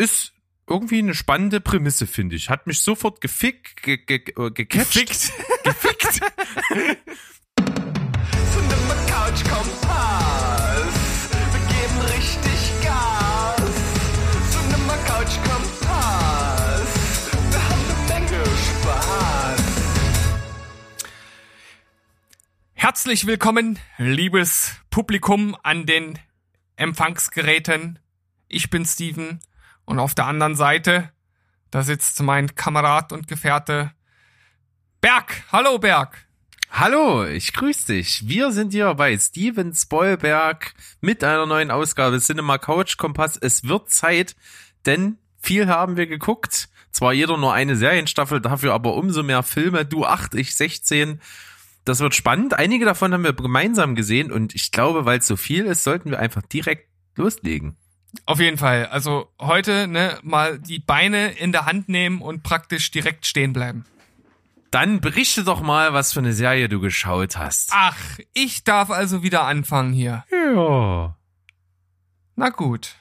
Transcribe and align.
ist 0.00 0.32
irgendwie 0.66 0.98
eine 0.98 1.14
spannende 1.14 1.60
Prämisse, 1.60 2.06
finde 2.06 2.34
ich. 2.34 2.48
Hat 2.48 2.66
mich 2.66 2.80
sofort 2.80 3.20
gefickt, 3.20 3.82
ge, 3.82 3.98
ge, 3.98 4.20
ge, 4.20 4.50
gecatcht. 4.50 4.94
Gefickt. 4.94 5.32
Gefickt. 5.64 6.20
Couch 9.06 9.44
Kompass. 9.44 10.94
Wir 11.52 11.60
geben 11.68 12.00
richtig 12.14 12.82
Gas. 12.82 13.60
Cinema 14.50 14.96
Couch 15.04 15.36
Kompass. 15.44 16.88
Wir 17.50 17.62
haben 17.68 17.84
eine 17.84 18.20
Menge 18.20 18.44
Spaß. 18.44 19.60
Herzlich 22.72 23.26
willkommen, 23.26 23.78
liebes 23.98 24.76
Publikum 24.88 25.54
an 25.62 25.84
den 25.84 26.18
Empfangsgeräten. 26.76 27.98
Ich 28.48 28.70
bin 28.70 28.86
Steven 28.86 29.40
und 29.90 29.98
auf 29.98 30.14
der 30.14 30.26
anderen 30.26 30.54
Seite, 30.54 31.10
da 31.72 31.82
sitzt 31.82 32.22
mein 32.22 32.54
Kamerad 32.54 33.12
und 33.12 33.26
Gefährte 33.26 33.90
Berg. 35.00 35.42
Hallo 35.50 35.78
Berg. 35.78 36.28
Hallo, 36.70 37.26
ich 37.26 37.52
grüße 37.52 37.94
dich. 37.94 38.28
Wir 38.28 38.52
sind 38.52 38.72
hier 38.72 38.94
bei 38.94 39.18
Steven 39.18 39.74
Spoilberg 39.74 40.74
mit 41.00 41.24
einer 41.24 41.44
neuen 41.44 41.72
Ausgabe 41.72 42.20
Cinema 42.20 42.58
Couch 42.58 42.98
Kompass. 42.98 43.36
Es 43.36 43.64
wird 43.64 43.90
Zeit, 43.90 44.36
denn 44.86 45.18
viel 45.40 45.66
haben 45.66 45.96
wir 45.96 46.06
geguckt. 46.06 46.68
Zwar 46.92 47.12
jeder 47.12 47.36
nur 47.36 47.52
eine 47.52 47.74
Serienstaffel, 47.74 48.40
dafür 48.40 48.74
aber 48.74 48.94
umso 48.94 49.24
mehr 49.24 49.42
Filme. 49.42 49.84
Du 49.84 50.06
acht, 50.06 50.36
ich 50.36 50.54
16. 50.54 51.20
Das 51.84 51.98
wird 51.98 52.14
spannend. 52.14 52.54
Einige 52.54 52.84
davon 52.84 53.12
haben 53.12 53.24
wir 53.24 53.32
gemeinsam 53.32 53.96
gesehen 53.96 54.30
und 54.30 54.54
ich 54.54 54.70
glaube, 54.70 55.04
weil 55.04 55.18
es 55.18 55.26
so 55.26 55.34
viel 55.34 55.64
ist, 55.64 55.82
sollten 55.82 56.12
wir 56.12 56.20
einfach 56.20 56.42
direkt 56.42 56.88
loslegen. 57.16 57.76
Auf 58.26 58.40
jeden 58.40 58.58
Fall. 58.58 58.86
Also 58.86 59.28
heute 59.40 59.86
ne, 59.86 60.18
mal 60.22 60.58
die 60.58 60.78
Beine 60.78 61.30
in 61.32 61.52
der 61.52 61.66
Hand 61.66 61.88
nehmen 61.88 62.22
und 62.22 62.42
praktisch 62.42 62.90
direkt 62.90 63.26
stehen 63.26 63.52
bleiben. 63.52 63.84
Dann 64.70 65.00
berichte 65.00 65.42
doch 65.42 65.62
mal, 65.62 65.92
was 65.92 66.12
für 66.12 66.20
eine 66.20 66.32
Serie 66.32 66.68
du 66.68 66.80
geschaut 66.80 67.36
hast. 67.36 67.70
Ach, 67.72 67.98
ich 68.34 68.62
darf 68.62 68.90
also 68.90 69.22
wieder 69.22 69.44
anfangen 69.44 69.92
hier. 69.92 70.24
Ja. 70.30 71.16
Na 72.36 72.48
gut. 72.50 72.96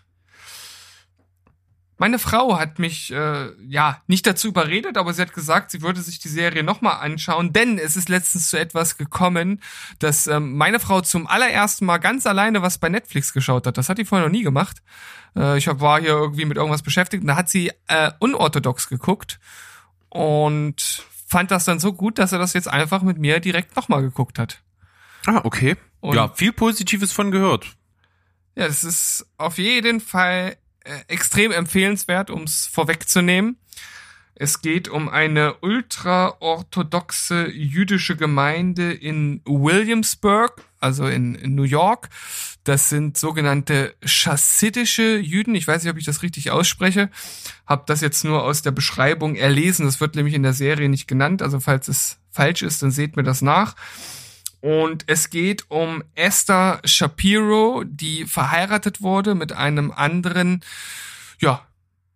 Meine 1.99 2.17
Frau 2.17 2.57
hat 2.57 2.79
mich 2.79 3.11
äh, 3.11 3.49
ja 3.67 4.01
nicht 4.07 4.25
dazu 4.25 4.47
überredet, 4.47 4.97
aber 4.97 5.13
sie 5.13 5.21
hat 5.21 5.33
gesagt, 5.33 5.69
sie 5.69 5.81
würde 5.81 6.01
sich 6.01 6.17
die 6.17 6.29
Serie 6.29 6.63
nochmal 6.63 7.01
anschauen, 7.01 7.51
denn 7.53 7.77
es 7.77 7.95
ist 7.97 8.07
letztens 8.09 8.49
zu 8.49 8.57
etwas 8.57 8.97
gekommen, 8.97 9.61
dass 9.99 10.25
ähm, 10.27 10.55
meine 10.55 10.79
Frau 10.79 11.01
zum 11.01 11.27
allerersten 11.27 11.85
Mal 11.85 11.97
ganz 11.97 12.25
alleine 12.25 12.61
was 12.61 12.77
bei 12.77 12.87
Netflix 12.89 13.33
geschaut 13.33 13.67
hat. 13.67 13.77
Das 13.77 13.89
hat 13.89 13.97
die 13.97 14.05
vorher 14.05 14.25
noch 14.27 14.31
nie 14.31 14.43
gemacht. 14.43 14.81
Äh, 15.35 15.57
ich 15.57 15.67
hab, 15.67 15.81
war 15.81 15.99
hier 15.99 16.11
irgendwie 16.11 16.45
mit 16.45 16.57
irgendwas 16.57 16.81
beschäftigt 16.83 17.21
und 17.21 17.27
da 17.27 17.35
hat 17.35 17.49
sie 17.49 17.71
äh, 17.87 18.11
unorthodox 18.19 18.87
geguckt 18.87 19.39
und 20.07 21.03
fand 21.27 21.51
das 21.51 21.65
dann 21.65 21.79
so 21.79 21.93
gut, 21.93 22.17
dass 22.17 22.31
er 22.31 22.39
das 22.39 22.53
jetzt 22.53 22.67
einfach 22.67 23.01
mit 23.01 23.17
mir 23.17 23.39
direkt 23.39 23.75
nochmal 23.75 24.01
geguckt 24.01 24.39
hat. 24.39 24.61
Ah, 25.27 25.41
okay. 25.43 25.75
Und- 25.99 26.15
ja, 26.15 26.29
viel 26.29 26.53
Positives 26.53 27.11
von 27.11 27.29
gehört. 27.31 27.75
Ja, 28.55 28.65
es 28.65 28.83
ist 28.83 29.27
auf 29.37 29.57
jeden 29.57 29.99
Fall 29.99 30.55
extrem 31.07 31.51
empfehlenswert, 31.51 32.29
um 32.29 32.43
es 32.43 32.67
vorwegzunehmen. 32.67 33.57
Es 34.41 34.61
geht 34.61 34.87
um 34.87 35.09
eine 35.09 35.55
ultraorthodoxe 35.55 37.49
jüdische 37.49 38.15
Gemeinde 38.15 38.93
in 38.93 39.41
Williamsburg, 39.45 40.63
also 40.79 41.07
in, 41.07 41.35
in 41.35 41.55
New 41.55 41.63
York. 41.63 42.07
Das 42.63 42.87
sind 42.87 43.17
sogenannte 43.17 43.95
chassidische 44.05 45.17
Jüden. 45.17 45.55
Ich 45.55 45.67
weiß 45.67 45.83
nicht, 45.83 45.91
ob 45.91 45.97
ich 45.97 46.05
das 46.05 46.23
richtig 46.23 46.51
ausspreche. 46.51 47.09
Hab 47.65 47.85
das 47.87 47.99
jetzt 47.99 48.23
nur 48.23 48.43
aus 48.43 48.61
der 48.61 48.71
Beschreibung 48.71 49.35
erlesen. 49.35 49.85
Das 49.85 49.99
wird 49.99 50.15
nämlich 50.15 50.35
in 50.35 50.43
der 50.43 50.53
Serie 50.53 50.87
nicht 50.87 51.07
genannt. 51.07 51.41
Also 51.41 51.59
falls 51.59 51.89
es 51.89 52.19
falsch 52.31 52.61
ist, 52.61 52.81
dann 52.81 52.91
seht 52.91 53.17
mir 53.17 53.23
das 53.23 53.41
nach. 53.41 53.75
Und 54.61 55.05
es 55.07 55.29
geht 55.29 55.69
um 55.69 56.03
Esther 56.15 56.81
Shapiro, 56.83 57.83
die 57.85 58.25
verheiratet 58.25 59.01
wurde 59.01 59.35
mit 59.35 59.53
einem 59.53 59.91
anderen, 59.91 60.61
ja, 61.39 61.65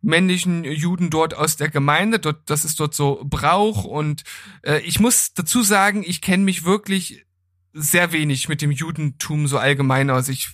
männlichen 0.02 0.66
Juden 0.66 1.10
dort 1.10 1.34
aus 1.34 1.56
der 1.56 1.70
Gemeinde. 1.70 2.20
Dort, 2.20 2.50
das 2.50 2.66
ist 2.66 2.80
dort 2.80 2.94
so 2.94 3.22
Brauch. 3.24 3.86
Und 3.86 4.24
äh, 4.64 4.80
ich 4.82 5.00
muss 5.00 5.34
dazu 5.34 5.64
sagen, 5.64 6.04
ich 6.06 6.22
kenne 6.22 6.44
mich 6.44 6.66
wirklich 6.66 7.26
sehr 7.72 8.12
wenig 8.12 8.50
mit 8.50 8.62
dem 8.62 8.72
Judentum 8.72 9.48
so 9.48 9.58
allgemein 9.58 10.10
aus. 10.10 10.28
Ich 10.28 10.50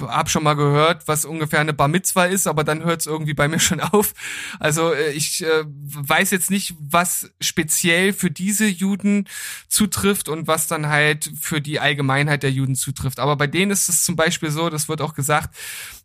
hab 0.00 0.30
schon 0.30 0.42
mal 0.42 0.54
gehört, 0.54 1.08
was 1.08 1.24
ungefähr 1.24 1.60
eine 1.60 1.72
Bar 1.72 1.88
Mitzwa 1.88 2.24
ist, 2.24 2.46
aber 2.46 2.64
dann 2.64 2.84
hört 2.84 3.00
es 3.00 3.06
irgendwie 3.06 3.34
bei 3.34 3.48
mir 3.48 3.58
schon 3.58 3.80
auf. 3.80 4.14
Also 4.58 4.92
äh, 4.92 5.12
ich 5.12 5.44
äh, 5.44 5.64
weiß 5.66 6.30
jetzt 6.30 6.50
nicht, 6.50 6.74
was 6.80 7.30
speziell 7.40 8.12
für 8.12 8.30
diese 8.30 8.66
Juden 8.66 9.28
zutrifft 9.68 10.28
und 10.28 10.46
was 10.46 10.66
dann 10.66 10.88
halt 10.88 11.30
für 11.40 11.60
die 11.60 11.80
Allgemeinheit 11.80 12.42
der 12.42 12.52
Juden 12.52 12.76
zutrifft. 12.76 13.20
Aber 13.20 13.36
bei 13.36 13.46
denen 13.46 13.70
ist 13.70 13.88
es 13.88 14.04
zum 14.04 14.16
Beispiel 14.16 14.50
so, 14.50 14.70
das 14.70 14.88
wird 14.88 15.00
auch 15.00 15.14
gesagt, 15.14 15.54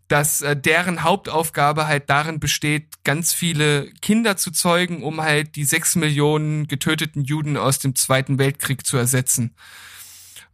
dass 0.08 0.42
äh, 0.42 0.56
deren 0.56 1.04
Hauptaufgabe 1.04 1.88
halt 1.88 2.10
darin 2.10 2.40
besteht, 2.40 3.04
ganz 3.04 3.34
viele 3.34 3.92
Kinder 4.02 4.38
zu 4.38 4.52
zeugen, 4.52 5.04
um 5.04 5.22
halt 5.22 5.56
die 5.56 5.64
sechs 5.64 5.96
Millionen 5.96 6.68
getöteten 6.68 7.24
Juden 7.24 7.58
aus 7.58 7.80
dem 7.80 7.96
Zweiten 7.96 8.38
Weltkrieg 8.38 8.86
zu 8.86 8.98
ersetzen. 8.98 9.56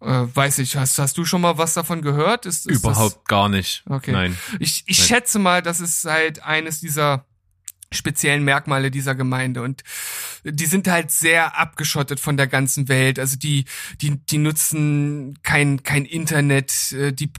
Äh, 0.01 0.25
weiß 0.33 0.59
ich, 0.59 0.75
hast, 0.77 0.97
hast 0.97 1.17
du 1.17 1.25
schon 1.25 1.41
mal 1.41 1.57
was 1.57 1.75
davon 1.75 2.01
gehört? 2.01 2.45
Ist, 2.45 2.65
ist 2.67 2.79
Überhaupt 2.79 3.27
gar 3.27 3.49
nicht. 3.49 3.83
Okay. 3.87 4.11
Nein. 4.11 4.37
Ich, 4.59 4.83
ich 4.87 4.97
Nein. 4.97 5.07
schätze 5.07 5.39
mal, 5.39 5.61
das 5.61 5.79
ist 5.79 6.05
halt 6.05 6.43
eines 6.43 6.79
dieser 6.79 7.25
speziellen 7.91 8.43
Merkmale 8.43 8.89
dieser 8.89 9.15
Gemeinde 9.15 9.61
und 9.61 9.83
die 10.43 10.65
sind 10.65 10.87
halt 10.87 11.11
sehr 11.11 11.59
abgeschottet 11.59 12.19
von 12.19 12.37
der 12.37 12.47
ganzen 12.47 12.87
Welt. 12.87 13.19
Also 13.19 13.37
die, 13.37 13.65
die, 13.99 14.17
die 14.25 14.37
nutzen 14.37 15.37
kein, 15.43 15.83
kein 15.83 16.05
Internet, 16.05 16.93
äh, 16.93 17.11
die, 17.11 17.31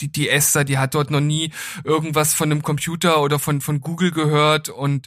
die, 0.00 0.08
die 0.08 0.28
Esther, 0.28 0.64
die 0.64 0.78
hat 0.78 0.94
dort 0.94 1.10
noch 1.10 1.20
nie 1.20 1.52
irgendwas 1.84 2.34
von 2.34 2.50
einem 2.50 2.62
Computer 2.62 3.20
oder 3.22 3.38
von, 3.38 3.60
von 3.60 3.80
Google 3.80 4.10
gehört 4.10 4.68
und 4.68 5.06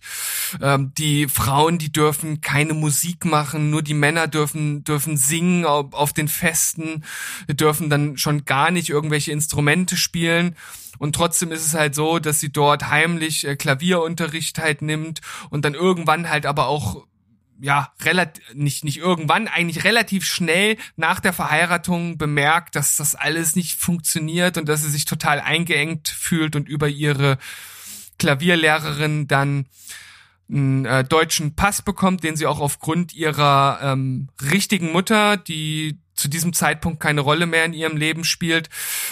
ähm, 0.61 0.93
die 0.97 1.27
Frauen, 1.27 1.77
die 1.77 1.91
dürfen 1.91 2.41
keine 2.41 2.73
Musik 2.73 3.25
machen, 3.25 3.69
nur 3.69 3.81
die 3.81 3.93
Männer 3.93 4.27
dürfen, 4.27 4.83
dürfen 4.83 5.17
singen 5.17 5.65
auf, 5.65 5.93
auf 5.93 6.13
den 6.13 6.27
Festen, 6.27 7.03
dürfen 7.47 7.89
dann 7.89 8.17
schon 8.17 8.45
gar 8.45 8.71
nicht 8.71 8.89
irgendwelche 8.89 9.31
Instrumente 9.31 9.97
spielen. 9.97 10.55
Und 10.97 11.15
trotzdem 11.15 11.51
ist 11.51 11.65
es 11.65 11.73
halt 11.73 11.95
so, 11.95 12.19
dass 12.19 12.39
sie 12.39 12.51
dort 12.51 12.89
heimlich 12.89 13.47
äh, 13.47 13.55
Klavierunterricht 13.55 14.59
halt 14.59 14.81
nimmt 14.81 15.21
und 15.49 15.63
dann 15.63 15.73
irgendwann 15.73 16.29
halt 16.29 16.45
aber 16.45 16.67
auch 16.67 17.05
ja, 17.61 17.91
relativ, 18.01 18.43
nicht, 18.53 18.83
nicht 18.83 18.97
irgendwann, 18.97 19.47
eigentlich 19.47 19.83
relativ 19.83 20.25
schnell 20.25 20.77
nach 20.95 21.19
der 21.19 21.33
Verheiratung 21.33 22.17
bemerkt, 22.17 22.75
dass 22.75 22.95
das 22.95 23.15
alles 23.15 23.55
nicht 23.55 23.79
funktioniert 23.79 24.57
und 24.57 24.69
dass 24.69 24.81
sie 24.81 24.89
sich 24.89 25.05
total 25.05 25.39
eingeengt 25.39 26.07
fühlt 26.07 26.55
und 26.55 26.69
über 26.69 26.87
ihre 26.87 27.37
Klavierlehrerin 28.17 29.27
dann 29.27 29.65
einen 30.49 30.85
äh, 30.85 31.03
deutschen 31.03 31.55
Pass 31.55 31.81
bekommt, 31.81 32.23
den 32.23 32.35
sie 32.35 32.47
auch 32.47 32.59
aufgrund 32.59 33.13
ihrer 33.13 33.79
ähm, 33.83 34.29
richtigen 34.41 34.91
Mutter, 34.91 35.37
die 35.37 35.99
zu 36.15 36.27
diesem 36.27 36.53
Zeitpunkt 36.53 36.99
keine 36.99 37.21
Rolle 37.21 37.45
mehr 37.45 37.65
in 37.65 37.73
ihrem 37.73 37.95
Leben 37.95 38.23
spielt, 38.23 38.69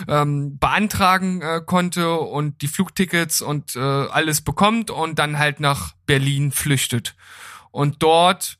ähm, 0.08 0.58
beantragen 0.60 1.42
äh, 1.42 1.62
konnte 1.66 2.12
und 2.12 2.62
die 2.62 2.68
Flugtickets 2.68 3.42
und 3.42 3.76
äh, 3.76 3.80
alles 3.80 4.42
bekommt 4.42 4.92
und 4.92 5.20
dann 5.20 5.40
halt 5.40 5.60
nach 5.60 5.94
Berlin 6.06 6.52
flüchtet. 6.52 7.16
Und 7.72 8.04
dort 8.04 8.58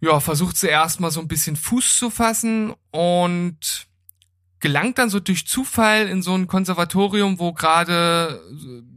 ja, 0.00 0.20
versucht 0.20 0.56
sie 0.56 0.68
erstmal 0.68 1.10
so 1.10 1.20
ein 1.20 1.28
bisschen 1.28 1.56
Fuß 1.56 1.98
zu 1.98 2.10
fassen 2.10 2.74
und 2.90 3.86
gelangt 4.60 4.98
dann 4.98 5.10
so 5.10 5.20
durch 5.20 5.46
Zufall 5.46 6.08
in 6.08 6.22
so 6.22 6.34
ein 6.34 6.46
Konservatorium, 6.46 7.38
wo 7.38 7.52
gerade 7.52 8.42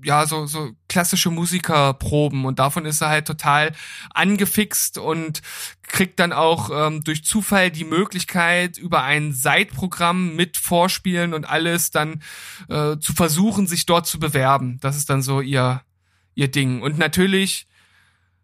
ja 0.03 0.25
so 0.25 0.45
so 0.45 0.72
klassische 0.88 1.29
Musiker 1.29 1.93
proben 1.93 2.46
und 2.46 2.59
davon 2.59 2.85
ist 2.85 3.02
er 3.02 3.09
halt 3.09 3.28
total 3.28 3.73
angefixt 4.14 4.97
und 4.97 5.41
kriegt 5.84 6.20
dann 6.20 6.31
auch 6.31 6.70
ähm, 6.73 7.03
durch 7.03 7.26
Zufall 7.26 7.72
die 7.72 7.84
Möglichkeit 7.84 8.78
über 8.78 9.03
ein 9.03 9.34
Seitprogramm 9.34 10.35
mit 10.35 10.58
Vorspielen 10.58 11.34
und 11.34 11.49
alles 11.49 11.91
dann 11.91 12.23
äh, 12.70 12.97
zu 12.97 13.14
versuchen, 13.14 13.67
sich 13.67 13.85
dort 13.85 14.08
zu 14.08 14.17
bewerben. 14.17 14.79
Das 14.79 14.96
ist 14.96 15.09
dann 15.09 15.22
so 15.22 15.41
ihr 15.41 15.81
ihr 16.35 16.49
Ding 16.49 16.81
und 16.81 16.97
natürlich 16.97 17.67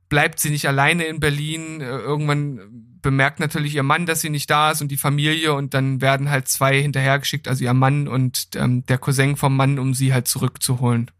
bleibt 0.09 0.39
sie 0.39 0.49
nicht 0.49 0.67
alleine 0.67 1.05
in 1.05 1.19
Berlin. 1.19 1.81
Äh, 1.81 1.85
Irgendwann 1.85 2.59
bemerkt 3.01 3.39
natürlich 3.39 3.75
ihr 3.75 3.83
Mann, 3.83 4.05
dass 4.05 4.21
sie 4.21 4.29
nicht 4.29 4.49
da 4.49 4.71
ist 4.71 4.81
und 4.81 4.89
die 4.89 4.97
Familie 4.97 5.53
und 5.53 5.73
dann 5.73 6.01
werden 6.01 6.29
halt 6.29 6.47
zwei 6.47 6.81
hinterhergeschickt, 6.81 7.47
also 7.47 7.63
ihr 7.63 7.73
Mann 7.73 8.07
und 8.07 8.49
ähm, 8.55 8.85
der 8.87 8.97
Cousin 8.97 9.35
vom 9.35 9.55
Mann, 9.55 9.77
um 9.77 9.93
sie 9.93 10.11
halt 10.11 10.27
zurückzuholen. 10.27 11.11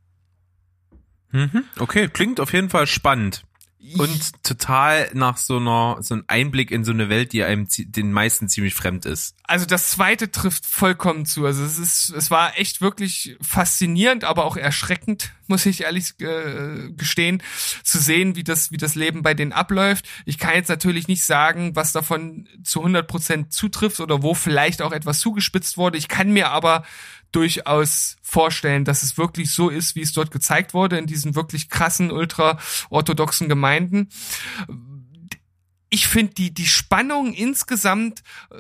Mhm. 1.32 1.64
Okay, 1.78 2.08
klingt 2.08 2.40
auf 2.40 2.54
jeden 2.54 2.70
Fall 2.70 2.88
spannend. 2.88 3.44
Und 3.98 4.44
total 4.44 5.10
nach 5.14 5.38
so 5.38 5.58
einer, 5.58 5.98
so 6.02 6.16
einem 6.16 6.24
Einblick 6.28 6.72
in 6.72 6.84
so 6.84 6.92
eine 6.92 7.08
Welt, 7.10 7.34
die 7.34 7.44
einem 7.44 7.68
den 7.78 8.12
meisten 8.12 8.50
ziemlich 8.50 8.74
fremd 8.74 9.06
ist. 9.06 9.36
Also 9.44 9.66
das 9.68 9.92
zweite 9.92 10.32
trifft 10.32 10.66
vollkommen 10.66 11.26
zu. 11.26 11.46
Also 11.46 11.64
es 11.64 11.78
ist, 11.78 12.10
es 12.10 12.32
war 12.32 12.58
echt 12.58 12.82
wirklich 12.82 13.38
faszinierend, 13.42 14.24
aber 14.24 14.46
auch 14.46 14.58
erschreckend, 14.58 15.34
muss 15.48 15.68
ich 15.68 15.82
ehrlich 15.82 16.20
äh, 16.20 16.90
gestehen, 16.94 17.44
zu 17.84 18.00
sehen, 18.00 18.36
wie 18.36 18.44
das, 18.44 18.72
wie 18.72 18.78
das 18.78 18.96
Leben 18.96 19.22
bei 19.22 19.36
denen 19.36 19.52
abläuft. 19.52 20.08
Ich 20.26 20.40
kann 20.40 20.56
jetzt 20.56 20.70
natürlich 20.70 21.08
nicht 21.08 21.24
sagen, 21.24 21.76
was 21.76 21.92
davon 21.92 22.48
zu 22.64 22.80
100 22.80 23.08
Prozent 23.08 23.54
zutrifft 23.54 24.00
oder 24.00 24.24
wo 24.24 24.34
vielleicht 24.34 24.82
auch 24.82 24.94
etwas 24.94 25.20
zugespitzt 25.20 25.78
wurde. 25.78 26.00
Ich 26.00 26.08
kann 26.08 26.32
mir 26.32 26.50
aber 26.50 26.84
durchaus 27.36 28.16
vorstellen, 28.22 28.86
dass 28.86 29.04
es 29.04 29.18
wirklich 29.18 29.52
so 29.52 29.70
ist, 29.70 29.96
wie 29.96 30.02
es 30.02 30.14
dort 30.14 30.32
gezeigt 30.32 30.74
wurde, 30.74 30.98
in 30.98 31.06
diesen 31.06 31.36
wirklich 31.36 31.70
krassen, 31.70 32.12
ultra-orthodoxen 32.12 33.50
Gemeinden. 33.50 34.10
Ich 35.90 36.08
finde, 36.08 36.34
die, 36.34 36.54
die 36.54 36.68
Spannung 36.68 37.34
insgesamt 37.34 38.24
äh, 38.52 38.56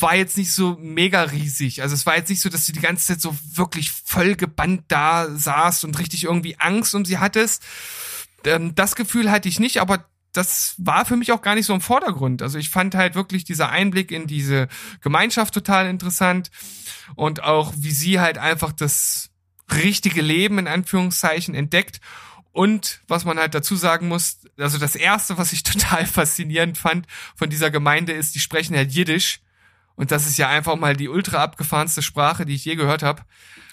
war 0.00 0.14
jetzt 0.14 0.36
nicht 0.36 0.52
so 0.52 0.76
mega 0.80 1.22
riesig. 1.22 1.82
Also 1.82 1.94
es 1.94 2.06
war 2.06 2.16
jetzt 2.16 2.30
nicht 2.30 2.40
so, 2.40 2.48
dass 2.48 2.66
du 2.66 2.72
die 2.72 2.80
ganze 2.80 3.08
Zeit 3.08 3.20
so 3.20 3.36
wirklich 3.54 3.90
voll 3.90 4.34
gebannt 4.34 4.84
da 4.88 5.28
saßt 5.28 5.84
und 5.84 5.98
richtig 5.98 6.24
irgendwie 6.24 6.58
Angst 6.58 6.94
um 6.94 7.04
sie 7.04 7.18
hattest. 7.18 7.62
Ähm, 8.44 8.74
das 8.74 8.96
Gefühl 8.96 9.30
hatte 9.30 9.48
ich 9.48 9.60
nicht, 9.60 9.78
aber 9.80 10.06
das 10.32 10.74
war 10.78 11.04
für 11.04 11.16
mich 11.16 11.32
auch 11.32 11.42
gar 11.42 11.54
nicht 11.54 11.66
so 11.66 11.74
im 11.74 11.80
Vordergrund. 11.80 12.42
Also 12.42 12.58
ich 12.58 12.70
fand 12.70 12.94
halt 12.94 13.14
wirklich 13.14 13.44
dieser 13.44 13.70
Einblick 13.70 14.12
in 14.12 14.26
diese 14.26 14.68
Gemeinschaft 15.00 15.52
total 15.54 15.88
interessant 15.88 16.50
und 17.16 17.42
auch 17.42 17.72
wie 17.76 17.90
sie 17.92 18.20
halt 18.20 18.38
einfach 18.38 18.72
das 18.72 19.30
richtige 19.72 20.22
Leben 20.22 20.58
in 20.58 20.66
Anführungszeichen 20.68 21.54
entdeckt. 21.54 22.00
Und 22.52 23.00
was 23.06 23.24
man 23.24 23.38
halt 23.38 23.54
dazu 23.54 23.76
sagen 23.76 24.08
muss, 24.08 24.38
also 24.58 24.78
das 24.78 24.96
erste, 24.96 25.38
was 25.38 25.52
ich 25.52 25.62
total 25.64 26.06
faszinierend 26.06 26.76
fand 26.78 27.06
von 27.36 27.48
dieser 27.50 27.70
Gemeinde 27.70 28.12
ist, 28.12 28.34
die 28.34 28.40
sprechen 28.40 28.76
halt 28.76 28.92
Jiddisch. 28.92 29.40
Und 29.94 30.10
das 30.10 30.26
ist 30.26 30.38
ja 30.38 30.48
einfach 30.48 30.76
mal 30.76 30.96
die 30.96 31.08
ultra 31.08 31.42
abgefahrenste 31.42 32.00
Sprache, 32.02 32.46
die 32.46 32.54
ich 32.54 32.64
je 32.64 32.74
gehört 32.74 33.02
habe. 33.02 33.22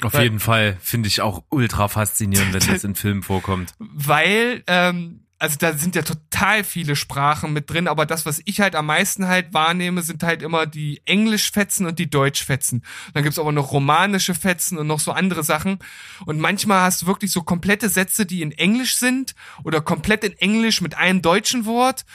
Auf 0.02 0.14
Weil- 0.14 0.24
jeden 0.24 0.40
Fall 0.40 0.78
finde 0.82 1.08
ich 1.08 1.22
auch 1.22 1.44
ultra 1.50 1.88
faszinierend, 1.88 2.54
wenn 2.54 2.68
das 2.74 2.84
in 2.84 2.96
Filmen 2.96 3.24
vorkommt. 3.24 3.74
weil 3.80 4.64
ähm, 4.68 5.24
also 5.40 5.56
da 5.60 5.74
sind 5.74 5.96
ja 5.96 6.02
total 6.02 6.64
viele 6.64 6.96
Sprachen 6.96 7.54
mit 7.54 7.70
drin, 7.70 7.88
aber 7.88 8.06
das, 8.08 8.26
was 8.26 8.42
ich 8.46 8.60
halt 8.60 8.76
am 8.76 8.88
meisten 8.88 9.28
halt 9.28 9.54
wahrnehme, 9.54 10.02
sind 10.02 10.24
halt 10.24 10.42
immer 10.42 10.66
die 10.66 11.02
Englischfetzen 11.06 11.86
und 11.86 12.00
die 12.00 12.10
Deutschfetzen. 12.10 12.84
Dann 13.14 13.24
gibt's 13.24 13.38
aber 13.38 13.52
noch 13.52 13.72
romanische 13.72 14.34
Fetzen 14.34 14.80
und 14.80 14.88
noch 14.88 15.00
so 15.00 15.12
andere 15.12 15.44
Sachen. 15.44 15.78
Und 16.26 16.40
manchmal 16.40 16.82
hast 16.82 17.04
du 17.04 17.08
wirklich 17.08 17.32
so 17.32 17.44
komplette 17.44 17.88
Sätze, 17.88 18.26
die 18.26 18.42
in 18.42 18.52
Englisch 18.52 18.96
sind 18.96 19.36
oder 19.64 19.80
komplett 19.82 20.24
in 20.24 20.34
Englisch 20.34 20.82
mit 20.82 20.98
einem 20.98 21.22
deutschen 21.22 21.66
Wort. 21.66 22.06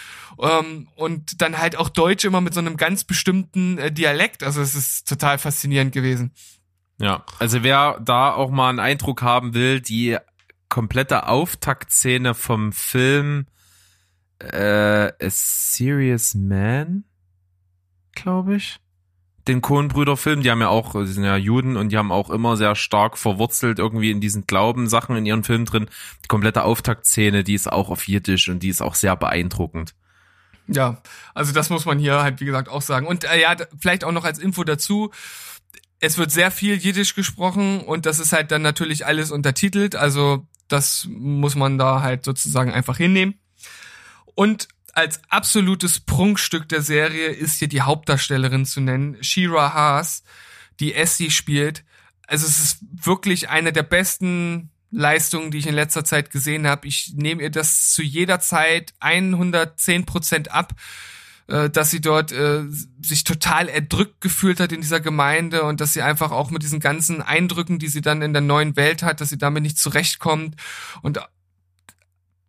Ähm, 0.40 0.88
und 0.96 1.40
dann 1.40 1.58
halt 1.58 1.76
auch 1.76 1.90
Deutsch 1.90 2.24
immer 2.24 2.40
mit 2.40 2.54
so 2.54 2.60
einem 2.60 2.76
ganz 2.76 3.04
bestimmten 3.04 3.78
äh, 3.78 3.92
Dialekt. 3.92 4.42
Also 4.42 4.60
es 4.60 4.74
ist 4.74 5.06
total 5.08 5.38
faszinierend 5.38 5.92
gewesen. 5.92 6.32
Ja, 6.98 7.24
also 7.38 7.62
wer 7.62 7.98
da 8.00 8.32
auch 8.32 8.50
mal 8.50 8.68
einen 8.68 8.78
Eindruck 8.78 9.22
haben 9.22 9.54
will, 9.54 9.80
die 9.80 10.18
komplette 10.72 11.28
Auftaktszene 11.28 12.32
vom 12.32 12.72
Film 12.72 13.44
äh, 14.38 15.08
A 15.08 15.28
Serious 15.28 16.34
Man, 16.34 17.04
glaube 18.14 18.56
ich. 18.56 18.80
Den 19.46 19.60
Coen-Brüder-Film, 19.60 20.40
die 20.40 20.50
haben 20.50 20.62
ja 20.62 20.68
auch, 20.68 20.92
die 20.94 21.12
sind 21.12 21.24
ja 21.24 21.36
Juden 21.36 21.76
und 21.76 21.90
die 21.90 21.98
haben 21.98 22.10
auch 22.10 22.30
immer 22.30 22.56
sehr 22.56 22.74
stark 22.74 23.18
verwurzelt 23.18 23.80
irgendwie 23.80 24.10
in 24.10 24.22
diesen 24.22 24.46
Glaubensachen 24.46 25.14
in 25.14 25.26
ihren 25.26 25.44
Filmen 25.44 25.66
drin. 25.66 25.90
Die 26.24 26.28
komplette 26.28 26.64
Auftaktszene, 26.64 27.44
die 27.44 27.52
ist 27.52 27.70
auch 27.70 27.90
auf 27.90 28.08
Jiddisch 28.08 28.48
und 28.48 28.60
die 28.60 28.70
ist 28.70 28.80
auch 28.80 28.94
sehr 28.94 29.14
beeindruckend. 29.14 29.94
Ja, 30.68 31.02
also 31.34 31.52
das 31.52 31.68
muss 31.68 31.84
man 31.84 31.98
hier 31.98 32.22
halt, 32.22 32.40
wie 32.40 32.46
gesagt, 32.46 32.70
auch 32.70 32.80
sagen. 32.80 33.06
Und 33.06 33.24
äh, 33.24 33.42
ja, 33.42 33.56
vielleicht 33.78 34.04
auch 34.04 34.12
noch 34.12 34.24
als 34.24 34.38
Info 34.38 34.64
dazu. 34.64 35.10
Es 36.00 36.16
wird 36.16 36.30
sehr 36.30 36.50
viel 36.50 36.76
Jiddisch 36.76 37.14
gesprochen 37.14 37.82
und 37.82 38.06
das 38.06 38.18
ist 38.18 38.32
halt 38.32 38.50
dann 38.50 38.62
natürlich 38.62 39.04
alles 39.04 39.30
untertitelt. 39.30 39.96
Also 39.96 40.46
das 40.72 41.06
muss 41.10 41.54
man 41.54 41.78
da 41.78 42.02
halt 42.02 42.24
sozusagen 42.24 42.72
einfach 42.72 42.96
hinnehmen. 42.96 43.34
Und 44.34 44.68
als 44.94 45.20
absolutes 45.28 46.00
Prunkstück 46.00 46.68
der 46.68 46.82
Serie 46.82 47.28
ist 47.28 47.58
hier 47.58 47.68
die 47.68 47.82
Hauptdarstellerin 47.82 48.66
zu 48.66 48.80
nennen, 48.80 49.22
Shira 49.22 49.72
Haas, 49.72 50.22
die 50.80 50.94
Essie 50.94 51.30
spielt. 51.30 51.84
Also 52.26 52.46
es 52.46 52.58
ist 52.58 52.78
wirklich 52.90 53.48
eine 53.48 53.72
der 53.72 53.82
besten 53.82 54.70
Leistungen, 54.90 55.50
die 55.50 55.58
ich 55.58 55.66
in 55.66 55.74
letzter 55.74 56.04
Zeit 56.04 56.30
gesehen 56.30 56.66
habe. 56.66 56.86
Ich 56.86 57.14
nehme 57.14 57.42
ihr 57.42 57.50
das 57.50 57.92
zu 57.92 58.02
jeder 58.02 58.40
Zeit 58.40 58.92
110 59.00 60.04
Prozent 60.04 60.50
ab, 60.50 60.74
äh, 61.52 61.68
dass 61.68 61.90
sie 61.90 62.00
dort 62.00 62.32
äh, 62.32 62.64
sich 63.02 63.24
total 63.24 63.68
erdrückt 63.68 64.22
gefühlt 64.22 64.58
hat 64.58 64.72
in 64.72 64.80
dieser 64.80 65.00
Gemeinde 65.00 65.64
und 65.64 65.82
dass 65.82 65.92
sie 65.92 66.00
einfach 66.00 66.30
auch 66.30 66.50
mit 66.50 66.62
diesen 66.62 66.80
ganzen 66.80 67.20
Eindrücken, 67.20 67.78
die 67.78 67.88
sie 67.88 68.00
dann 68.00 68.22
in 68.22 68.32
der 68.32 68.40
neuen 68.40 68.74
Welt 68.74 69.02
hat, 69.02 69.20
dass 69.20 69.28
sie 69.28 69.36
damit 69.36 69.62
nicht 69.62 69.78
zurechtkommt 69.78 70.56
und 71.02 71.20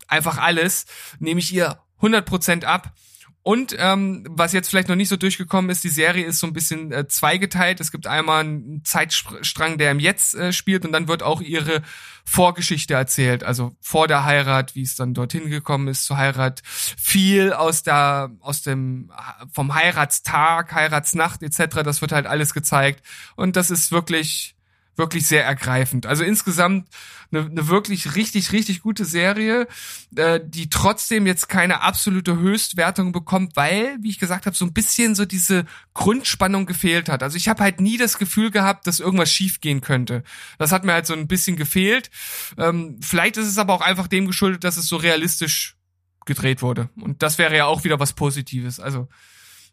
einfach 0.08 0.38
alles, 0.38 0.86
nehme 1.20 1.42
ich 1.42 1.54
ihr 1.54 1.80
100% 2.02 2.64
ab. 2.64 2.94
Und 3.42 3.76
ähm, 3.78 4.26
was 4.30 4.54
jetzt 4.54 4.70
vielleicht 4.70 4.88
noch 4.88 4.96
nicht 4.96 5.10
so 5.10 5.18
durchgekommen 5.18 5.70
ist, 5.70 5.84
die 5.84 5.90
Serie 5.90 6.26
ist 6.26 6.40
so 6.40 6.48
ein 6.48 6.54
bisschen 6.54 6.94
äh, 6.94 7.06
zweigeteilt. 7.10 7.82
Es 7.82 7.92
gibt 7.92 8.08
einmal 8.08 8.40
einen 8.40 8.86
Zeitstrang, 8.86 9.78
der 9.78 9.92
im 9.92 10.00
Jetzt 10.00 10.34
äh, 10.34 10.54
spielt 10.54 10.86
und 10.86 10.94
dann 10.94 11.10
wird 11.10 11.24
auch 11.24 11.42
ihre 11.42 11.82
Vorgeschichte 12.26 12.94
erzählt, 12.94 13.44
also 13.44 13.76
vor 13.82 14.08
der 14.08 14.26
Heirat, 14.26 14.76
wie 14.76 14.82
es 14.82 14.96
dann 14.96 15.14
dorthin 15.14 15.50
gekommen 15.50 15.88
ist 15.88 16.06
zur 16.06 16.18
Heirat, 16.18 16.62
viel 16.66 17.54
aus 17.54 17.84
der 17.84 18.32
aus 18.40 18.62
dem 18.62 19.12
vom 19.54 19.76
Heiratstag, 19.76 20.74
Heiratsnacht 20.74 21.44
etc. 21.44 21.84
Das 21.84 22.02
wird 22.02 22.12
halt 22.12 22.26
alles 22.26 22.54
gezeigt 22.54 23.04
und 23.36 23.56
das 23.56 23.70
ist 23.70 23.92
wirklich 23.92 24.53
wirklich 24.96 25.28
sehr 25.28 25.46
ergreifend. 25.46 26.06
Also 26.06 26.24
insgesamt 26.24 26.88
eine, 27.32 27.46
eine 27.46 27.68
wirklich 27.68 28.16
richtig, 28.16 28.52
richtig 28.52 28.82
gute 28.82 29.06
Serie, 29.06 29.68
äh, 30.16 30.40
die 30.44 30.70
trotzdem 30.70 31.26
jetzt 31.26 31.50
keine 31.50 31.82
absolute 31.82 32.38
Höchstwertung 32.38 33.12
bekommt, 33.12 33.56
weil, 33.56 33.98
wie 34.02 34.10
ich 34.10 34.20
gesagt 34.20 34.46
habe, 34.46 34.56
so 34.56 34.66
ein 34.66 34.74
bisschen 34.74 35.16
so 35.16 35.26
diese 35.26 35.66
Grundspannung 35.94 36.66
gefehlt 36.66 37.10
hat. 37.10 37.24
Also 37.24 37.38
ich 37.38 37.48
habe 37.48 37.64
halt 37.64 37.82
nie 37.82 37.98
das 37.98 38.18
Gefühl 38.18 38.52
gehabt, 38.52 38.88
dass 38.88 39.00
irgendwas 39.00 39.32
schiefgehen 39.32 39.82
könnte. 39.82 40.24
Das 40.60 40.72
hat 40.72 40.86
mir 40.86 40.94
halt 40.94 41.08
so 41.08 41.14
ein 41.14 41.28
bisschen 41.28 41.56
gefehlt. 41.56 42.12
Ähm, 42.58 43.00
vielleicht 43.02 43.38
ist 43.38 43.48
es 43.48 43.58
aber 43.58 43.74
auch 43.74 43.82
einfach 43.82 44.08
dem 44.08 44.28
geschuldet, 44.28 44.64
dass 44.64 44.78
es 44.78 44.88
so 44.88 44.98
realistisch 44.98 45.76
gedreht 46.26 46.62
wurde. 46.62 46.90
Und 47.00 47.24
das 47.24 47.38
wäre 47.38 47.56
ja 47.56 47.66
auch 47.66 47.84
wieder 47.84 48.00
was 48.00 48.14
Positives. 48.14 48.80
Also 48.80 49.10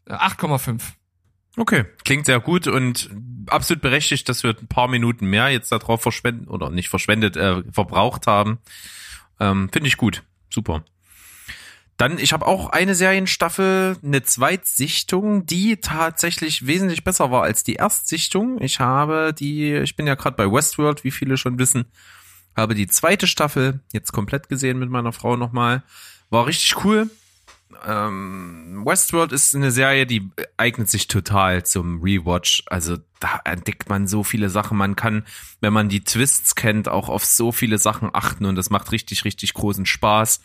äh, 0.06 0.14
8,5. 0.14 0.81
Okay, 1.56 1.85
klingt 2.05 2.26
sehr 2.26 2.41
gut 2.41 2.67
und 2.67 3.11
absolut 3.47 3.82
berechtigt, 3.82 4.29
dass 4.29 4.43
wir 4.43 4.50
ein 4.50 4.69
paar 4.69 4.88
Minuten 4.88 5.26
mehr 5.26 5.49
jetzt 5.49 5.73
darauf 5.73 6.00
verschwenden 6.00 6.47
oder 6.47 6.70
nicht 6.70 6.88
verschwendet, 6.88 7.37
äh, 7.37 7.62
verbraucht 7.73 8.26
haben. 8.26 8.58
Ähm, 9.41 9.69
Finde 9.73 9.88
ich 9.88 9.97
gut. 9.97 10.23
Super. 10.49 10.85
Dann, 11.97 12.19
ich 12.19 12.33
habe 12.33 12.47
auch 12.47 12.71
eine 12.71 12.95
Serienstaffel, 12.95 13.99
eine 14.02 14.23
Zweitsichtung, 14.23 15.45
die 15.45 15.76
tatsächlich 15.76 16.66
wesentlich 16.66 17.04
besser 17.04 17.30
war 17.30 17.42
als 17.42 17.62
die 17.62 17.75
Erstsichtung. 17.75 18.61
Ich 18.62 18.80
habe 18.80 19.35
die, 19.38 19.75
ich 19.75 19.97
bin 19.97 20.07
ja 20.07 20.14
gerade 20.14 20.37
bei 20.37 20.50
Westworld, 20.50 21.04
wie 21.04 21.11
viele 21.11 21.37
schon 21.37 21.59
wissen, 21.59 21.85
habe 22.57 22.75
die 22.75 22.87
zweite 22.87 23.26
Staffel 23.26 23.80
jetzt 23.92 24.12
komplett 24.12 24.49
gesehen 24.49 24.78
mit 24.78 24.88
meiner 24.88 25.12
Frau 25.12 25.37
nochmal. 25.37 25.83
War 26.30 26.47
richtig 26.47 26.85
cool. 26.85 27.11
Ähm, 27.87 28.83
Westworld 28.85 29.33
ist 29.33 29.55
eine 29.55 29.71
Serie, 29.71 30.07
die 30.07 30.31
eignet 30.57 30.89
sich 30.89 31.09
total 31.09 31.65
zum 31.65 32.03
Rewatch. 32.03 32.62
Also 32.67 32.97
da 33.21 33.41
entdeckt 33.45 33.89
man 33.89 34.07
so 34.07 34.25
viele 34.25 34.50
Sachen. 34.50 34.77
Man 34.77 34.97
kann, 34.97 35.25
wenn 35.61 35.73
man 35.73 35.89
die 35.89 36.05
Twists 36.05 36.55
kennt, 36.55 36.89
auch 36.89 37.09
auf 37.09 37.25
so 37.25 37.53
viele 37.53 37.79
Sachen 37.79 38.11
achten 38.12 38.45
und 38.45 38.57
das 38.57 38.71
macht 38.71 38.93
richtig, 38.93 39.25
richtig 39.25 39.55
großen 39.55 39.87
Spaß. 39.87 40.41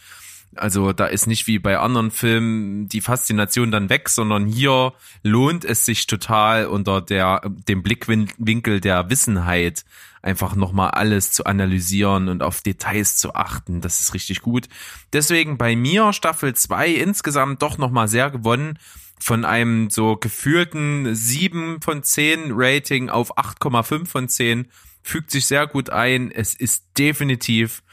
Also 0.55 0.93
da 0.93 1.07
ist 1.07 1.27
nicht 1.27 1.47
wie 1.47 1.59
bei 1.59 1.77
anderen 1.79 2.11
Filmen 2.11 2.87
die 2.87 3.01
Faszination 3.01 3.71
dann 3.71 3.89
weg, 3.89 4.07
sondern 4.07 4.45
hier 4.45 4.93
lohnt 5.21 5.65
es 5.65 5.85
sich 5.85 6.07
total 6.07 6.67
unter 6.67 7.01
der 7.01 7.41
dem 7.67 7.83
Blickwinkel 7.83 8.79
der 8.79 9.09
Wissenheit 9.09 9.83
einfach 10.25 10.55
nochmal 10.55 10.91
alles 10.91 11.31
zu 11.31 11.45
analysieren 11.45 12.29
und 12.29 12.41
auf 12.41 12.61
Details 12.61 13.15
zu 13.15 13.35
achten. 13.35 13.79
Das 13.79 13.99
ist 13.99 14.13
richtig 14.15 14.41
gut. 14.41 14.67
Deswegen 15.13 15.57
bei 15.57 15.75
mir 15.75 16.11
Staffel 16.13 16.55
2 16.55 16.89
insgesamt 16.89 17.61
doch 17.61 17.77
nochmal 17.77 18.07
sehr 18.07 18.31
gewonnen. 18.31 18.79
Von 19.19 19.45
einem 19.45 19.89
so 19.89 20.17
gefühlten 20.17 21.13
7 21.15 21.79
von 21.81 22.03
10 22.03 22.51
Rating 22.51 23.09
auf 23.09 23.37
8,5 23.37 24.07
von 24.07 24.27
10 24.27 24.67
fügt 25.03 25.29
sich 25.29 25.45
sehr 25.45 25.67
gut 25.67 25.91
ein. 25.91 26.31
Es 26.31 26.55
ist 26.55 26.85
definitiv 26.97 27.83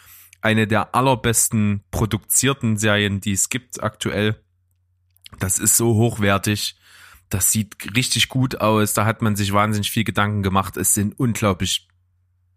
eine 0.40 0.66
der 0.66 0.94
allerbesten 0.94 1.84
produzierten 1.90 2.78
Serien, 2.78 3.20
die 3.20 3.32
es 3.32 3.50
gibt 3.50 3.82
aktuell. 3.82 4.42
Das 5.38 5.58
ist 5.58 5.76
so 5.76 5.94
hochwertig. 5.94 6.76
Das 7.28 7.52
sieht 7.52 7.94
richtig 7.94 8.30
gut 8.30 8.60
aus. 8.60 8.94
Da 8.94 9.04
hat 9.04 9.20
man 9.20 9.36
sich 9.36 9.52
wahnsinnig 9.52 9.90
viel 9.90 10.04
Gedanken 10.04 10.42
gemacht. 10.42 10.76
Es 10.78 10.94
sind 10.94 11.18
unglaublich 11.18 11.88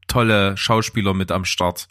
tolle 0.07 0.57
Schauspieler 0.57 1.13
mit 1.13 1.31
am 1.31 1.45
Start. 1.45 1.87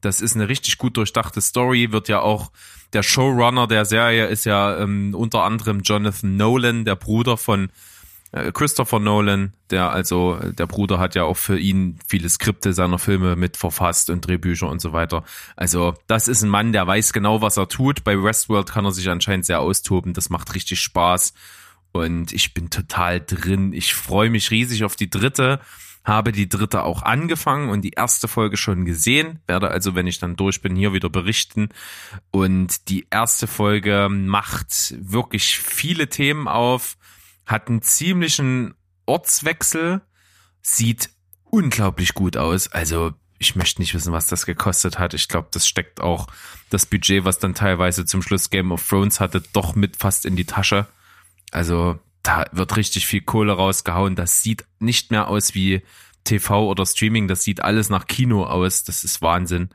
Das 0.00 0.20
ist 0.20 0.34
eine 0.34 0.48
richtig 0.48 0.78
gut 0.78 0.96
durchdachte 0.96 1.40
Story, 1.40 1.92
wird 1.92 2.08
ja 2.08 2.20
auch 2.20 2.50
der 2.92 3.02
Showrunner 3.02 3.66
der 3.66 3.84
Serie 3.84 4.26
ist 4.26 4.44
ja 4.44 4.78
ähm, 4.78 5.14
unter 5.14 5.42
anderem 5.42 5.80
Jonathan 5.80 6.36
Nolan, 6.36 6.84
der 6.84 6.96
Bruder 6.96 7.36
von 7.36 7.70
äh, 8.32 8.52
Christopher 8.52 9.00
Nolan, 9.00 9.52
der 9.70 9.90
also, 9.90 10.38
der 10.42 10.66
Bruder 10.66 10.98
hat 10.98 11.14
ja 11.14 11.24
auch 11.24 11.36
für 11.36 11.58
ihn 11.58 11.98
viele 12.06 12.28
Skripte 12.28 12.72
seiner 12.72 12.98
Filme 12.98 13.36
mit 13.36 13.56
verfasst 13.56 14.10
und 14.10 14.26
Drehbücher 14.26 14.68
und 14.68 14.80
so 14.80 14.92
weiter. 14.92 15.24
Also, 15.56 15.94
das 16.06 16.28
ist 16.28 16.42
ein 16.42 16.48
Mann, 16.48 16.72
der 16.72 16.86
weiß 16.86 17.12
genau, 17.12 17.42
was 17.42 17.56
er 17.56 17.68
tut. 17.68 18.04
Bei 18.04 18.22
Westworld 18.22 18.70
kann 18.70 18.84
er 18.84 18.92
sich 18.92 19.08
anscheinend 19.08 19.46
sehr 19.46 19.60
austoben. 19.60 20.12
Das 20.12 20.30
macht 20.30 20.54
richtig 20.54 20.80
Spaß. 20.80 21.34
Und 21.92 22.32
ich 22.32 22.52
bin 22.52 22.68
total 22.68 23.20
drin. 23.20 23.72
Ich 23.72 23.94
freue 23.94 24.28
mich 24.28 24.50
riesig 24.50 24.84
auf 24.84 24.96
die 24.96 25.08
dritte. 25.08 25.60
Habe 26.06 26.32
die 26.32 26.48
dritte 26.48 26.84
auch 26.84 27.02
angefangen 27.02 27.68
und 27.68 27.82
die 27.82 27.90
erste 27.90 28.28
Folge 28.28 28.56
schon 28.56 28.86
gesehen. 28.86 29.40
Werde 29.46 29.68
also, 29.68 29.94
wenn 29.94 30.06
ich 30.06 30.18
dann 30.18 30.36
durch 30.36 30.62
bin, 30.62 30.74
hier 30.74 30.94
wieder 30.94 31.10
berichten. 31.10 31.68
Und 32.30 32.88
die 32.88 33.06
erste 33.10 33.46
Folge 33.46 34.08
macht 34.08 34.94
wirklich 34.98 35.58
viele 35.58 36.08
Themen 36.08 36.48
auf 36.48 36.96
hat 37.46 37.68
einen 37.68 37.80
ziemlichen 37.80 38.74
Ortswechsel, 39.06 40.02
sieht 40.62 41.10
unglaublich 41.44 42.12
gut 42.12 42.36
aus. 42.36 42.70
Also 42.72 43.14
ich 43.38 43.54
möchte 43.54 43.80
nicht 43.80 43.94
wissen, 43.94 44.12
was 44.12 44.26
das 44.26 44.46
gekostet 44.46 44.98
hat. 44.98 45.14
Ich 45.14 45.28
glaube, 45.28 45.48
das 45.52 45.68
steckt 45.68 46.00
auch 46.00 46.26
das 46.70 46.86
Budget, 46.86 47.24
was 47.24 47.38
dann 47.38 47.54
teilweise 47.54 48.04
zum 48.04 48.20
Schluss 48.20 48.50
Game 48.50 48.72
of 48.72 48.86
Thrones 48.86 49.20
hatte, 49.20 49.42
doch 49.52 49.74
mit 49.76 49.96
fast 49.96 50.26
in 50.26 50.34
die 50.36 50.44
Tasche. 50.44 50.86
Also 51.52 51.98
da 52.26 52.44
wird 52.50 52.76
richtig 52.76 53.06
viel 53.06 53.20
Kohle 53.20 53.52
rausgehauen. 53.52 54.16
Das 54.16 54.42
sieht 54.42 54.64
nicht 54.80 55.10
mehr 55.10 55.28
aus 55.28 55.54
wie 55.54 55.82
TV 56.24 56.68
oder 56.68 56.84
Streaming. 56.84 57.28
Das 57.28 57.44
sieht 57.44 57.62
alles 57.62 57.88
nach 57.88 58.06
Kino 58.06 58.44
aus. 58.44 58.82
Das 58.82 59.04
ist 59.04 59.22
Wahnsinn. 59.22 59.70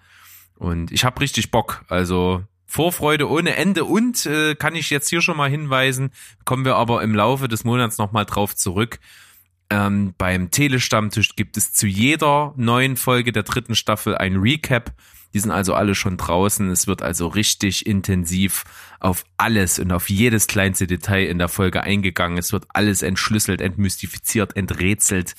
Und 0.55 0.91
ich 0.91 1.05
habe 1.05 1.21
richtig 1.21 1.51
Bock. 1.51 1.85
Also 1.87 2.43
Vorfreude 2.65 3.29
ohne 3.29 3.55
Ende 3.55 3.85
und 3.85 4.25
äh, 4.25 4.55
kann 4.55 4.75
ich 4.75 4.89
jetzt 4.89 5.09
hier 5.09 5.21
schon 5.21 5.35
mal 5.35 5.49
hinweisen, 5.49 6.11
kommen 6.45 6.63
wir 6.63 6.77
aber 6.77 7.03
im 7.03 7.13
Laufe 7.13 7.49
des 7.49 7.65
Monats 7.65 7.97
nochmal 7.97 8.25
drauf 8.25 8.55
zurück. 8.55 8.99
Ähm, 9.69 10.13
beim 10.17 10.51
Telestammtisch 10.51 11.35
gibt 11.35 11.57
es 11.57 11.73
zu 11.73 11.85
jeder 11.87 12.53
neuen 12.55 12.95
Folge 12.95 13.33
der 13.33 13.43
dritten 13.43 13.75
Staffel 13.75 14.15
ein 14.15 14.37
Recap 14.37 14.93
die 15.33 15.39
sind 15.39 15.51
also 15.51 15.73
alle 15.73 15.95
schon 15.95 16.17
draußen. 16.17 16.69
Es 16.69 16.87
wird 16.87 17.01
also 17.01 17.27
richtig 17.27 17.85
intensiv 17.85 18.63
auf 18.99 19.23
alles 19.37 19.79
und 19.79 19.91
auf 19.91 20.09
jedes 20.09 20.45
kleinste 20.45 20.85
Detail 20.85 21.25
in 21.25 21.39
der 21.39 21.47
Folge 21.47 21.81
eingegangen. 21.81 22.37
Es 22.37 22.53
wird 22.53 22.65
alles 22.69 23.01
entschlüsselt, 23.01 23.59
entmystifiziert, 23.59 24.55
enträtselt, 24.55 25.33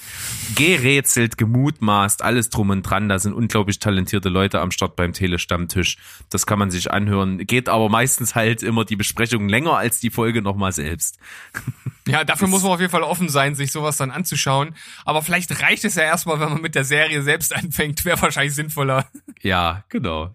gerätselt, 0.56 1.38
gemutmaßt, 1.38 2.22
alles 2.22 2.50
drum 2.50 2.70
und 2.70 2.82
dran. 2.82 3.08
Da 3.08 3.18
sind 3.20 3.34
unglaublich 3.34 3.78
talentierte 3.78 4.28
Leute 4.28 4.60
am 4.60 4.72
Start 4.72 4.96
beim 4.96 5.12
Telestammtisch. 5.12 5.98
Das 6.28 6.46
kann 6.46 6.58
man 6.58 6.70
sich 6.70 6.90
anhören. 6.90 7.38
Geht 7.38 7.68
aber 7.68 7.88
meistens 7.88 8.34
halt 8.34 8.62
immer 8.62 8.84
die 8.84 8.96
Besprechung 8.96 9.48
länger 9.48 9.76
als 9.76 10.00
die 10.00 10.10
Folge 10.10 10.42
nochmal 10.42 10.72
selbst. 10.72 11.18
Ja, 12.06 12.24
dafür 12.24 12.48
muss 12.48 12.62
man 12.62 12.72
auf 12.72 12.80
jeden 12.80 12.90
Fall 12.90 13.02
offen 13.02 13.28
sein, 13.28 13.54
sich 13.54 13.70
sowas 13.70 13.96
dann 13.96 14.10
anzuschauen. 14.10 14.74
Aber 15.04 15.22
vielleicht 15.22 15.62
reicht 15.62 15.84
es 15.84 15.94
ja 15.94 16.02
erstmal, 16.02 16.40
wenn 16.40 16.50
man 16.50 16.60
mit 16.60 16.74
der 16.74 16.84
Serie 16.84 17.22
selbst 17.22 17.54
anfängt, 17.56 18.04
wäre 18.04 18.20
wahrscheinlich 18.20 18.54
sinnvoller. 18.54 19.06
Ja, 19.40 19.84
genau. 19.88 20.34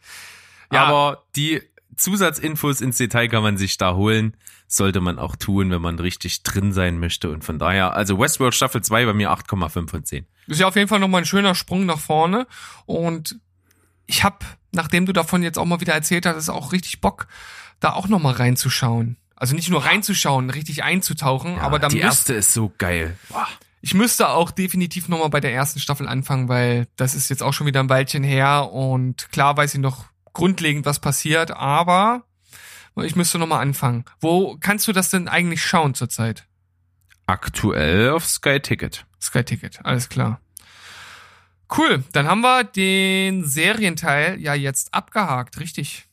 Ja. 0.72 0.84
Aber 0.84 1.24
die 1.36 1.62
Zusatzinfos 1.96 2.82
ins 2.82 2.98
Detail 2.98 3.28
kann 3.28 3.44
man 3.44 3.58
sich 3.58 3.78
da 3.78 3.96
holen. 3.96 4.36
Sollte 4.68 5.00
man 5.00 5.18
auch 5.18 5.36
tun, 5.36 5.72
wenn 5.72 5.82
man 5.82 5.98
richtig 6.00 6.44
drin 6.44 6.74
sein 6.74 7.00
möchte. 7.00 7.30
Und 7.30 7.44
von 7.44 7.58
daher, 7.58 7.94
also 7.94 8.20
Westworld 8.20 8.54
Staffel 8.54 8.82
2 8.82 9.06
bei 9.06 9.14
mir 9.14 9.32
8,5 9.32 9.90
von 9.90 10.04
10. 10.04 10.26
Ist 10.48 10.60
ja 10.60 10.68
auf 10.68 10.76
jeden 10.76 10.88
Fall 10.88 11.00
nochmal 11.00 11.22
ein 11.22 11.26
schöner 11.26 11.56
Sprung 11.56 11.86
nach 11.86 12.00
vorne. 12.00 12.48
Und 12.86 13.40
ich 14.08 14.24
habe, 14.24 14.46
nachdem 14.72 15.06
du 15.06 15.14
davon 15.14 15.44
jetzt 15.44 15.58
auch 15.58 15.66
mal 15.66 15.80
wieder 15.80 15.94
erzählt 15.94 16.26
hast, 16.26 16.50
auch 16.50 16.72
richtig 16.72 17.02
Bock, 17.02 17.28
da 17.80 17.94
auch 17.94 18.08
nochmal 18.08 18.34
reinzuschauen. 18.34 19.18
Also 19.38 19.56
nicht 19.56 19.70
nur 19.70 19.86
reinzuschauen, 19.86 20.50
richtig 20.50 20.84
einzutauchen, 20.84 21.56
Ja, 21.56 21.62
aber 21.62 21.80
dann 21.80 21.92
die 21.92 22.00
erste 22.00 22.34
ist 22.34 22.54
so 22.54 22.74
geil. 22.78 23.18
Boah. 23.30 23.48
ich 23.82 23.94
müsste 23.94 24.30
auch 24.30 24.50
definitiv 24.52 25.08
nochmal 25.08 25.30
bei 25.30 25.40
der 25.40 25.54
ersten 25.54 25.80
Staffel 25.80 26.08
anfangen, 26.08 26.50
weil 26.50 26.88
das 26.96 27.14
ist 27.16 27.30
jetzt 27.30 27.44
auch 27.44 27.54
schon 27.54 27.68
wieder 27.68 27.80
ein 27.80 27.90
Weilchen 27.90 28.24
her 28.24 28.72
und 28.72 29.32
klar 29.32 29.56
weiß 29.56 29.76
ich 29.76 29.80
noch 29.80 30.06
grundlegend, 30.34 30.86
was 30.86 31.00
passiert, 31.00 31.52
aber 31.52 32.24
ich 33.04 33.16
müsste 33.16 33.38
nochmal 33.38 33.62
anfangen. 33.62 34.06
Wo 34.20 34.58
kannst 34.60 34.88
du 34.88 34.92
das 34.92 35.10
denn 35.12 35.28
eigentlich 35.28 35.64
schauen 35.64 35.94
zurzeit? 35.94 36.48
Aktuell 37.28 38.10
auf 38.10 38.26
Sky 38.26 38.60
Ticket. 38.60 39.06
Sky 39.22 39.44
Ticket, 39.44 39.86
alles 39.86 40.10
klar. 40.10 40.42
Cool, 41.76 42.04
dann 42.14 42.28
haben 42.28 42.42
wir 42.42 42.64
den 42.64 43.44
Serienteil 43.46 44.40
ja 44.40 44.54
jetzt 44.56 44.94
abgehakt, 44.94 45.60
richtig? 45.60 46.07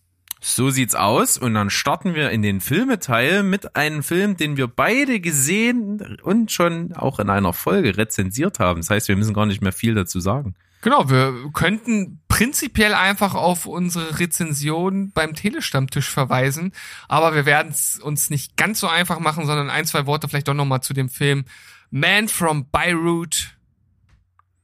So 0.47 0.69
sieht's 0.69 0.95
aus. 0.95 1.39
Und 1.39 1.55
dann 1.55 1.71
starten 1.71 2.15
wir 2.15 2.29
in 2.31 2.43
den 2.43 2.61
Filmeteil 2.61 3.43
mit 3.43 3.77
einem 3.77 4.03
Film, 4.03 4.37
den 4.37 4.59
wir 4.59 4.67
beide 4.67 5.19
gesehen 5.19 6.19
und 6.23 6.53
schon 6.53 6.93
auch 6.93 7.19
in 7.19 7.31
einer 7.31 7.55
Folge 7.55 7.97
rezensiert 7.97 8.59
haben. 8.59 8.81
Das 8.81 8.91
heißt, 8.91 9.09
wir 9.09 9.17
müssen 9.17 9.33
gar 9.33 9.47
nicht 9.47 9.63
mehr 9.63 9.73
viel 9.73 9.95
dazu 9.95 10.21
sagen. 10.21 10.55
Genau, 10.83 11.09
wir 11.09 11.33
könnten 11.55 12.21
prinzipiell 12.29 12.93
einfach 12.93 13.35
auf 13.35 13.65
unsere 13.65 14.19
Rezension 14.19 15.13
beim 15.13 15.35
Telestammtisch 15.35 16.11
verweisen, 16.11 16.75
aber 17.09 17.35
wir 17.35 17.47
werden 17.47 17.73
es 17.73 17.99
uns 17.99 18.29
nicht 18.29 18.59
ganz 18.59 18.81
so 18.81 18.89
einfach 18.89 19.21
machen, 19.21 19.47
sondern 19.47 19.71
ein, 19.71 19.87
zwei 19.87 20.05
Worte 20.05 20.29
vielleicht 20.29 20.49
doch 20.49 20.53
nochmal 20.53 20.83
zu 20.83 20.93
dem 20.93 21.09
Film 21.09 21.47
Man 21.91 22.29
from 22.29 22.69
Beirut 22.71 23.57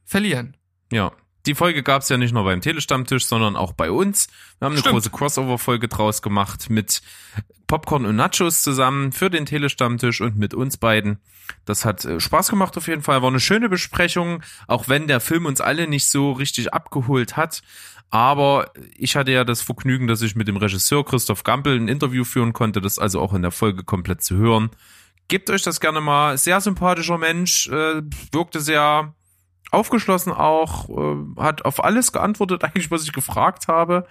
verlieren. 0.05 0.55
Ja. 0.91 1.11
Die 1.45 1.55
Folge 1.55 1.81
gab's 1.81 2.09
ja 2.09 2.17
nicht 2.17 2.33
nur 2.33 2.43
beim 2.43 2.61
Telestammtisch, 2.61 3.25
sondern 3.25 3.55
auch 3.55 3.73
bei 3.73 3.91
uns. 3.91 4.27
Wir 4.59 4.65
haben 4.65 4.73
eine 4.73 4.81
Stimmt. 4.81 4.93
große 4.93 5.09
Crossover-Folge 5.09 5.87
draus 5.87 6.21
gemacht 6.21 6.69
mit 6.69 7.01
Popcorn 7.67 8.05
und 8.05 8.15
Nachos 8.15 8.61
zusammen 8.63 9.11
für 9.11 9.29
den 9.29 9.45
Telestammtisch 9.45 10.21
und 10.21 10.37
mit 10.37 10.53
uns 10.53 10.77
beiden. 10.77 11.19
Das 11.65 11.85
hat 11.85 12.05
äh, 12.05 12.19
Spaß 12.19 12.49
gemacht 12.49 12.77
auf 12.77 12.87
jeden 12.87 13.01
Fall. 13.01 13.21
War 13.21 13.29
eine 13.29 13.39
schöne 13.39 13.69
Besprechung, 13.69 14.43
auch 14.67 14.87
wenn 14.87 15.07
der 15.07 15.19
Film 15.19 15.45
uns 15.45 15.61
alle 15.61 15.87
nicht 15.87 16.07
so 16.07 16.31
richtig 16.31 16.73
abgeholt 16.73 17.37
hat. 17.37 17.61
Aber 18.09 18.71
ich 18.97 19.15
hatte 19.15 19.31
ja 19.31 19.45
das 19.45 19.61
Vergnügen, 19.61 20.07
dass 20.07 20.21
ich 20.21 20.35
mit 20.35 20.47
dem 20.47 20.57
Regisseur 20.57 21.05
Christoph 21.05 21.43
Gampel 21.43 21.79
ein 21.79 21.87
Interview 21.87 22.25
führen 22.25 22.51
konnte, 22.51 22.81
das 22.81 22.99
also 22.99 23.21
auch 23.21 23.33
in 23.33 23.41
der 23.41 23.51
Folge 23.51 23.85
komplett 23.85 24.21
zu 24.21 24.35
hören. 24.35 24.69
Gebt 25.29 25.49
euch 25.49 25.63
das 25.63 25.79
gerne 25.79 26.01
mal. 26.01 26.37
Sehr 26.37 26.59
sympathischer 26.59 27.17
Mensch, 27.17 27.69
äh, 27.69 28.01
wirkte 28.33 28.59
sehr 28.59 29.15
aufgeschlossen 29.71 30.31
auch, 30.33 30.89
äh, 30.89 31.41
hat 31.41 31.65
auf 31.65 31.83
alles 31.83 32.11
geantwortet, 32.11 32.63
eigentlich, 32.65 32.91
was 32.91 33.03
ich 33.03 33.13
gefragt 33.13 33.67
habe. 33.67 34.05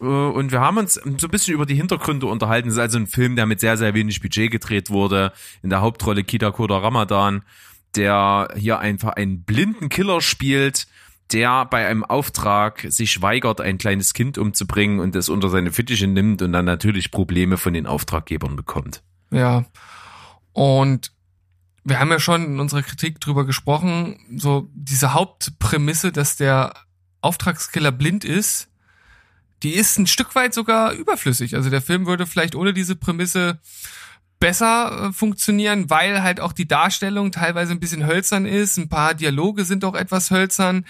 Äh, 0.00 0.04
Und 0.04 0.50
wir 0.50 0.60
haben 0.60 0.78
uns 0.78 0.94
so 0.94 1.02
ein 1.04 1.30
bisschen 1.30 1.54
über 1.54 1.66
die 1.66 1.76
Hintergründe 1.76 2.26
unterhalten. 2.26 2.68
Es 2.68 2.74
ist 2.74 2.80
also 2.80 2.98
ein 2.98 3.06
Film, 3.06 3.36
der 3.36 3.46
mit 3.46 3.60
sehr, 3.60 3.76
sehr 3.76 3.94
wenig 3.94 4.20
Budget 4.20 4.50
gedreht 4.50 4.90
wurde. 4.90 5.32
In 5.62 5.70
der 5.70 5.80
Hauptrolle 5.80 6.24
Kida 6.24 6.50
Koda 6.50 6.78
Ramadan, 6.78 7.42
der 7.96 8.48
hier 8.56 8.78
einfach 8.80 9.12
einen 9.14 9.44
blinden 9.44 9.88
Killer 9.88 10.20
spielt, 10.20 10.86
der 11.32 11.66
bei 11.66 11.86
einem 11.86 12.04
Auftrag 12.04 12.86
sich 12.88 13.20
weigert, 13.20 13.60
ein 13.60 13.76
kleines 13.76 14.14
Kind 14.14 14.38
umzubringen 14.38 14.98
und 15.00 15.14
es 15.14 15.28
unter 15.28 15.50
seine 15.50 15.72
Fittiche 15.72 16.06
nimmt 16.06 16.40
und 16.40 16.52
dann 16.52 16.64
natürlich 16.64 17.10
Probleme 17.10 17.58
von 17.58 17.74
den 17.74 17.86
Auftraggebern 17.86 18.56
bekommt. 18.56 19.02
Ja. 19.30 19.64
Und 20.52 21.12
wir 21.84 21.98
haben 21.98 22.10
ja 22.10 22.20
schon 22.20 22.44
in 22.44 22.60
unserer 22.60 22.82
Kritik 22.82 23.20
drüber 23.20 23.46
gesprochen, 23.46 24.18
so 24.36 24.68
diese 24.74 25.14
Hauptprämisse, 25.14 26.12
dass 26.12 26.36
der 26.36 26.74
Auftragskiller 27.20 27.92
blind 27.92 28.24
ist, 28.24 28.68
die 29.62 29.74
ist 29.74 29.98
ein 29.98 30.06
Stück 30.06 30.34
weit 30.34 30.54
sogar 30.54 30.92
überflüssig. 30.92 31.56
Also 31.56 31.70
der 31.70 31.82
Film 31.82 32.06
würde 32.06 32.26
vielleicht 32.26 32.54
ohne 32.54 32.72
diese 32.72 32.94
Prämisse 32.94 33.58
besser 34.38 35.08
äh, 35.08 35.12
funktionieren, 35.12 35.90
weil 35.90 36.22
halt 36.22 36.40
auch 36.40 36.52
die 36.52 36.68
Darstellung 36.68 37.32
teilweise 37.32 37.72
ein 37.72 37.80
bisschen 37.80 38.06
hölzern 38.06 38.46
ist. 38.46 38.76
Ein 38.76 38.88
paar 38.88 39.14
Dialoge 39.14 39.64
sind 39.64 39.84
auch 39.84 39.94
etwas 39.94 40.30
hölzern. 40.30 40.84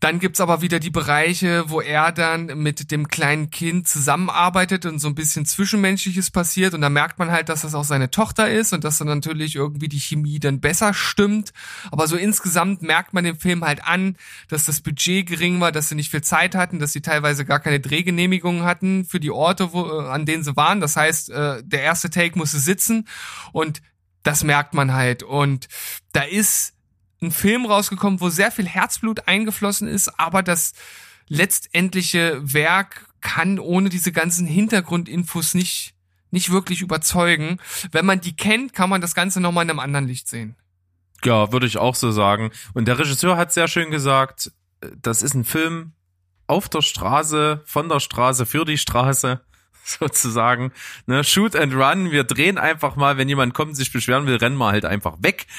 Dann 0.00 0.20
gibt's 0.20 0.40
aber 0.40 0.62
wieder 0.62 0.78
die 0.78 0.90
Bereiche, 0.90 1.64
wo 1.68 1.80
er 1.80 2.12
dann 2.12 2.46
mit 2.58 2.92
dem 2.92 3.08
kleinen 3.08 3.50
Kind 3.50 3.88
zusammenarbeitet 3.88 4.86
und 4.86 5.00
so 5.00 5.08
ein 5.08 5.16
bisschen 5.16 5.44
Zwischenmenschliches 5.44 6.30
passiert. 6.30 6.74
Und 6.74 6.82
da 6.82 6.88
merkt 6.88 7.18
man 7.18 7.32
halt, 7.32 7.48
dass 7.48 7.62
das 7.62 7.74
auch 7.74 7.84
seine 7.84 8.10
Tochter 8.10 8.48
ist 8.48 8.72
und 8.72 8.84
dass 8.84 8.98
dann 8.98 9.08
natürlich 9.08 9.56
irgendwie 9.56 9.88
die 9.88 9.98
Chemie 9.98 10.38
dann 10.38 10.60
besser 10.60 10.94
stimmt. 10.94 11.52
Aber 11.90 12.06
so 12.06 12.16
insgesamt 12.16 12.80
merkt 12.82 13.12
man 13.12 13.24
dem 13.24 13.40
Film 13.40 13.64
halt 13.64 13.84
an, 13.84 14.16
dass 14.48 14.66
das 14.66 14.80
Budget 14.80 15.26
gering 15.26 15.60
war, 15.60 15.72
dass 15.72 15.88
sie 15.88 15.96
nicht 15.96 16.12
viel 16.12 16.22
Zeit 16.22 16.54
hatten, 16.54 16.78
dass 16.78 16.92
sie 16.92 17.02
teilweise 17.02 17.44
gar 17.44 17.58
keine 17.58 17.80
Drehgenehmigungen 17.80 18.62
hatten 18.62 19.04
für 19.04 19.18
die 19.18 19.32
Orte, 19.32 19.72
wo, 19.72 19.84
äh, 19.84 20.08
an 20.08 20.26
denen 20.26 20.44
sie 20.44 20.56
waren. 20.56 20.80
Das 20.80 20.96
heißt, 20.96 21.30
äh, 21.30 21.62
der 21.64 21.82
erste 21.82 22.08
Take 22.08 22.38
musste 22.38 22.60
sitzen 22.60 23.08
und 23.52 23.82
das 24.22 24.44
merkt 24.44 24.74
man 24.74 24.92
halt. 24.92 25.24
Und 25.24 25.68
da 26.12 26.22
ist 26.22 26.74
ein 27.20 27.30
Film 27.30 27.66
rausgekommen, 27.66 28.20
wo 28.20 28.28
sehr 28.28 28.50
viel 28.50 28.66
Herzblut 28.66 29.26
eingeflossen 29.26 29.88
ist, 29.88 30.18
aber 30.20 30.42
das 30.42 30.72
letztendliche 31.28 32.40
Werk 32.42 33.06
kann 33.20 33.58
ohne 33.58 33.88
diese 33.88 34.12
ganzen 34.12 34.46
Hintergrundinfos 34.46 35.54
nicht, 35.54 35.94
nicht 36.30 36.50
wirklich 36.50 36.80
überzeugen. 36.80 37.58
Wenn 37.90 38.06
man 38.06 38.20
die 38.20 38.36
kennt, 38.36 38.72
kann 38.72 38.90
man 38.90 39.00
das 39.00 39.14
Ganze 39.14 39.40
nochmal 39.40 39.64
in 39.64 39.70
einem 39.70 39.80
anderen 39.80 40.06
Licht 40.06 40.28
sehen. 40.28 40.56
Ja, 41.24 41.52
würde 41.52 41.66
ich 41.66 41.78
auch 41.78 41.96
so 41.96 42.12
sagen. 42.12 42.50
Und 42.74 42.86
der 42.86 42.98
Regisseur 42.98 43.36
hat 43.36 43.52
sehr 43.52 43.66
schön 43.66 43.90
gesagt, 43.90 44.52
das 45.02 45.22
ist 45.22 45.34
ein 45.34 45.44
Film 45.44 45.92
auf 46.46 46.68
der 46.68 46.82
Straße, 46.82 47.62
von 47.64 47.88
der 47.88 48.00
Straße 48.00 48.46
für 48.46 48.64
die 48.64 48.78
Straße 48.78 49.40
sozusagen. 49.98 50.72
Ne, 51.06 51.24
shoot 51.24 51.56
and 51.56 51.74
run. 51.74 52.10
Wir 52.10 52.24
drehen 52.24 52.58
einfach 52.58 52.96
mal, 52.96 53.16
wenn 53.16 53.28
jemand 53.28 53.54
kommt 53.54 53.70
und 53.70 53.74
sich 53.74 53.92
beschweren 53.92 54.26
will, 54.26 54.36
rennen 54.36 54.56
wir 54.56 54.68
halt 54.68 54.84
einfach 54.84 55.16
weg. 55.20 55.46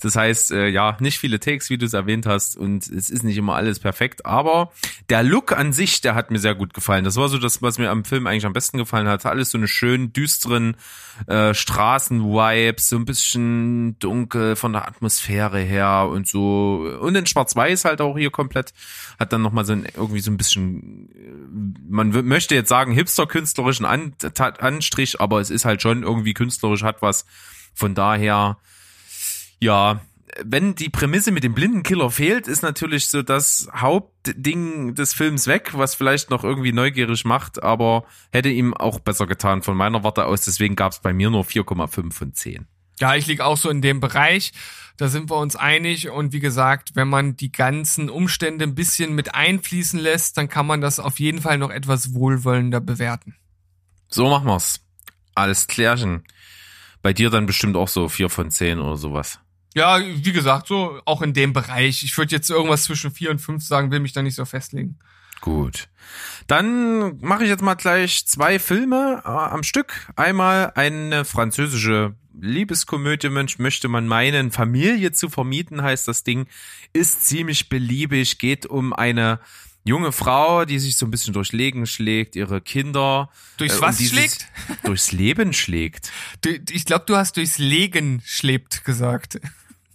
Das 0.00 0.16
heißt, 0.16 0.52
äh, 0.52 0.68
ja, 0.68 0.96
nicht 1.00 1.18
viele 1.18 1.38
Takes, 1.38 1.70
wie 1.70 1.78
du 1.78 1.86
es 1.86 1.92
erwähnt 1.92 2.26
hast, 2.26 2.56
und 2.56 2.86
es 2.88 3.10
ist 3.10 3.22
nicht 3.22 3.36
immer 3.36 3.54
alles 3.54 3.78
perfekt, 3.78 4.26
aber 4.26 4.72
der 5.08 5.22
Look 5.22 5.52
an 5.52 5.72
sich, 5.72 6.00
der 6.00 6.14
hat 6.14 6.30
mir 6.30 6.38
sehr 6.38 6.54
gut 6.54 6.74
gefallen. 6.74 7.04
Das 7.04 7.16
war 7.16 7.28
so 7.28 7.38
das, 7.38 7.62
was 7.62 7.78
mir 7.78 7.90
am 7.90 8.04
Film 8.04 8.26
eigentlich 8.26 8.46
am 8.46 8.52
besten 8.52 8.78
gefallen 8.78 9.08
hat. 9.08 9.24
Alles 9.24 9.50
so 9.50 9.58
eine 9.58 9.68
schön 9.68 10.12
düsteren 10.12 10.76
äh, 11.26 11.54
Straßen-Vibes, 11.54 12.88
so 12.88 12.96
ein 12.96 13.04
bisschen 13.04 13.98
dunkel 13.98 14.56
von 14.56 14.72
der 14.72 14.86
Atmosphäre 14.86 15.58
her 15.58 16.08
und 16.10 16.28
so. 16.28 16.98
Und 17.00 17.14
in 17.14 17.26
Schwarz-Weiß 17.26 17.84
halt 17.84 18.00
auch 18.00 18.16
hier 18.16 18.30
komplett. 18.30 18.72
Hat 19.18 19.32
dann 19.32 19.42
nochmal 19.42 19.64
so 19.64 19.72
ein, 19.72 19.86
irgendwie 19.96 20.20
so 20.20 20.30
ein 20.30 20.36
bisschen, 20.36 21.10
äh, 21.12 21.90
man 21.90 22.10
möchte 22.26 22.54
jetzt 22.54 22.68
sagen, 22.68 22.92
hipster-künstlerischen 22.92 23.84
An 23.84 24.14
Anstrich, 24.38 25.20
aber 25.20 25.40
es 25.40 25.50
ist 25.50 25.64
halt 25.64 25.82
schon 25.82 26.02
irgendwie 26.02 26.34
künstlerisch, 26.34 26.82
hat 26.82 27.02
was. 27.02 27.26
Von 27.74 27.94
daher, 27.94 28.58
ja, 29.60 30.00
wenn 30.44 30.74
die 30.74 30.88
Prämisse 30.88 31.30
mit 31.30 31.44
dem 31.44 31.54
blinden 31.54 31.82
Killer 31.82 32.10
fehlt, 32.10 32.48
ist 32.48 32.62
natürlich 32.62 33.08
so 33.08 33.22
das 33.22 33.68
Hauptding 33.74 34.94
des 34.94 35.14
Films 35.14 35.46
weg, 35.46 35.70
was 35.74 35.94
vielleicht 35.94 36.30
noch 36.30 36.44
irgendwie 36.44 36.72
neugierig 36.72 37.24
macht, 37.24 37.62
aber 37.62 38.04
hätte 38.32 38.48
ihm 38.48 38.74
auch 38.74 39.00
besser 39.00 39.26
getan 39.26 39.62
von 39.62 39.76
meiner 39.76 40.04
Warte 40.04 40.26
aus. 40.26 40.44
Deswegen 40.44 40.76
gab 40.76 40.92
es 40.92 41.00
bei 41.00 41.12
mir 41.12 41.30
nur 41.30 41.44
4,5 41.44 42.12
von 42.12 42.34
10. 42.34 42.66
Ja, 43.00 43.14
ich 43.14 43.26
lieg 43.26 43.40
auch 43.40 43.56
so 43.56 43.70
in 43.70 43.80
dem 43.80 44.00
Bereich. 44.00 44.52
Da 44.96 45.08
sind 45.08 45.30
wir 45.30 45.36
uns 45.36 45.54
einig. 45.54 46.10
Und 46.10 46.32
wie 46.32 46.40
gesagt, 46.40 46.96
wenn 46.96 47.08
man 47.08 47.36
die 47.36 47.52
ganzen 47.52 48.10
Umstände 48.10 48.64
ein 48.64 48.74
bisschen 48.74 49.14
mit 49.14 49.34
einfließen 49.34 50.00
lässt, 50.00 50.36
dann 50.36 50.48
kann 50.48 50.66
man 50.66 50.80
das 50.80 50.98
auf 50.98 51.20
jeden 51.20 51.40
Fall 51.40 51.58
noch 51.58 51.70
etwas 51.70 52.14
wohlwollender 52.14 52.80
bewerten. 52.80 53.36
So 54.08 54.28
machen 54.28 54.46
wir's. 54.46 54.80
Alles 55.34 55.68
klärchen. 55.68 56.24
Bei 57.02 57.12
dir 57.12 57.30
dann 57.30 57.46
bestimmt 57.46 57.76
auch 57.76 57.86
so 57.86 58.08
4 58.08 58.28
von 58.28 58.50
10 58.50 58.80
oder 58.80 58.96
sowas. 58.96 59.38
Ja, 59.78 60.00
wie 60.04 60.32
gesagt, 60.32 60.66
so 60.66 61.00
auch 61.04 61.22
in 61.22 61.34
dem 61.34 61.52
Bereich. 61.52 62.02
Ich 62.02 62.18
würde 62.18 62.34
jetzt 62.34 62.50
irgendwas 62.50 62.82
zwischen 62.82 63.12
4 63.12 63.30
und 63.30 63.38
5 63.38 63.62
sagen, 63.64 63.92
will 63.92 64.00
mich 64.00 64.12
da 64.12 64.22
nicht 64.22 64.34
so 64.34 64.44
festlegen. 64.44 64.98
Gut. 65.40 65.88
Dann 66.48 67.20
mache 67.20 67.44
ich 67.44 67.48
jetzt 67.48 67.62
mal 67.62 67.76
gleich 67.76 68.26
zwei 68.26 68.58
Filme 68.58 69.22
äh, 69.24 69.28
am 69.28 69.62
Stück. 69.62 70.08
Einmal 70.16 70.72
eine 70.74 71.24
französische 71.24 72.16
Liebeskomödie, 72.40 73.28
Mensch, 73.28 73.60
möchte 73.60 73.86
man 73.86 74.08
meinen, 74.08 74.50
Familie 74.50 75.12
zu 75.12 75.28
vermieten, 75.28 75.80
heißt 75.80 76.08
das 76.08 76.24
Ding, 76.24 76.48
ist 76.92 77.26
ziemlich 77.26 77.68
beliebig, 77.68 78.38
geht 78.38 78.66
um 78.66 78.92
eine 78.92 79.38
junge 79.84 80.10
Frau, 80.10 80.64
die 80.64 80.80
sich 80.80 80.96
so 80.96 81.06
ein 81.06 81.12
bisschen 81.12 81.34
durchs 81.34 81.52
Leben 81.52 81.86
schlägt, 81.86 82.34
ihre 82.34 82.60
Kinder. 82.60 83.30
Durchs 83.58 83.78
äh, 83.78 83.80
was 83.80 84.02
schlägt? 84.02 84.48
Durchs 84.82 85.12
Leben 85.12 85.52
schlägt. 85.52 86.10
Du, 86.40 86.50
ich 86.70 86.84
glaube, 86.84 87.04
du 87.06 87.16
hast 87.16 87.36
durchs 87.36 87.58
Legen 87.58 88.22
schlägt 88.24 88.84
gesagt 88.84 89.38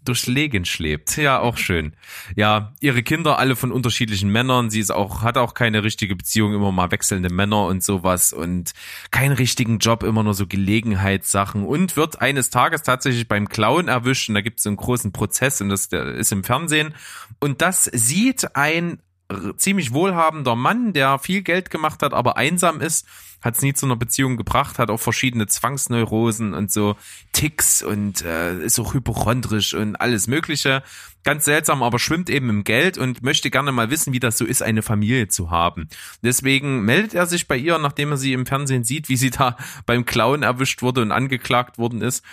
durchs 0.04 0.28
Legen 0.28 0.66
schlägt. 0.66 1.18
Ja, 1.18 1.40
auch 1.40 1.58
schön. 1.58 1.94
Ja, 2.36 2.74
ihre 2.80 3.04
Kinder 3.04 3.40
alle 3.40 3.56
von 3.56 3.72
unterschiedlichen 3.72 4.30
Männern. 4.30 4.70
Sie 4.70 4.80
ist 4.80 4.92
auch, 4.92 5.22
hat 5.22 5.38
auch 5.38 5.54
keine 5.54 5.84
richtige 5.84 6.16
Beziehung, 6.16 6.54
immer 6.54 6.72
mal 6.72 6.92
wechselnde 6.92 7.30
Männer 7.30 7.66
und 7.66 7.84
sowas 7.84 8.34
und 8.34 8.74
keinen 9.12 9.34
richtigen 9.34 9.80
Job, 9.80 10.04
immer 10.04 10.24
nur 10.24 10.34
so 10.34 10.48
Gelegenheitssachen 10.48 11.66
und 11.66 11.96
wird 11.96 12.22
eines 12.22 12.50
Tages 12.50 12.84
tatsächlich 12.84 13.28
beim 13.28 13.50
Klauen 13.50 13.88
erwischt 13.88 14.30
und 14.30 14.36
da 14.36 14.42
gibt 14.42 14.60
es 14.60 14.68
einen 14.68 14.78
großen 14.78 15.12
Prozess 15.12 15.62
und 15.62 15.70
das 15.70 15.88
ist 15.88 16.32
im 16.32 16.44
Fernsehen 16.44 16.94
und 17.40 17.62
das 17.62 17.86
sieht 17.86 18.56
ein 18.56 19.00
ziemlich 19.58 19.94
wohlhabender 19.94 20.56
Mann, 20.56 20.94
der 20.94 21.20
viel 21.20 21.42
Geld 21.42 21.70
gemacht 21.70 22.02
hat, 22.02 22.14
aber 22.14 22.38
einsam 22.38 22.82
ist, 22.82 23.08
hat 23.44 23.56
es 23.56 23.62
nie 23.62 23.74
zu 23.74 23.86
einer 23.86 23.98
Beziehung 23.98 24.38
gebracht, 24.38 24.80
hat 24.80 24.90
auch 24.90 25.00
verschiedene 25.00 25.48
Zwangsneurosen 25.48 26.54
und 26.54 26.72
so 26.72 26.96
Ticks 27.34 27.84
und 27.84 28.24
äh, 28.24 28.58
ist 28.64 28.80
auch 28.80 28.94
hypochondrisch 28.94 29.74
und 29.74 29.98
alles 29.98 30.28
Mögliche. 30.28 30.82
Ganz 31.24 31.46
seltsam, 31.46 31.84
aber 31.84 32.00
schwimmt 32.00 32.30
eben 32.30 32.50
im 32.50 32.64
Geld 32.64 32.98
und 32.98 33.22
möchte 33.22 33.50
gerne 33.50 33.72
mal 33.72 33.90
wissen, 33.90 34.14
wie 34.14 34.20
das 34.20 34.38
so 34.38 34.46
ist, 34.46 34.62
eine 34.62 34.82
Familie 34.82 35.28
zu 35.28 35.52
haben. 35.52 35.90
Deswegen 36.22 36.84
meldet 36.84 37.14
er 37.14 37.26
sich 37.26 37.48
bei 37.48 37.58
ihr, 37.58 37.78
nachdem 37.80 38.12
er 38.12 38.18
sie 38.18 38.34
im 38.34 38.46
Fernsehen 38.46 38.84
sieht, 38.84 39.10
wie 39.10 39.18
sie 39.18 39.30
da 39.30 39.58
beim 39.86 40.06
Klauen 40.06 40.44
erwischt 40.44 40.82
wurde 40.82 41.02
und 41.02 41.12
angeklagt 41.12 41.78
worden 41.78 42.02
ist 42.02 42.24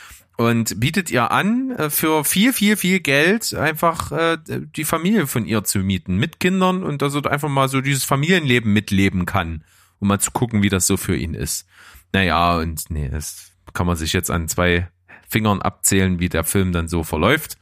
und 0.40 0.80
bietet 0.80 1.10
ihr 1.10 1.32
an, 1.32 1.70
äh, 1.72 1.90
für 1.90 2.24
viel, 2.24 2.54
viel, 2.54 2.78
viel 2.78 3.00
Geld 3.00 3.52
einfach 3.52 4.10
äh, 4.10 4.38
die 4.48 4.86
Familie 4.86 5.26
von 5.26 5.44
ihr 5.44 5.64
zu 5.64 5.80
mieten 5.80 6.16
mit 6.16 6.40
Kindern 6.40 6.82
und 6.82 7.02
dass 7.02 7.14
er 7.14 7.30
einfach 7.30 7.50
mal 7.50 7.68
so 7.68 7.82
dieses 7.82 8.04
Familienleben 8.04 8.72
mitleben 8.72 9.26
kann, 9.26 9.64
um 9.98 10.08
mal 10.08 10.18
zu 10.18 10.30
gucken, 10.30 10.62
wie 10.62 10.70
das 10.70 10.86
so 10.86 10.96
für 10.96 11.14
ihn 11.14 11.34
ist. 11.34 11.66
Naja, 12.14 12.56
und 12.56 12.88
nee, 12.88 13.10
das 13.10 13.52
kann 13.74 13.86
man 13.86 13.96
sich 13.96 14.14
jetzt 14.14 14.30
an 14.30 14.48
zwei 14.48 14.88
Fingern 15.28 15.60
abzählen, 15.60 16.20
wie 16.20 16.30
der 16.30 16.44
Film 16.44 16.72
dann 16.72 16.88
so 16.88 17.04
verläuft. 17.04 17.58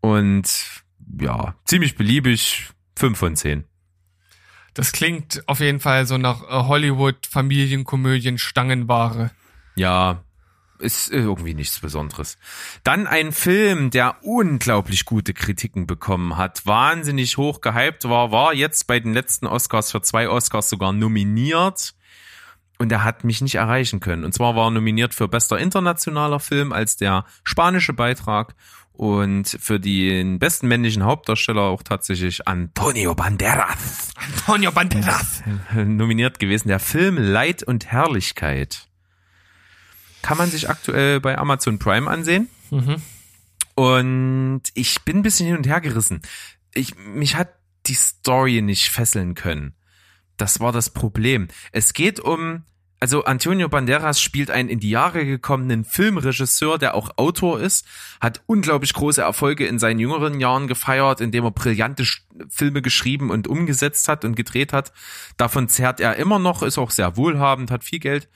Und 0.00 0.84
ja, 1.18 1.54
ziemlich 1.64 1.96
beliebig, 1.96 2.68
fünf 2.94 3.16
von 3.16 3.36
zehn. 3.36 3.64
Das 4.74 4.92
klingt 4.92 5.42
auf 5.48 5.60
jeden 5.60 5.80
Fall 5.80 6.04
so 6.04 6.18
nach 6.18 6.42
äh, 6.42 6.68
Hollywood-Familienkomödien 6.68 8.36
Stangenware. 8.36 9.30
Ja, 9.76 10.22
ist 10.80 11.10
irgendwie 11.10 11.54
nichts 11.54 11.80
Besonderes. 11.80 12.38
Dann 12.84 13.06
ein 13.06 13.32
Film, 13.32 13.90
der 13.90 14.16
unglaublich 14.22 15.04
gute 15.04 15.34
Kritiken 15.34 15.86
bekommen 15.86 16.36
hat, 16.36 16.66
wahnsinnig 16.66 17.36
hoch 17.36 17.60
gehypt 17.60 18.08
war, 18.08 18.32
war 18.32 18.54
jetzt 18.54 18.86
bei 18.86 19.00
den 19.00 19.14
letzten 19.14 19.46
Oscars 19.46 19.90
für 19.92 20.02
zwei 20.02 20.28
Oscars 20.28 20.70
sogar 20.70 20.92
nominiert. 20.92 21.94
Und 22.78 22.90
er 22.90 23.04
hat 23.04 23.24
mich 23.24 23.42
nicht 23.42 23.56
erreichen 23.56 24.00
können. 24.00 24.24
Und 24.24 24.32
zwar 24.32 24.56
war 24.56 24.68
er 24.68 24.70
nominiert 24.70 25.14
für 25.14 25.28
bester 25.28 25.58
internationaler 25.58 26.40
Film 26.40 26.72
als 26.72 26.96
der 26.96 27.26
spanische 27.44 27.92
Beitrag 27.92 28.54
und 29.00 29.48
für 29.48 29.80
den 29.80 30.38
besten 30.38 30.68
männlichen 30.68 31.04
Hauptdarsteller 31.04 31.62
auch 31.62 31.82
tatsächlich 31.82 32.46
Antonio 32.46 33.14
Banderas. 33.14 34.12
Antonio 34.14 34.72
Banderas. 34.72 35.42
Nominiert 35.74 36.38
gewesen. 36.38 36.68
Der 36.68 36.80
Film 36.80 37.16
Leid 37.16 37.62
und 37.62 37.86
Herrlichkeit. 37.86 38.89
Kann 40.22 40.38
man 40.38 40.50
sich 40.50 40.68
aktuell 40.68 41.20
bei 41.20 41.38
Amazon 41.38 41.78
Prime 41.78 42.10
ansehen. 42.10 42.48
Mhm. 42.70 42.96
Und 43.74 44.62
ich 44.74 45.02
bin 45.04 45.18
ein 45.18 45.22
bisschen 45.22 45.46
hin 45.46 45.56
und 45.56 45.66
her 45.66 45.80
gerissen. 45.80 46.20
Ich, 46.74 46.96
mich 46.96 47.36
hat 47.36 47.48
die 47.86 47.94
Story 47.94 48.62
nicht 48.62 48.90
fesseln 48.90 49.34
können. 49.34 49.74
Das 50.36 50.60
war 50.60 50.72
das 50.72 50.90
Problem. 50.90 51.48
Es 51.72 51.92
geht 51.92 52.20
um, 52.20 52.64
also 52.98 53.24
Antonio 53.24 53.68
Banderas 53.68 54.20
spielt 54.20 54.50
einen 54.50 54.68
in 54.68 54.80
die 54.80 54.90
Jahre 54.90 55.24
gekommenen 55.24 55.84
Filmregisseur, 55.84 56.78
der 56.78 56.94
auch 56.94 57.10
Autor 57.16 57.60
ist, 57.60 57.86
hat 58.20 58.42
unglaublich 58.46 58.92
große 58.92 59.22
Erfolge 59.22 59.66
in 59.66 59.78
seinen 59.78 59.98
jüngeren 59.98 60.40
Jahren 60.40 60.66
gefeiert, 60.66 61.20
indem 61.20 61.44
er 61.44 61.50
brillante 61.50 62.04
Filme 62.48 62.82
geschrieben 62.82 63.30
und 63.30 63.48
umgesetzt 63.48 64.08
hat 64.08 64.24
und 64.24 64.36
gedreht 64.36 64.72
hat. 64.72 64.92
Davon 65.36 65.68
zehrt 65.68 66.00
er 66.00 66.16
immer 66.16 66.38
noch, 66.38 66.62
ist 66.62 66.78
auch 66.78 66.90
sehr 66.90 67.16
wohlhabend, 67.16 67.70
hat 67.70 67.84
viel 67.84 67.98
Geld 68.00 68.28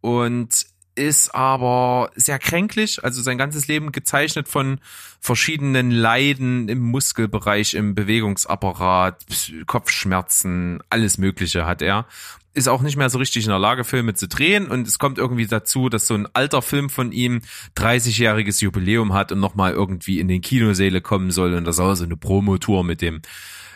und 0.00 0.66
ist 0.94 1.34
aber 1.34 2.10
sehr 2.14 2.38
kränklich, 2.38 3.02
also 3.02 3.22
sein 3.22 3.38
ganzes 3.38 3.66
Leben 3.68 3.92
gezeichnet 3.92 4.48
von 4.48 4.80
verschiedenen 5.20 5.90
Leiden 5.90 6.68
im 6.68 6.80
Muskelbereich, 6.80 7.74
im 7.74 7.94
Bewegungsapparat, 7.94 9.24
Kopfschmerzen, 9.66 10.80
alles 10.90 11.18
Mögliche 11.18 11.64
hat 11.64 11.80
er. 11.82 12.06
Ist 12.54 12.68
auch 12.68 12.82
nicht 12.82 12.98
mehr 12.98 13.08
so 13.08 13.18
richtig 13.18 13.44
in 13.44 13.50
der 13.50 13.58
Lage, 13.58 13.84
Filme 13.84 14.12
zu 14.12 14.28
drehen 14.28 14.66
und 14.66 14.86
es 14.86 14.98
kommt 14.98 15.16
irgendwie 15.16 15.46
dazu, 15.46 15.88
dass 15.88 16.06
so 16.06 16.14
ein 16.14 16.28
alter 16.34 16.60
Film 16.60 16.90
von 16.90 17.10
ihm 17.10 17.40
30-jähriges 17.78 18.62
Jubiläum 18.62 19.14
hat 19.14 19.32
und 19.32 19.40
nochmal 19.40 19.72
irgendwie 19.72 20.20
in 20.20 20.28
den 20.28 20.42
Kinosäle 20.42 21.00
kommen 21.00 21.30
soll 21.30 21.54
und 21.54 21.64
das 21.64 21.76
soll 21.76 21.96
so 21.96 22.04
eine 22.04 22.16
Promotour 22.18 22.84
mit 22.84 23.00
dem 23.00 23.22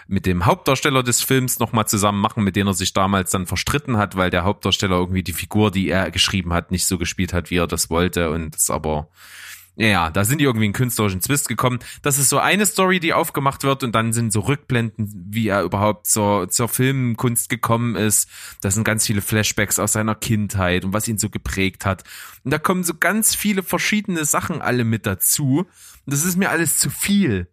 mit 0.09 0.27
dem 0.27 0.47
Hauptdarsteller 0.47 1.03
des 1.03 1.23
Films 1.23 1.59
nochmal 1.59 1.87
zusammen 1.87 2.21
machen, 2.21 2.45
mit 2.45 2.57
dem 2.57 2.67
er 2.67 2.75
sich 2.75 2.93
damals 2.93 3.31
dann 3.31 3.47
verstritten 3.47 3.97
hat, 3.97 4.17
weil 4.17 4.31
der 4.31 4.45
Hauptdarsteller 4.45 4.97
irgendwie 4.97 5.23
die 5.23 5.33
Figur, 5.33 5.71
die 5.71 5.89
er 5.89 6.11
geschrieben 6.11 6.53
hat, 6.53 6.71
nicht 6.71 6.87
so 6.87 6.99
gespielt 6.99 7.33
hat, 7.33 7.51
wie 7.51 7.57
er 7.57 7.67
das 7.67 7.91
wollte 7.91 8.31
und 8.31 8.55
das 8.55 8.71
aber 8.71 9.09
ja, 9.79 10.09
da 10.09 10.25
sind 10.25 10.39
die 10.39 10.45
irgendwie 10.45 10.65
in 10.65 10.73
künstlerischen 10.73 11.21
Zwist 11.21 11.49
gekommen. 11.49 11.81
Das 12.01 12.19
ist 12.19 12.31
so 12.31 12.39
eine 12.39 12.65
Story, 12.65 12.99
die 12.99 13.13
aufgemacht 13.13 13.63
wird 13.63 13.85
und 13.85 13.95
dann 13.95 14.15
sind 14.15 14.33
so 14.33 14.41
Rückblenden, 14.41 15.27
wie 15.29 15.49
er 15.49 15.63
überhaupt 15.63 16.07
zur, 16.07 16.49
zur 16.49 16.69
Filmkunst 16.69 17.51
gekommen 17.51 17.95
ist. 17.95 18.27
Da 18.63 18.71
sind 18.71 18.85
ganz 18.85 19.05
viele 19.05 19.21
Flashbacks 19.21 19.79
aus 19.79 19.93
seiner 19.93 20.15
Kindheit 20.15 20.87
und 20.87 20.95
was 20.95 21.07
ihn 21.09 21.19
so 21.19 21.29
geprägt 21.29 21.85
hat. 21.85 22.05
Und 22.43 22.53
da 22.53 22.59
kommen 22.59 22.85
so 22.85 22.95
ganz 22.95 23.35
viele 23.35 23.63
verschiedene 23.63 24.25
Sachen 24.25 24.63
alle 24.63 24.85
mit 24.85 25.05
dazu. 25.05 25.67
Das 26.07 26.25
ist 26.25 26.39
mir 26.39 26.49
alles 26.49 26.79
zu 26.79 26.89
viel. 26.89 27.47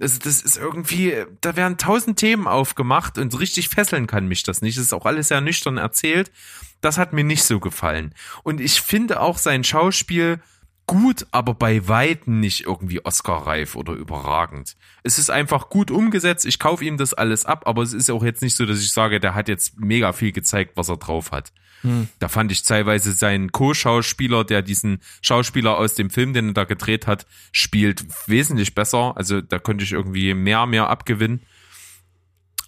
Also 0.00 0.18
das 0.18 0.42
ist 0.42 0.56
irgendwie, 0.56 1.14
da 1.40 1.56
werden 1.56 1.78
tausend 1.78 2.18
Themen 2.18 2.48
aufgemacht 2.48 3.16
und 3.16 3.38
richtig 3.38 3.68
fesseln 3.68 4.06
kann 4.06 4.26
mich 4.26 4.42
das 4.42 4.60
nicht. 4.60 4.76
Das 4.76 4.86
ist 4.86 4.92
auch 4.92 5.06
alles 5.06 5.28
sehr 5.28 5.40
nüchtern 5.40 5.76
erzählt. 5.76 6.32
Das 6.80 6.98
hat 6.98 7.12
mir 7.12 7.24
nicht 7.24 7.44
so 7.44 7.60
gefallen. 7.60 8.14
Und 8.42 8.60
ich 8.60 8.80
finde 8.80 9.20
auch 9.20 9.38
sein 9.38 9.62
Schauspiel 9.64 10.40
gut, 10.86 11.26
aber 11.30 11.54
bei 11.54 11.88
Weitem 11.88 12.40
nicht 12.40 12.66
irgendwie 12.66 13.04
Oscar-reif 13.04 13.74
oder 13.74 13.94
überragend. 13.94 14.76
Es 15.02 15.18
ist 15.18 15.30
einfach 15.30 15.70
gut 15.70 15.90
umgesetzt. 15.90 16.44
Ich 16.44 16.58
kaufe 16.58 16.84
ihm 16.84 16.98
das 16.98 17.14
alles 17.14 17.46
ab, 17.46 17.66
aber 17.66 17.82
es 17.82 17.92
ist 17.92 18.10
auch 18.10 18.22
jetzt 18.22 18.42
nicht 18.42 18.56
so, 18.56 18.66
dass 18.66 18.80
ich 18.80 18.92
sage, 18.92 19.20
der 19.20 19.34
hat 19.34 19.48
jetzt 19.48 19.78
mega 19.78 20.12
viel 20.12 20.32
gezeigt, 20.32 20.72
was 20.76 20.88
er 20.88 20.96
drauf 20.96 21.30
hat. 21.30 21.52
Hm. 21.84 22.08
Da 22.18 22.28
fand 22.28 22.50
ich 22.50 22.62
teilweise 22.62 23.12
seinen 23.12 23.52
Co-Schauspieler, 23.52 24.44
der 24.44 24.62
diesen 24.62 25.00
Schauspieler 25.20 25.76
aus 25.76 25.94
dem 25.94 26.08
Film, 26.08 26.32
den 26.32 26.48
er 26.48 26.54
da 26.54 26.64
gedreht 26.64 27.06
hat, 27.06 27.26
spielt 27.52 28.06
wesentlich 28.26 28.74
besser. 28.74 29.12
Also 29.16 29.42
da 29.42 29.58
konnte 29.58 29.84
ich 29.84 29.92
irgendwie 29.92 30.32
mehr, 30.32 30.64
mehr 30.66 30.88
abgewinnen. 30.88 31.42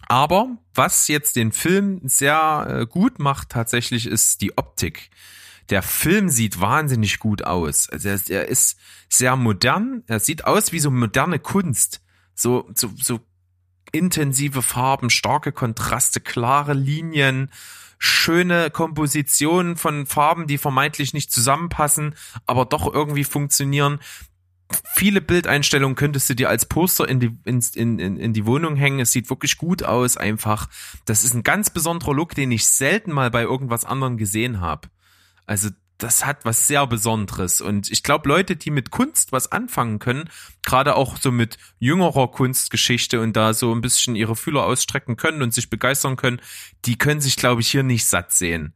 Aber 0.07 0.59
was 0.74 1.09
jetzt 1.09 1.35
den 1.35 1.50
Film 1.50 2.00
sehr 2.05 2.66
äh, 2.68 2.87
gut 2.87 3.18
macht 3.18 3.48
tatsächlich, 3.48 4.07
ist 4.07 4.42
die 4.42 4.57
Optik. 4.57 5.11
Der 5.70 5.83
Film 5.83 6.29
sieht 6.29 6.61
wahnsinnig 6.61 7.18
gut 7.18 7.42
aus. 7.42 7.88
Also 7.88 8.11
er, 8.11 8.48
ist 8.48 8.79
sehr 9.09 9.35
modern. 9.35 10.05
Er 10.07 10.20
sieht 10.20 10.44
aus 10.44 10.72
wie 10.72 10.79
so 10.79 10.90
moderne 10.90 11.38
Kunst. 11.38 12.02
So, 12.35 12.70
so, 12.74 12.90
so 12.96 13.20
intensive 13.92 14.62
Farben, 14.62 15.11
starke 15.11 15.52
Kontraste, 15.52 16.20
klare 16.20 16.74
Linien, 16.74 17.50
schöne 17.99 18.71
Kompositionen 18.71 19.77
von 19.77 20.07
Farben, 20.07 20.47
die 20.47 20.59
vermeintlich 20.59 21.15
nicht 21.15 21.33
zusammenpassen, 21.33 22.15
aber 22.47 22.65
doch 22.65 22.93
irgendwie 22.93 23.25
funktionieren 23.25 24.01
viele 24.95 25.21
Bildeinstellungen 25.21 25.97
könntest 25.97 26.29
du 26.29 26.35
dir 26.35 26.49
als 26.49 26.67
Poster 26.67 27.09
in 27.09 27.21
die, 27.21 27.37
in, 27.45 27.61
in, 27.75 28.17
in 28.17 28.33
die 28.33 28.47
Wohnung 28.47 28.77
hängen. 28.77 29.01
Es 29.01 29.13
sieht 29.13 29.31
wirklich 29.31 29.59
gut 29.59 29.83
aus, 29.83 30.17
einfach. 30.17 30.69
Das 31.05 31.25
ist 31.25 31.35
ein 31.35 31.43
ganz 31.43 31.71
besonderer 31.71 32.15
Look, 32.15 32.35
den 32.35 32.51
ich 32.51 32.67
selten 32.67 33.13
mal 33.13 33.31
bei 33.31 33.43
irgendwas 33.43 33.85
anderem 33.85 34.17
gesehen 34.17 34.61
habe. 34.61 34.89
Also 35.47 35.71
das 35.99 36.27
hat 36.27 36.45
was 36.45 36.67
sehr 36.67 36.87
Besonderes. 36.87 37.61
Und 37.61 37.91
ich 37.91 38.03
glaube, 38.03 38.29
Leute, 38.29 38.57
die 38.57 38.71
mit 38.71 38.91
Kunst 38.91 39.33
was 39.33 39.51
anfangen 39.51 39.99
können, 39.99 40.29
gerade 40.65 40.97
auch 40.97 41.17
so 41.17 41.33
mit 41.33 41.59
jüngerer 41.79 42.29
Kunstgeschichte 42.29 43.21
und 43.21 43.35
da 43.35 43.55
so 43.55 43.75
ein 43.75 43.81
bisschen 43.81 44.17
ihre 44.17 44.37
Fühler 44.37 44.65
ausstrecken 44.65 45.17
können 45.17 45.43
und 45.43 45.55
sich 45.55 45.71
begeistern 45.71 46.17
können, 46.17 46.41
die 46.85 46.99
können 46.99 47.21
sich, 47.21 47.37
glaube 47.37 47.63
ich, 47.63 47.69
hier 47.69 47.83
nicht 47.83 48.07
satt 48.07 48.33
sehen 48.33 48.75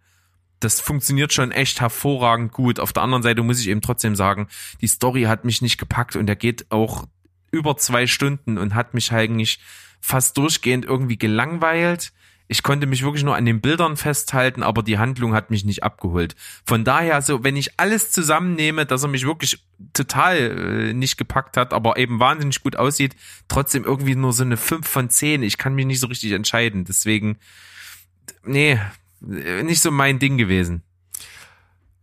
das 0.60 0.80
funktioniert 0.80 1.32
schon 1.32 1.52
echt 1.52 1.80
hervorragend 1.80 2.52
gut. 2.52 2.78
Auf 2.78 2.92
der 2.92 3.02
anderen 3.02 3.22
Seite 3.22 3.42
muss 3.42 3.60
ich 3.60 3.68
eben 3.68 3.80
trotzdem 3.80 4.14
sagen, 4.14 4.46
die 4.80 4.86
Story 4.86 5.22
hat 5.22 5.44
mich 5.44 5.62
nicht 5.62 5.78
gepackt 5.78 6.16
und 6.16 6.28
er 6.28 6.36
geht 6.36 6.70
auch 6.70 7.06
über 7.50 7.76
zwei 7.76 8.06
Stunden 8.06 8.58
und 8.58 8.74
hat 8.74 8.94
mich 8.94 9.10
eigentlich 9.12 9.58
fast 10.00 10.36
durchgehend 10.36 10.84
irgendwie 10.84 11.18
gelangweilt. 11.18 12.12
Ich 12.52 12.64
konnte 12.64 12.88
mich 12.88 13.04
wirklich 13.04 13.22
nur 13.22 13.36
an 13.36 13.44
den 13.44 13.60
Bildern 13.60 13.96
festhalten, 13.96 14.64
aber 14.64 14.82
die 14.82 14.98
Handlung 14.98 15.34
hat 15.34 15.50
mich 15.50 15.64
nicht 15.64 15.84
abgeholt. 15.84 16.34
Von 16.64 16.84
daher, 16.84 17.22
so 17.22 17.44
wenn 17.44 17.54
ich 17.54 17.78
alles 17.78 18.10
zusammennehme, 18.10 18.86
dass 18.86 19.04
er 19.04 19.08
mich 19.08 19.24
wirklich 19.24 19.64
total 19.92 20.36
äh, 20.36 20.92
nicht 20.92 21.16
gepackt 21.16 21.56
hat, 21.56 21.72
aber 21.72 21.96
eben 21.96 22.18
wahnsinnig 22.18 22.60
gut 22.60 22.74
aussieht, 22.74 23.14
trotzdem 23.46 23.84
irgendwie 23.84 24.16
nur 24.16 24.32
so 24.32 24.42
eine 24.42 24.56
5 24.56 24.84
von 24.84 25.08
10. 25.08 25.44
Ich 25.44 25.58
kann 25.58 25.76
mich 25.76 25.86
nicht 25.86 26.00
so 26.00 26.08
richtig 26.08 26.32
entscheiden. 26.32 26.84
Deswegen, 26.84 27.38
nee, 28.44 28.80
nicht 29.20 29.80
so 29.80 29.92
mein 29.92 30.18
Ding 30.18 30.36
gewesen. 30.36 30.82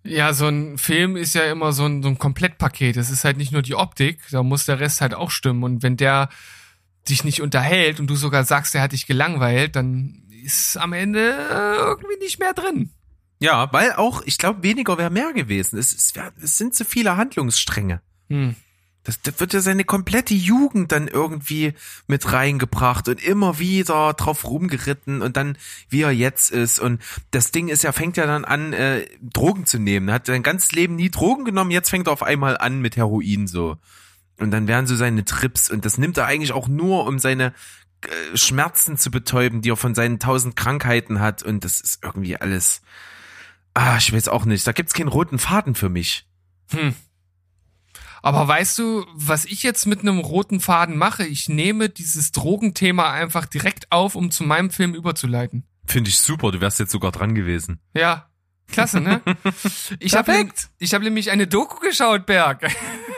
Ja, 0.06 0.32
so 0.32 0.48
ein 0.48 0.78
Film 0.78 1.18
ist 1.18 1.36
ja 1.36 1.44
immer 1.52 1.74
so 1.74 1.84
ein, 1.84 2.02
so 2.02 2.08
ein 2.08 2.20
Komplettpaket. 2.20 2.96
Es 2.96 3.10
ist 3.10 3.26
halt 3.26 3.36
nicht 3.36 3.52
nur 3.52 3.64
die 3.64 3.76
Optik, 3.76 4.22
da 4.32 4.44
muss 4.44 4.64
der 4.64 4.80
Rest 4.80 5.02
halt 5.02 5.14
auch 5.14 5.30
stimmen. 5.30 5.64
Und 5.64 5.84
wenn 5.84 5.98
der 5.98 6.30
dich 7.10 7.26
nicht 7.26 7.42
unterhält 7.42 8.00
und 8.00 8.08
du 8.08 8.16
sogar 8.16 8.46
sagst, 8.46 8.74
der 8.74 8.82
hat 8.82 8.94
dich 8.94 9.08
gelangweilt, 9.08 9.76
dann 9.76 10.24
ist 10.44 10.78
am 10.78 10.94
Ende 10.94 11.32
äh, 11.32 11.78
irgendwie 11.78 12.18
nicht 12.20 12.40
mehr 12.40 12.54
drin. 12.54 12.92
Ja, 13.40 13.72
weil 13.72 13.94
auch, 13.94 14.24
ich 14.26 14.38
glaube, 14.38 14.64
weniger 14.64 14.98
wäre 14.98 15.10
mehr 15.10 15.34
gewesen. 15.34 15.78
Es, 15.78 15.94
es, 15.94 16.16
wär, 16.16 16.32
es 16.42 16.58
sind 16.58 16.74
zu 16.74 16.86
viele 16.86 17.18
Handlungsstränge. 17.18 18.02
Hm. 18.30 18.56
Das, 19.04 19.22
das 19.22 19.40
wird 19.40 19.54
ja 19.54 19.62
seine 19.62 19.86
komplette 19.86 20.34
Jugend 20.34 20.92
dann 20.92 21.08
irgendwie 21.08 21.74
mit 22.08 22.34
reingebracht 22.34 23.08
und 23.08 23.24
immer 23.24 23.58
wieder 23.58 24.14
drauf 24.14 24.44
rumgeritten 24.44 25.22
und 25.22 25.38
dann 25.38 25.58
wie 25.88 26.02
er 26.02 26.12
jetzt 26.12 26.52
ist 26.52 26.78
und 26.78 27.02
das 27.32 27.52
Ding 27.52 27.70
ist 27.70 27.84
ja 27.84 27.94
fängt 27.94 28.18
ja 28.18 28.26
dann 28.26 28.44
an 28.44 28.74
äh, 28.74 29.06
Drogen 29.22 29.66
zu 29.66 29.80
nehmen. 29.80 30.10
Er 30.10 30.16
hat 30.16 30.26
sein 30.26 30.44
ganzes 30.44 30.74
Leben 30.74 30.98
nie 30.98 31.10
Drogen 31.10 31.46
genommen, 31.46 31.72
jetzt 31.72 31.90
fängt 31.90 32.08
er 32.08 32.14
auf 32.14 32.22
einmal 32.22 32.58
an 32.58 32.82
mit 32.82 32.98
Heroin 32.98 33.48
so. 33.48 33.78
Und 34.40 34.52
dann 34.52 34.68
werden 34.68 34.88
so 34.88 34.98
seine 34.98 35.24
Trips 35.24 35.72
und 35.72 35.86
das 35.86 35.98
nimmt 35.98 36.18
er 36.18 36.26
eigentlich 36.26 36.52
auch 36.52 36.68
nur 36.68 37.08
um 37.08 37.18
seine 37.18 37.54
Schmerzen 38.36 38.98
zu 38.98 39.12
betäuben, 39.12 39.62
die 39.62 39.72
er 39.72 39.78
von 39.78 39.96
seinen 39.96 40.20
tausend 40.20 40.56
Krankheiten 40.56 41.20
hat 41.20 41.44
und 41.44 41.64
das 41.64 41.82
ist 41.82 42.04
irgendwie 42.04 42.38
alles 42.38 42.82
ah, 43.78 43.98
ich 43.98 44.12
weiß 44.12 44.28
auch 44.30 44.46
nicht, 44.46 44.66
da 44.66 44.72
gibt's 44.72 44.94
keinen 44.94 45.08
roten 45.08 45.38
Faden 45.38 45.76
für 45.76 45.90
mich. 45.90 46.26
Hm. 46.72 46.96
Aber 48.24 48.48
weißt 48.48 48.80
du, 48.80 49.06
was 49.14 49.46
ich 49.46 49.62
jetzt 49.64 49.86
mit 49.86 50.02
einem 50.02 50.18
roten 50.18 50.60
Faden 50.60 50.98
mache? 50.98 51.26
Ich 51.26 51.48
nehme 51.48 51.88
dieses 51.88 52.32
Drogenthema 52.32 53.12
einfach 53.12 53.46
direkt 53.46 53.92
auf, 53.92 54.16
um 54.16 54.32
zu 54.32 54.44
meinem 54.44 54.72
Film 54.72 54.96
überzuleiten. 54.96 55.64
Finde 55.86 56.10
ich 56.10 56.20
super, 56.20 56.52
du 56.52 56.60
wärst 56.60 56.80
jetzt 56.80 56.92
sogar 56.92 57.12
dran 57.12 57.36
gewesen. 57.36 57.80
Ja, 57.94 58.30
klasse, 58.68 59.00
ne? 59.00 59.22
Ich 60.00 60.16
habe 60.16 60.32
Perfekt. 60.32 60.70
ich 60.80 60.94
hab 60.94 61.04
nämlich 61.04 61.30
eine 61.30 61.48
Doku 61.48 61.80
geschaut, 61.80 62.26
Berg. 62.26 62.68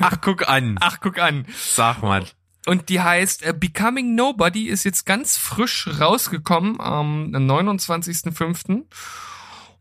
Ach, 0.01 0.17
guck 0.21 0.47
an. 0.47 0.75
Ach, 0.81 0.99
guck 0.99 1.17
an. 1.17 1.45
Sag 1.57 2.03
mal. 2.03 2.25
Und 2.69 2.89
die 2.89 3.01
heißt 3.01 3.41
äh, 3.41 3.51
Becoming 3.51 4.13
Nobody, 4.13 4.67
ist 4.67 4.83
jetzt 4.83 5.07
ganz 5.07 5.37
frisch 5.37 5.89
rausgekommen 5.99 6.79
am 6.79 7.31
29.05. 7.31 8.83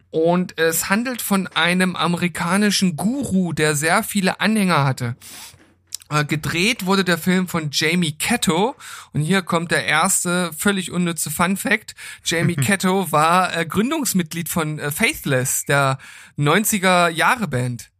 Und 0.09 0.59
es 0.59 0.89
handelt 0.89 1.21
von 1.21 1.49
einem 1.49 1.97
amerikanischen 1.97 2.97
Guru, 2.97 3.53
der 3.53 3.77
sehr 3.77 4.03
viele 4.03 4.41
Anhänger 4.41 4.85
hatte. 4.85 5.17
Äh, 6.09 6.25
Gedreht 6.25 6.87
wurde 6.87 7.05
der 7.05 7.19
Film 7.19 7.47
von 7.47 7.69
Jamie 7.71 8.13
Ketto 8.13 8.75
und 9.13 9.21
hier 9.21 9.43
kommt 9.43 9.71
der 9.71 9.85
erste 9.85 10.51
völlig 10.57 10.91
unnütze 10.91 11.31
Fun 11.31 11.59
Fact. 11.59 11.95
Jamie 12.25 12.57
Ketto 12.57 13.13
war 13.13 13.55
äh, 13.55 13.67
Gründungsmitglied 13.67 14.49
von 14.49 14.79
äh, 14.79 14.91
Faithless, 14.91 15.67
der 15.67 15.99
90er 16.39 17.11
Jahre 17.11 17.49
Band. 17.49 17.91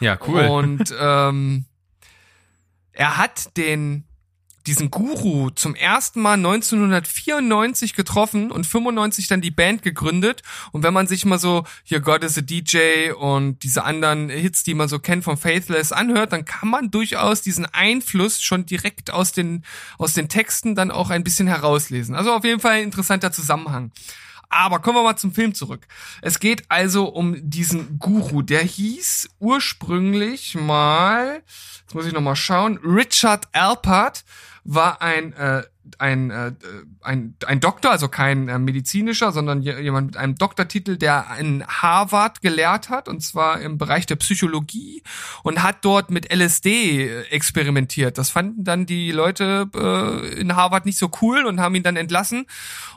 Ja, 0.00 0.18
cool. 0.26 0.46
Und 0.46 0.94
ähm, 0.98 1.66
er 2.92 3.18
hat 3.18 3.54
den 3.58 4.04
diesen 4.66 4.90
Guru 4.90 5.50
zum 5.50 5.74
ersten 5.74 6.20
Mal 6.20 6.34
1994 6.34 7.94
getroffen 7.94 8.50
und 8.50 8.66
95 8.66 9.28
dann 9.28 9.40
die 9.40 9.50
Band 9.50 9.82
gegründet. 9.82 10.42
Und 10.72 10.82
wenn 10.82 10.94
man 10.94 11.06
sich 11.06 11.24
mal 11.24 11.38
so 11.38 11.64
hier 11.82 12.00
God 12.00 12.24
is 12.24 12.38
a 12.38 12.40
DJ 12.40 13.12
und 13.12 13.62
diese 13.62 13.84
anderen 13.84 14.30
Hits, 14.30 14.62
die 14.62 14.74
man 14.74 14.88
so 14.88 14.98
kennt 14.98 15.24
von 15.24 15.36
Faithless 15.36 15.92
anhört, 15.92 16.32
dann 16.32 16.44
kann 16.44 16.68
man 16.68 16.90
durchaus 16.90 17.42
diesen 17.42 17.66
Einfluss 17.66 18.42
schon 18.42 18.64
direkt 18.64 19.10
aus 19.10 19.32
den, 19.32 19.64
aus 19.98 20.14
den 20.14 20.28
Texten 20.28 20.74
dann 20.74 20.90
auch 20.90 21.10
ein 21.10 21.24
bisschen 21.24 21.46
herauslesen. 21.46 22.14
Also 22.14 22.32
auf 22.32 22.44
jeden 22.44 22.60
Fall 22.60 22.76
ein 22.76 22.84
interessanter 22.84 23.32
Zusammenhang. 23.32 23.92
Aber 24.48 24.78
kommen 24.78 24.98
wir 24.98 25.02
mal 25.02 25.16
zum 25.16 25.34
Film 25.34 25.52
zurück. 25.52 25.86
Es 26.22 26.38
geht 26.38 26.70
also 26.70 27.06
um 27.06 27.34
diesen 27.50 27.98
Guru. 27.98 28.40
Der 28.42 28.62
hieß 28.62 29.30
ursprünglich 29.40 30.54
mal, 30.54 31.42
jetzt 31.80 31.94
muss 31.94 32.06
ich 32.06 32.12
noch 32.12 32.20
mal 32.20 32.36
schauen, 32.36 32.78
Richard 32.78 33.48
Alpert 33.52 34.24
war 34.64 35.00
ein 35.02 35.32
äh, 35.34 35.62
ein, 35.98 36.30
äh, 36.30 36.52
ein, 37.02 37.36
ein 37.46 37.60
Doktor, 37.60 37.90
also 37.90 38.08
kein 38.08 38.48
äh, 38.48 38.58
medizinischer, 38.58 39.32
sondern 39.32 39.60
je- 39.60 39.78
jemand 39.80 40.06
mit 40.08 40.16
einem 40.16 40.34
Doktortitel, 40.34 40.96
der 40.96 41.26
in 41.38 41.64
Harvard 41.66 42.40
gelehrt 42.40 42.88
hat, 42.88 43.06
und 43.08 43.20
zwar 43.20 43.60
im 43.60 43.76
Bereich 43.76 44.06
der 44.06 44.16
Psychologie 44.16 45.02
und 45.42 45.62
hat 45.62 45.84
dort 45.84 46.10
mit 46.10 46.32
LSD 46.34 47.24
experimentiert. 47.30 48.16
Das 48.16 48.30
fanden 48.30 48.64
dann 48.64 48.86
die 48.86 49.12
Leute 49.12 49.68
äh, 49.74 50.40
in 50.40 50.56
Harvard 50.56 50.86
nicht 50.86 50.98
so 50.98 51.10
cool 51.20 51.44
und 51.44 51.60
haben 51.60 51.74
ihn 51.74 51.82
dann 51.82 51.96
entlassen. 51.96 52.46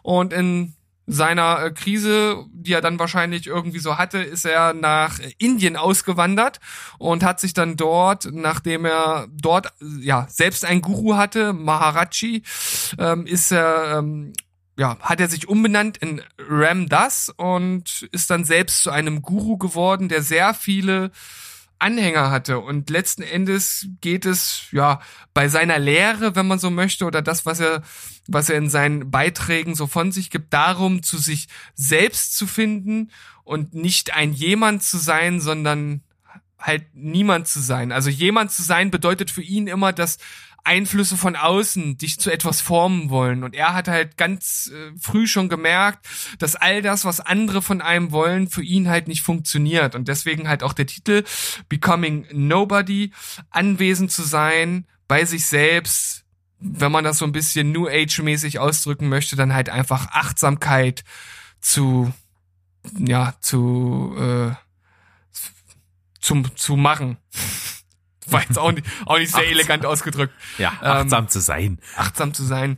Und 0.02 0.32
in 0.32 0.74
seiner 1.08 1.64
äh, 1.64 1.72
Krise, 1.72 2.46
die 2.52 2.74
er 2.74 2.82
dann 2.82 3.00
wahrscheinlich 3.00 3.48
irgendwie 3.48 3.80
so 3.80 3.98
hatte, 3.98 4.20
ist 4.20 4.46
er 4.46 4.74
nach 4.74 5.20
Indien 5.38 5.78
ausgewandert 5.78 6.60
und 7.00 7.24
hat 7.24 7.40
sich 7.40 7.54
dann 7.54 7.78
dort, 7.78 8.28
nachdem 8.32 8.86
er 8.86 9.28
dort 9.32 9.74
ja 10.02 10.28
selbst 10.30 10.66
einen 10.66 10.82
Guru 10.82 11.16
hatte, 11.16 11.54
Maharaji, 11.54 12.44
ähm, 13.00 13.26
ist 13.26 13.52
er 13.52 13.98
ähm, 13.98 14.34
ja, 14.78 14.98
hat 15.00 15.20
er 15.20 15.28
sich 15.28 15.48
umbenannt 15.48 15.98
in 15.98 16.22
Ram 16.38 16.88
Das 16.88 17.30
und 17.36 18.08
ist 18.12 18.30
dann 18.30 18.44
selbst 18.44 18.84
zu 18.84 18.92
einem 18.92 19.24
Guru 19.24 19.58
geworden, 19.58 20.08
der 20.08 20.22
sehr 20.22 20.54
viele 20.54 21.12
Anhänger 21.80 22.32
hatte. 22.32 22.60
Und 22.60 22.90
letzten 22.90 23.22
Endes 23.22 23.88
geht 24.02 24.26
es, 24.26 24.68
ja, 24.72 25.00
bei 25.34 25.48
seiner 25.48 25.80
Lehre, 25.80 26.36
wenn 26.36 26.48
man 26.48 26.60
so 26.60 26.70
möchte, 26.70 27.06
oder 27.06 27.22
das, 27.22 27.46
was 27.46 27.60
er, 27.60 27.84
was 28.28 28.50
er 28.50 28.58
in 28.58 28.70
seinen 28.70 29.12
Beiträgen 29.12 29.76
so 29.76 29.88
von 29.88 30.12
sich 30.12 30.30
gibt, 30.30 30.54
darum, 30.54 31.04
zu 31.04 31.18
sich 31.18 31.48
selbst 31.76 32.36
zu 32.36 32.48
finden 32.48 33.12
und 33.44 33.74
nicht 33.74 34.14
ein 34.14 34.34
jemand 34.34 34.84
zu 34.84 34.98
sein, 34.98 35.40
sondern 35.40 36.02
halt 36.60 36.86
niemand 36.94 37.48
zu 37.48 37.62
sein. 37.62 37.92
Also 37.92 38.10
jemand 38.10 38.52
zu 38.52 38.64
sein 38.64 38.92
bedeutet 38.92 39.32
für 39.32 39.44
ihn 39.44 39.68
immer, 39.68 39.94
dass 39.94 40.18
Einflüsse 40.68 41.18
von 41.18 41.36
außen 41.36 41.98
dich 41.98 42.20
zu 42.20 42.30
etwas 42.30 42.62
formen 42.62 43.10
wollen. 43.10 43.44
Und 43.44 43.56
er 43.56 43.74
hat 43.74 43.88
halt 43.88 44.18
ganz 44.18 44.70
äh, 44.74 44.92
früh 45.00 45.26
schon 45.26 45.50
gemerkt, 45.50 46.06
dass 46.40 46.56
all 46.56 46.82
das, 46.82 47.06
was 47.06 47.22
andere 47.22 47.62
von 47.62 47.82
einem 47.82 48.12
wollen, 48.12 48.50
für 48.50 48.62
ihn 48.62 48.90
halt 48.90 49.08
nicht 49.08 49.22
funktioniert. 49.22 49.96
Und 49.96 50.08
deswegen 50.08 50.48
halt 50.48 50.64
auch 50.64 50.74
der 50.74 50.86
Titel 50.86 51.24
Becoming 51.70 52.28
Nobody, 52.32 53.12
anwesend 53.50 54.12
zu 54.12 54.24
sein 54.24 54.86
bei 55.08 55.24
sich 55.26 55.46
selbst, 55.46 56.26
wenn 56.60 56.92
man 56.92 57.04
das 57.04 57.20
so 57.20 57.26
ein 57.26 57.32
bisschen 57.32 57.72
New 57.72 57.88
Age-mäßig 57.88 58.60
ausdrücken 58.60 59.10
möchte, 59.10 59.36
dann 59.36 59.54
halt 59.54 59.70
einfach 59.70 60.08
Achtsamkeit 60.12 61.04
zu, 61.62 62.12
ja, 63.00 63.36
zu, 63.40 64.16
äh, 64.20 64.52
zum, 66.20 66.56
zu 66.56 66.76
machen. 66.76 67.18
War 68.32 68.42
jetzt 68.42 68.58
auch 68.60 68.72
nicht, 68.72 68.86
auch 69.06 69.18
nicht 69.18 69.32
sehr 69.32 69.40
Achtsam. 69.42 69.54
elegant 69.58 69.86
ausgedrückt. 69.86 70.34
Ja, 70.58 70.72
Ähm, 70.82 70.88
achtsam 70.92 71.30
zu 71.30 71.40
sein. 71.40 71.80
Achtsam 71.96 72.34
zu 72.34 72.44
sein. 72.44 72.78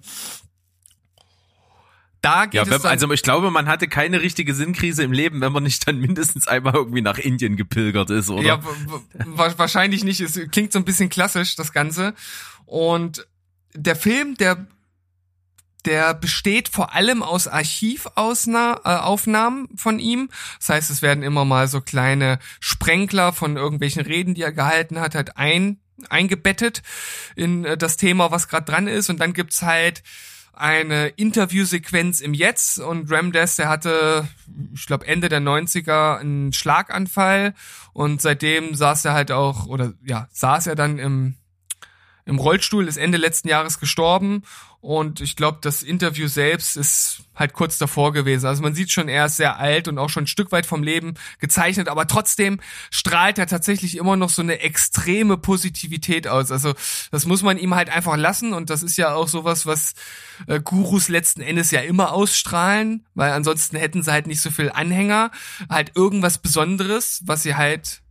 Da 2.22 2.46
geht 2.46 2.56
Ja, 2.56 2.64
es 2.64 2.70
wenn, 2.84 2.90
also 2.92 3.10
ich 3.14 3.24
glaube, 3.24 3.50
man 3.50 3.68
hatte 3.68 3.88
keine 3.88 4.22
richtige 4.22 4.54
Sinnkrise 4.54 5.04
im 5.04 5.14
Leben, 5.14 5.40
wenn 5.40 5.54
man 5.54 5.64
nicht 5.64 5.88
dann 5.88 6.00
mindestens 6.02 6.48
einmal 6.48 6.74
irgendwie 6.76 7.02
nach 7.02 7.18
Indien 7.18 7.56
gepilgert 7.56 8.10
ist, 8.10 8.30
oder? 8.30 8.44
Ja, 8.44 8.60
wahrscheinlich 9.26 10.04
nicht. 10.04 10.20
Es 10.20 10.38
klingt 10.52 10.74
so 10.74 10.80
ein 10.80 10.86
bisschen 10.86 11.10
klassisch, 11.10 11.56
das 11.56 11.72
Ganze. 11.72 12.14
Und 12.66 13.26
der 13.74 13.96
Film, 13.96 14.36
der, 14.36 14.68
der 15.86 16.14
besteht 16.14 16.70
vor 16.70 16.94
allem 16.94 17.24
aus 17.24 17.48
Archivaufnahmen 17.48 19.66
äh, 19.66 19.78
von 19.78 20.00
ihm. 20.00 20.30
Das 20.60 20.70
heißt, 20.70 20.90
es 20.90 21.02
werden 21.02 21.24
immer 21.24 21.46
mal 21.46 21.68
so 21.68 21.82
kleine 21.82 22.40
Sprenkler 22.60 23.34
von 23.34 23.58
irgendwelchen 23.58 24.06
Reden, 24.06 24.34
die 24.34 24.42
er 24.42 24.52
gehalten 24.52 25.00
hat, 25.00 25.16
halt 25.16 25.38
ein, 25.38 25.80
eingebettet 26.10 26.82
in 27.36 27.66
äh, 27.66 27.78
das 27.78 27.98
Thema, 27.98 28.32
was 28.32 28.48
gerade 28.48 28.66
dran 28.66 28.88
ist. 28.88 29.10
Und 29.10 29.20
dann 29.20 29.34
gibt's 29.34 29.62
halt 29.62 30.04
eine 30.60 31.08
Interviewsequenz 31.08 32.20
im 32.20 32.34
Jetzt 32.34 32.80
und 32.80 33.10
Ramdes, 33.10 33.56
der 33.56 33.70
hatte, 33.70 34.28
ich 34.74 34.86
glaube 34.88 35.08
Ende 35.08 35.30
der 35.30 35.40
90er 35.40 36.18
einen 36.18 36.52
Schlaganfall 36.52 37.54
und 37.94 38.22
seitdem 38.22 38.76
saß 38.76 39.06
er 39.06 39.14
halt 39.14 39.32
auch, 39.32 39.68
oder 39.68 39.94
ja, 40.04 40.28
saß 40.34 40.68
er 40.68 40.76
dann 40.76 41.00
im, 41.00 41.36
im 42.30 42.40
Rollstuhl, 42.40 42.88
ist 42.88 42.98
Ende 42.98 43.18
letzten 43.18 43.50
Jahres 43.50 43.80
gestorben 43.80 44.44
und 44.82 45.20
ich 45.20 45.36
glaube, 45.36 45.58
das 45.62 45.84
Interview 45.84 46.30
selbst 46.30 46.78
ist 46.78 47.24
halt 47.36 47.52
kurz 47.52 47.78
davor 47.78 48.14
gewesen. 48.14 48.46
Also 48.46 48.62
man 48.62 48.74
sieht 48.74 48.92
schon, 48.92 49.10
er 49.10 49.26
ist 49.26 49.36
sehr 49.36 49.60
alt 49.60 49.90
und 49.90 49.98
auch 49.98 50.10
schon 50.10 50.24
ein 50.24 50.28
Stück 50.28 50.54
weit 50.54 50.66
vom 50.66 50.84
Leben 50.84 51.16
gezeichnet, 51.40 51.90
aber 51.90 52.08
trotzdem 52.08 52.62
strahlt 52.90 53.38
er 53.40 53.48
tatsächlich 53.48 53.98
immer 53.98 54.16
noch 54.16 54.30
so 54.30 54.42
eine 54.42 54.62
extreme 54.62 55.36
Positivität 55.36 56.30
aus. 56.30 56.50
Also 56.50 56.76
das 57.12 57.26
muss 57.26 57.44
man 57.44 57.58
ihm 57.58 57.76
halt 57.76 57.90
einfach 57.90 58.16
lassen 58.16 58.54
und 58.54 58.70
das 58.70 58.82
ist 58.82 58.96
ja 58.96 59.14
auch 59.16 59.28
sowas, 59.28 59.66
was 59.66 59.96
äh, 60.48 60.62
Gurus 60.62 61.10
letzten 61.10 61.42
Endes 61.42 61.72
ja 61.72 61.82
immer 61.82 62.14
ausstrahlen, 62.14 63.06
weil 63.16 63.34
ansonsten 63.34 63.76
hätten 63.76 64.02
sie 64.02 64.14
halt 64.14 64.28
nicht 64.28 64.42
so 64.42 64.50
viel 64.50 64.72
Anhänger, 64.72 65.32
halt 65.70 65.92
irgendwas 65.96 66.38
Besonderes, 66.38 67.22
was 67.26 67.44
sie 67.44 67.56
halt 67.56 68.02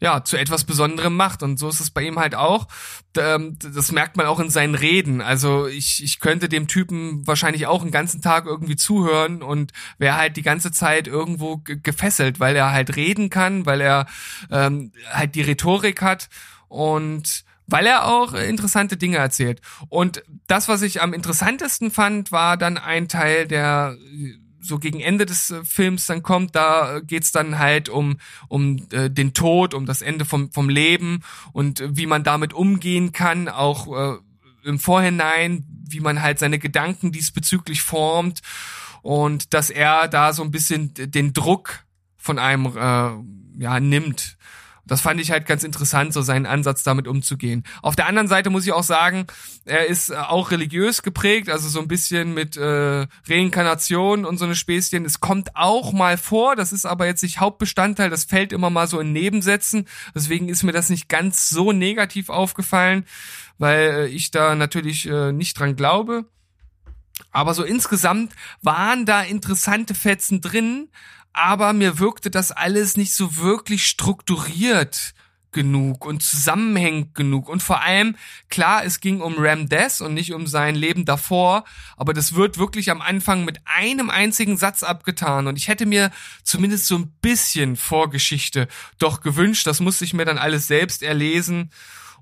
ja, 0.00 0.24
zu 0.24 0.36
etwas 0.38 0.64
Besonderem 0.64 1.14
macht. 1.14 1.42
Und 1.42 1.58
so 1.58 1.68
ist 1.68 1.80
es 1.80 1.90
bei 1.90 2.02
ihm 2.02 2.18
halt 2.18 2.34
auch. 2.34 2.68
Ähm, 3.16 3.58
Das 3.60 3.92
merkt 3.92 4.16
man 4.16 4.26
auch 4.26 4.40
in 4.40 4.50
seinen 4.50 4.74
Reden. 4.74 5.20
Also 5.20 5.66
ich, 5.66 6.02
ich 6.02 6.20
könnte 6.20 6.48
dem 6.48 6.66
Typen 6.68 7.26
wahrscheinlich 7.26 7.66
auch 7.66 7.82
einen 7.82 7.90
ganzen 7.90 8.22
Tag 8.22 8.46
irgendwie 8.46 8.76
zuhören 8.76 9.42
und 9.42 9.72
wäre 9.98 10.16
halt 10.16 10.36
die 10.36 10.42
ganze 10.42 10.72
Zeit 10.72 11.06
irgendwo 11.06 11.58
ge- 11.58 11.78
gefesselt, 11.82 12.40
weil 12.40 12.56
er 12.56 12.72
halt 12.72 12.96
reden 12.96 13.28
kann, 13.30 13.66
weil 13.66 13.80
er 13.80 14.06
ähm, 14.50 14.92
halt 15.12 15.34
die 15.34 15.42
Rhetorik 15.42 16.00
hat 16.02 16.28
und 16.68 17.44
weil 17.66 17.86
er 17.86 18.06
auch 18.06 18.34
interessante 18.34 18.96
Dinge 18.96 19.18
erzählt. 19.18 19.60
Und 19.88 20.24
das, 20.48 20.66
was 20.66 20.82
ich 20.82 21.02
am 21.02 21.12
interessantesten 21.12 21.90
fand, 21.92 22.32
war 22.32 22.56
dann 22.56 22.78
ein 22.78 23.06
Teil, 23.06 23.46
der 23.46 23.96
so 24.60 24.78
gegen 24.78 25.00
Ende 25.00 25.26
des 25.26 25.50
äh, 25.50 25.64
Films 25.64 26.06
dann 26.06 26.22
kommt, 26.22 26.54
da 26.54 26.96
äh, 26.96 27.02
geht's 27.02 27.32
dann 27.32 27.58
halt 27.58 27.88
um 27.88 28.18
um 28.48 28.86
äh, 28.92 29.10
den 29.10 29.34
Tod, 29.34 29.74
um 29.74 29.86
das 29.86 30.02
Ende 30.02 30.24
vom 30.24 30.52
vom 30.52 30.68
Leben 30.68 31.22
und 31.52 31.80
äh, 31.80 31.96
wie 31.96 32.06
man 32.06 32.24
damit 32.24 32.52
umgehen 32.52 33.12
kann, 33.12 33.48
auch 33.48 34.14
äh, 34.14 34.18
im 34.62 34.78
Vorhinein, 34.78 35.64
wie 35.88 36.00
man 36.00 36.22
halt 36.22 36.38
seine 36.38 36.58
Gedanken 36.58 37.12
diesbezüglich 37.12 37.82
formt 37.82 38.42
und 39.02 39.54
dass 39.54 39.70
er 39.70 40.08
da 40.08 40.32
so 40.32 40.42
ein 40.42 40.50
bisschen 40.50 40.92
den 40.94 41.32
Druck 41.32 41.84
von 42.16 42.38
einem 42.38 42.66
äh, 42.66 43.62
ja 43.62 43.80
nimmt. 43.80 44.36
Das 44.90 45.02
fand 45.02 45.20
ich 45.20 45.30
halt 45.30 45.46
ganz 45.46 45.62
interessant, 45.62 46.12
so 46.12 46.20
seinen 46.20 46.46
Ansatz 46.46 46.82
damit 46.82 47.06
umzugehen. 47.06 47.62
Auf 47.80 47.94
der 47.94 48.08
anderen 48.08 48.26
Seite 48.26 48.50
muss 48.50 48.66
ich 48.66 48.72
auch 48.72 48.82
sagen, 48.82 49.28
er 49.64 49.86
ist 49.86 50.10
äh, 50.10 50.16
auch 50.16 50.50
religiös 50.50 51.02
geprägt, 51.02 51.48
also 51.48 51.68
so 51.68 51.78
ein 51.78 51.86
bisschen 51.86 52.34
mit 52.34 52.56
äh, 52.56 53.06
Reinkarnation 53.28 54.24
und 54.24 54.38
so 54.38 54.46
eine 54.46 54.56
Späßchen. 54.56 55.04
Es 55.04 55.20
kommt 55.20 55.54
auch 55.54 55.92
mal 55.92 56.18
vor, 56.18 56.56
das 56.56 56.72
ist 56.72 56.86
aber 56.86 57.06
jetzt 57.06 57.22
nicht 57.22 57.38
Hauptbestandteil, 57.38 58.10
das 58.10 58.24
fällt 58.24 58.52
immer 58.52 58.68
mal 58.68 58.88
so 58.88 58.98
in 58.98 59.12
Nebensätzen. 59.12 59.86
Deswegen 60.12 60.48
ist 60.48 60.64
mir 60.64 60.72
das 60.72 60.90
nicht 60.90 61.08
ganz 61.08 61.48
so 61.48 61.70
negativ 61.70 62.28
aufgefallen, 62.28 63.04
weil 63.58 63.78
äh, 63.78 64.06
ich 64.08 64.32
da 64.32 64.56
natürlich 64.56 65.08
äh, 65.08 65.30
nicht 65.30 65.56
dran 65.56 65.76
glaube. 65.76 66.24
Aber 67.30 67.54
so 67.54 67.62
insgesamt 67.62 68.32
waren 68.60 69.06
da 69.06 69.22
interessante 69.22 69.94
Fetzen 69.94 70.40
drin, 70.40 70.88
aber 71.32 71.72
mir 71.72 71.98
wirkte 71.98 72.30
das 72.30 72.52
alles 72.52 72.96
nicht 72.96 73.14
so 73.14 73.36
wirklich 73.36 73.86
strukturiert 73.86 75.14
genug 75.52 76.06
und 76.06 76.22
zusammenhängend 76.22 77.14
genug. 77.14 77.48
Und 77.48 77.62
vor 77.62 77.82
allem, 77.82 78.16
klar, 78.48 78.84
es 78.84 79.00
ging 79.00 79.20
um 79.20 79.34
Ram 79.38 79.68
Dass 79.68 80.00
und 80.00 80.14
nicht 80.14 80.32
um 80.32 80.46
sein 80.46 80.74
Leben 80.74 81.04
davor, 81.04 81.64
aber 81.96 82.12
das 82.12 82.34
wird 82.34 82.58
wirklich 82.58 82.90
am 82.90 83.00
Anfang 83.00 83.44
mit 83.44 83.60
einem 83.64 84.10
einzigen 84.10 84.56
Satz 84.56 84.82
abgetan. 84.82 85.46
Und 85.46 85.56
ich 85.56 85.68
hätte 85.68 85.86
mir 85.86 86.10
zumindest 86.42 86.86
so 86.86 86.96
ein 86.96 87.12
bisschen 87.20 87.76
Vorgeschichte 87.76 88.68
doch 88.98 89.20
gewünscht. 89.20 89.66
Das 89.66 89.80
musste 89.80 90.04
ich 90.04 90.14
mir 90.14 90.24
dann 90.24 90.38
alles 90.38 90.66
selbst 90.66 91.02
erlesen. 91.02 91.70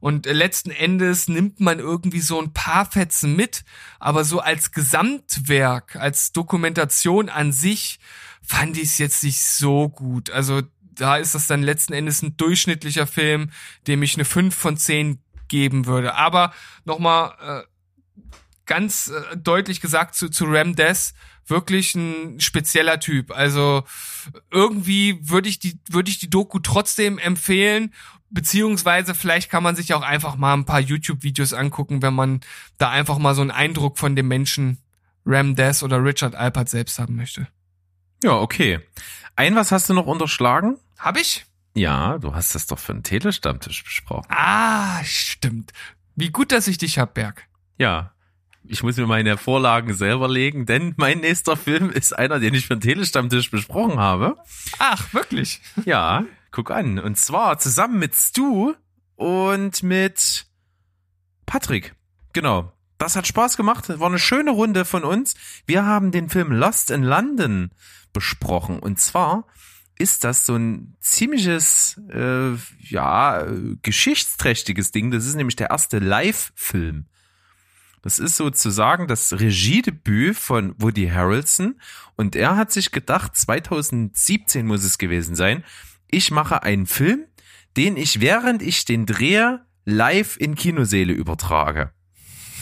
Und 0.01 0.27
letzten 0.27 0.71
Endes 0.71 1.27
nimmt 1.27 1.59
man 1.59 1.81
irgendwie 1.81 2.21
so 2.21 2.41
ein 2.41 2.53
paar 2.53 2.87
Fetzen 2.87 3.35
mit, 3.35 3.65
aber 3.99 4.25
so 4.25 4.39
als 4.39 4.71
Gesamtwerk, 4.71 5.97
als 5.97 6.31
Dokumentation 6.31 7.29
an 7.29 7.51
sich 7.51 7.99
fand 8.49 8.79
ich 8.79 8.85
es 8.85 8.99
jetzt 8.99 9.23
nicht 9.23 9.43
so 9.43 9.91
gut. 9.91 10.31
Also 10.31 10.63
da 10.81 11.19
ist 11.19 11.35
das 11.35 11.47
dann 11.47 11.63
letzten 11.63 11.93
Endes 11.93 12.23
ein 12.23 12.37
durchschnittlicher 12.39 13.07
Film, 13.07 13.51
dem 13.87 14.03
ich 14.03 14.15
eine 14.15 14.25
5 14.25 14.55
von 14.55 14.77
10 14.79 15.23
geben 15.49 15.85
würde. 15.85 16.15
Aber 16.15 16.53
nochmal 16.85 17.35
äh, 17.41 17.63
ganz 18.65 19.09
äh, 19.09 19.37
deutlich 19.37 19.83
gesagt 19.83 20.15
zu, 20.15 20.31
zu 20.31 20.47
Ram 20.47 20.75
Dass, 20.75 21.13
wirklich 21.47 21.95
ein 21.95 22.41
spezieller 22.41 22.99
Typ. 23.01 23.31
Also 23.33 23.85
irgendwie 24.51 25.19
würde 25.29 25.51
ich 25.51 25.59
die, 25.59 25.79
würde 25.91 26.11
ich 26.11 26.19
die 26.19 26.31
Doku 26.31 26.59
trotzdem 26.59 27.19
empfehlen, 27.19 27.93
beziehungsweise 28.31 29.15
vielleicht 29.15 29.51
kann 29.51 29.63
man 29.63 29.77
sich 29.77 29.93
auch 29.93 30.03
einfach 30.03 30.37
mal 30.37 30.55
ein 30.55 30.65
paar 30.65 30.81
YouTube-Videos 30.81 31.53
angucken, 31.53 32.01
wenn 32.01 32.15
man 32.15 32.41
da 32.79 32.89
einfach 32.91 33.19
mal 33.19 33.35
so 33.35 33.43
einen 33.43 33.51
Eindruck 33.51 33.99
von 33.99 34.17
dem 34.17 34.29
Menschen 34.29 34.79
Ram 35.27 35.55
Dass 35.55 35.83
oder 35.83 36.03
Richard 36.03 36.35
Alpert 36.35 36.71
selbst 36.71 36.99
haben 36.99 37.17
möchte. 37.17 37.47
Ja, 38.23 38.33
okay. 38.33 38.81
Ein 39.37 39.55
was 39.55 39.73
hast 39.73 39.89
du 39.89 39.95
noch 39.95 40.07
unterschlagen? 40.07 40.79
Hab 40.99 41.17
ich? 41.17 41.47
Ja, 41.75 42.19
du 42.19 42.35
hast 42.35 42.55
das 42.55 42.67
doch 42.67 42.79
für 42.79 42.93
einen 42.93 43.05
Telestammtisch 43.05 43.85
besprochen. 43.85 44.27
Ah, 44.31 45.03
stimmt. 45.05 45.73
Wie 46.17 46.31
gut, 46.31 46.51
dass 46.51 46.67
ich 46.67 46.79
dich 46.79 46.99
hab, 46.99 47.15
Berg. 47.15 47.47
Ja. 47.77 48.13
Ich 48.65 48.83
muss 48.83 48.97
mir 48.97 49.07
meine 49.07 49.39
Vorlagen 49.39 49.95
selber 49.95 50.29
legen, 50.29 50.67
denn 50.67 50.93
mein 50.97 51.21
nächster 51.21 51.57
Film 51.57 51.91
ist 51.91 52.19
einer, 52.19 52.41
den 52.41 52.53
ich 52.55 52.67
für 52.67 52.77
den 52.77 52.81
Telestammtisch 52.81 53.51
besprochen 53.51 53.99
habe. 53.99 54.37
Ach, 54.79 55.15
wirklich? 55.15 55.61
Ja, 55.85 56.25
guck 56.51 56.71
an. 56.71 56.99
Und 56.99 57.17
zwar 57.17 57.59
zusammen 57.59 57.99
mit 57.99 58.15
Stu 58.15 58.75
und 59.15 59.83
mit 59.83 60.47
Patrick. 61.47 61.95
Genau. 62.33 62.73
Das 62.99 63.15
hat 63.15 63.27
Spaß 63.27 63.57
gemacht. 63.57 63.89
War 63.89 64.09
eine 64.09 64.19
schöne 64.19 64.51
Runde 64.51 64.85
von 64.85 65.05
uns. 65.05 65.35
Wir 65.67 65.87
haben 65.87 66.11
den 66.11 66.29
Film 66.29 66.53
Lost 66.53 66.91
in 66.91 67.05
London 67.05 67.71
besprochen. 68.13 68.81
Und 68.81 68.99
zwar 68.99 69.47
ist 69.97 70.25
das 70.25 70.47
so 70.47 70.57
ein 70.57 70.97
ziemliches, 71.01 72.01
äh, 72.11 72.55
ja, 72.81 73.47
geschichtsträchtiges 73.83 74.91
Ding. 74.91 75.11
Das 75.11 75.27
ist 75.27 75.37
nämlich 75.37 75.57
der 75.57 75.71
erste 75.71 76.01
Live-Film. 76.01 77.07
Das 78.03 78.19
ist 78.19 78.37
sozusagen 78.37 79.09
das 79.09 79.33
Regiedebüt 79.33 80.37
von 80.37 80.75
Woody 80.79 81.09
Harrelson. 81.09 81.81
Und 82.17 82.37
er 82.37 82.57
hat 82.57 82.73
sich 82.73 82.93
gedacht, 82.93 83.37
2017 83.37 84.67
muss 84.67 84.85
es 84.85 84.99
gewesen 84.99 85.35
sein, 85.35 85.65
ich 86.09 86.31
mache 86.31 86.63
einen 86.63 86.87
Film, 86.87 87.27
den 87.77 87.97
ich 87.97 88.21
während 88.21 88.63
ich 88.63 88.85
den 88.85 89.05
drehe 89.05 89.65
live 89.85 90.37
in 90.39 90.55
Kinoseele 90.55 91.13
übertrage. 91.13 91.93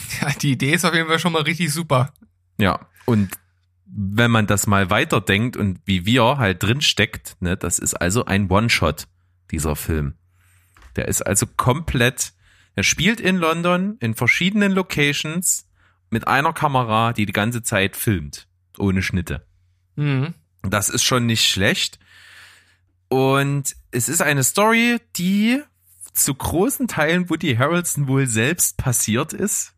Ja, 0.21 0.31
die 0.31 0.51
Idee 0.53 0.73
ist 0.73 0.85
auf 0.85 0.93
jeden 0.93 1.07
Fall 1.07 1.19
schon 1.19 1.33
mal 1.33 1.41
richtig 1.41 1.71
super. 1.73 2.13
Ja, 2.57 2.87
und 3.05 3.37
wenn 3.85 4.31
man 4.31 4.47
das 4.47 4.67
mal 4.67 4.89
weiterdenkt 4.89 5.57
und 5.57 5.79
wie 5.85 6.05
wir 6.05 6.37
halt 6.37 6.63
drin 6.63 6.81
steckt, 6.81 7.35
ne, 7.39 7.57
das 7.57 7.79
ist 7.79 7.93
also 7.93 8.25
ein 8.25 8.49
One-Shot, 8.49 9.07
dieser 9.51 9.75
Film. 9.75 10.15
Der 10.95 11.07
ist 11.07 11.21
also 11.21 11.45
komplett, 11.45 12.33
Er 12.75 12.83
spielt 12.83 13.19
in 13.19 13.37
London 13.37 13.97
in 13.99 14.13
verschiedenen 14.13 14.71
Locations 14.71 15.67
mit 16.09 16.27
einer 16.27 16.53
Kamera, 16.53 17.13
die 17.13 17.25
die 17.25 17.33
ganze 17.33 17.63
Zeit 17.63 17.95
filmt, 17.95 18.47
ohne 18.77 19.01
Schnitte. 19.01 19.45
Mhm. 19.95 20.33
Das 20.63 20.89
ist 20.89 21.03
schon 21.03 21.25
nicht 21.25 21.47
schlecht. 21.49 21.99
Und 23.09 23.75
es 23.91 24.09
ist 24.09 24.21
eine 24.21 24.43
Story, 24.43 24.99
die 25.15 25.61
zu 26.13 26.33
großen 26.35 26.87
Teilen 26.87 27.29
Woody 27.29 27.55
Harrelson 27.55 28.07
wohl 28.07 28.27
selbst 28.27 28.77
passiert 28.77 29.33
ist. 29.33 29.73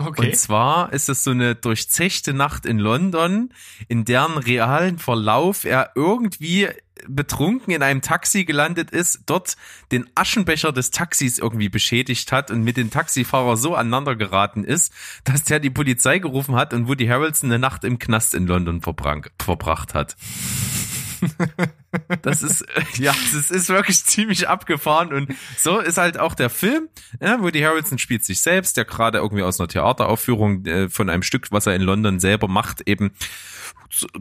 Okay. 0.00 0.28
Und 0.28 0.36
zwar 0.36 0.92
ist 0.94 1.10
es 1.10 1.24
so 1.24 1.32
eine 1.32 1.54
durchzechte 1.54 2.32
Nacht 2.32 2.64
in 2.64 2.78
London, 2.78 3.52
in 3.86 4.06
deren 4.06 4.38
realen 4.38 4.98
Verlauf 4.98 5.64
er 5.64 5.90
irgendwie 5.94 6.68
betrunken 7.06 7.72
in 7.72 7.82
einem 7.82 8.00
Taxi 8.00 8.44
gelandet 8.44 8.90
ist, 8.90 9.20
dort 9.26 9.56
den 9.92 10.08
Aschenbecher 10.14 10.72
des 10.72 10.90
Taxis 10.90 11.38
irgendwie 11.38 11.68
beschädigt 11.68 12.32
hat 12.32 12.50
und 12.50 12.62
mit 12.62 12.76
dem 12.76 12.90
Taxifahrer 12.90 13.56
so 13.56 13.74
aneinander 13.74 14.16
geraten 14.16 14.64
ist, 14.64 14.92
dass 15.24 15.44
der 15.44 15.60
die 15.60 15.70
Polizei 15.70 16.18
gerufen 16.18 16.56
hat 16.56 16.72
und 16.72 16.88
Woody 16.88 17.06
Harrelson 17.06 17.50
eine 17.50 17.58
Nacht 17.58 17.84
im 17.84 17.98
Knast 17.98 18.34
in 18.34 18.46
London 18.46 18.80
verbracht 18.80 19.94
hat. 19.94 20.16
Das 22.22 22.42
ist, 22.42 22.64
ja, 22.98 23.12
das 23.32 23.50
ist 23.50 23.68
wirklich 23.68 24.04
ziemlich 24.04 24.48
abgefahren 24.48 25.12
und 25.12 25.34
so 25.56 25.80
ist 25.80 25.98
halt 25.98 26.18
auch 26.18 26.34
der 26.34 26.50
Film, 26.50 26.88
ja, 27.20 27.40
Woody 27.40 27.60
Harrelson 27.60 27.98
spielt 27.98 28.24
sich 28.24 28.40
selbst, 28.40 28.76
der 28.76 28.84
gerade 28.84 29.18
irgendwie 29.18 29.42
aus 29.42 29.58
einer 29.58 29.68
Theateraufführung 29.68 30.64
äh, 30.66 30.88
von 30.88 31.10
einem 31.10 31.22
Stück, 31.22 31.48
was 31.50 31.66
er 31.66 31.74
in 31.74 31.82
London 31.82 32.20
selber 32.20 32.48
macht, 32.48 32.88
eben 32.88 33.12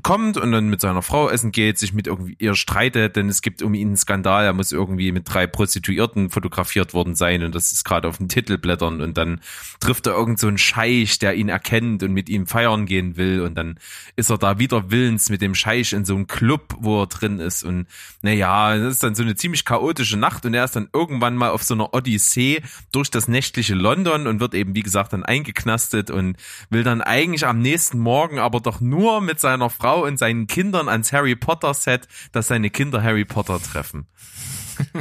kommt 0.01 0.37
und 0.37 0.51
dann 0.51 0.69
mit 0.69 0.81
seiner 0.81 1.01
Frau 1.01 1.29
essen 1.29 1.51
geht, 1.51 1.77
sich 1.77 1.93
mit 1.93 2.07
irgendwie 2.07 2.35
ihr 2.39 2.55
streitet, 2.55 3.15
denn 3.15 3.29
es 3.29 3.41
gibt 3.41 3.61
um 3.61 3.75
ihn 3.75 3.89
einen 3.89 3.97
Skandal, 3.97 4.45
er 4.45 4.53
muss 4.53 4.71
irgendwie 4.71 5.11
mit 5.11 5.31
drei 5.31 5.45
Prostituierten 5.45 6.31
fotografiert 6.31 6.93
worden 6.93 7.15
sein 7.15 7.43
und 7.43 7.53
das 7.53 7.71
ist 7.71 7.83
gerade 7.83 8.07
auf 8.07 8.17
den 8.17 8.29
Titelblättern 8.29 9.01
und 9.01 9.17
dann 9.17 9.41
trifft 9.79 10.07
er 10.07 10.13
irgend 10.13 10.39
so 10.39 10.47
einen 10.47 10.57
Scheich, 10.57 11.19
der 11.19 11.35
ihn 11.35 11.49
erkennt 11.49 12.01
und 12.01 12.13
mit 12.13 12.29
ihm 12.29 12.47
feiern 12.47 12.87
gehen 12.87 13.15
will 13.15 13.41
und 13.41 13.55
dann 13.55 13.79
ist 14.15 14.31
er 14.31 14.39
da 14.39 14.57
wieder 14.57 14.89
willens 14.89 15.29
mit 15.29 15.41
dem 15.41 15.53
Scheich 15.53 15.93
in 15.93 16.03
so 16.03 16.15
einem 16.15 16.25
Club, 16.25 16.75
wo 16.79 17.03
er 17.03 17.07
drin 17.07 17.39
ist 17.39 17.58
und 17.63 17.87
naja, 18.21 18.77
das 18.77 18.93
ist 18.93 19.03
dann 19.03 19.15
so 19.15 19.23
eine 19.23 19.35
ziemlich 19.35 19.65
chaotische 19.65 20.17
Nacht 20.17 20.45
und 20.45 20.53
er 20.53 20.65
ist 20.65 20.75
dann 20.75 20.89
irgendwann 20.93 21.35
mal 21.35 21.49
auf 21.49 21.63
so 21.63 21.73
einer 21.73 21.93
Odyssee 21.93 22.61
durch 22.91 23.09
das 23.11 23.27
nächtliche 23.27 23.75
London 23.75 24.27
und 24.27 24.39
wird 24.39 24.53
eben, 24.53 24.75
wie 24.75 24.83
gesagt, 24.83 25.13
dann 25.13 25.23
eingeknastet 25.23 26.09
und 26.11 26.37
will 26.69 26.83
dann 26.83 27.01
eigentlich 27.01 27.45
am 27.45 27.59
nächsten 27.59 27.99
Morgen 27.99 28.39
aber 28.39 28.59
doch 28.59 28.81
nur 28.81 29.21
mit 29.21 29.39
seiner 29.39 29.69
Frau 29.69 30.05
und 30.05 30.17
seinen 30.17 30.47
Kindern 30.47 30.89
ans 30.89 31.11
Harry 31.11 31.35
Potter 31.35 31.73
Set, 31.73 32.07
dass 32.31 32.47
seine 32.47 32.69
Kinder 32.69 33.01
Harry 33.03 33.25
Potter 33.25 33.61
treffen. 33.61 34.07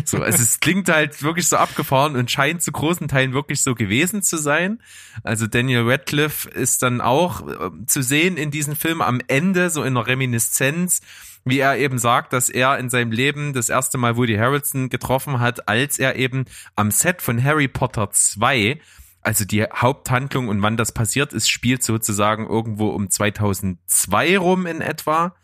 So, 0.05 0.19
also 0.19 0.43
es 0.43 0.61
klingt 0.61 0.89
halt 0.89 1.23
wirklich 1.23 1.49
so 1.49 1.57
abgefahren 1.57 2.17
und 2.17 2.31
scheint 2.31 2.63
zu 2.63 2.73
großen 2.73 3.09
Teilen 3.09 3.33
wirklich 3.33 3.63
so 3.63 3.75
gewesen 3.75 4.23
zu 4.23 4.37
sein. 4.37 4.81
Also 5.23 5.47
Daniel 5.47 5.89
Radcliffe 5.89 6.49
ist 6.49 6.83
dann 6.83 7.01
auch 7.01 7.47
äh, 7.47 7.71
zu 7.87 8.03
sehen 8.03 8.37
in 8.37 8.51
diesem 8.51 8.77
Film 8.77 9.01
am 9.01 9.21
Ende, 9.29 9.71
so 9.71 9.83
in 9.83 9.97
einer 9.97 10.07
Reminiszenz, 10.07 11.01
wie 11.49 11.59
er 11.61 11.79
eben 11.79 11.99
sagt, 11.99 12.33
dass 12.33 12.49
er 12.49 12.79
in 12.79 12.91
seinem 12.91 13.13
Leben 13.13 13.53
das 13.53 13.69
erste 13.69 13.99
Mal 13.99 14.17
Woody 14.17 14.37
Harrelson 14.37 14.89
getroffen 14.89 15.41
hat, 15.41 15.69
als 15.69 15.99
er 15.99 16.17
eben 16.17 16.45
am 16.77 16.91
Set 16.91 17.23
von 17.23 17.43
Harry 17.43 17.69
Potter 17.69 18.11
2 18.11 18.81
also 19.21 19.45
die 19.45 19.65
Haupthandlung 19.65 20.49
und 20.49 20.63
wann 20.63 20.77
das 20.77 20.93
passiert 20.93 21.33
ist, 21.33 21.51
spielt 21.51 21.83
sozusagen 21.83 22.47
irgendwo 22.47 22.89
um 22.89 23.11
2002 23.11 24.39
rum 24.39 24.67
in 24.67 24.81
etwa. 24.81 25.35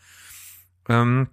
Ähm, 0.88 1.28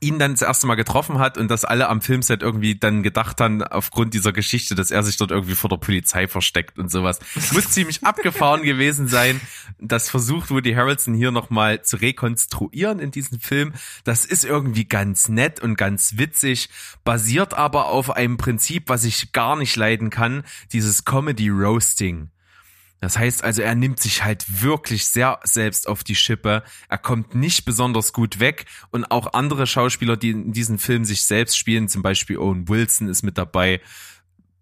ihn 0.00 0.18
dann 0.18 0.32
das 0.32 0.42
erste 0.42 0.66
Mal 0.66 0.76
getroffen 0.76 1.18
hat 1.18 1.36
und 1.36 1.50
dass 1.50 1.64
alle 1.64 1.88
am 1.88 2.00
Filmset 2.00 2.42
irgendwie 2.42 2.74
dann 2.74 3.02
gedacht 3.02 3.40
haben, 3.40 3.62
aufgrund 3.62 4.14
dieser 4.14 4.32
Geschichte, 4.32 4.74
dass 4.74 4.90
er 4.90 5.02
sich 5.02 5.16
dort 5.16 5.30
irgendwie 5.30 5.54
vor 5.54 5.68
der 5.68 5.76
Polizei 5.76 6.26
versteckt 6.26 6.78
und 6.78 6.90
sowas. 6.90 7.18
Muss 7.52 7.70
ziemlich 7.70 8.02
abgefahren 8.04 8.62
gewesen 8.62 9.08
sein. 9.08 9.40
Das 9.78 10.08
versucht 10.08 10.50
Woody 10.50 10.72
Harrelson 10.72 11.14
hier 11.14 11.30
nochmal 11.30 11.82
zu 11.82 11.96
rekonstruieren 11.96 12.98
in 12.98 13.10
diesem 13.10 13.40
Film. 13.40 13.74
Das 14.04 14.24
ist 14.24 14.44
irgendwie 14.44 14.86
ganz 14.86 15.28
nett 15.28 15.60
und 15.60 15.76
ganz 15.76 16.16
witzig, 16.16 16.70
basiert 17.04 17.54
aber 17.54 17.88
auf 17.88 18.10
einem 18.10 18.38
Prinzip, 18.38 18.88
was 18.88 19.04
ich 19.04 19.32
gar 19.32 19.56
nicht 19.56 19.76
leiden 19.76 20.08
kann, 20.08 20.44
dieses 20.72 21.04
Comedy 21.04 21.50
Roasting. 21.50 22.30
Das 23.04 23.18
heißt 23.18 23.44
also, 23.44 23.60
er 23.60 23.74
nimmt 23.74 24.00
sich 24.00 24.24
halt 24.24 24.62
wirklich 24.62 25.04
sehr 25.04 25.38
selbst 25.44 25.88
auf 25.88 26.04
die 26.04 26.14
Schippe. 26.14 26.62
Er 26.88 26.96
kommt 26.96 27.34
nicht 27.34 27.66
besonders 27.66 28.14
gut 28.14 28.40
weg 28.40 28.64
und 28.92 29.04
auch 29.10 29.34
andere 29.34 29.66
Schauspieler, 29.66 30.16
die 30.16 30.30
in 30.30 30.52
diesem 30.52 30.78
Film 30.78 31.04
sich 31.04 31.24
selbst 31.24 31.58
spielen, 31.58 31.88
zum 31.88 32.00
Beispiel 32.00 32.38
Owen 32.38 32.66
Wilson 32.66 33.08
ist 33.08 33.22
mit 33.22 33.36
dabei. 33.36 33.82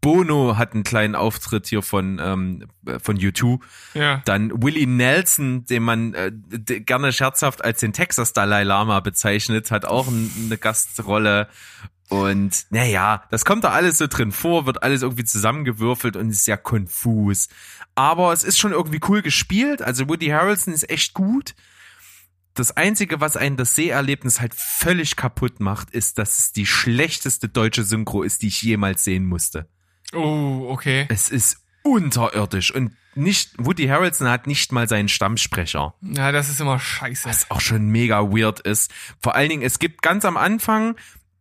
Bono 0.00 0.56
hat 0.56 0.74
einen 0.74 0.82
kleinen 0.82 1.14
Auftritt 1.14 1.68
hier 1.68 1.82
von 1.82 2.18
ähm, 2.20 2.66
von 3.00 3.16
U2. 3.16 3.60
Ja. 3.94 4.22
Dann 4.24 4.60
Willie 4.60 4.88
Nelson, 4.88 5.64
den 5.66 5.84
man 5.84 6.14
äh, 6.14 6.32
gerne 6.80 7.12
scherzhaft 7.12 7.64
als 7.64 7.78
den 7.78 7.92
Texas 7.92 8.32
Dalai 8.32 8.64
Lama 8.64 8.98
bezeichnet, 8.98 9.70
hat 9.70 9.84
auch 9.84 10.08
eine 10.08 10.58
Gastrolle. 10.58 11.46
Und 12.12 12.66
naja, 12.68 13.24
das 13.30 13.46
kommt 13.46 13.64
da 13.64 13.70
alles 13.70 13.96
so 13.96 14.06
drin 14.06 14.32
vor, 14.32 14.66
wird 14.66 14.82
alles 14.82 15.00
irgendwie 15.00 15.24
zusammengewürfelt 15.24 16.14
und 16.14 16.28
ist 16.28 16.44
sehr 16.44 16.58
konfus. 16.58 17.48
Aber 17.94 18.34
es 18.34 18.44
ist 18.44 18.58
schon 18.58 18.72
irgendwie 18.72 19.00
cool 19.08 19.22
gespielt. 19.22 19.80
Also 19.80 20.10
Woody 20.10 20.26
Harrelson 20.26 20.74
ist 20.74 20.90
echt 20.90 21.14
gut. 21.14 21.54
Das 22.52 22.76
Einzige, 22.76 23.22
was 23.22 23.38
einen 23.38 23.56
das 23.56 23.74
Seherlebnis 23.74 24.42
halt 24.42 24.54
völlig 24.54 25.16
kaputt 25.16 25.58
macht, 25.60 25.90
ist, 25.92 26.18
dass 26.18 26.38
es 26.38 26.52
die 26.52 26.66
schlechteste 26.66 27.48
deutsche 27.48 27.82
Synchro 27.82 28.22
ist, 28.22 28.42
die 28.42 28.48
ich 28.48 28.60
jemals 28.60 29.04
sehen 29.04 29.24
musste. 29.24 29.66
Oh, 30.12 30.66
okay. 30.68 31.06
Es 31.08 31.30
ist 31.30 31.62
unterirdisch 31.82 32.74
und 32.74 32.94
nicht, 33.14 33.52
Woody 33.56 33.86
Harrelson 33.86 34.28
hat 34.28 34.46
nicht 34.46 34.70
mal 34.70 34.86
seinen 34.86 35.08
Stammsprecher. 35.08 35.94
Ja, 36.02 36.30
das 36.30 36.50
ist 36.50 36.60
immer 36.60 36.78
scheiße. 36.78 37.26
Was 37.26 37.50
auch 37.50 37.60
schon 37.60 37.88
mega 37.88 38.20
weird 38.20 38.60
ist. 38.60 38.90
Vor 39.18 39.34
allen 39.34 39.48
Dingen, 39.48 39.62
es 39.62 39.78
gibt 39.78 40.02
ganz 40.02 40.26
am 40.26 40.36
Anfang 40.36 40.96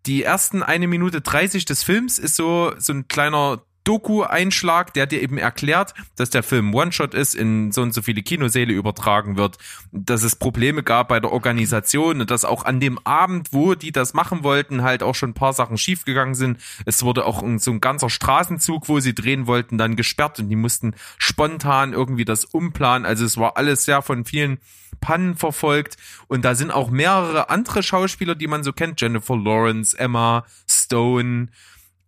die 0.06 0.24
ersten 0.24 0.64
eine 0.64 0.88
Minute 0.88 1.22
30 1.22 1.66
des 1.66 1.84
Films 1.84 2.18
ist 2.18 2.36
so, 2.36 2.74
so 2.78 2.94
ein 2.94 3.08
kleiner 3.08 3.64
Doku-Einschlag, 3.84 4.94
der 4.94 5.08
dir 5.08 5.22
eben 5.22 5.38
erklärt, 5.38 5.94
dass 6.16 6.30
der 6.30 6.44
Film 6.44 6.74
One-Shot 6.74 7.14
ist, 7.14 7.36
in 7.36 7.72
so 7.72 7.82
und 7.82 7.94
so 7.94 8.02
viele 8.02 8.22
Kinosäle 8.22 8.74
übertragen 8.74 9.38
wird, 9.38 9.58
dass 9.92 10.24
es 10.24 10.36
Probleme 10.36 10.84
gab 10.84 11.10
bei 11.10 11.20
der 11.20 11.32
Organisation 11.32 12.22
und 12.22 12.32
dass 12.32 12.46
auch 12.46 12.66
an 12.66 12.80
dem 12.80 13.00
Abend, 13.06 13.50
wo 13.52 13.76
die 13.76 13.92
das 13.92 14.14
machen 14.14 14.44
wollten, 14.44 14.84
halt 14.84 15.04
auch 15.04 15.16
schon 15.16 15.32
ein 15.32 15.36
paar 15.36 15.54
Sachen 15.54 15.78
schiefgegangen 15.78 16.36
sind. 16.36 16.60
Es 16.86 17.04
wurde 17.04 17.26
auch 17.26 17.44
so 17.58 17.72
ein 17.72 17.82
ganzer 17.82 18.10
Straßenzug, 18.10 18.88
wo 18.88 19.00
sie 19.00 19.16
drehen 19.16 19.48
wollten, 19.48 19.78
dann 19.78 19.96
gesperrt 19.96 20.40
und 20.40 20.50
die 20.50 20.56
mussten 20.56 20.96
spontan 21.18 21.94
irgendwie 21.94 22.26
das 22.26 22.46
umplanen. 22.46 23.06
Also 23.06 23.26
es 23.26 23.38
war 23.38 23.58
alles 23.58 23.86
sehr 23.86 24.02
von 24.02 24.26
vielen 24.26 24.60
Pannen 25.00 25.36
verfolgt 25.36 25.98
und 26.28 26.46
da 26.46 26.54
sind 26.54 26.72
auch 26.72 26.90
mehrere 26.90 27.50
andere 27.50 27.82
Schauspieler, 27.82 28.36
die 28.36 28.48
man 28.48 28.64
so 28.64 28.72
kennt, 28.72 29.02
Jennifer 29.02 29.36
Lawrence, 29.36 29.98
Emma 29.98 30.46
Stone, 30.70 31.48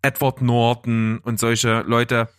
Edward 0.04 0.42
Norton 0.42 1.20
und 1.20 1.40
solche 1.40 1.82
Leute, 1.82 2.30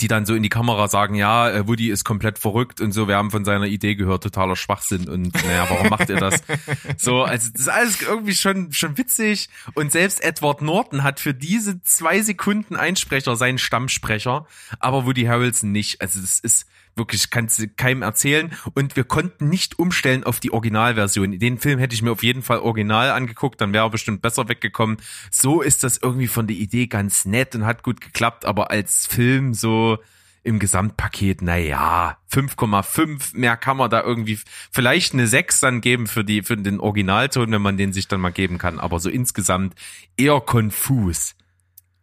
die 0.00 0.08
dann 0.08 0.26
so 0.26 0.34
in 0.34 0.42
die 0.42 0.48
Kamera 0.48 0.88
sagen, 0.88 1.14
ja, 1.14 1.50
äh, 1.50 1.66
Woody 1.66 1.90
ist 1.90 2.04
komplett 2.04 2.38
verrückt 2.38 2.80
und 2.80 2.92
so, 2.92 3.08
wir 3.08 3.16
haben 3.16 3.30
von 3.30 3.44
seiner 3.44 3.66
Idee 3.66 3.94
gehört, 3.94 4.22
totaler 4.22 4.56
Schwachsinn 4.56 5.08
und 5.08 5.34
naja, 5.44 5.66
warum 5.68 5.88
macht 5.88 6.08
ihr 6.08 6.16
das? 6.16 6.42
So, 6.96 7.22
also 7.22 7.50
das 7.50 7.62
ist 7.62 7.68
alles 7.68 8.02
irgendwie 8.02 8.34
schon, 8.34 8.72
schon 8.72 8.96
witzig 8.96 9.48
und 9.74 9.92
selbst 9.92 10.22
Edward 10.22 10.62
Norton 10.62 11.02
hat 11.02 11.20
für 11.20 11.34
diese 11.34 11.82
zwei 11.82 12.20
Sekunden 12.22 12.76
Einsprecher 12.76 13.36
seinen 13.36 13.58
Stammsprecher, 13.58 14.46
aber 14.78 15.06
Woody 15.06 15.24
Harrelson 15.24 15.72
nicht. 15.72 16.00
Also 16.00 16.20
das 16.20 16.40
ist, 16.40 16.66
wirklich, 16.96 17.30
kannst 17.30 17.58
du 17.58 17.68
keinem 17.68 18.02
erzählen. 18.02 18.52
Und 18.74 18.96
wir 18.96 19.04
konnten 19.04 19.48
nicht 19.48 19.78
umstellen 19.78 20.24
auf 20.24 20.40
die 20.40 20.52
Originalversion. 20.52 21.38
Den 21.38 21.58
Film 21.58 21.78
hätte 21.78 21.94
ich 21.94 22.02
mir 22.02 22.12
auf 22.12 22.22
jeden 22.22 22.42
Fall 22.42 22.58
original 22.58 23.10
angeguckt, 23.10 23.60
dann 23.60 23.72
wäre 23.72 23.86
er 23.86 23.90
bestimmt 23.90 24.22
besser 24.22 24.48
weggekommen. 24.48 24.98
So 25.30 25.62
ist 25.62 25.84
das 25.84 25.98
irgendwie 25.98 26.28
von 26.28 26.46
der 26.46 26.56
Idee 26.56 26.86
ganz 26.86 27.24
nett 27.24 27.54
und 27.54 27.66
hat 27.66 27.82
gut 27.82 28.00
geklappt, 28.00 28.44
aber 28.44 28.70
als 28.70 29.06
Film 29.06 29.54
so 29.54 29.98
im 30.44 30.58
Gesamtpaket, 30.58 31.40
na 31.40 31.56
ja, 31.56 32.18
5,5, 32.30 33.36
mehr 33.36 33.56
kann 33.56 33.78
man 33.78 33.88
da 33.88 34.02
irgendwie, 34.02 34.38
vielleicht 34.70 35.14
eine 35.14 35.26
6 35.26 35.60
dann 35.60 35.80
geben 35.80 36.06
für 36.06 36.22
die, 36.22 36.42
für 36.42 36.56
den 36.56 36.80
Originalton, 36.80 37.50
wenn 37.50 37.62
man 37.62 37.78
den 37.78 37.94
sich 37.94 38.08
dann 38.08 38.20
mal 38.20 38.30
geben 38.30 38.58
kann, 38.58 38.78
aber 38.78 39.00
so 39.00 39.08
insgesamt 39.08 39.74
eher 40.18 40.40
konfus. 40.42 41.34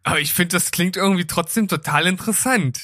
Aber 0.02 0.18
ich 0.18 0.32
finde, 0.32 0.56
das 0.56 0.72
klingt 0.72 0.96
irgendwie 0.96 1.26
trotzdem 1.26 1.68
total 1.68 2.06
interessant. 2.06 2.80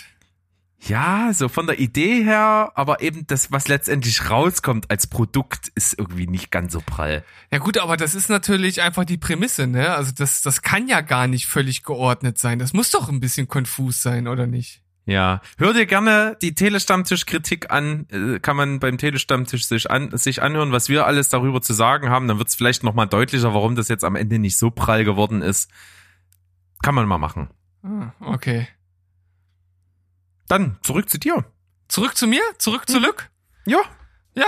Ja, 0.80 1.32
so 1.32 1.48
von 1.48 1.66
der 1.66 1.80
Idee 1.80 2.22
her, 2.22 2.72
aber 2.74 3.02
eben 3.02 3.26
das, 3.26 3.50
was 3.50 3.66
letztendlich 3.66 4.30
rauskommt 4.30 4.90
als 4.90 5.08
Produkt, 5.08 5.68
ist 5.74 5.98
irgendwie 5.98 6.28
nicht 6.28 6.52
ganz 6.52 6.72
so 6.72 6.80
prall. 6.84 7.24
Ja 7.50 7.58
gut, 7.58 7.78
aber 7.78 7.96
das 7.96 8.14
ist 8.14 8.28
natürlich 8.28 8.80
einfach 8.80 9.04
die 9.04 9.18
Prämisse, 9.18 9.66
ne? 9.66 9.94
Also 9.94 10.12
das, 10.16 10.40
das 10.40 10.62
kann 10.62 10.86
ja 10.86 11.00
gar 11.00 11.26
nicht 11.26 11.46
völlig 11.46 11.82
geordnet 11.82 12.38
sein. 12.38 12.60
Das 12.60 12.74
muss 12.74 12.92
doch 12.92 13.08
ein 13.08 13.18
bisschen 13.18 13.48
konfus 13.48 14.02
sein, 14.02 14.28
oder 14.28 14.46
nicht? 14.46 14.80
Ja, 15.04 15.40
hör 15.56 15.72
dir 15.72 15.86
gerne 15.86 16.36
die 16.42 16.54
Telestammtisch-Kritik 16.54 17.70
an. 17.70 18.06
Äh, 18.10 18.40
Kann 18.40 18.56
man 18.56 18.78
beim 18.78 18.98
Telestammtisch 18.98 19.66
sich, 19.66 19.90
an, 19.90 20.16
sich 20.16 20.42
anhören, 20.42 20.70
was 20.70 20.90
wir 20.90 21.06
alles 21.06 21.30
darüber 21.30 21.62
zu 21.62 21.72
sagen 21.72 22.10
haben. 22.10 22.28
Dann 22.28 22.38
wird 22.38 22.48
es 22.48 22.54
vielleicht 22.54 22.84
nochmal 22.84 23.08
deutlicher, 23.08 23.54
warum 23.54 23.74
das 23.74 23.88
jetzt 23.88 24.04
am 24.04 24.16
Ende 24.16 24.38
nicht 24.38 24.58
so 24.58 24.70
prall 24.70 25.04
geworden 25.04 25.40
ist. 25.40 25.70
Kann 26.82 26.94
man 26.94 27.08
mal 27.08 27.16
machen. 27.18 27.48
Ah, 27.82 28.12
okay. 28.20 28.68
Dann 30.48 30.78
zurück 30.82 31.08
zu 31.08 31.18
dir. 31.18 31.44
Zurück 31.88 32.16
zu 32.16 32.26
mir, 32.26 32.42
zurück 32.58 32.88
zu 32.88 32.98
Lück. 32.98 33.30
Ja. 33.66 33.78
Ja, 34.34 34.46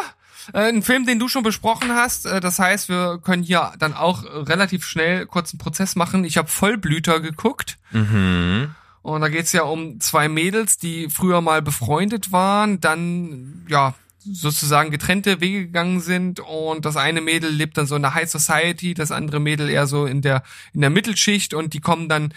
äh, 0.53 0.69
ein 0.69 0.83
Film, 0.83 1.05
den 1.07 1.19
du 1.19 1.29
schon 1.29 1.43
besprochen 1.43 1.95
hast. 1.95 2.27
Äh, 2.27 2.41
Das 2.41 2.59
heißt, 2.59 2.89
wir 2.89 3.19
können 3.23 3.43
hier 3.43 3.73
dann 3.79 3.95
auch 3.95 4.25
relativ 4.25 4.87
schnell 4.87 5.27
kurz 5.27 5.53
einen 5.53 5.59
Prozess 5.59 5.97
machen. 5.97 6.25
Ich 6.25 6.37
habe 6.37 6.49
Vollblüter 6.49 7.21
geguckt. 7.21 7.79
Mhm. 7.91 8.75
Und 9.03 9.21
da 9.23 9.29
geht's 9.29 9.53
ja 9.53 9.63
um 9.63 9.99
zwei 10.01 10.29
Mädels, 10.29 10.77
die 10.77 11.09
früher 11.09 11.41
mal 11.41 11.63
befreundet 11.63 12.33
waren, 12.33 12.81
dann 12.81 13.65
ja 13.69 13.95
sozusagen 14.23 14.91
getrennte 14.91 15.41
Wege 15.41 15.65
gegangen 15.67 16.01
sind 16.01 16.41
und 16.41 16.85
das 16.85 16.99
eine 16.99 17.23
Mädel 17.23 17.51
lebt 17.51 17.79
dann 17.79 17.87
so 17.87 17.97
in 17.97 18.03
der 18.03 18.13
High 18.13 18.31
Society, 18.31 18.93
das 18.93 19.11
andere 19.11 19.41
Mädel 19.41 19.71
eher 19.71 19.87
so 19.87 20.05
in 20.05 20.21
der 20.21 20.43
in 20.75 20.83
der 20.83 20.91
Mittelschicht 20.91 21.55
und 21.55 21.73
die 21.73 21.81
kommen 21.81 22.11
dann 22.11 22.35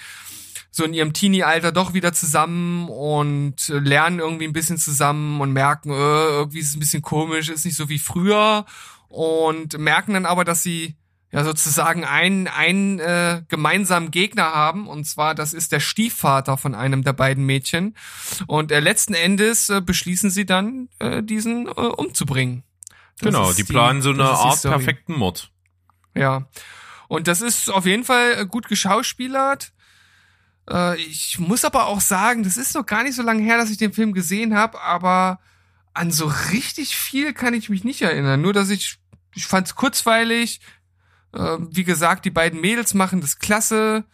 so 0.75 0.83
in 0.85 0.95
ihrem 0.95 1.13
Teenie-Alter 1.13 1.71
doch 1.71 1.93
wieder 1.93 2.13
zusammen 2.13 2.89
und 2.89 3.69
äh, 3.69 3.77
lernen 3.77 4.17
irgendwie 4.17 4.45
ein 4.45 4.53
bisschen 4.53 4.79
zusammen 4.79 5.39
und 5.39 5.53
merken, 5.53 5.91
äh, 5.91 5.93
irgendwie 5.93 6.59
ist 6.59 6.69
es 6.69 6.75
ein 6.75 6.79
bisschen 6.79 7.03
komisch, 7.03 7.49
ist 7.49 7.63
nicht 7.63 7.77
so 7.77 7.89
wie 7.89 7.99
früher 7.99 8.65
und 9.07 9.77
merken 9.77 10.15
dann 10.15 10.25
aber, 10.25 10.43
dass 10.43 10.63
sie 10.63 10.95
ja 11.31 11.43
sozusagen 11.43 12.05
einen, 12.05 12.47
einen 12.47 12.99
äh, 12.99 13.43
gemeinsamen 13.49 14.09
Gegner 14.09 14.45
haben 14.55 14.87
und 14.87 15.05
zwar 15.05 15.35
das 15.35 15.53
ist 15.53 15.71
der 15.71 15.79
Stiefvater 15.79 16.57
von 16.57 16.73
einem 16.73 17.03
der 17.03 17.13
beiden 17.13 17.45
Mädchen 17.45 17.95
und 18.47 18.71
äh, 18.71 18.79
letzten 18.79 19.13
Endes 19.13 19.69
äh, 19.69 19.79
beschließen 19.79 20.31
sie 20.31 20.47
dann 20.47 20.89
äh, 20.97 21.21
diesen 21.21 21.67
äh, 21.67 21.71
umzubringen. 21.71 22.63
Das 23.19 23.27
Genau, 23.27 23.49
ist 23.51 23.59
die 23.59 23.63
planen 23.63 24.01
so 24.01 24.09
eine 24.09 24.23
die 24.23 24.23
Art 24.23 24.61
perfekten 24.63 25.13
Mord. 25.13 25.51
Ja. 26.15 26.47
Und 27.07 27.27
das 27.27 27.41
ist 27.41 27.69
auf 27.69 27.85
jeden 27.85 28.05
Fall 28.05 28.39
äh, 28.39 28.45
gut 28.47 28.67
geschauspielert. 28.67 29.72
Äh, 30.69 30.97
ich 31.01 31.39
muss 31.39 31.65
aber 31.65 31.87
auch 31.87 32.01
sagen, 32.01 32.43
das 32.43 32.57
ist 32.57 32.75
noch 32.75 32.85
gar 32.85 33.03
nicht 33.03 33.15
so 33.15 33.23
lange 33.23 33.43
her, 33.43 33.57
dass 33.57 33.69
ich 33.69 33.77
den 33.77 33.93
Film 33.93 34.13
gesehen 34.13 34.55
habe, 34.55 34.79
aber 34.81 35.39
an 35.93 36.11
so 36.11 36.31
richtig 36.51 36.95
viel 36.95 37.33
kann 37.33 37.53
ich 37.53 37.69
mich 37.69 37.83
nicht 37.83 38.01
erinnern. 38.01 38.41
Nur, 38.41 38.53
dass 38.53 38.69
ich, 38.69 38.97
ich 39.35 39.45
fand 39.45 39.67
es 39.67 39.75
kurzweilig. 39.75 40.61
Äh, 41.33 41.57
wie 41.59 41.83
gesagt, 41.83 42.25
die 42.25 42.31
beiden 42.31 42.61
Mädels 42.61 42.93
machen 42.93 43.21
das 43.21 43.39
klasse. 43.39 44.05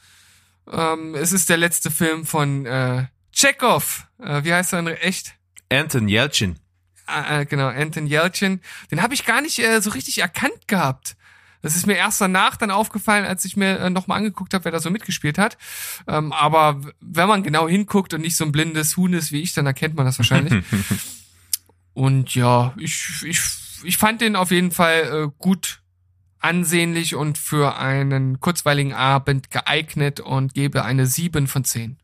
Ähm, 0.71 1.15
es 1.15 1.31
ist 1.31 1.49
der 1.49 1.57
letzte 1.57 1.91
Film 1.91 2.25
von 2.25 2.65
äh, 2.65 3.07
Chekhov. 3.31 4.07
Äh, 4.19 4.43
wie 4.43 4.53
heißt 4.53 4.73
er 4.73 4.79
in 4.79 4.87
echt? 4.87 5.35
Anton 5.71 6.07
Yelchin. 6.07 6.57
äh, 7.07 7.45
genau, 7.45 7.67
Anton 7.67 8.07
Yelchin, 8.07 8.61
den 8.91 9.01
habe 9.01 9.13
ich 9.13 9.25
gar 9.25 9.41
nicht 9.41 9.59
äh, 9.59 9.81
so 9.81 9.91
richtig 9.91 10.19
erkannt 10.19 10.67
gehabt. 10.67 11.15
Das 11.61 11.75
ist 11.75 11.87
mir 11.87 11.95
erst 11.95 12.21
danach 12.21 12.55
dann 12.55 12.71
aufgefallen, 12.71 13.25
als 13.25 13.43
ich 13.45 13.57
mir 13.57 13.79
äh, 13.79 13.89
nochmal 13.89 14.19
angeguckt 14.19 14.53
habe, 14.53 14.65
wer 14.65 14.71
da 14.71 14.79
so 14.79 14.89
mitgespielt 14.89 15.37
hat. 15.37 15.57
Ähm, 16.07 16.31
aber 16.31 16.81
wenn 17.01 17.27
man 17.27 17.43
genau 17.43 17.67
hinguckt 17.67 18.13
und 18.13 18.21
nicht 18.21 18.37
so 18.37 18.45
ein 18.45 18.51
blindes 18.51 18.95
Huhn 18.95 19.13
ist 19.13 19.31
wie 19.31 19.41
ich, 19.41 19.53
dann 19.53 19.65
erkennt 19.65 19.95
man 19.95 20.05
das 20.05 20.17
wahrscheinlich. 20.17 20.63
und 21.93 22.33
ja, 22.33 22.73
ich, 22.77 23.23
ich, 23.25 23.41
ich 23.83 23.97
fand 23.97 24.21
den 24.21 24.35
auf 24.35 24.51
jeden 24.51 24.71
Fall 24.71 25.27
äh, 25.27 25.31
gut 25.37 25.81
ansehnlich 26.39 27.15
und 27.15 27.37
für 27.37 27.77
einen 27.77 28.39
kurzweiligen 28.39 28.93
Abend 28.93 29.51
geeignet 29.51 30.21
und 30.21 30.53
gebe 30.53 30.85
eine 30.85 31.05
7 31.05 31.47
von 31.47 31.65
10. 31.65 31.97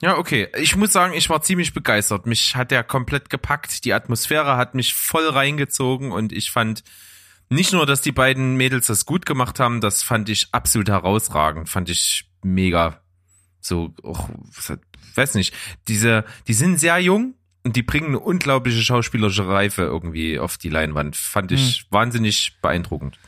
Ja, 0.00 0.18
okay. 0.18 0.48
Ich 0.58 0.76
muss 0.76 0.92
sagen, 0.92 1.14
ich 1.14 1.30
war 1.30 1.42
ziemlich 1.42 1.72
begeistert. 1.72 2.26
Mich 2.26 2.56
hat 2.56 2.70
der 2.70 2.82
komplett 2.84 3.30
gepackt. 3.30 3.84
Die 3.84 3.92
Atmosphäre 3.92 4.56
hat 4.56 4.74
mich 4.74 4.94
voll 4.94 5.28
reingezogen 5.28 6.12
und 6.12 6.32
ich 6.32 6.50
fand 6.50 6.82
nicht 7.48 7.72
nur, 7.72 7.86
dass 7.86 8.00
die 8.00 8.12
beiden 8.12 8.56
Mädels 8.56 8.86
das 8.86 9.06
gut 9.06 9.26
gemacht 9.26 9.60
haben, 9.60 9.80
das 9.80 10.02
fand 10.02 10.28
ich 10.28 10.48
absolut 10.52 10.88
herausragend. 10.88 11.68
Fand 11.68 11.90
ich 11.90 12.28
mega. 12.42 13.00
So, 13.60 13.94
auch, 14.02 14.28
weiß 15.14 15.34
nicht. 15.34 15.54
Diese, 15.88 16.24
die 16.48 16.54
sind 16.54 16.78
sehr 16.78 16.98
jung 16.98 17.34
und 17.62 17.76
die 17.76 17.82
bringen 17.82 18.08
eine 18.08 18.20
unglaubliche 18.20 18.82
schauspielerische 18.82 19.48
Reife 19.48 19.82
irgendwie 19.82 20.38
auf 20.38 20.58
die 20.58 20.68
Leinwand. 20.68 21.16
Fand 21.16 21.52
ich 21.52 21.86
wahnsinnig 21.90 22.58
beeindruckend. 22.60 23.18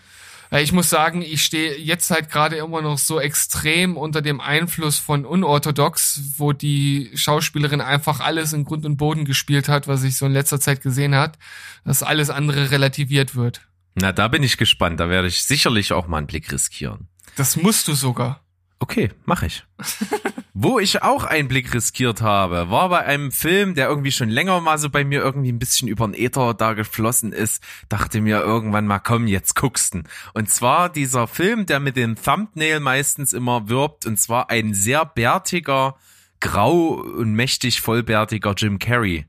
Ja, 0.50 0.58
Ich 0.58 0.72
muss 0.72 0.90
sagen, 0.90 1.22
ich 1.22 1.42
stehe 1.42 1.76
jetzt 1.76 2.10
halt 2.10 2.30
gerade 2.30 2.56
immer 2.56 2.82
noch 2.82 2.98
so 2.98 3.18
extrem 3.18 3.96
unter 3.96 4.22
dem 4.22 4.40
Einfluss 4.40 4.98
von 4.98 5.24
Unorthodox, 5.24 6.20
wo 6.36 6.52
die 6.52 7.10
Schauspielerin 7.14 7.80
einfach 7.80 8.20
alles 8.20 8.52
in 8.52 8.64
Grund 8.64 8.84
und 8.86 8.96
Boden 8.96 9.24
gespielt 9.24 9.68
hat, 9.68 9.88
was 9.88 10.04
ich 10.04 10.16
so 10.16 10.26
in 10.26 10.32
letzter 10.32 10.60
Zeit 10.60 10.82
gesehen 10.82 11.14
hat, 11.14 11.38
dass 11.84 12.02
alles 12.02 12.30
andere 12.30 12.70
relativiert 12.70 13.34
wird. 13.34 13.62
Na, 13.96 14.12
da 14.12 14.28
bin 14.28 14.42
ich 14.42 14.58
gespannt. 14.58 15.00
Da 15.00 15.08
werde 15.08 15.26
ich 15.26 15.42
sicherlich 15.42 15.92
auch 15.92 16.06
mal 16.06 16.18
einen 16.18 16.26
Blick 16.26 16.52
riskieren. 16.52 17.08
Das 17.34 17.56
musst 17.56 17.88
du 17.88 17.94
sogar. 17.94 18.42
Okay, 18.78 19.10
mach 19.24 19.42
ich. 19.42 19.64
Wo 20.52 20.78
ich 20.78 21.02
auch 21.02 21.24
einen 21.24 21.48
Blick 21.48 21.72
riskiert 21.72 22.20
habe, 22.20 22.70
war 22.70 22.90
bei 22.90 23.04
einem 23.04 23.32
Film, 23.32 23.74
der 23.74 23.88
irgendwie 23.88 24.12
schon 24.12 24.28
länger 24.28 24.60
mal 24.60 24.76
so 24.76 24.90
bei 24.90 25.02
mir 25.02 25.20
irgendwie 25.20 25.50
ein 25.50 25.58
bisschen 25.58 25.88
über 25.88 26.06
den 26.06 26.14
Äther 26.14 26.52
da 26.52 26.74
geflossen 26.74 27.32
ist, 27.32 27.62
dachte 27.88 28.20
mir 28.20 28.40
irgendwann 28.40 28.86
mal, 28.86 28.98
komm, 28.98 29.26
jetzt 29.28 29.56
gucksten. 29.56 30.04
Und 30.34 30.50
zwar 30.50 30.90
dieser 30.90 31.26
Film, 31.26 31.64
der 31.64 31.80
mit 31.80 31.96
dem 31.96 32.16
Thumbnail 32.16 32.80
meistens 32.80 33.32
immer 33.32 33.68
wirbt, 33.70 34.04
und 34.04 34.18
zwar 34.18 34.50
ein 34.50 34.74
sehr 34.74 35.06
bärtiger, 35.06 35.96
grau 36.40 36.94
und 36.94 37.32
mächtig 37.32 37.80
vollbärtiger 37.80 38.54
Jim 38.56 38.78
Carrey. 38.78 39.26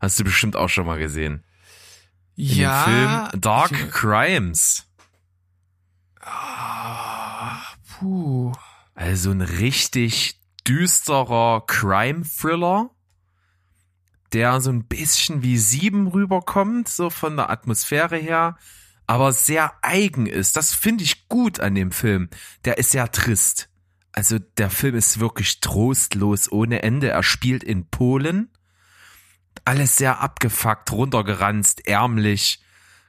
Hast 0.00 0.18
du 0.20 0.24
bestimmt 0.24 0.56
auch 0.56 0.68
schon 0.68 0.86
mal 0.86 0.98
gesehen. 0.98 1.42
In 2.36 2.44
ja. 2.58 2.84
dem 2.84 3.30
Film 3.30 3.40
Dark 3.40 3.72
ich- 3.72 3.90
Crimes. 3.90 4.84
Ah, 6.20 7.58
puh. 7.98 8.52
Also 8.94 9.30
ein 9.30 9.40
richtig 9.42 10.40
düsterer 10.66 11.64
Crime-Thriller, 11.66 12.90
der 14.32 14.60
so 14.60 14.70
ein 14.70 14.84
bisschen 14.86 15.42
wie 15.42 15.56
Sieben 15.58 16.08
rüberkommt, 16.08 16.88
so 16.88 17.10
von 17.10 17.36
der 17.36 17.50
Atmosphäre 17.50 18.16
her, 18.16 18.56
aber 19.06 19.32
sehr 19.32 19.72
eigen 19.82 20.26
ist. 20.26 20.56
Das 20.56 20.74
finde 20.74 21.04
ich 21.04 21.28
gut 21.28 21.60
an 21.60 21.74
dem 21.74 21.92
Film. 21.92 22.28
Der 22.64 22.78
ist 22.78 22.90
sehr 22.90 23.10
trist. 23.12 23.68
Also 24.12 24.38
der 24.38 24.70
Film 24.70 24.96
ist 24.96 25.20
wirklich 25.20 25.60
trostlos 25.60 26.50
ohne 26.50 26.82
Ende. 26.82 27.10
Er 27.10 27.22
spielt 27.22 27.62
in 27.62 27.86
Polen. 27.88 28.50
Alles 29.66 29.96
sehr 29.96 30.20
abgefuckt, 30.20 30.92
runtergeranzt, 30.92 31.88
ärmlich, 31.88 32.62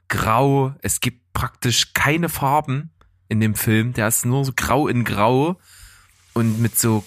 grau. 0.08 0.74
Es 0.82 0.98
gibt 0.98 1.32
praktisch 1.32 1.94
keine 1.94 2.28
Farben 2.28 2.90
in 3.28 3.38
dem 3.38 3.54
Film. 3.54 3.92
Der 3.92 4.08
ist 4.08 4.26
nur 4.26 4.44
so 4.44 4.52
grau 4.54 4.88
in 4.88 5.04
grau 5.04 5.60
und 6.34 6.60
mit 6.60 6.76
so 6.76 7.04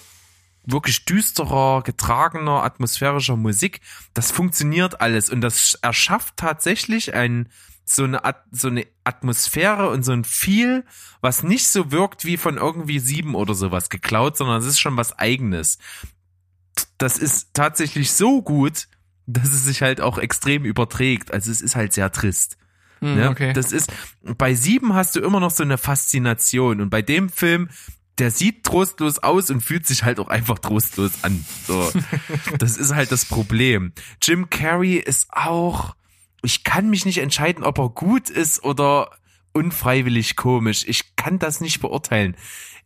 wirklich 0.64 1.04
düsterer, 1.04 1.82
getragener, 1.82 2.62
atmosphärischer 2.62 3.36
Musik. 3.36 3.82
Das 4.14 4.30
funktioniert 4.30 5.02
alles 5.02 5.28
und 5.28 5.42
das 5.42 5.74
erschafft 5.74 6.38
tatsächlich 6.38 7.12
ein, 7.12 7.50
so 7.84 8.04
eine, 8.04 8.22
so 8.52 8.68
eine 8.68 8.86
Atmosphäre 9.04 9.90
und 9.90 10.02
so 10.02 10.12
ein 10.12 10.24
Feel, 10.24 10.86
was 11.20 11.42
nicht 11.42 11.68
so 11.68 11.92
wirkt 11.92 12.24
wie 12.24 12.38
von 12.38 12.56
irgendwie 12.56 13.00
sieben 13.00 13.34
oder 13.34 13.52
sowas 13.52 13.90
geklaut, 13.90 14.38
sondern 14.38 14.62
es 14.62 14.66
ist 14.66 14.80
schon 14.80 14.96
was 14.96 15.18
eigenes. 15.18 15.76
Das 16.96 17.18
ist 17.18 17.52
tatsächlich 17.52 18.12
so 18.12 18.40
gut, 18.40 18.88
dass 19.26 19.52
es 19.52 19.64
sich 19.64 19.82
halt 19.82 20.00
auch 20.00 20.18
extrem 20.18 20.64
überträgt. 20.64 21.32
Also 21.32 21.50
es 21.50 21.60
ist 21.60 21.76
halt 21.76 21.92
sehr 21.92 22.10
trist. 22.12 22.56
Hm, 23.00 23.16
Ne? 23.16 23.30
okay. 23.30 23.52
Das 23.52 23.72
ist, 23.72 23.92
bei 24.22 24.54
sieben 24.54 24.94
hast 24.94 25.16
du 25.16 25.20
immer 25.20 25.40
noch 25.40 25.50
so 25.50 25.62
eine 25.62 25.76
Faszination 25.78 26.80
und 26.80 26.90
bei 26.90 27.02
dem 27.02 27.28
Film, 27.28 27.68
der 28.18 28.30
sieht 28.30 28.64
trostlos 28.64 29.18
aus 29.18 29.50
und 29.50 29.60
fühlt 29.60 29.86
sich 29.86 30.04
halt 30.04 30.20
auch 30.20 30.28
einfach 30.28 30.58
trostlos 30.58 31.12
an. 31.22 31.44
So. 31.66 31.90
das 32.58 32.76
ist 32.76 32.94
halt 32.94 33.10
das 33.10 33.24
Problem. 33.24 33.92
Jim 34.22 34.50
Carrey 34.50 34.96
ist 34.96 35.28
auch, 35.30 35.96
ich 36.42 36.62
kann 36.62 36.90
mich 36.90 37.04
nicht 37.04 37.18
entscheiden, 37.18 37.64
ob 37.64 37.78
er 37.78 37.88
gut 37.88 38.30
ist 38.30 38.62
oder 38.62 39.10
unfreiwillig 39.52 40.36
komisch. 40.36 40.84
Ich 40.86 41.16
kann 41.16 41.38
das 41.38 41.60
nicht 41.60 41.80
beurteilen. 41.80 42.36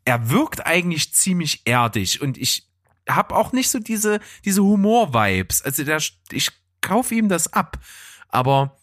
Er 0.05 0.31
wirkt 0.31 0.67
eigentlich 0.67 1.13
ziemlich 1.13 1.63
erdig 1.65 2.23
und 2.23 2.39
ich 2.39 2.66
habe 3.09 3.35
auch 3.35 3.53
nicht 3.53 3.71
so 3.71 3.79
diese, 3.79 4.21
diese 4.45 4.63
Humor-Vibes. 4.63 5.63
Also 5.63 5.85
der, 5.85 6.01
ich 6.31 6.51
kaufe 6.81 7.15
ihm 7.15 7.29
das 7.29 7.53
ab. 7.53 7.79
Aber 8.29 8.77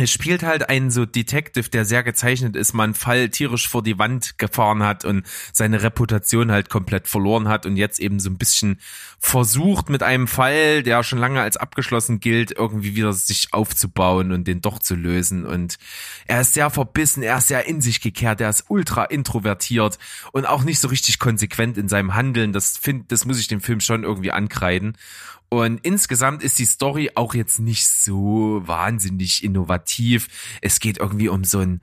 es 0.00 0.10
spielt 0.10 0.42
halt 0.42 0.68
einen 0.68 0.90
so 0.90 1.06
Detective, 1.06 1.68
der 1.70 1.84
sehr 1.84 2.02
gezeichnet 2.02 2.56
ist, 2.56 2.72
man 2.72 2.94
Fall 2.94 3.28
tierisch 3.30 3.68
vor 3.68 3.82
die 3.82 3.98
Wand 3.98 4.38
gefahren 4.38 4.82
hat 4.82 5.04
und 5.04 5.26
seine 5.52 5.82
Reputation 5.82 6.52
halt 6.52 6.68
komplett 6.68 7.08
verloren 7.08 7.48
hat 7.48 7.66
und 7.66 7.76
jetzt 7.76 7.98
eben 8.00 8.20
so 8.20 8.30
ein 8.30 8.38
bisschen 8.38 8.78
versucht 9.18 9.88
mit 9.88 10.02
einem 10.02 10.28
Fall, 10.28 10.82
der 10.82 11.02
schon 11.02 11.18
lange 11.18 11.40
als 11.40 11.56
abgeschlossen 11.56 12.20
gilt, 12.20 12.52
irgendwie 12.52 12.94
wieder 12.94 13.12
sich 13.12 13.52
aufzubauen 13.52 14.32
und 14.32 14.46
den 14.46 14.60
doch 14.60 14.78
zu 14.78 14.94
lösen. 14.94 15.44
Und 15.44 15.78
er 16.26 16.42
ist 16.42 16.54
sehr 16.54 16.70
verbissen, 16.70 17.22
er 17.22 17.38
ist 17.38 17.48
sehr 17.48 17.66
in 17.66 17.80
sich 17.80 18.00
gekehrt, 18.00 18.40
er 18.40 18.50
ist 18.50 18.66
ultra 18.68 19.04
introvertiert 19.04 19.98
und 20.32 20.46
auch 20.46 20.62
nicht 20.62 20.78
so 20.78 20.88
richtig 20.88 21.18
konsequent 21.18 21.78
in 21.78 21.88
seinem 21.88 22.14
Handeln, 22.14 22.52
das 22.52 22.76
find, 22.76 23.10
das 23.10 23.24
muss 23.24 23.40
ich 23.40 23.48
dem 23.48 23.60
Film 23.60 23.80
schon 23.80 24.04
irgendwie 24.04 24.32
ankreiden 24.32 24.96
und 25.50 25.80
insgesamt 25.84 26.42
ist 26.42 26.58
die 26.58 26.66
Story 26.66 27.10
auch 27.14 27.34
jetzt 27.34 27.58
nicht 27.58 27.86
so 27.88 28.62
wahnsinnig 28.64 29.42
innovativ. 29.42 30.28
Es 30.60 30.80
geht 30.80 30.98
irgendwie 30.98 31.28
um 31.28 31.44
so 31.44 31.60
ein 31.60 31.80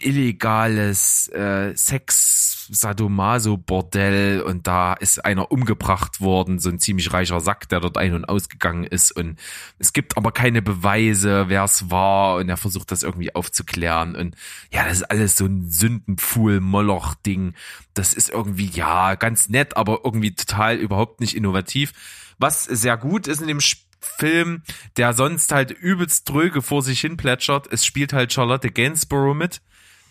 illegales 0.00 1.28
äh, 1.28 1.74
Sex 1.74 2.68
Sadomaso 2.70 3.56
Bordell 3.56 4.42
und 4.42 4.66
da 4.66 4.94
ist 4.94 5.24
einer 5.24 5.50
umgebracht 5.50 6.20
worden, 6.20 6.58
so 6.58 6.68
ein 6.68 6.78
ziemlich 6.78 7.12
reicher 7.12 7.40
Sack, 7.40 7.68
der 7.68 7.80
dort 7.80 7.96
ein- 7.96 8.14
und 8.14 8.24
ausgegangen 8.26 8.84
ist 8.84 9.12
und 9.12 9.38
es 9.78 9.92
gibt 9.92 10.16
aber 10.16 10.32
keine 10.32 10.62
Beweise, 10.62 11.48
wer 11.48 11.64
es 11.64 11.90
war 11.90 12.36
und 12.36 12.48
er 12.48 12.56
versucht 12.56 12.90
das 12.90 13.02
irgendwie 13.02 13.34
aufzuklären 13.34 14.16
und 14.16 14.34
ja, 14.70 14.84
das 14.84 14.98
ist 14.98 15.10
alles 15.10 15.36
so 15.36 15.46
ein 15.46 15.70
Sündenpfuhl 15.70 16.60
Moloch 16.60 17.14
Ding. 17.14 17.54
Das 17.94 18.12
ist 18.12 18.30
irgendwie 18.30 18.66
ja 18.66 19.14
ganz 19.14 19.48
nett, 19.48 19.76
aber 19.76 20.00
irgendwie 20.04 20.34
total 20.34 20.76
überhaupt 20.76 21.20
nicht 21.20 21.36
innovativ. 21.36 21.92
Was 22.38 22.64
sehr 22.64 22.96
gut 22.96 23.26
ist 23.28 23.40
in 23.40 23.48
dem 23.48 23.60
Spiel 23.60 23.84
Film, 23.98 24.62
der 24.98 25.14
sonst 25.14 25.50
halt 25.50 25.72
übelst 25.72 26.28
dröge 26.28 26.62
vor 26.62 26.80
sich 26.82 27.00
hin 27.00 27.16
plätschert. 27.16 27.66
Es 27.72 27.84
spielt 27.84 28.12
halt 28.12 28.32
Charlotte 28.32 28.70
Gainsborough 28.70 29.34
mit. 29.34 29.62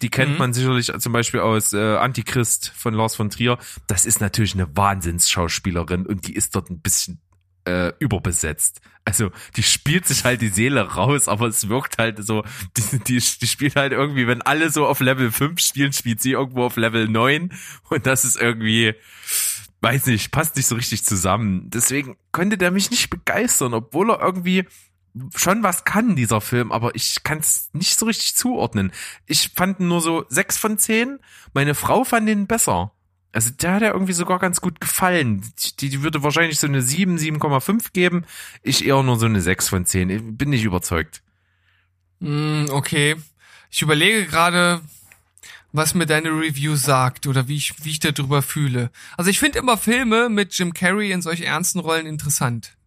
Die 0.02 0.10
kennt 0.10 0.34
Mhm. 0.34 0.38
man 0.38 0.54
sicherlich 0.54 0.92
zum 1.00 1.14
Beispiel 1.14 1.40
aus 1.40 1.72
äh, 1.72 1.96
Antichrist 1.96 2.74
von 2.76 2.94
Lars 2.94 3.16
von 3.16 3.30
Trier. 3.30 3.58
Das 3.88 4.06
ist 4.06 4.20
natürlich 4.20 4.54
eine 4.56 4.76
Wahnsinnsschauspielerin 4.76 6.06
und 6.06 6.28
die 6.28 6.36
ist 6.36 6.56
dort 6.56 6.70
ein 6.72 6.82
bisschen 6.82 7.22
äh, 7.66 7.94
überbesetzt. 8.00 8.82
Also 9.06 9.32
die 9.56 9.64
spielt 9.64 10.06
sich 10.08 10.24
halt 10.26 10.42
die 10.42 10.50
Seele 10.50 10.82
raus, 10.96 11.28
aber 11.28 11.48
es 11.48 11.70
wirkt 11.70 11.98
halt 11.98 12.26
so, 12.26 12.44
die, 12.76 13.00
die, 13.00 13.22
die 13.42 13.48
spielt 13.48 13.76
halt 13.76 13.94
irgendwie, 13.94 14.28
wenn 14.28 14.42
alle 14.42 14.72
so 14.72 14.86
auf 14.88 15.00
Level 15.00 15.32
5 15.32 15.62
spielen, 15.62 15.94
spielt 15.94 16.22
sie 16.22 16.32
irgendwo 16.32 16.64
auf 16.66 16.76
Level 16.76 17.08
9 17.08 17.54
und 17.90 18.06
das 18.06 18.26
ist 18.26 18.36
irgendwie, 18.36 18.94
weiß 19.86 20.08
nicht, 20.08 20.32
passt 20.32 20.56
nicht 20.56 20.66
so 20.66 20.74
richtig 20.74 21.06
zusammen. 21.06 21.70
Deswegen 21.70 22.18
konnte 22.32 22.58
der 22.58 22.72
mich 22.72 22.90
nicht 22.90 23.12
begeistern, 23.12 23.76
obwohl 23.76 24.10
er 24.10 24.20
irgendwie 24.20 24.66
schon 25.36 25.62
was 25.62 25.84
kann, 25.84 26.16
dieser 26.16 26.42
Film, 26.42 26.72
aber 26.72 26.96
ich 26.96 27.24
kann 27.24 27.38
es 27.38 27.70
nicht 27.74 28.00
so 28.00 28.08
richtig 28.08 28.36
zuordnen. 28.36 28.92
Ich 29.28 29.52
fand 29.56 29.80
nur 29.80 30.02
so 30.02 30.26
sechs 30.28 30.58
von 30.58 30.80
zehn. 30.80 31.20
Meine 31.54 31.76
Frau 31.76 32.04
fand 32.04 32.28
ihn 32.28 32.48
besser. 32.48 32.94
Also 33.32 33.52
der 33.52 33.74
hat 33.74 33.82
ja 33.84 33.94
irgendwie 33.94 34.14
sogar 34.14 34.40
ganz 34.40 34.60
gut 34.60 34.82
gefallen. 34.82 35.44
Die, 35.80 35.90
die 35.90 36.02
würde 36.02 36.24
wahrscheinlich 36.24 36.58
so 36.58 36.66
eine 36.66 36.82
7, 36.82 37.18
7,5 37.18 37.94
geben. 37.94 38.26
Ich 38.64 38.84
eher 38.84 39.04
nur 39.04 39.20
so 39.20 39.28
eine 39.28 39.40
6 39.40 39.70
von 39.70 39.86
10. 39.86 40.10
Ich 40.10 40.22
bin 40.24 40.50
nicht 40.50 40.64
überzeugt. 40.64 41.22
Mm, 42.22 42.66
okay. 42.72 43.18
Ich 43.70 43.84
überlege 43.84 44.26
gerade, 44.26 44.82
was 45.76 45.94
mir 45.94 46.06
deine 46.06 46.30
Review 46.30 46.76
sagt 46.76 47.28
oder 47.28 47.48
wie 47.48 47.58
ich, 47.58 47.74
wie 47.84 47.92
ich 47.92 48.00
darüber 48.00 48.42
fühle. 48.42 48.92
Also 49.18 49.30
ich 49.30 49.40
finde 49.40 49.60
immer 49.60 49.78
Filme 49.78 50.30
mit 50.30 50.58
Jim 50.58 50.74
Carrey 50.74 51.12
in 51.12 51.22
solch 51.22 51.42
ernsten 51.42 51.80
Rollen 51.80 52.06
interessant. 52.06 52.78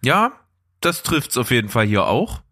Ja, 0.00 0.32
das 0.80 1.02
trifft's 1.02 1.36
auf 1.36 1.50
jeden 1.50 1.68
Fall 1.68 1.86
hier 1.86 2.06
auch. 2.06 2.42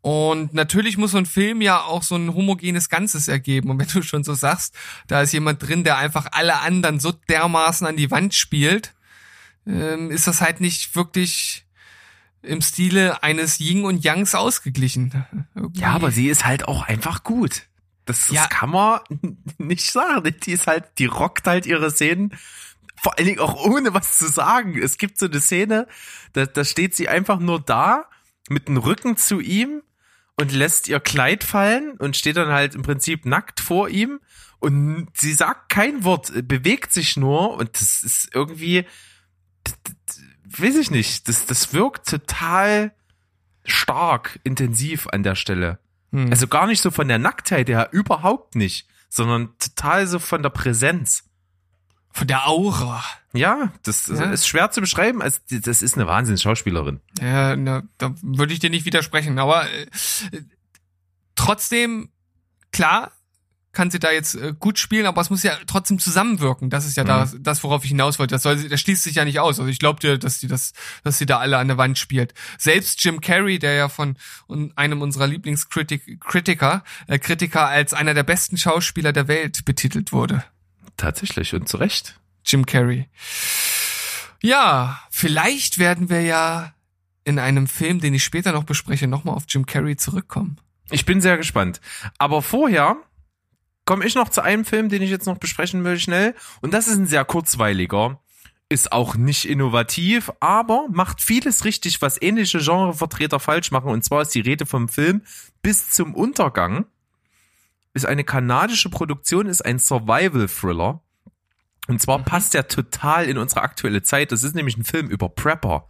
Und 0.00 0.52
natürlich 0.52 0.98
muss 0.98 1.12
so 1.12 1.18
ein 1.18 1.26
Film 1.26 1.60
ja 1.62 1.80
auch 1.82 2.02
so 2.02 2.16
ein 2.16 2.34
homogenes 2.34 2.88
Ganzes 2.88 3.28
ergeben. 3.28 3.70
Und 3.70 3.78
wenn 3.78 3.86
du 3.86 4.02
schon 4.02 4.24
so 4.24 4.34
sagst, 4.34 4.74
da 5.06 5.22
ist 5.22 5.32
jemand 5.32 5.62
drin, 5.62 5.84
der 5.84 5.96
einfach 5.96 6.26
alle 6.32 6.58
anderen 6.60 6.98
so 6.98 7.12
dermaßen 7.12 7.86
an 7.86 7.96
die 7.96 8.10
Wand 8.10 8.34
spielt, 8.34 8.94
ähm, 9.64 10.10
ist 10.10 10.26
das 10.26 10.40
halt 10.40 10.60
nicht 10.60 10.96
wirklich 10.96 11.66
im 12.42 12.60
Stile 12.60 13.22
eines 13.22 13.60
Yin 13.60 13.84
und 13.84 14.02
Yangs 14.02 14.34
ausgeglichen. 14.34 15.24
Irgendwie. 15.54 15.80
Ja, 15.80 15.90
aber 15.90 16.10
sie 16.10 16.28
ist 16.28 16.44
halt 16.44 16.66
auch 16.66 16.82
einfach 16.82 17.22
gut. 17.22 17.68
Das, 18.04 18.26
das 18.26 18.30
Ja. 18.36 18.46
kann 18.48 18.70
man 18.70 19.00
nicht 19.58 19.90
sagen. 19.92 20.34
Die 20.44 20.52
ist 20.52 20.66
halt, 20.66 20.84
die 20.98 21.06
rockt 21.06 21.46
halt 21.46 21.66
ihre 21.66 21.90
Szenen. 21.90 22.34
Vor 23.00 23.16
allen 23.18 23.26
Dingen 23.26 23.40
auch 23.40 23.54
ohne 23.64 23.94
was 23.94 24.18
zu 24.18 24.28
sagen. 24.28 24.78
Es 24.80 24.98
gibt 24.98 25.18
so 25.18 25.26
eine 25.26 25.40
Szene, 25.40 25.86
da, 26.34 26.46
da 26.46 26.64
steht 26.64 26.94
sie 26.94 27.08
einfach 27.08 27.38
nur 27.38 27.60
da 27.60 28.06
mit 28.48 28.68
dem 28.68 28.76
Rücken 28.76 29.16
zu 29.16 29.40
ihm 29.40 29.82
und 30.36 30.52
lässt 30.52 30.88
ihr 30.88 31.00
Kleid 31.00 31.44
fallen 31.44 31.92
und 31.98 32.16
steht 32.16 32.36
dann 32.36 32.48
halt 32.50 32.74
im 32.74 32.82
Prinzip 32.82 33.26
nackt 33.26 33.60
vor 33.60 33.88
ihm 33.88 34.20
und 34.58 35.08
sie 35.14 35.32
sagt 35.32 35.68
kein 35.68 36.04
Wort, 36.04 36.32
bewegt 36.46 36.92
sich 36.92 37.16
nur 37.16 37.56
und 37.56 37.74
das 37.80 38.02
ist 38.02 38.30
irgendwie, 38.34 38.86
das, 39.64 39.74
das, 40.06 40.20
weiß 40.60 40.76
ich 40.76 40.90
nicht, 40.90 41.28
das, 41.28 41.46
das 41.46 41.72
wirkt 41.72 42.08
total 42.08 42.92
stark, 43.64 44.38
intensiv 44.44 45.06
an 45.08 45.22
der 45.22 45.34
Stelle. 45.34 45.78
Hm. 46.12 46.30
Also 46.30 46.46
gar 46.46 46.66
nicht 46.66 46.80
so 46.82 46.90
von 46.90 47.08
der 47.08 47.18
Nacktheit 47.18 47.68
her, 47.68 47.88
überhaupt 47.92 48.54
nicht, 48.54 48.86
sondern 49.08 49.56
total 49.58 50.06
so 50.06 50.18
von 50.18 50.42
der 50.42 50.50
Präsenz. 50.50 51.24
Von 52.14 52.26
der 52.26 52.46
Aura. 52.46 53.02
Ja, 53.32 53.72
das 53.82 54.06
Ja. 54.08 54.30
ist 54.30 54.46
schwer 54.46 54.70
zu 54.70 54.80
beschreiben. 54.82 55.22
Also, 55.22 55.38
das 55.48 55.80
ist 55.80 55.94
eine 55.96 56.06
Wahnsinns-Schauspielerin. 56.06 57.00
Ja, 57.20 57.56
na, 57.56 57.82
da 57.96 58.14
würde 58.20 58.52
ich 58.52 58.60
dir 58.60 58.68
nicht 58.68 58.84
widersprechen. 58.84 59.38
Aber 59.38 59.64
äh, 59.70 59.86
trotzdem, 61.34 62.10
klar, 62.72 63.12
kann 63.72 63.90
sie 63.90 63.98
da 63.98 64.10
jetzt 64.10 64.34
äh, 64.34 64.52
gut 64.58 64.78
spielen, 64.78 65.06
aber 65.06 65.20
es 65.22 65.30
muss 65.30 65.42
ja 65.42 65.56
trotzdem 65.66 65.98
zusammenwirken. 65.98 66.68
Das 66.68 66.84
ist 66.86 66.96
ja 66.96 67.04
das, 67.04 67.34
das, 67.40 67.62
worauf 67.64 67.84
ich 67.84 67.90
hinaus 67.90 68.18
wollte. 68.18 68.34
Das, 68.34 68.42
soll, 68.42 68.58
sie- 68.58 68.68
das 68.68 68.80
schließt 68.80 69.02
sich 69.02 69.14
ja 69.14 69.24
nicht 69.24 69.40
aus. 69.40 69.58
Also 69.58 69.70
ich 69.70 69.78
glaube 69.78 69.98
dir, 70.00 70.18
dass 70.18 70.40
sie 70.40 70.46
das, 70.48 70.72
dass 71.04 71.16
sie 71.18 71.24
da 71.26 71.38
alle 71.38 71.56
an 71.58 71.68
der 71.68 71.78
Wand 71.78 71.98
spielt. 71.98 72.34
Selbst 72.58 73.02
Jim 73.02 73.20
Carrey, 73.22 73.58
der 73.58 73.72
ja 73.72 73.88
von 73.88 74.16
einem 74.76 75.00
unserer 75.00 75.26
Lieblingskritiker, 75.26 76.84
äh, 77.06 77.18
Kritiker 77.18 77.66
als 77.66 77.94
einer 77.94 78.14
der 78.14 78.24
besten 78.24 78.58
Schauspieler 78.58 79.12
der 79.12 79.26
Welt 79.28 79.64
betitelt 79.64 80.12
wurde. 80.12 80.44
Tatsächlich 80.96 81.54
und 81.54 81.68
zu 81.68 81.78
Recht. 81.78 82.20
Jim 82.44 82.66
Carrey. 82.66 83.08
Ja, 84.42 85.00
vielleicht 85.10 85.78
werden 85.78 86.10
wir 86.10 86.22
ja 86.22 86.74
in 87.24 87.38
einem 87.38 87.68
Film, 87.68 88.00
den 88.00 88.14
ich 88.14 88.24
später 88.24 88.52
noch 88.52 88.64
bespreche, 88.64 89.06
nochmal 89.06 89.34
auf 89.36 89.44
Jim 89.48 89.64
Carrey 89.66 89.96
zurückkommen. 89.96 90.58
Ich 90.90 91.06
bin 91.06 91.20
sehr 91.20 91.36
gespannt. 91.36 91.80
Aber 92.18 92.42
vorher 92.42 92.96
komme 93.92 94.06
ich 94.06 94.14
noch 94.14 94.30
zu 94.30 94.40
einem 94.40 94.64
Film, 94.64 94.88
den 94.88 95.02
ich 95.02 95.10
jetzt 95.10 95.26
noch 95.26 95.36
besprechen 95.36 95.84
will, 95.84 95.98
schnell. 95.98 96.34
Und 96.62 96.72
das 96.72 96.88
ist 96.88 96.96
ein 96.96 97.06
sehr 97.06 97.26
kurzweiliger. 97.26 98.22
Ist 98.70 98.90
auch 98.90 99.16
nicht 99.16 99.44
innovativ, 99.44 100.32
aber 100.40 100.86
macht 100.90 101.20
vieles 101.20 101.66
richtig, 101.66 102.00
was 102.00 102.22
ähnliche 102.22 102.60
Genrevertreter 102.60 103.38
falsch 103.38 103.70
machen. 103.70 103.90
Und 103.90 104.02
zwar 104.02 104.22
ist 104.22 104.34
die 104.34 104.40
Rede 104.40 104.64
vom 104.64 104.88
Film 104.88 105.20
Bis 105.60 105.90
zum 105.90 106.14
Untergang. 106.14 106.86
Ist 107.92 108.06
eine 108.06 108.24
kanadische 108.24 108.88
Produktion, 108.88 109.44
ist 109.44 109.62
ein 109.62 109.78
Survival-Thriller. 109.78 111.02
Und 111.86 112.00
zwar 112.00 112.20
passt 112.20 112.54
der 112.54 112.68
total 112.68 113.26
in 113.26 113.36
unsere 113.36 113.60
aktuelle 113.60 114.02
Zeit. 114.02 114.32
Das 114.32 114.42
ist 114.42 114.54
nämlich 114.54 114.78
ein 114.78 114.84
Film 114.84 115.10
über 115.10 115.28
Prepper. 115.28 115.86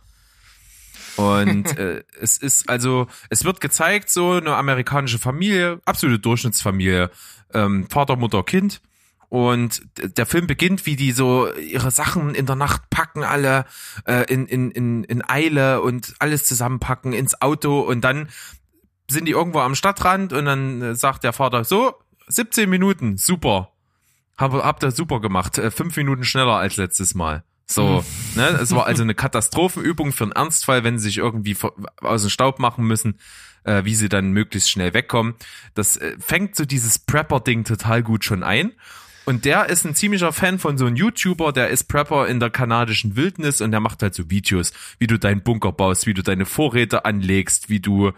Und 1.16 1.66
äh, 1.78 2.02
es 2.20 2.38
ist 2.38 2.68
also, 2.68 3.06
es 3.30 3.44
wird 3.44 3.60
gezeigt, 3.60 4.10
so 4.10 4.32
eine 4.32 4.56
amerikanische 4.56 5.20
Familie, 5.20 5.80
absolute 5.84 6.18
Durchschnittsfamilie, 6.18 7.10
ähm, 7.54 7.86
Vater, 7.88 8.16
Mutter, 8.16 8.42
Kind. 8.42 8.80
Und 9.28 9.82
der 9.96 10.26
Film 10.26 10.46
beginnt, 10.46 10.84
wie 10.84 10.94
die 10.94 11.12
so 11.12 11.50
ihre 11.54 11.90
Sachen 11.90 12.34
in 12.34 12.44
der 12.44 12.54
Nacht 12.56 12.90
packen, 12.90 13.24
alle 13.24 13.64
äh, 14.04 14.30
in, 14.30 14.46
in, 14.46 14.70
in, 14.70 15.04
in 15.04 15.26
Eile 15.26 15.80
und 15.80 16.14
alles 16.18 16.44
zusammenpacken 16.44 17.14
ins 17.14 17.40
Auto 17.40 17.80
und 17.80 18.02
dann 18.02 18.28
sind 19.08 19.26
die 19.26 19.32
irgendwo 19.32 19.60
am 19.60 19.74
Stadtrand 19.74 20.34
und 20.34 20.44
dann 20.44 20.82
äh, 20.82 20.94
sagt 20.94 21.24
der 21.24 21.32
Vater, 21.32 21.64
so, 21.64 21.94
17 22.28 22.68
Minuten, 22.68 23.16
super. 23.16 23.72
Hab, 24.36 24.52
habt 24.52 24.82
ihr 24.82 24.90
super 24.90 25.20
gemacht. 25.20 25.58
Äh, 25.58 25.70
fünf 25.70 25.96
Minuten 25.96 26.24
schneller 26.24 26.56
als 26.56 26.76
letztes 26.76 27.14
Mal. 27.14 27.44
So, 27.66 28.04
ne? 28.34 28.48
Es 28.60 28.74
war 28.74 28.86
also 28.86 29.02
eine 29.02 29.14
Katastrophenübung 29.14 30.12
für 30.12 30.24
einen 30.24 30.32
Ernstfall, 30.32 30.84
wenn 30.84 30.98
sie 30.98 31.06
sich 31.06 31.18
irgendwie 31.18 31.56
aus 32.00 32.22
dem 32.22 32.30
Staub 32.30 32.58
machen 32.58 32.84
müssen, 32.84 33.18
äh, 33.64 33.84
wie 33.84 33.94
sie 33.94 34.08
dann 34.08 34.32
möglichst 34.32 34.70
schnell 34.70 34.94
wegkommen. 34.94 35.34
Das 35.74 35.96
äh, 35.96 36.16
fängt 36.18 36.56
so 36.56 36.64
dieses 36.64 36.98
Prepper-Ding 36.98 37.64
total 37.64 38.02
gut 38.02 38.24
schon 38.24 38.42
ein. 38.42 38.72
Und 39.24 39.44
der 39.44 39.68
ist 39.68 39.84
ein 39.84 39.94
ziemlicher 39.94 40.32
Fan 40.32 40.58
von 40.58 40.76
so 40.76 40.86
einem 40.86 40.96
YouTuber, 40.96 41.52
der 41.52 41.68
ist 41.68 41.84
Prepper 41.84 42.26
in 42.26 42.40
der 42.40 42.50
kanadischen 42.50 43.14
Wildnis 43.14 43.60
und 43.60 43.70
der 43.70 43.78
macht 43.78 44.02
halt 44.02 44.14
so 44.14 44.30
Videos, 44.30 44.72
wie 44.98 45.06
du 45.06 45.16
deinen 45.16 45.42
Bunker 45.42 45.70
baust, 45.70 46.06
wie 46.06 46.14
du 46.14 46.22
deine 46.22 46.44
Vorräte 46.44 47.04
anlegst, 47.04 47.68
wie 47.68 47.78
du 47.78 48.12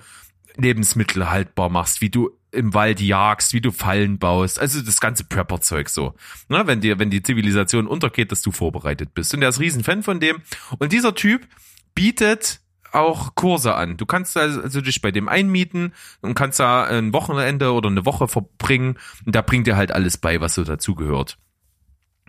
Lebensmittel 0.56 1.28
haltbar 1.30 1.68
machst, 1.68 2.00
wie 2.00 2.10
du 2.10 2.30
im 2.54 2.74
Wald 2.74 3.00
jagst, 3.00 3.52
wie 3.52 3.60
du 3.60 3.70
Fallen 3.70 4.18
baust, 4.18 4.58
also 4.58 4.80
das 4.80 5.00
ganze 5.00 5.24
Prepper-Zeug 5.24 5.88
so. 5.88 6.14
Na, 6.48 6.66
wenn 6.66 6.80
dir, 6.80 6.98
wenn 6.98 7.10
die 7.10 7.22
Zivilisation 7.22 7.86
untergeht, 7.86 8.32
dass 8.32 8.42
du 8.42 8.52
vorbereitet 8.52 9.14
bist. 9.14 9.34
Und 9.34 9.40
der 9.40 9.50
ist 9.50 9.60
riesen 9.60 9.84
Fan 9.84 10.02
von 10.02 10.20
dem. 10.20 10.42
Und 10.78 10.92
dieser 10.92 11.14
Typ 11.14 11.46
bietet 11.94 12.60
auch 12.92 13.34
Kurse 13.34 13.74
an. 13.74 13.96
Du 13.96 14.06
kannst 14.06 14.36
also, 14.36 14.62
also 14.62 14.80
dich 14.80 15.02
bei 15.02 15.10
dem 15.10 15.28
einmieten 15.28 15.92
und 16.20 16.34
kannst 16.34 16.60
da 16.60 16.84
ein 16.84 17.12
Wochenende 17.12 17.72
oder 17.72 17.88
eine 17.88 18.06
Woche 18.06 18.28
verbringen 18.28 18.98
und 19.26 19.34
da 19.34 19.42
bringt 19.42 19.66
dir 19.66 19.76
halt 19.76 19.92
alles 19.92 20.16
bei, 20.16 20.40
was 20.40 20.54
so 20.54 20.64
dazugehört. 20.64 21.38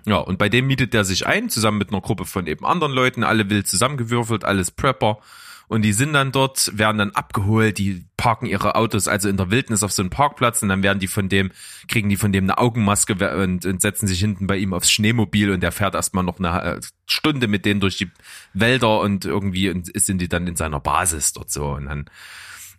Ja, 0.08 0.18
und 0.18 0.38
bei 0.38 0.50
dem 0.50 0.68
mietet 0.68 0.94
der 0.94 1.04
sich 1.04 1.26
ein, 1.26 1.50
zusammen 1.50 1.80
mit 1.80 1.90
einer 1.90 2.02
Gruppe 2.02 2.26
von 2.26 2.46
eben 2.48 2.66
anderen 2.66 2.94
Leuten, 2.94 3.24
alle 3.24 3.50
wild 3.50 3.68
zusammengewürfelt, 3.68 4.44
alles 4.44 4.72
Prepper. 4.72 5.20
Und 5.68 5.82
die 5.82 5.93
sind 5.93 6.13
dann 6.13 6.32
dort, 6.32 6.78
werden 6.78 6.97
dann 6.97 7.11
abgeholt, 7.11 7.78
die 7.78 8.05
parken 8.18 8.45
ihre 8.45 8.76
Autos 8.76 9.07
also 9.07 9.30
in 9.30 9.38
der 9.38 9.49
Wildnis 9.49 9.84
auf 9.84 9.91
so 9.91 10.01
einen 10.01 10.11
Parkplatz 10.11 10.61
und 10.61 10.70
dann 10.70 10.84
werden 10.84 10.99
die 10.99 11.07
von 11.07 11.28
dem, 11.28 11.51
kriegen 11.88 12.09
die 12.09 12.18
von 12.18 12.32
dem 12.32 12.45
eine 12.45 12.57
Augenmaske 12.57 13.13
und, 13.38 13.66
und 13.66 13.82
setzen 13.82 14.07
sich 14.07 14.20
hinten 14.20 14.47
bei 14.47 14.57
ihm 14.57 14.74
aufs 14.74 14.91
Schneemobil 14.91 15.51
und 15.51 15.61
der 15.61 15.72
fährt 15.72 15.95
erstmal 15.95 16.24
noch 16.24 16.39
eine 16.39 16.61
äh, 16.61 16.82
Stunde 17.07 17.47
mit 17.47 17.66
denen 17.66 17.80
durch 17.80 17.97
die 17.97 18.11
Wälder 18.53 18.99
und 18.99 19.26
irgendwie 19.26 19.70
und 19.70 19.89
sind 19.99 20.20
die 20.20 20.30
dann 20.30 20.47
in 20.47 20.55
seiner 20.55 20.80
Basis 20.80 21.34
dort 21.34 21.51
so. 21.51 21.72
Und 21.72 21.86
dann 21.86 22.05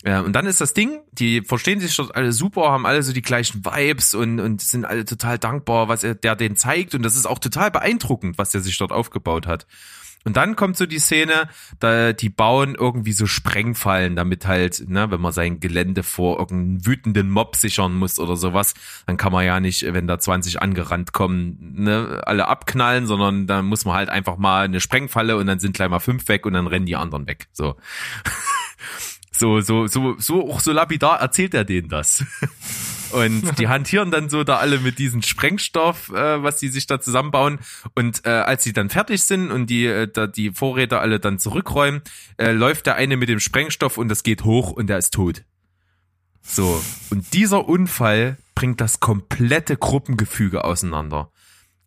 Ja, 0.05 0.21
und 0.21 0.35
dann 0.35 0.47
ist 0.47 0.61
das 0.61 0.75
Ding, 0.75 1.01
die 1.11 1.43
verstehen 1.43 1.81
sich 1.81 1.97
dort 1.97 2.15
alle 2.15 2.33
super, 2.33 2.71
haben 2.71 2.87
alle 2.87 3.03
so 3.03 3.13
die 3.13 3.23
gleichen 3.23 3.65
Vibes 3.65 4.15
und, 4.15 4.39
und 4.39 4.61
sind 4.61 4.85
alle 4.85 5.05
total 5.05 5.39
dankbar, 5.39 5.89
was 5.89 6.05
er, 6.05 6.15
der 6.15 6.37
denen 6.37 6.57
zeigt. 6.57 6.95
Und 6.95 7.03
das 7.03 7.17
ist 7.17 7.27
auch 7.27 7.41
total 7.41 7.71
beeindruckend, 7.71 8.39
was 8.39 8.51
der 8.51 8.61
sich 8.61 8.79
dort 8.79 8.93
aufgebaut 8.93 9.47
hat. 9.47 9.67
Und 10.27 10.37
dann 10.37 10.57
kommt 10.57 10.77
so 10.77 10.87
die 10.87 10.99
Szene, 10.99 11.49
da 11.79 12.13
die 12.13 12.31
bauen 12.31 12.75
irgendwie 12.75 13.13
so 13.13 13.27
Sprengfallen, 13.27 14.17
damit 14.17 14.45
halt, 14.45 14.83
ne, 14.89 15.09
wenn 15.13 15.21
man 15.21 15.31
sein 15.31 15.61
Gelände 15.61 16.03
vor 16.03 16.41
irgendeinem 16.41 16.85
wütenden 16.85 17.31
Mob 17.31 17.55
sichern 17.55 17.95
muss 17.95 18.19
oder 18.19 18.35
sowas, 18.35 18.75
dann 19.07 19.19
kann 19.19 19.31
man 19.31 19.45
ja 19.45 19.61
nicht, 19.61 19.85
wenn 19.95 20.09
da 20.09 20.19
20 20.19 20.61
angerannt 20.61 21.13
kommen, 21.13 21.75
ne, 21.77 22.23
alle 22.27 22.49
abknallen, 22.49 23.07
sondern 23.07 23.47
dann 23.47 23.67
muss 23.67 23.85
man 23.85 23.95
halt 23.95 24.09
einfach 24.09 24.37
mal 24.37 24.65
eine 24.65 24.81
Sprengfalle 24.81 25.37
und 25.37 25.47
dann 25.47 25.61
sind 25.61 25.77
gleich 25.77 25.89
mal 25.89 26.01
fünf 26.01 26.27
weg 26.27 26.45
und 26.45 26.55
dann 26.55 26.67
rennen 26.67 26.87
die 26.87 26.97
anderen 26.97 27.29
weg. 27.29 27.47
So. 27.53 27.77
So, 29.39 29.61
so, 29.61 29.87
so, 29.87 30.15
so, 30.19 30.51
auch 30.51 30.61
so 30.61 30.73
lapidar 30.73 31.21
erzählt 31.21 31.53
er 31.53 31.65
denen 31.65 31.91
das. 31.91 32.25
Und 33.13 33.59
die 33.59 33.69
hantieren 33.69 34.11
dann 34.11 34.29
so 34.29 34.45
da 34.45 34.57
alle 34.57 34.79
mit 34.79 34.99
diesem 34.99 35.23
Sprengstoff, 35.23 36.11
äh, 36.11 36.43
was 36.43 36.59
die 36.59 36.69
sich 36.69 36.87
da 36.87 37.01
zusammenbauen. 37.01 37.59
Und 37.95 38.25
äh, 38.25 38.31
als 38.31 38.65
sie 38.65 38.73
dann 38.73 38.91
fertig 38.91 39.23
sind 39.23 39.51
und 39.51 39.69
die, 39.71 39.87
äh, 39.87 40.09
da 40.09 40.27
die 40.27 40.51
Vorräte 40.51 40.99
alle 40.99 41.21
dann 41.21 41.39
zurückräumen, 41.39 42.03
äh, 42.37 42.53
läuft 42.53 42.87
der 42.87 42.97
eine 42.97 43.17
mit 43.17 43.29
dem 43.29 43.41
Sprengstoff 43.41 43.99
und 43.99 44.09
das 44.09 44.23
geht 44.23 44.45
hoch 44.45 44.73
und 44.73 44.89
der 44.89 44.99
ist 44.99 45.15
tot. 45.15 45.45
So. 46.43 46.83
Und 47.11 47.33
dieser 47.35 47.69
Unfall 47.69 48.37
bringt 48.55 48.81
das 48.81 49.01
komplette 49.01 49.77
Gruppengefüge 49.77 50.65
auseinander. 50.65 51.31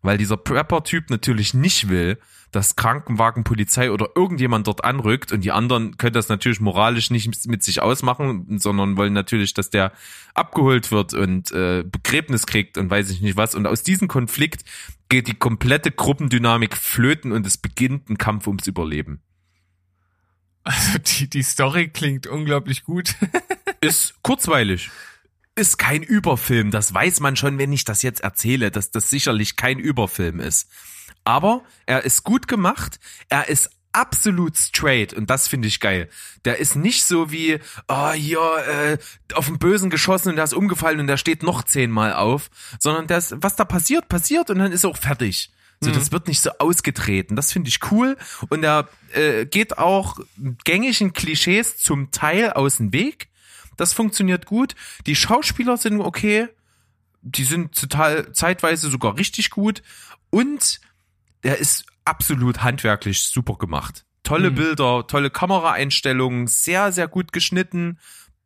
Weil 0.02 0.18
dieser 0.18 0.38
Prepper-Typ 0.38 1.10
natürlich 1.10 1.54
nicht 1.54 1.90
will, 1.90 2.18
dass 2.52 2.76
Krankenwagen, 2.76 3.44
Polizei 3.44 3.92
oder 3.92 4.10
irgendjemand 4.16 4.68
dort 4.68 4.84
anrückt 4.84 5.32
und 5.32 5.44
die 5.44 5.52
anderen 5.52 5.98
können 5.98 6.14
das 6.14 6.30
natürlich 6.30 6.60
moralisch 6.60 7.12
nicht 7.12 7.48
mit 7.48 7.64
sich 7.64 7.82
ausmachen, 7.82 8.58
sondern 8.60 8.98
wollen 8.98 9.14
natürlich, 9.14 9.54
dass 9.54 9.70
der 9.70 9.92
abgeholt 10.34 10.92
wird 10.92 11.14
und 11.14 11.52
äh, 11.52 11.84
Begräbnis 11.84 12.48
kriegt 12.48 12.78
und 12.78 12.90
weiß 12.90 13.12
ich 13.12 13.22
nicht 13.22 13.38
was. 13.38 13.54
Und 13.54 13.68
aus 13.68 13.84
diesem 13.84 14.08
Konflikt 14.08 14.64
geht 15.10 15.28
die 15.28 15.36
komplette 15.36 15.92
Gruppendynamik 15.92 16.76
flöten 16.76 17.32
und 17.32 17.46
es 17.46 17.58
beginnt 17.58 18.10
ein 18.10 18.18
Kampf 18.18 18.48
ums 18.48 18.68
Überleben. 18.68 19.22
Also 20.64 20.98
die, 21.00 21.30
die 21.30 21.44
Story 21.44 21.90
klingt 21.90 22.28
unglaublich 22.28 22.84
gut. 22.84 23.16
Ist 23.82 24.16
kurzweilig. 24.24 24.90
Ist 25.56 25.78
kein 25.78 26.04
Überfilm, 26.04 26.72
das 26.72 26.94
weiß 26.94 27.20
man 27.20 27.36
schon, 27.36 27.58
wenn 27.58 27.74
ich 27.74 27.84
das 27.84 28.02
jetzt 28.02 28.22
erzähle, 28.22 28.72
dass 28.72 28.92
das 28.92 29.10
sicherlich 29.10 29.56
kein 29.56 29.78
Überfilm 29.78 30.40
ist. 30.40 30.70
Aber 31.24 31.64
er 31.86 32.06
ist 32.06 32.24
gut 32.24 32.48
gemacht, 32.48 33.00
er 33.30 33.50
ist 33.50 33.70
absolut 33.92 34.56
straight 34.58 35.14
und 35.14 35.30
das 35.30 35.48
finde 35.48 35.68
ich 35.68 35.80
geil. 35.80 36.10
Der 36.46 36.58
ist 36.58 36.76
nicht 36.76 37.04
so 37.04 37.32
wie, 37.32 37.60
oh 37.88 38.12
hier, 38.12 38.40
äh, 38.40 38.98
auf 39.34 39.48
den 39.48 39.58
Bösen 39.58 39.90
geschossen 39.90 40.30
und 40.30 40.36
der 40.36 40.46
ist 40.46 40.54
umgefallen 40.54 41.00
und 41.00 41.08
der 41.08 41.18
steht 41.18 41.44
noch 41.44 41.64
zehnmal 41.64 42.14
auf, 42.14 42.50
sondern 42.80 43.08
das, 43.08 43.34
was 43.38 43.56
da 43.56 43.66
passiert, 43.66 44.08
passiert 44.08 44.50
und 44.50 44.60
dann 44.60 44.72
ist 44.72 44.84
er 44.84 44.92
auch 44.92 44.98
fertig. 44.98 45.52
So, 45.82 45.92
das 45.92 46.12
wird 46.12 46.28
nicht 46.28 46.42
so 46.42 46.52
ausgetreten. 46.60 47.38
Das 47.38 47.54
finde 47.54 47.70
ich 47.70 47.80
cool. 47.90 48.18
Und 48.50 48.64
er 48.64 48.90
äh, 49.14 49.46
geht 49.46 49.78
auch 49.78 50.20
gängigen 50.66 51.14
Klischees 51.14 51.78
zum 51.78 52.12
Teil 52.12 52.52
aus 52.52 52.78
dem 52.78 52.92
Weg. 52.92 53.30
Das 53.78 53.94
funktioniert 53.94 54.46
gut. 54.46 54.76
Die 55.06 55.16
Schauspieler 55.16 55.78
sind 55.78 56.02
okay. 56.02 56.50
Die 57.22 57.46
sind 57.46 57.80
total 57.80 58.34
zeitweise 58.34 58.90
sogar 58.90 59.18
richtig 59.18 59.52
gut. 59.52 59.82
Und 60.30 60.82
der 61.44 61.58
ist 61.58 61.86
absolut 62.06 62.64
handwerklich 62.64 63.24
super 63.24 63.56
gemacht. 63.56 64.06
Tolle 64.24 64.52
Mhm. 64.52 64.56
Bilder, 64.56 65.08
tolle 65.08 65.30
Kameraeinstellungen, 65.30 66.48
sehr, 66.48 66.92
sehr 66.92 67.08
gut 67.08 67.32
geschnitten. 67.32 68.00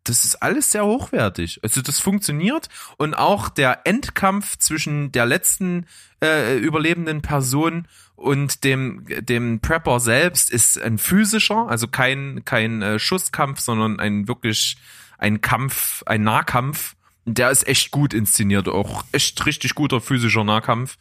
Das 0.04 0.26
ist 0.26 0.36
alles 0.36 0.72
sehr 0.72 0.86
hochwertig. 0.86 1.60
Also 1.64 1.82
das 1.82 2.00
funktioniert 2.00 2.68
und 2.98 3.14
auch 3.14 3.50
der 3.50 3.82
Endkampf 3.86 4.58
zwischen 4.58 5.12
der 5.12 5.26
letzten 5.26 5.86
äh, 6.22 6.58
überlebenden 6.58 7.22
Person 7.22 7.88
und 8.16 8.64
dem 8.64 9.06
dem 9.08 9.62
Prepper 9.62 10.00
selbst 10.00 10.52
ist 10.52 10.80
ein 10.82 10.98
physischer, 10.98 11.68
also 11.70 11.88
kein 11.88 12.44
kein 12.46 12.82
äh, 12.82 13.00
Schusskampf, 13.00 13.62
sondern 13.62 14.00
ein 14.00 14.28
wirklich 14.28 14.78
ein 15.18 15.42
Kampf, 15.42 16.04
ein 16.06 16.24
Nahkampf. 16.24 16.96
Der 17.26 17.50
ist 17.50 17.66
echt 17.68 17.92
gut 17.92 18.14
inszeniert, 18.14 18.68
auch 18.68 19.06
echt 19.14 19.46
richtig 19.46 19.74
guter 19.74 20.02
physischer 20.02 20.44
Nahkampf. 20.44 20.98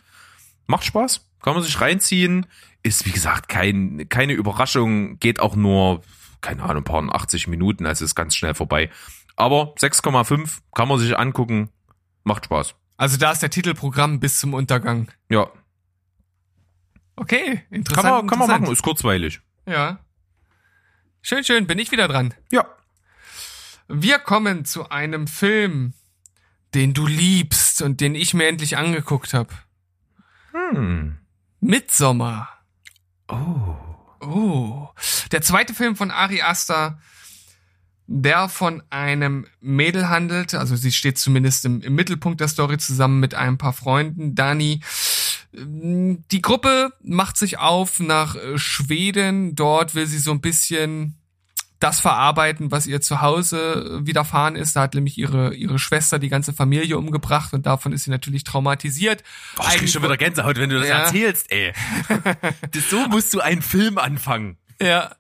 Macht 0.67 0.85
Spaß, 0.85 1.29
kann 1.43 1.55
man 1.55 1.63
sich 1.63 1.81
reinziehen. 1.81 2.47
Ist, 2.83 3.07
wie 3.07 3.13
gesagt, 3.13 3.49
kein, 3.49 4.09
keine 4.09 4.33
Überraschung, 4.33 5.19
geht 5.19 5.39
auch 5.41 5.55
nur, 5.55 6.03
keine 6.41 6.63
Ahnung, 6.63 6.79
ein 6.79 6.85
paar 6.85 7.15
80 7.15 7.47
Minuten, 7.47 7.87
also 7.87 8.05
ist 8.05 8.15
ganz 8.15 8.35
schnell 8.35 8.55
vorbei. 8.55 8.91
Aber 9.37 9.75
6,5 9.77 10.59
kann 10.75 10.89
man 10.89 10.99
sich 10.99 11.17
angucken, 11.17 11.69
macht 12.25 12.47
Spaß. 12.47 12.75
Also 12.97 13.17
da 13.17 13.33
ist 13.33 13.43
der 13.43 13.51
Titelprogramm 13.51 14.21
bis 14.21 14.41
zum 14.41 14.55
Untergang. 14.55 15.11
Ja, 15.29 15.49
Okay, 17.17 17.57
kann 17.57 17.65
interessant. 17.71 18.09
man, 18.09 18.27
kann 18.27 18.39
man 18.39 18.49
machen, 18.49 18.73
ist 18.73 18.83
kurzweilig. 18.83 19.41
Ja. 19.67 20.01
Schön, 21.21 21.45
schön, 21.45 21.67
bin 21.67 21.79
ich 21.79 21.93
wieder 21.93 22.09
dran. 22.09 22.35
Ja. 22.51 22.67
Wir 23.89 24.19
kommen 24.19 24.65
zu 24.65 24.89
einem 24.91 25.27
Film, 25.27 25.93
den 26.75 26.95
du 26.95 27.07
liebst 27.07 27.83
und 27.83 28.01
den 28.01 28.15
ich 28.15 28.35
mir 28.35 28.47
endlich 28.49 28.77
angeguckt 28.79 29.35
habe. 29.35 29.53
Hm. 30.53 31.18
Midsommer. 31.61 32.48
Oh. 33.28 33.76
Oh. 34.20 34.88
Der 35.32 35.42
zweite 35.42 35.74
Film 35.74 35.96
von 35.96 36.11
Ari 36.11 36.42
Aster, 36.42 36.98
der 38.07 38.48
von 38.48 38.82
einem 38.90 39.46
Mädel 39.61 40.09
handelt, 40.09 40.55
also 40.55 40.76
sie 40.76 40.92
steht 40.92 41.18
zumindest 41.18 41.64
im, 41.64 41.80
im 41.80 41.94
Mittelpunkt 41.94 42.40
der 42.40 42.48
Story 42.48 42.78
zusammen 42.78 43.20
mit 43.20 43.34
ein 43.34 43.59
paar 43.59 43.72
Freunden, 43.72 44.34
Dani. 44.34 44.80
Die 45.55 46.42
Gruppe 46.42 46.92
macht 47.03 47.36
sich 47.36 47.59
auf 47.59 48.00
nach 48.00 48.36
äh, 48.36 48.59
Schweden. 48.59 49.55
Dort 49.55 49.94
will 49.94 50.07
sie 50.07 50.18
so 50.18 50.30
ein 50.30 50.40
bisschen 50.40 51.22
das 51.83 52.01
verarbeiten, 52.01 52.70
was 52.70 52.87
ihr 52.87 53.01
zu 53.01 53.20
Hause 53.20 54.01
äh, 54.03 54.07
widerfahren 54.07 54.57
ist. 54.57 54.76
Da 54.76 54.83
hat 54.83 54.95
nämlich 54.95 55.18
ihre, 55.18 55.55
ihre 55.55 55.78
Schwester 55.78 56.18
die 56.18 56.28
ganze 56.28 56.53
Familie 56.53 56.99
umgebracht 56.99 57.53
und 57.55 57.66
davon 57.66 57.93
ist 57.93 58.05
sie 58.05 58.11
natürlich 58.11 58.45
traumatisiert. 58.45 59.22
Boah, 59.57 59.66
ich 59.70 59.78
krieg 59.78 59.89
schon 59.89 60.03
wieder 60.03 60.16
Gänsehaut, 60.16 60.57
wenn 60.59 60.70
du 60.70 60.78
das 60.78 60.89
Ja. 60.89 60.99
erzählst, 61.01 61.51
ey. 61.51 61.72
das, 62.72 62.91
so 62.91 63.07
musst 63.09 63.35
du 63.35 63.41
einen 63.41 63.62
Film 63.62 63.99
anfangen. 63.99 64.57
Ja. 64.80 65.14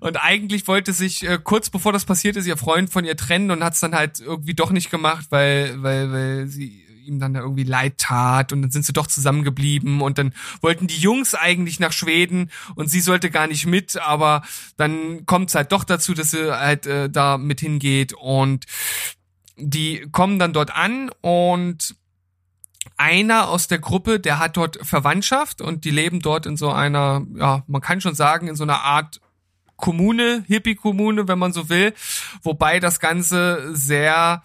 Und 0.00 0.16
eigentlich 0.22 0.68
wollte 0.68 0.92
sich 0.92 1.28
äh, 1.28 1.38
kurz 1.42 1.70
bevor 1.70 1.92
das 1.92 2.04
passiert 2.04 2.36
ist, 2.36 2.46
ihr 2.46 2.56
Freund 2.56 2.90
von 2.90 3.04
ihr 3.04 3.16
trennen 3.16 3.50
und 3.50 3.62
hat 3.64 3.74
es 3.74 3.80
dann 3.80 3.94
halt 3.94 4.20
irgendwie 4.20 4.54
doch 4.54 4.70
nicht 4.70 4.90
gemacht, 4.90 5.26
weil, 5.30 5.82
weil, 5.82 6.12
weil 6.12 6.46
sie 6.46 6.84
ihm 7.10 7.20
dann 7.20 7.34
da 7.34 7.40
irgendwie 7.40 7.64
leid 7.64 7.98
tat 7.98 8.52
und 8.52 8.62
dann 8.62 8.70
sind 8.70 8.84
sie 8.84 8.92
doch 8.92 9.06
zusammengeblieben 9.06 10.00
und 10.00 10.18
dann 10.18 10.32
wollten 10.60 10.86
die 10.86 10.98
Jungs 10.98 11.34
eigentlich 11.34 11.80
nach 11.80 11.92
Schweden 11.92 12.50
und 12.74 12.88
sie 12.88 13.00
sollte 13.00 13.30
gar 13.30 13.46
nicht 13.46 13.66
mit, 13.66 13.96
aber 13.96 14.42
dann 14.76 15.26
kommt 15.26 15.50
es 15.50 15.54
halt 15.54 15.72
doch 15.72 15.84
dazu, 15.84 16.14
dass 16.14 16.30
sie 16.30 16.56
halt 16.56 16.86
äh, 16.86 17.10
da 17.10 17.38
mit 17.38 17.60
hingeht 17.60 18.12
und 18.12 18.66
die 19.56 20.06
kommen 20.10 20.38
dann 20.38 20.52
dort 20.52 20.74
an 20.74 21.10
und 21.20 21.96
einer 22.96 23.48
aus 23.48 23.66
der 23.66 23.78
Gruppe, 23.78 24.20
der 24.20 24.38
hat 24.38 24.56
dort 24.56 24.78
Verwandtschaft 24.82 25.60
und 25.60 25.84
die 25.84 25.90
leben 25.90 26.20
dort 26.20 26.46
in 26.46 26.56
so 26.56 26.70
einer, 26.70 27.26
ja, 27.34 27.62
man 27.66 27.80
kann 27.80 28.00
schon 28.00 28.14
sagen, 28.14 28.48
in 28.48 28.56
so 28.56 28.62
einer 28.62 28.82
Art 28.82 29.20
Kommune, 29.76 30.44
Hippie-Kommune, 30.46 31.26
wenn 31.26 31.38
man 31.38 31.52
so 31.52 31.68
will, 31.68 31.94
wobei 32.42 32.80
das 32.80 33.00
Ganze 33.00 33.74
sehr 33.74 34.42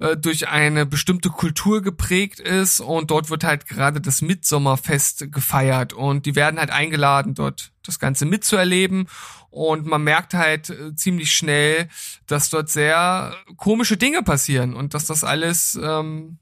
äh, 0.00 0.16
durch 0.16 0.48
eine 0.48 0.86
bestimmte 0.86 1.30
Kultur 1.30 1.82
geprägt 1.82 2.40
ist 2.40 2.80
und 2.80 3.10
dort 3.10 3.30
wird 3.30 3.44
halt 3.44 3.66
gerade 3.66 4.00
das 4.00 4.22
Mitsommerfest 4.22 5.32
gefeiert 5.32 5.92
und 5.92 6.26
die 6.26 6.34
werden 6.34 6.58
halt 6.58 6.70
eingeladen, 6.70 7.34
dort 7.34 7.72
das 7.84 7.98
Ganze 7.98 8.26
mitzuerleben 8.26 9.08
und 9.50 9.86
man 9.86 10.02
merkt 10.02 10.34
halt 10.34 10.70
äh, 10.70 10.94
ziemlich 10.94 11.32
schnell, 11.32 11.88
dass 12.26 12.50
dort 12.50 12.68
sehr 12.68 13.34
komische 13.56 13.96
Dinge 13.96 14.22
passieren 14.22 14.74
und 14.74 14.92
dass 14.92 15.06
das 15.06 15.24
alles, 15.24 15.78
ähm, 15.82 16.38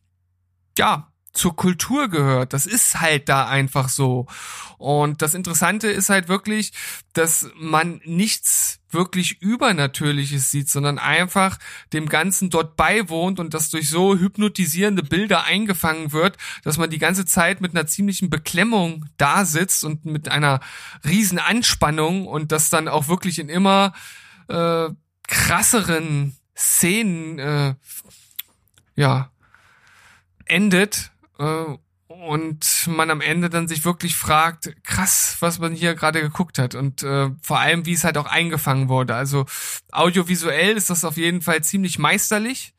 ja, 0.76 1.12
zur 1.34 1.56
Kultur 1.56 2.08
gehört. 2.08 2.52
Das 2.52 2.64
ist 2.64 3.00
halt 3.00 3.28
da 3.28 3.46
einfach 3.46 3.88
so. 3.88 4.26
Und 4.78 5.20
das 5.20 5.34
Interessante 5.34 5.88
ist 5.88 6.08
halt 6.08 6.28
wirklich, 6.28 6.72
dass 7.12 7.50
man 7.56 8.00
nichts 8.04 8.80
wirklich 8.90 9.42
Übernatürliches 9.42 10.52
sieht, 10.52 10.70
sondern 10.70 10.98
einfach 10.98 11.58
dem 11.92 12.08
Ganzen 12.08 12.50
dort 12.50 12.76
beiwohnt 12.76 13.40
und 13.40 13.52
das 13.52 13.70
durch 13.70 13.90
so 13.90 14.16
hypnotisierende 14.16 15.02
Bilder 15.02 15.44
eingefangen 15.44 16.12
wird, 16.12 16.38
dass 16.62 16.78
man 16.78 16.90
die 16.90 16.98
ganze 16.98 17.26
Zeit 17.26 17.60
mit 17.60 17.72
einer 17.72 17.86
ziemlichen 17.86 18.30
Beklemmung 18.30 19.06
da 19.16 19.44
sitzt 19.44 19.82
und 19.82 20.04
mit 20.04 20.28
einer 20.28 20.60
riesen 21.04 21.40
Anspannung 21.40 22.28
und 22.28 22.52
das 22.52 22.70
dann 22.70 22.86
auch 22.86 23.08
wirklich 23.08 23.40
in 23.40 23.48
immer 23.48 23.92
äh, 24.48 24.88
krasseren 25.26 26.36
Szenen 26.56 27.38
äh, 27.40 27.74
ja 28.94 29.30
endet. 30.46 31.10
Äh, 31.38 31.76
und 32.06 32.86
man 32.86 33.10
am 33.10 33.20
Ende 33.20 33.50
dann 33.50 33.66
sich 33.66 33.84
wirklich 33.84 34.14
fragt, 34.14 34.76
krass, 34.84 35.36
was 35.40 35.58
man 35.58 35.72
hier 35.72 35.94
gerade 35.94 36.20
geguckt 36.20 36.58
hat 36.58 36.74
und 36.74 37.02
äh, 37.02 37.30
vor 37.42 37.58
allem, 37.58 37.86
wie 37.86 37.94
es 37.94 38.04
halt 38.04 38.18
auch 38.18 38.26
eingefangen 38.26 38.88
wurde. 38.88 39.14
Also 39.14 39.46
audiovisuell 39.90 40.76
ist 40.76 40.90
das 40.90 41.04
auf 41.04 41.16
jeden 41.16 41.42
Fall 41.42 41.64
ziemlich 41.64 41.98
meisterlich. 41.98 42.74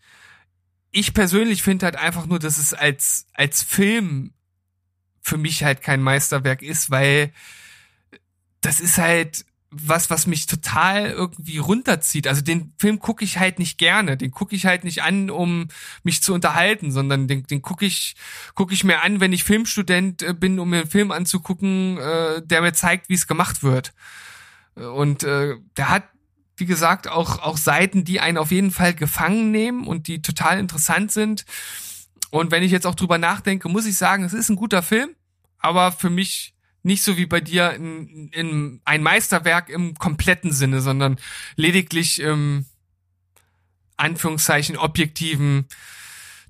Ich 0.92 1.14
persönlich 1.14 1.64
finde 1.64 1.86
halt 1.86 1.96
einfach 1.98 2.28
nur, 2.28 2.40
dass 2.40 2.58
es 2.58 2.74
als 2.74 3.28
als 3.34 3.64
Film 3.64 4.34
für 5.22 5.38
mich 5.38 5.64
halt 5.64 5.82
kein 5.82 6.02
Meisterwerk 6.02 6.62
ist, 6.62 6.92
weil 6.92 7.34
das 8.62 8.80
ist 8.80 8.98
halt 8.98 9.46
was, 9.82 10.10
was 10.10 10.28
mich 10.28 10.46
total 10.46 11.12
irgendwie 11.12 11.58
runterzieht. 11.58 12.28
Also 12.28 12.42
den 12.42 12.74
Film 12.78 13.00
gucke 13.00 13.24
ich 13.24 13.38
halt 13.38 13.60
nicht 13.60 13.78
gerne. 13.78 14.18
Den 14.18 14.32
gucke 14.32 14.56
ich 14.56 14.66
halt 14.66 14.84
nicht 14.84 15.04
an, 15.04 15.30
um 15.30 15.68
mich 16.04 16.22
zu 16.24 16.34
unterhalten, 16.34 16.92
sondern 16.92 17.28
den, 17.28 17.44
den 17.44 17.62
gucke 17.62 17.86
ich, 17.86 18.16
gucke 18.54 18.74
ich 18.74 18.84
mir 18.84 19.02
an, 19.02 19.20
wenn 19.20 19.34
ich 19.34 19.44
Filmstudent 19.44 20.22
äh, 20.24 20.34
bin, 20.34 20.60
um 20.60 20.70
mir 20.70 20.82
einen 20.82 20.90
Film 20.90 21.12
anzugucken, 21.12 21.98
äh, 21.98 22.42
der 22.44 22.62
mir 22.62 22.74
zeigt, 22.74 23.10
wie 23.10 23.14
es 23.14 23.28
gemacht 23.28 23.64
wird. 23.64 23.94
Und 24.76 25.24
äh, 25.24 25.56
der 25.78 25.90
hat, 25.90 26.04
wie 26.58 26.66
gesagt, 26.66 27.08
auch, 27.08 27.40
auch 27.40 27.58
Seiten, 27.58 28.04
die 28.04 28.20
einen 28.20 28.38
auf 28.38 28.52
jeden 28.52 28.72
Fall 28.72 28.94
gefangen 28.94 29.52
nehmen 29.52 29.88
und 29.88 30.08
die 30.08 30.22
total 30.22 30.60
interessant 30.60 31.12
sind. 31.12 31.46
Und 32.32 32.52
wenn 32.52 32.64
ich 32.64 32.72
jetzt 32.72 32.88
auch 32.88 32.96
drüber 32.96 33.18
nachdenke, 33.18 33.70
muss 33.70 33.86
ich 33.86 33.98
sagen, 33.98 34.24
es 34.24 34.34
ist 34.34 34.50
ein 34.50 34.56
guter 34.56 34.84
Film, 34.84 35.16
aber 35.60 35.92
für 35.92 36.10
mich 36.10 36.55
nicht 36.86 37.02
so 37.04 37.18
wie 37.18 37.26
bei 37.26 37.42
dir 37.42 37.72
in, 37.72 38.30
in 38.30 38.80
ein 38.86 39.02
Meisterwerk 39.02 39.70
im 39.70 39.96
kompletten 39.96 40.52
Sinne, 40.52 40.82
sondern 40.82 41.18
lediglich 41.56 42.22
im 42.22 42.66
Anführungszeichen 43.98 44.78
objektiven 44.78 45.66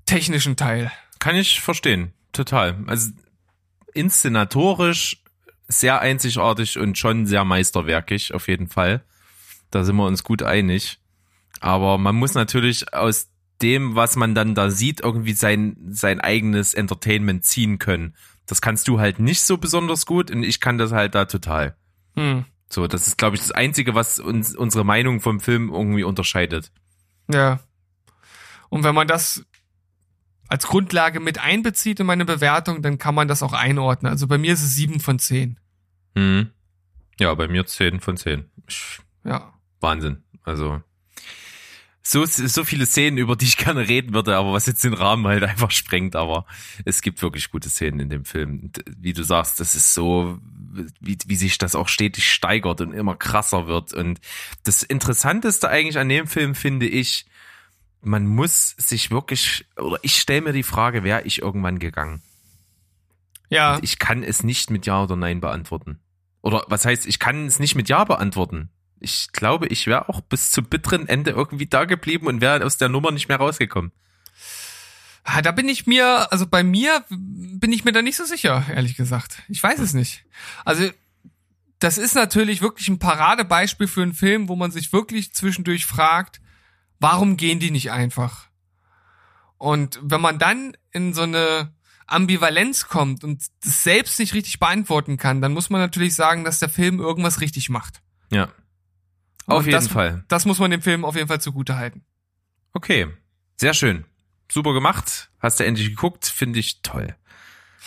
technischen 0.04 0.56
Teil. 0.56 0.92
Kann 1.18 1.36
ich 1.36 1.60
verstehen, 1.62 2.12
total. 2.32 2.76
Also 2.86 3.12
inszenatorisch 3.94 5.22
sehr 5.68 6.00
einzigartig 6.00 6.78
und 6.78 6.98
schon 6.98 7.26
sehr 7.26 7.44
meisterwerkig, 7.44 8.34
auf 8.34 8.46
jeden 8.46 8.68
Fall. 8.68 9.02
Da 9.70 9.84
sind 9.84 9.96
wir 9.96 10.04
uns 10.04 10.22
gut 10.22 10.42
einig. 10.42 10.98
Aber 11.60 11.96
man 11.96 12.14
muss 12.14 12.34
natürlich 12.34 12.92
aus 12.92 13.30
dem, 13.62 13.96
was 13.96 14.16
man 14.16 14.34
dann 14.34 14.54
da 14.54 14.68
sieht, 14.70 15.00
irgendwie 15.00 15.32
sein, 15.32 15.76
sein 15.88 16.20
eigenes 16.20 16.74
Entertainment 16.74 17.44
ziehen 17.44 17.78
können. 17.78 18.14
Das 18.46 18.60
kannst 18.60 18.88
du 18.88 19.00
halt 19.00 19.18
nicht 19.18 19.42
so 19.42 19.58
besonders 19.58 20.06
gut 20.06 20.30
und 20.30 20.42
ich 20.42 20.60
kann 20.60 20.78
das 20.78 20.92
halt 20.92 21.14
da 21.14 21.24
total. 21.24 21.76
Hm. 22.14 22.44
So, 22.68 22.86
das 22.86 23.06
ist, 23.06 23.18
glaube 23.18 23.36
ich, 23.36 23.42
das 23.42 23.52
Einzige, 23.52 23.94
was 23.94 24.18
uns 24.18 24.56
unsere 24.56 24.84
Meinung 24.84 25.20
vom 25.20 25.40
Film 25.40 25.70
irgendwie 25.72 26.04
unterscheidet. 26.04 26.72
Ja. 27.32 27.60
Und 28.68 28.82
wenn 28.84 28.94
man 28.94 29.08
das 29.08 29.44
als 30.48 30.66
Grundlage 30.66 31.20
mit 31.20 31.38
einbezieht 31.38 32.00
in 32.00 32.06
meine 32.06 32.24
Bewertung, 32.24 32.82
dann 32.82 32.98
kann 32.98 33.14
man 33.14 33.28
das 33.28 33.42
auch 33.42 33.52
einordnen. 33.52 34.10
Also 34.10 34.26
bei 34.26 34.38
mir 34.38 34.52
ist 34.52 34.62
es 34.62 34.74
sieben 34.74 35.00
von 35.00 35.18
zehn. 35.18 35.58
Hm. 36.14 36.50
Ja, 37.18 37.32
bei 37.34 37.48
mir 37.48 37.64
10 37.64 38.00
von 38.00 38.16
10. 38.16 38.50
Ja. 39.24 39.52
Wahnsinn. 39.80 40.22
Also 40.42 40.82
so, 42.08 42.24
so 42.24 42.64
viele 42.64 42.86
Szenen, 42.86 43.18
über 43.18 43.34
die 43.34 43.46
ich 43.46 43.56
gerne 43.56 43.88
reden 43.88 44.14
würde, 44.14 44.36
aber 44.36 44.52
was 44.52 44.66
jetzt 44.66 44.84
den 44.84 44.94
Rahmen 44.94 45.26
halt 45.26 45.42
einfach 45.42 45.72
sprengt, 45.72 46.14
aber 46.14 46.46
es 46.84 47.02
gibt 47.02 47.20
wirklich 47.20 47.50
gute 47.50 47.68
Szenen 47.68 47.98
in 47.98 48.10
dem 48.10 48.24
Film. 48.24 48.60
Und 48.62 48.84
Wie 48.96 49.12
du 49.12 49.24
sagst, 49.24 49.58
das 49.58 49.74
ist 49.74 49.92
so, 49.92 50.38
wie, 51.00 51.18
wie 51.26 51.36
sich 51.36 51.58
das 51.58 51.74
auch 51.74 51.88
stetig 51.88 52.30
steigert 52.30 52.80
und 52.80 52.92
immer 52.92 53.16
krasser 53.16 53.66
wird. 53.66 53.92
Und 53.92 54.20
das 54.62 54.84
Interessanteste 54.84 55.68
eigentlich 55.68 55.98
an 55.98 56.08
dem 56.08 56.28
Film 56.28 56.54
finde 56.54 56.86
ich, 56.86 57.26
man 58.02 58.24
muss 58.24 58.76
sich 58.78 59.10
wirklich, 59.10 59.66
oder 59.76 59.98
ich 60.02 60.20
stelle 60.20 60.42
mir 60.42 60.52
die 60.52 60.62
Frage, 60.62 61.02
wäre 61.02 61.22
ich 61.22 61.42
irgendwann 61.42 61.80
gegangen? 61.80 62.22
Ja. 63.48 63.74
Und 63.74 63.84
ich 63.84 63.98
kann 63.98 64.22
es 64.22 64.44
nicht 64.44 64.70
mit 64.70 64.86
Ja 64.86 65.02
oder 65.02 65.16
Nein 65.16 65.40
beantworten. 65.40 65.98
Oder 66.40 66.64
was 66.68 66.84
heißt, 66.84 67.06
ich 67.06 67.18
kann 67.18 67.46
es 67.46 67.58
nicht 67.58 67.74
mit 67.74 67.88
Ja 67.88 68.04
beantworten. 68.04 68.70
Ich 69.00 69.32
glaube, 69.32 69.66
ich 69.68 69.86
wäre 69.86 70.08
auch 70.08 70.20
bis 70.20 70.50
zum 70.50 70.64
bitteren 70.64 71.08
Ende 71.08 71.30
irgendwie 71.32 71.66
da 71.66 71.84
geblieben 71.84 72.26
und 72.26 72.40
wäre 72.40 72.64
aus 72.64 72.78
der 72.78 72.88
Nummer 72.88 73.10
nicht 73.10 73.28
mehr 73.28 73.38
rausgekommen. 73.38 73.92
Ah, 75.24 75.42
Da 75.42 75.50
bin 75.50 75.68
ich 75.68 75.86
mir, 75.86 76.30
also 76.32 76.46
bei 76.46 76.62
mir 76.62 77.04
bin 77.10 77.72
ich 77.72 77.84
mir 77.84 77.92
da 77.92 78.00
nicht 78.00 78.16
so 78.16 78.24
sicher, 78.24 78.64
ehrlich 78.72 78.96
gesagt. 78.96 79.42
Ich 79.48 79.62
weiß 79.62 79.80
es 79.80 79.92
nicht. 79.92 80.24
Also 80.64 80.88
das 81.78 81.98
ist 81.98 82.14
natürlich 82.14 82.62
wirklich 82.62 82.88
ein 82.88 82.98
Paradebeispiel 82.98 83.88
für 83.88 84.02
einen 84.02 84.14
Film, 84.14 84.48
wo 84.48 84.56
man 84.56 84.70
sich 84.70 84.92
wirklich 84.92 85.34
zwischendurch 85.34 85.84
fragt, 85.84 86.40
warum 87.00 87.36
gehen 87.36 87.60
die 87.60 87.70
nicht 87.70 87.90
einfach? 87.90 88.46
Und 89.58 89.98
wenn 90.02 90.20
man 90.20 90.38
dann 90.38 90.76
in 90.92 91.12
so 91.12 91.22
eine 91.22 91.72
Ambivalenz 92.06 92.86
kommt 92.88 93.24
und 93.24 93.42
das 93.64 93.84
selbst 93.84 94.18
nicht 94.18 94.32
richtig 94.32 94.58
beantworten 94.58 95.16
kann, 95.16 95.42
dann 95.42 95.52
muss 95.52 95.70
man 95.70 95.80
natürlich 95.80 96.14
sagen, 96.14 96.44
dass 96.44 96.60
der 96.60 96.68
Film 96.68 97.00
irgendwas 97.00 97.40
richtig 97.40 97.68
macht. 97.68 98.00
Ja. 98.30 98.48
Auf 99.46 99.58
Und 99.60 99.66
jeden 99.66 99.76
das, 99.76 99.88
Fall. 99.88 100.24
Das 100.28 100.44
muss 100.44 100.58
man 100.58 100.70
dem 100.70 100.82
Film 100.82 101.04
auf 101.04 101.14
jeden 101.14 101.28
Fall 101.28 101.40
zugute 101.40 101.76
halten. 101.76 102.04
Okay. 102.72 103.06
Sehr 103.56 103.74
schön. 103.74 104.04
Super 104.50 104.72
gemacht. 104.72 105.30
Hast 105.40 105.60
du 105.60 105.64
endlich 105.64 105.88
geguckt. 105.90 106.26
Finde 106.26 106.58
ich 106.58 106.82
toll. 106.82 107.14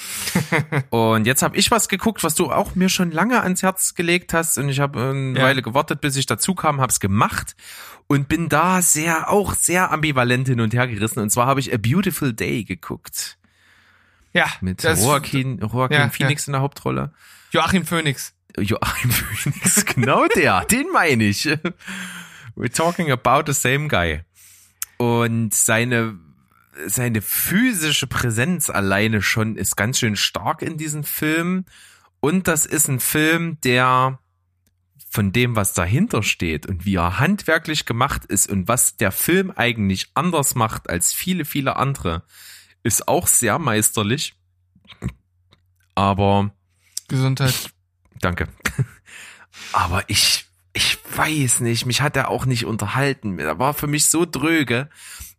und 0.90 1.28
jetzt 1.28 1.42
habe 1.42 1.58
ich 1.58 1.72
was 1.72 1.90
geguckt, 1.90 2.24
was 2.24 2.36
du 2.36 2.52
auch 2.52 2.76
mir 2.76 2.90
schon 2.90 3.12
lange 3.12 3.42
ans 3.42 3.62
Herz 3.64 3.96
gelegt 3.96 4.34
hast. 4.34 4.58
Und 4.58 4.70
ich 4.70 4.80
habe 4.80 5.02
eine 5.10 5.38
Ja. 5.38 5.44
Weile 5.46 5.62
gewartet, 5.62 6.02
bis 6.02 6.16
ich 6.16 6.26
dazu 6.26 6.56
kam, 6.56 6.80
habe 6.80 6.92
es 6.92 7.00
gemacht 7.00 7.56
und 8.08 8.28
bin 8.30 8.50
da 8.50 8.82
sehr, 8.82 9.30
auch 9.30 9.54
sehr 9.54 9.92
ambivalent 9.92 10.48
hin 10.48 10.62
und 10.62 10.74
her 10.74 10.88
gerissen. 10.88 11.20
Und 11.20 11.30
zwar 11.30 11.48
habe 11.48 11.60
ich 11.60 11.74
A 11.74 11.78
Beautiful 11.78 12.34
Day 12.34 12.64
geguckt. 12.64 13.38
Ja, 14.32 14.48
Mit 14.62 14.84
Joaquin, 14.84 15.58
Joaquin 15.60 15.98
Ja, 15.98 16.10
Phoenix 16.10 16.48
in 16.48 16.54
der 16.54 16.62
Hauptrolle. 16.62 17.12
Joachim 17.52 17.86
Phoenix. 17.86 18.34
Joachim 18.58 19.12
Phoenix, 19.12 19.86
genau 19.86 20.28
der, 20.28 20.66
den 20.66 20.92
meine 20.92 21.26
ich. 21.26 21.46
We're 22.56 22.74
talking 22.74 23.12
about 23.12 23.52
the 23.52 23.54
same 23.54 23.88
guy. 23.88 24.22
Und 24.98 25.54
seine, 25.54 26.20
seine 26.88 27.22
physische 27.22 28.08
Präsenz 28.08 28.70
alleine 28.70 29.22
schon 29.22 29.56
ist 29.56 29.78
ganz 29.78 30.00
schön 30.00 30.16
stark 30.16 30.62
in 30.62 30.78
diesem 30.78 31.04
Film. 31.04 31.66
Und 32.20 32.48
das 32.48 32.66
ist 32.66 32.90
ein 32.90 33.00
Film, 33.00 33.60
der 33.62 34.20
von 35.10 35.32
dem, 35.32 35.56
was 35.56 35.74
dahinter 35.74 36.22
steht 36.22 36.66
und 36.66 36.86
wie 36.86 36.96
er 36.96 37.20
handwerklich 37.20 37.86
gemacht 37.86 38.26
ist 38.26 38.50
und 38.50 38.68
was 38.68 38.98
der 38.98 39.12
Film 39.12 39.52
eigentlich 39.56 40.12
anders 40.14 40.54
macht 40.54 40.90
als 40.90 41.14
viele, 41.14 41.46
viele 41.46 41.78
andere, 41.78 42.24
ist 42.84 43.08
auch 43.08 43.28
sehr 43.28 43.58
meisterlich. 43.58 44.36
Aber 45.96 46.52
Gesundheit. 47.08 47.72
Danke. 48.22 48.48
Aber 49.74 50.04
ich, 50.10 50.46
ich 50.74 50.98
weiß 51.16 51.62
nicht, 51.62 51.86
mich 51.86 52.02
hat 52.02 52.16
er 52.18 52.30
auch 52.30 52.46
nicht 52.46 52.66
unterhalten. 52.66 53.40
Er 53.40 53.60
war 53.60 53.74
für 53.74 53.88
mich 53.88 54.06
so 54.06 54.26
dröge. 54.26 54.90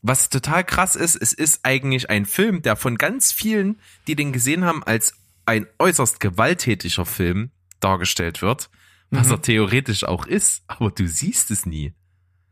Was 0.02 0.30
total 0.30 0.64
krass 0.64 0.96
ist, 0.96 1.16
es 1.16 1.32
ist 1.32 1.60
eigentlich 1.62 2.08
ein 2.10 2.24
Film, 2.26 2.62
der 2.62 2.76
von 2.76 2.96
ganz 2.96 3.32
vielen, 3.32 3.80
die 4.06 4.16
den 4.16 4.32
gesehen 4.32 4.64
haben, 4.64 4.82
als 4.82 5.14
ein 5.46 5.66
äußerst 5.78 6.20
gewalttätiger 6.20 7.04
Film 7.04 7.50
dargestellt 7.80 8.40
wird. 8.42 8.70
Was 9.10 9.26
Mhm. 9.26 9.32
er 9.34 9.42
theoretisch 9.42 10.04
auch 10.04 10.26
ist, 10.26 10.62
aber 10.68 10.90
du 10.90 11.06
siehst 11.06 11.50
es 11.50 11.66
nie. 11.66 11.94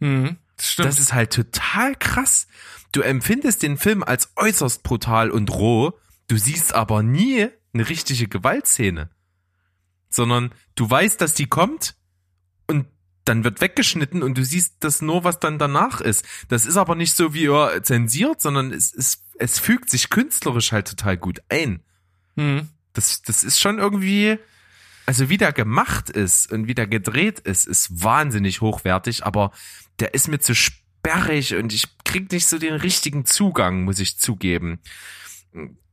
Mhm. 0.00 0.36
Das 0.56 0.72
stimmt. 0.72 0.88
Das 0.88 0.98
ist 0.98 1.12
halt 1.12 1.32
total 1.32 1.94
krass. 1.94 2.48
Du 2.92 3.00
empfindest 3.02 3.62
den 3.62 3.78
Film 3.78 4.02
als 4.02 4.32
äußerst 4.36 4.82
brutal 4.82 5.30
und 5.30 5.50
roh, 5.50 5.92
du 6.26 6.36
siehst 6.36 6.74
aber 6.74 7.02
nie 7.02 7.48
eine 7.72 7.88
richtige 7.88 8.26
Gewaltszene. 8.28 9.10
Sondern 10.10 10.52
du 10.74 10.88
weißt, 10.88 11.20
dass 11.20 11.34
die 11.34 11.46
kommt 11.46 11.94
und 12.66 12.86
dann 13.28 13.44
wird 13.44 13.60
weggeschnitten 13.60 14.22
und 14.22 14.38
du 14.38 14.44
siehst 14.44 14.76
das 14.80 15.02
nur, 15.02 15.24
was 15.24 15.38
dann 15.38 15.58
danach 15.58 16.00
ist. 16.00 16.24
Das 16.48 16.64
ist 16.64 16.76
aber 16.76 16.94
nicht 16.94 17.14
so 17.14 17.34
wie 17.34 17.46
er 17.46 17.82
zensiert, 17.82 18.40
sondern 18.40 18.72
es, 18.72 18.94
es, 18.94 19.24
es 19.38 19.58
fügt 19.58 19.90
sich 19.90 20.08
künstlerisch 20.08 20.72
halt 20.72 20.88
total 20.88 21.16
gut 21.16 21.40
ein. 21.48 21.82
mhm. 22.36 22.68
Das, 22.94 23.22
das 23.22 23.44
ist 23.44 23.60
schon 23.60 23.78
irgendwie, 23.78 24.38
also 25.06 25.28
wie 25.28 25.36
der 25.36 25.52
gemacht 25.52 26.10
ist 26.10 26.50
und 26.50 26.66
wie 26.66 26.74
der 26.74 26.88
gedreht 26.88 27.38
ist, 27.38 27.66
ist 27.66 28.02
wahnsinnig 28.02 28.60
hochwertig, 28.60 29.24
aber 29.24 29.52
der 30.00 30.14
ist 30.14 30.26
mir 30.26 30.40
zu 30.40 30.54
sperrig 30.54 31.54
und 31.54 31.72
ich 31.72 31.84
krieg 32.04 32.32
nicht 32.32 32.46
so 32.46 32.58
den 32.58 32.74
richtigen 32.74 33.24
Zugang, 33.24 33.84
muss 33.84 34.00
ich 34.00 34.18
zugeben. 34.18 34.80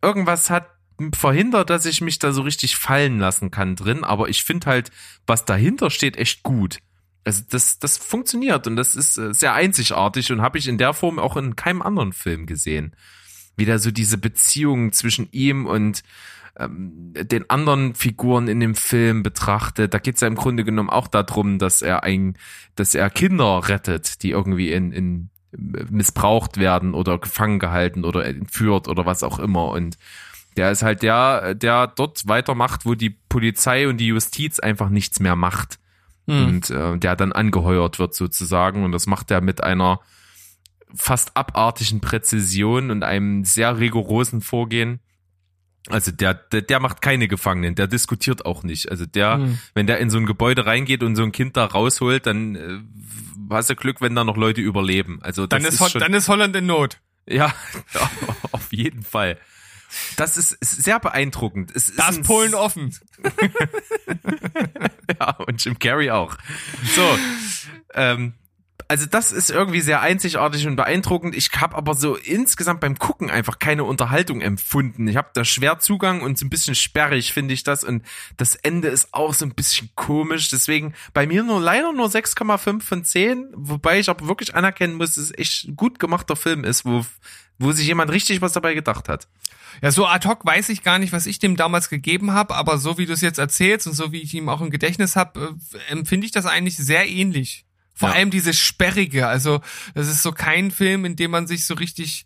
Irgendwas 0.01 0.49
hat 0.49 0.74
verhindert, 1.13 1.69
dass 1.69 1.85
ich 1.85 2.01
mich 2.01 2.19
da 2.19 2.31
so 2.31 2.41
richtig 2.41 2.77
fallen 2.77 3.19
lassen 3.19 3.51
kann 3.51 3.75
drin, 3.75 4.03
aber 4.03 4.29
ich 4.29 4.43
finde 4.43 4.67
halt, 4.67 4.91
was 5.27 5.45
dahinter 5.45 5.89
steht, 5.89 6.17
echt 6.17 6.43
gut. 6.43 6.79
Also 7.23 7.41
das, 7.49 7.79
das 7.79 7.97
funktioniert 7.97 8.67
und 8.67 8.75
das 8.75 8.95
ist 8.95 9.17
äh, 9.17 9.33
sehr 9.33 9.53
einzigartig 9.53 10.31
und 10.31 10.41
habe 10.41 10.57
ich 10.57 10.67
in 10.67 10.77
der 10.77 10.93
Form 10.93 11.17
auch 11.17 11.37
in 11.37 11.55
keinem 11.55 11.81
anderen 11.81 12.13
Film 12.13 12.45
gesehen. 12.45 12.95
Wieder 13.57 13.79
so 13.79 13.89
diese 13.89 14.17
Beziehung 14.17 14.91
zwischen 14.91 15.27
ihm 15.31 15.65
und 15.65 16.03
ähm, 16.57 17.13
den 17.15 17.49
anderen 17.49 17.95
Figuren 17.95 18.47
in 18.47 18.59
dem 18.59 18.75
Film 18.75 19.23
betrachtet. 19.23 19.93
Da 19.93 19.97
geht 19.97 20.15
es 20.15 20.21
ja 20.21 20.27
im 20.27 20.35
Grunde 20.35 20.63
genommen 20.63 20.89
auch 20.89 21.07
darum, 21.07 21.57
dass 21.57 21.81
er 21.81 22.03
ein, 22.03 22.37
dass 22.75 22.93
er 22.93 23.09
Kinder 23.09 23.67
rettet, 23.67 24.21
die 24.21 24.29
irgendwie 24.29 24.71
in, 24.71 24.91
in 24.91 25.29
missbraucht 25.57 26.57
werden 26.57 26.93
oder 26.93 27.17
gefangen 27.17 27.59
gehalten 27.59 28.03
oder 28.03 28.25
entführt 28.25 28.87
oder 28.87 29.05
was 29.05 29.23
auch 29.23 29.39
immer 29.39 29.69
und 29.69 29.97
Der 30.57 30.71
ist 30.71 30.83
halt 30.83 31.01
der, 31.03 31.53
der 31.55 31.87
dort 31.87 32.27
weitermacht, 32.27 32.85
wo 32.85 32.95
die 32.95 33.09
Polizei 33.09 33.87
und 33.87 33.97
die 33.97 34.07
Justiz 34.07 34.59
einfach 34.59 34.89
nichts 34.89 35.19
mehr 35.19 35.35
macht. 35.35 35.79
Hm. 36.27 36.47
Und 36.47 36.69
äh, 36.69 36.97
der 36.97 37.15
dann 37.15 37.31
angeheuert 37.33 37.99
wird 37.99 38.13
sozusagen. 38.15 38.83
Und 38.83 38.91
das 38.91 39.05
macht 39.05 39.31
er 39.31 39.41
mit 39.41 39.61
einer 39.63 39.99
fast 40.93 41.35
abartigen 41.35 41.99
Präzision 42.01 42.89
und 42.89 43.03
einem 43.03 43.43
sehr 43.43 43.79
rigorosen 43.79 44.41
Vorgehen. 44.41 44.99
Also 45.89 46.11
der, 46.11 46.33
der, 46.33 46.61
der 46.63 46.79
macht 46.79 47.01
keine 47.01 47.27
Gefangenen, 47.27 47.75
der 47.75 47.85
diskutiert 47.87 48.45
auch 48.45 48.63
nicht. 48.63 48.89
Also 48.89 49.05
der, 49.05 49.35
Hm. 49.35 49.59
wenn 49.75 49.85
der 49.87 49.99
in 49.99 50.09
so 50.09 50.17
ein 50.17 50.25
Gebäude 50.25 50.65
reingeht 50.65 51.03
und 51.03 51.15
so 51.15 51.23
ein 51.23 51.31
Kind 51.31 51.57
da 51.57 51.65
rausholt, 51.65 52.25
dann 52.25 52.55
äh, 52.55 52.79
hast 53.51 53.69
du 53.69 53.75
Glück, 53.75 54.01
wenn 54.01 54.15
da 54.15 54.23
noch 54.23 54.37
Leute 54.37 54.61
überleben. 54.61 55.19
Also 55.21 55.45
das 55.45 55.61
Dann 55.61 55.69
ist, 55.71 55.79
Ho- 55.81 55.89
schon, 55.89 56.01
dann 56.01 56.13
ist 56.13 56.27
Holland 56.29 56.55
in 56.55 56.65
Not. 56.65 56.97
ja, 57.27 57.53
auf 58.51 58.71
jeden 58.73 59.03
Fall. 59.03 59.37
Das 60.17 60.37
ist, 60.37 60.57
sehr 60.61 60.99
beeindruckend. 60.99 61.71
Es 61.75 61.89
ist 61.89 61.99
Da 61.99 62.09
ist 62.09 62.17
ein- 62.17 62.23
Polen 62.23 62.53
offen. 62.55 62.95
Ja, 65.19 65.31
und 65.47 65.63
Jim 65.63 65.77
Carrey 65.79 66.09
auch. 66.11 66.37
So, 66.95 67.17
ähm, 67.93 68.33
also 68.87 69.05
das 69.07 69.31
ist 69.31 69.49
irgendwie 69.49 69.81
sehr 69.81 70.01
einzigartig 70.01 70.67
und 70.67 70.75
beeindruckend. 70.75 71.35
Ich 71.35 71.49
habe 71.53 71.75
aber 71.75 71.93
so 71.95 72.15
insgesamt 72.15 72.81
beim 72.81 72.97
Gucken 72.99 73.29
einfach 73.31 73.57
keine 73.59 73.83
Unterhaltung 73.83 74.41
empfunden. 74.41 75.07
Ich 75.07 75.15
habe 75.15 75.29
da 75.33 75.43
schwer 75.45 75.79
Zugang 75.79 76.21
und 76.21 76.37
so 76.37 76.45
ein 76.45 76.49
bisschen 76.49 76.75
sperrig 76.75 77.33
finde 77.33 77.53
ich 77.53 77.63
das 77.63 77.83
und 77.83 78.03
das 78.37 78.55
Ende 78.55 78.87
ist 78.89 79.09
auch 79.13 79.33
so 79.33 79.45
ein 79.45 79.55
bisschen 79.55 79.89
komisch. 79.95 80.49
Deswegen 80.49 80.93
bei 81.13 81.25
mir 81.25 81.43
nur 81.43 81.59
leider 81.61 81.93
nur 81.93 82.07
6,5 82.09 82.81
von 82.81 83.03
10, 83.03 83.47
wobei 83.55 83.99
ich 83.99 84.09
aber 84.09 84.27
wirklich 84.27 84.53
anerkennen 84.55 84.95
muss, 84.95 85.15
dass 85.15 85.25
es 85.25 85.37
echt 85.37 85.65
ein 85.67 85.75
gut 85.75 85.97
gemachter 85.99 86.35
Film 86.35 86.63
ist, 86.63 86.85
wo 86.85 87.05
wo 87.59 87.71
sich 87.71 87.87
jemand 87.87 88.11
richtig 88.11 88.41
was 88.41 88.53
dabei 88.53 88.73
gedacht 88.73 89.09
hat. 89.09 89.27
Ja, 89.81 89.91
so 89.91 90.07
ad 90.07 90.27
hoc 90.27 90.45
weiß 90.45 90.69
ich 90.69 90.83
gar 90.83 90.99
nicht, 90.99 91.11
was 91.11 91.25
ich 91.25 91.39
dem 91.39 91.57
damals 91.57 91.89
gegeben 91.89 92.31
habe, 92.31 92.55
aber 92.55 92.77
so 92.77 92.97
wie 92.97 93.05
du 93.05 93.13
es 93.13 93.21
jetzt 93.21 93.39
erzählst 93.39 93.87
und 93.87 93.93
so 93.93 94.11
wie 94.11 94.21
ich 94.21 94.33
ihm 94.33 94.47
auch 94.47 94.61
im 94.61 94.69
Gedächtnis 94.69 95.15
habe, 95.15 95.55
äh, 95.73 95.91
empfinde 95.91 96.25
ich 96.25 96.31
das 96.31 96.45
eigentlich 96.45 96.77
sehr 96.77 97.07
ähnlich. 97.09 97.65
Vor 97.93 98.09
Ja. 98.09 98.15
allem 98.15 98.29
dieses 98.29 98.57
Sperrige. 98.59 99.27
Also, 99.27 99.61
das 99.93 100.07
ist 100.07 100.21
so 100.23 100.31
kein 100.31 100.71
Film, 100.71 101.05
in 101.05 101.15
dem 101.15 101.31
man 101.31 101.47
sich 101.47 101.65
so 101.65 101.73
richtig 101.75 102.25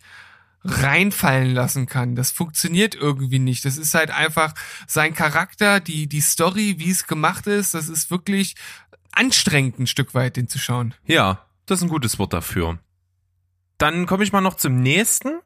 reinfallen 0.63 1.53
lassen 1.53 1.85
kann. 1.85 2.15
Das 2.15 2.31
funktioniert 2.31 2.95
irgendwie 2.95 3.39
nicht. 3.39 3.65
Das 3.65 3.77
ist 3.77 3.93
halt 3.93 4.11
einfach 4.11 4.53
sein 4.87 5.13
Charakter, 5.13 5.79
die, 5.79 6.07
die 6.07 6.21
Story, 6.21 6.75
wie 6.79 6.89
es 6.91 7.07
gemacht 7.07 7.47
ist, 7.47 7.73
das 7.73 7.87
ist 7.87 8.11
wirklich 8.11 8.55
anstrengend, 9.11 9.79
ein 9.79 9.87
Stück 9.87 10.13
weit, 10.13 10.35
den 10.35 10.47
zu 10.47 10.59
schauen. 10.59 10.93
Ja, 11.05 11.45
das 11.65 11.79
ist 11.79 11.83
ein 11.83 11.89
gutes 11.89 12.19
Wort 12.19 12.33
dafür. 12.33 12.79
Dann 13.79 14.05
komme 14.05 14.23
ich 14.23 14.31
mal 14.31 14.41
noch 14.41 14.55
zum 14.55 14.79
nächsten. 14.79 15.39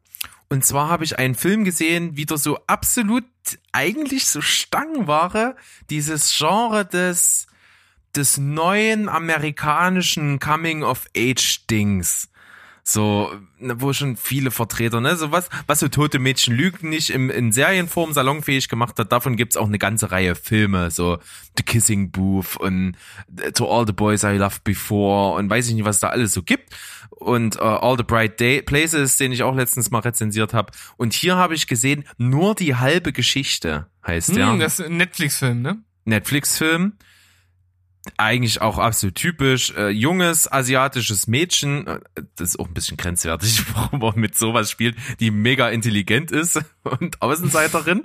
Und 0.49 0.65
zwar 0.65 0.89
habe 0.89 1.05
ich 1.05 1.17
einen 1.17 1.35
Film 1.35 1.63
gesehen, 1.63 2.17
wieder 2.17 2.37
so 2.37 2.59
absolut 2.67 3.23
eigentlich 3.71 4.25
so 4.27 4.41
Stangenware, 4.41 5.55
dieses 5.89 6.35
Genre 6.37 6.85
des, 6.85 7.47
des 8.15 8.37
neuen 8.37 9.07
amerikanischen 9.07 10.39
Coming-of-Age-Dings. 10.39 12.29
So, 12.85 13.31
ne, 13.59 13.79
wo 13.79 13.93
schon 13.93 14.17
viele 14.17 14.51
Vertreter, 14.51 14.99
ne, 14.99 15.15
so 15.15 15.31
was, 15.31 15.49
was 15.67 15.79
so 15.79 15.87
tote 15.87 16.19
Mädchen 16.19 16.53
lügen 16.53 16.89
nicht 16.89 17.11
im, 17.11 17.29
in 17.29 17.53
Serienform 17.53 18.11
salonfähig 18.11 18.67
gemacht 18.67 18.99
hat, 18.99 19.13
davon 19.13 19.37
gibt's 19.37 19.55
auch 19.55 19.67
eine 19.67 19.79
ganze 19.79 20.11
Reihe 20.11 20.35
Filme, 20.35 20.91
so 20.91 21.17
The 21.55 21.63
Kissing 21.63 22.11
Booth 22.11 22.57
und 22.57 22.97
äh, 23.37 23.53
To 23.53 23.71
All 23.71 23.87
the 23.87 23.93
Boys 23.93 24.23
I 24.23 24.35
Loved 24.35 24.65
Before 24.65 25.37
und 25.37 25.49
weiß 25.49 25.69
ich 25.69 25.75
nicht, 25.75 25.85
was 25.85 26.01
da 26.01 26.09
alles 26.09 26.33
so 26.33 26.43
gibt. 26.43 26.75
Und 27.23 27.55
äh, 27.55 27.59
All 27.59 27.97
the 27.97 28.03
Bright 28.03 28.39
Day 28.39 28.61
Places, 28.61 29.17
den 29.17 29.31
ich 29.31 29.43
auch 29.43 29.55
letztens 29.55 29.91
mal 29.91 29.99
rezensiert 29.99 30.53
habe. 30.53 30.71
Und 30.97 31.13
hier 31.13 31.35
habe 31.35 31.55
ich 31.55 31.67
gesehen, 31.67 32.03
nur 32.17 32.53
die 32.53 32.75
halbe 32.75 33.13
Geschichte 33.13 33.87
heißt 34.05 34.35
der. 34.35 34.51
Hm, 34.51 34.59
das 34.59 34.79
ist 34.79 34.87
ein 34.87 34.97
Netflix-Film, 34.97 35.61
ne? 35.61 35.77
Netflix-Film. 36.05 36.93
Eigentlich 38.17 38.59
auch 38.61 38.79
absolut 38.79 39.15
typisch. 39.15 39.71
Äh, 39.77 39.89
junges 39.89 40.51
asiatisches 40.51 41.27
Mädchen, 41.27 41.87
äh, 41.87 41.99
das 42.35 42.49
ist 42.49 42.59
auch 42.59 42.67
ein 42.67 42.73
bisschen 42.73 42.97
grenzwertig, 42.97 43.63
warum 43.73 43.99
man 43.99 44.19
mit 44.19 44.37
sowas 44.37 44.69
spielt, 44.69 44.97
die 45.21 45.31
mega 45.31 45.69
intelligent 45.69 46.31
ist 46.31 46.59
und 46.83 47.21
Außenseiterin. 47.21 48.03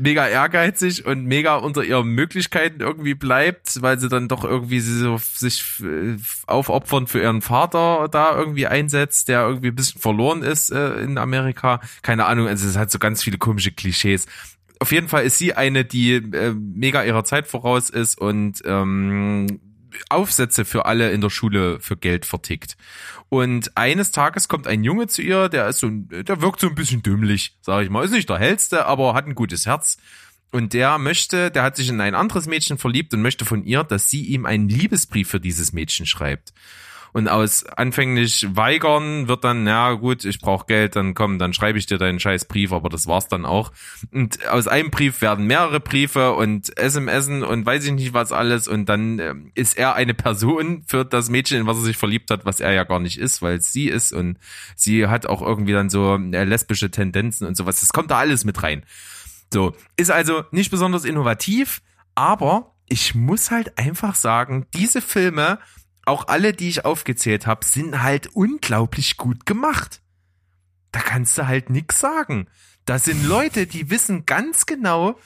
Mega 0.00 0.26
ehrgeizig 0.26 1.04
und 1.04 1.24
mega 1.24 1.56
unter 1.56 1.84
ihren 1.84 2.08
Möglichkeiten 2.08 2.80
irgendwie 2.80 3.14
bleibt, 3.14 3.82
weil 3.82 3.98
sie 3.98 4.08
dann 4.08 4.28
doch 4.28 4.44
irgendwie 4.44 4.80
so 4.80 5.18
sich 5.18 5.62
äh, 5.82 6.16
aufopfern 6.46 7.06
für 7.06 7.20
ihren 7.20 7.42
Vater 7.42 8.08
da 8.10 8.36
irgendwie 8.36 8.66
einsetzt, 8.66 9.28
der 9.28 9.42
irgendwie 9.46 9.68
ein 9.68 9.74
bisschen 9.74 10.00
verloren 10.00 10.42
ist 10.42 10.70
äh, 10.70 11.00
in 11.00 11.18
Amerika. 11.18 11.80
Keine 12.02 12.26
Ahnung, 12.26 12.48
also 12.48 12.66
es 12.66 12.76
hat 12.76 12.90
so 12.90 12.98
ganz 12.98 13.22
viele 13.22 13.38
komische 13.38 13.72
Klischees 13.72 14.26
auf 14.80 14.92
jeden 14.92 15.08
Fall 15.08 15.24
ist 15.24 15.36
sie 15.36 15.52
eine, 15.52 15.84
die 15.84 16.14
äh, 16.14 16.54
mega 16.54 17.04
ihrer 17.04 17.22
Zeit 17.22 17.46
voraus 17.46 17.90
ist 17.90 18.18
und 18.18 18.62
ähm, 18.64 19.60
Aufsätze 20.08 20.64
für 20.64 20.86
alle 20.86 21.10
in 21.10 21.20
der 21.20 21.30
Schule 21.30 21.80
für 21.80 21.96
Geld 21.96 22.24
vertickt. 22.24 22.76
Und 23.28 23.76
eines 23.76 24.12
Tages 24.12 24.48
kommt 24.48 24.66
ein 24.66 24.84
Junge 24.84 25.06
zu 25.06 25.22
ihr, 25.22 25.48
der 25.48 25.68
ist 25.68 25.80
so, 25.80 25.88
der 25.90 26.40
wirkt 26.40 26.60
so 26.60 26.68
ein 26.68 26.74
bisschen 26.74 27.02
dümmlich, 27.02 27.56
sage 27.60 27.84
ich 27.84 27.90
mal. 27.90 28.04
Ist 28.04 28.12
nicht 28.12 28.28
der 28.28 28.38
hellste, 28.38 28.86
aber 28.86 29.14
hat 29.14 29.26
ein 29.26 29.34
gutes 29.34 29.66
Herz. 29.66 29.98
Und 30.52 30.72
der 30.72 30.98
möchte, 30.98 31.50
der 31.50 31.62
hat 31.62 31.76
sich 31.76 31.88
in 31.88 32.00
ein 32.00 32.14
anderes 32.14 32.46
Mädchen 32.46 32.78
verliebt 32.78 33.14
und 33.14 33.22
möchte 33.22 33.44
von 33.44 33.64
ihr, 33.64 33.84
dass 33.84 34.10
sie 34.10 34.24
ihm 34.24 34.46
einen 34.46 34.68
Liebesbrief 34.68 35.28
für 35.28 35.40
dieses 35.40 35.72
Mädchen 35.72 36.06
schreibt. 36.06 36.52
Und 37.12 37.28
aus 37.28 37.66
anfänglich 37.66 38.46
weigern 38.50 39.28
wird 39.28 39.44
dann, 39.44 39.66
ja 39.66 39.92
gut, 39.92 40.24
ich 40.24 40.38
brauche 40.38 40.66
Geld, 40.66 40.96
dann 40.96 41.14
komm, 41.14 41.38
dann 41.38 41.52
schreibe 41.52 41.78
ich 41.78 41.86
dir 41.86 41.98
deinen 41.98 42.20
scheiß 42.20 42.44
Brief, 42.44 42.72
aber 42.72 42.88
das 42.88 43.06
war's 43.06 43.28
dann 43.28 43.44
auch. 43.44 43.72
Und 44.12 44.46
aus 44.48 44.68
einem 44.68 44.90
Brief 44.90 45.20
werden 45.20 45.46
mehrere 45.46 45.80
Briefe 45.80 46.34
und 46.34 46.70
SMSen 46.78 47.42
und 47.42 47.66
weiß 47.66 47.84
ich 47.84 47.92
nicht 47.92 48.14
was 48.14 48.32
alles 48.32 48.68
und 48.68 48.88
dann 48.88 49.18
ähm, 49.18 49.50
ist 49.54 49.76
er 49.76 49.94
eine 49.94 50.14
Person 50.14 50.84
für 50.86 51.04
das 51.04 51.30
Mädchen, 51.30 51.60
in 51.60 51.66
was 51.66 51.78
er 51.78 51.84
sich 51.84 51.96
verliebt 51.96 52.30
hat, 52.30 52.44
was 52.44 52.60
er 52.60 52.72
ja 52.72 52.84
gar 52.84 53.00
nicht 53.00 53.18
ist, 53.18 53.42
weil 53.42 53.56
es 53.56 53.72
sie 53.72 53.88
ist 53.88 54.12
und 54.12 54.38
sie 54.76 55.06
hat 55.06 55.26
auch 55.26 55.42
irgendwie 55.42 55.72
dann 55.72 55.90
so 55.90 56.16
äh, 56.16 56.44
lesbische 56.44 56.90
Tendenzen 56.90 57.46
und 57.46 57.56
sowas. 57.56 57.80
Das 57.80 57.90
kommt 57.90 58.10
da 58.10 58.18
alles 58.18 58.44
mit 58.44 58.62
rein. 58.62 58.84
So, 59.52 59.74
ist 59.96 60.10
also 60.12 60.44
nicht 60.52 60.70
besonders 60.70 61.04
innovativ, 61.04 61.82
aber 62.14 62.74
ich 62.88 63.14
muss 63.14 63.50
halt 63.50 63.78
einfach 63.78 64.14
sagen, 64.14 64.66
diese 64.74 65.00
Filme, 65.00 65.58
auch 66.10 66.28
alle, 66.28 66.52
die 66.52 66.68
ich 66.68 66.84
aufgezählt 66.84 67.46
habe, 67.46 67.64
sind 67.64 68.02
halt 68.02 68.28
unglaublich 68.34 69.16
gut 69.16 69.46
gemacht. 69.46 70.02
Da 70.92 71.00
kannst 71.00 71.38
du 71.38 71.46
halt 71.46 71.70
nix 71.70 71.98
sagen. 71.98 72.48
Da 72.84 72.98
sind 72.98 73.24
Leute, 73.24 73.66
die 73.66 73.90
wissen 73.90 74.26
ganz 74.26 74.66
genau, 74.66 75.16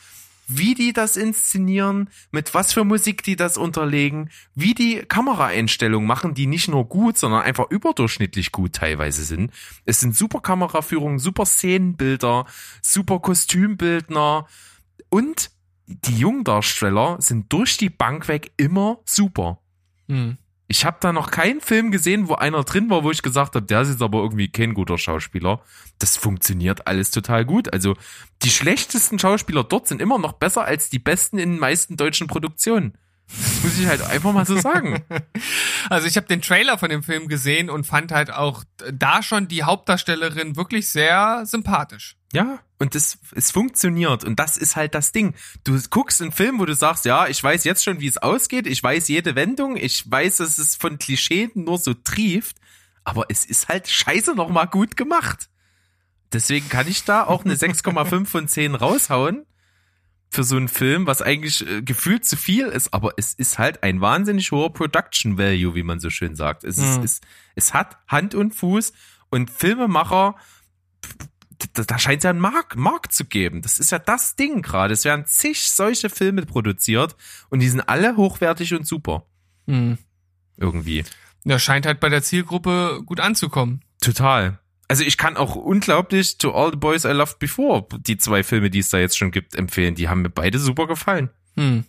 wie 0.47 0.75
die 0.75 0.93
das 0.93 1.17
inszenieren, 1.17 2.11
mit 2.31 2.53
was 2.53 2.75
für 2.75 2.85
Musik 2.85 3.23
die 3.23 3.37
das 3.37 3.57
unterlegen, 3.57 4.31
wie 4.55 4.75
die 4.75 4.99
Kameraeinstellungen 4.99 6.07
machen, 6.07 6.35
die 6.35 6.47
nicht 6.47 6.69
nur 6.69 6.87
gut, 6.87 7.17
sondern 7.17 7.43
einfach 7.43 7.71
überdurchschnittlich 7.71 8.53
gut 8.53 8.75
teilweise 8.75 9.25
sind. 9.25 9.53
Es 9.87 10.01
sind 10.01 10.15
super 10.15 10.41
Kameraführungen, 10.41 11.19
super 11.19 11.47
Szenenbilder, 11.47 12.45
super 12.83 13.21
Kostümbildner 13.21 14.47
und 15.09 15.51
die 15.87 16.19
Jungdarsteller 16.19 17.17
sind 17.21 17.53
durch 17.53 17.77
die 17.77 17.91
Bank 17.91 18.29
weg 18.29 18.53
immer 18.57 18.99
super. 19.05 19.61
Hm. 20.09 20.37
Ich 20.77 20.85
habe 20.85 20.97
da 20.99 21.13
noch 21.13 21.31
keinen 21.31 21.61
Film 21.61 21.93
gesehen, 21.93 22.29
wo 22.29 22.35
einer 22.35 22.65
drin 22.65 22.91
war, 22.91 23.05
wo 23.05 23.13
ich 23.13 23.23
gesagt 23.23 23.55
habe, 23.55 23.65
der 23.65 23.83
ist 23.83 23.91
jetzt 23.91 24.03
aber 24.03 24.19
irgendwie 24.19 24.49
kein 24.49 24.75
guter 24.75 24.99
Schauspieler. 24.99 25.61
Das 26.01 26.17
funktioniert 26.17 26.89
alles 26.89 27.13
total 27.13 27.45
gut. 27.45 27.73
Also 27.73 27.95
die 28.43 28.51
schlechtesten 28.51 29.21
Schauspieler 29.21 29.63
dort 29.63 29.87
sind 29.87 30.03
immer 30.03 30.19
noch 30.19 30.33
besser 30.33 30.65
als 30.65 30.91
die 30.91 30.99
besten 30.99 31.39
in 31.39 31.53
den 31.53 31.61
meisten 31.61 31.97
deutschen 31.97 32.27
Produktionen. 32.27 32.99
Das 33.29 33.63
muss 33.63 33.79
ich 33.79 33.87
halt 33.87 34.03
einfach 34.03 34.33
mal 34.33 34.47
so 34.47 34.59
sagen. 34.59 35.03
Also 35.91 36.07
ich 36.07 36.17
habe 36.17 36.27
den 36.27 36.41
Trailer 36.41 36.79
von 36.79 36.89
dem 36.89 37.03
Film 37.03 37.29
gesehen 37.29 37.69
und 37.69 37.87
fand 37.87 38.11
halt 38.11 38.33
auch 38.33 38.65
da 38.91 39.23
schon 39.23 39.49
die 39.49 39.65
Hauptdarstellerin 39.65 40.57
wirklich 40.57 40.89
sehr 40.89 41.45
sympathisch. 41.45 42.17
Ja, 42.33 42.61
und 42.79 42.95
das, 42.95 43.19
es 43.35 43.51
funktioniert. 43.51 44.25
Und 44.25 44.41
das 44.41 44.57
ist 44.57 44.77
halt 44.77 44.95
das 44.95 45.13
Ding. 45.13 45.35
Du 45.63 45.79
guckst 45.91 46.23
einen 46.23 46.33
Film, 46.33 46.59
wo 46.59 46.65
du 46.65 46.75
sagst, 46.75 47.05
ja, 47.05 47.29
ich 47.29 47.43
weiß 47.43 47.65
jetzt 47.65 47.85
schon, 47.85 48.01
wie 48.01 48.07
es 48.07 48.17
ausgeht. 48.17 48.67
Ich 48.67 48.83
weiß 48.83 49.09
jede 49.09 49.35
Wendung. 49.35 49.77
Ich 49.77 50.11
weiß, 50.11 50.39
dass 50.39 50.57
es 50.59 50.75
von 50.75 50.99
Klischeen 50.99 51.51
nur 51.55 51.77
so 51.77 51.93
trieft. 51.93 52.57
Aber 53.05 53.27
es 53.29 53.45
ist 53.45 53.69
halt 53.69 53.89
scheiße 53.89 54.35
nochmal 54.35 54.67
gut 54.67 54.97
gemacht. 54.97 55.51
Deswegen 56.33 56.69
kann 56.69 56.89
ich 56.89 57.05
da 57.05 57.25
auch 57.25 57.45
eine 57.45 57.55
6,5 57.55 58.27
von 58.27 58.49
10 58.49 58.75
raushauen. 58.75 59.47
Für 60.35 60.43
so 60.43 60.57
einen 60.57 60.67
Film, 60.69 61.07
was 61.07 61.23
eigentlich 61.23 61.65
äh, 61.65 61.83
gefühlt 61.83 62.25
zu 62.25 62.37
viel 62.37 62.67
ist, 62.67 62.93
aber 62.93 63.13
es 63.17 63.35
ist 63.35 63.59
halt 63.59 63.85
ein 63.85 64.01
wahnsinnig 64.01 64.51
hoher 64.51 64.73
Production 64.73 65.39
Value, 65.39 65.77
wie 65.77 65.85
man 65.85 66.01
so 66.01 66.11
schön 66.11 66.35
sagt. 66.35 66.65
Es, 66.65 66.77
ist, 66.77 66.99
Mhm. 66.99 67.05
es, 67.05 67.21
es 67.55 67.73
hat 67.73 67.99
Hand 68.09 68.35
und 68.35 68.53
Fuß 68.53 68.93
und 69.31 69.49
Filmemacher 69.51 70.35
da, 71.75 71.85
da 71.85 71.99
scheint 71.99 72.19
es 72.19 72.25
ja 72.25 72.31
einen 72.31 72.41
Markt, 72.41 72.77
Markt 72.77 73.13
zu 73.13 73.25
geben. 73.25 73.63
Das 73.63 73.79
ist 73.79 73.93
ja 73.93 73.99
das 73.99 74.35
Ding 74.37 74.61
gerade. 74.63 74.93
Es 74.93 75.05
werden 75.05 75.25
zig 75.27 75.71
solche 75.71 76.11
Filme 76.11 76.45
produziert 76.47 77.17
und 77.49 77.61
die 77.61 77.69
sind 77.69 77.83
alle 77.83 78.17
hochwertig 78.17 78.75
und 78.75 78.87
super. 78.87 79.27
Hm. 79.69 79.99
Irgendwie. 80.57 81.05
Ja, 81.45 81.59
scheint 81.59 81.87
halt 81.87 82.01
bei 82.01 82.09
der 82.09 82.23
Zielgruppe 82.23 83.03
gut 83.07 83.21
anzukommen. 83.21 83.83
Total. 84.01 84.59
Also 84.89 85.03
ich 85.03 85.17
kann 85.17 85.37
auch 85.37 85.55
unglaublich 85.55 86.39
To 86.39 86.53
All 86.53 86.71
the 86.71 86.77
Boys 86.77 87.05
I 87.05 87.09
Loved 87.09 87.39
Before, 87.39 87.87
die 87.99 88.19
zwei 88.19 88.43
Filme, 88.43 88.71
die 88.71 88.81
es 88.81 88.91
da 88.91 88.99
jetzt 88.99 89.17
schon 89.17 89.31
gibt, 89.31 89.55
empfehlen. 89.55 89.95
Die 89.95 90.09
haben 90.09 90.23
mir 90.23 90.31
beide 90.31 90.59
super 90.59 90.87
gefallen. 90.87 91.31
Hm. 91.57 91.85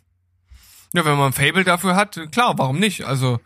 Ja, 0.94 1.04
wenn 1.04 1.18
man 1.18 1.28
ein 1.28 1.34
Fable 1.34 1.66
dafür 1.66 1.96
hat, 1.96 2.20
klar, 2.32 2.58
warum 2.58 2.80
nicht? 2.80 3.04
Also, 3.04 3.40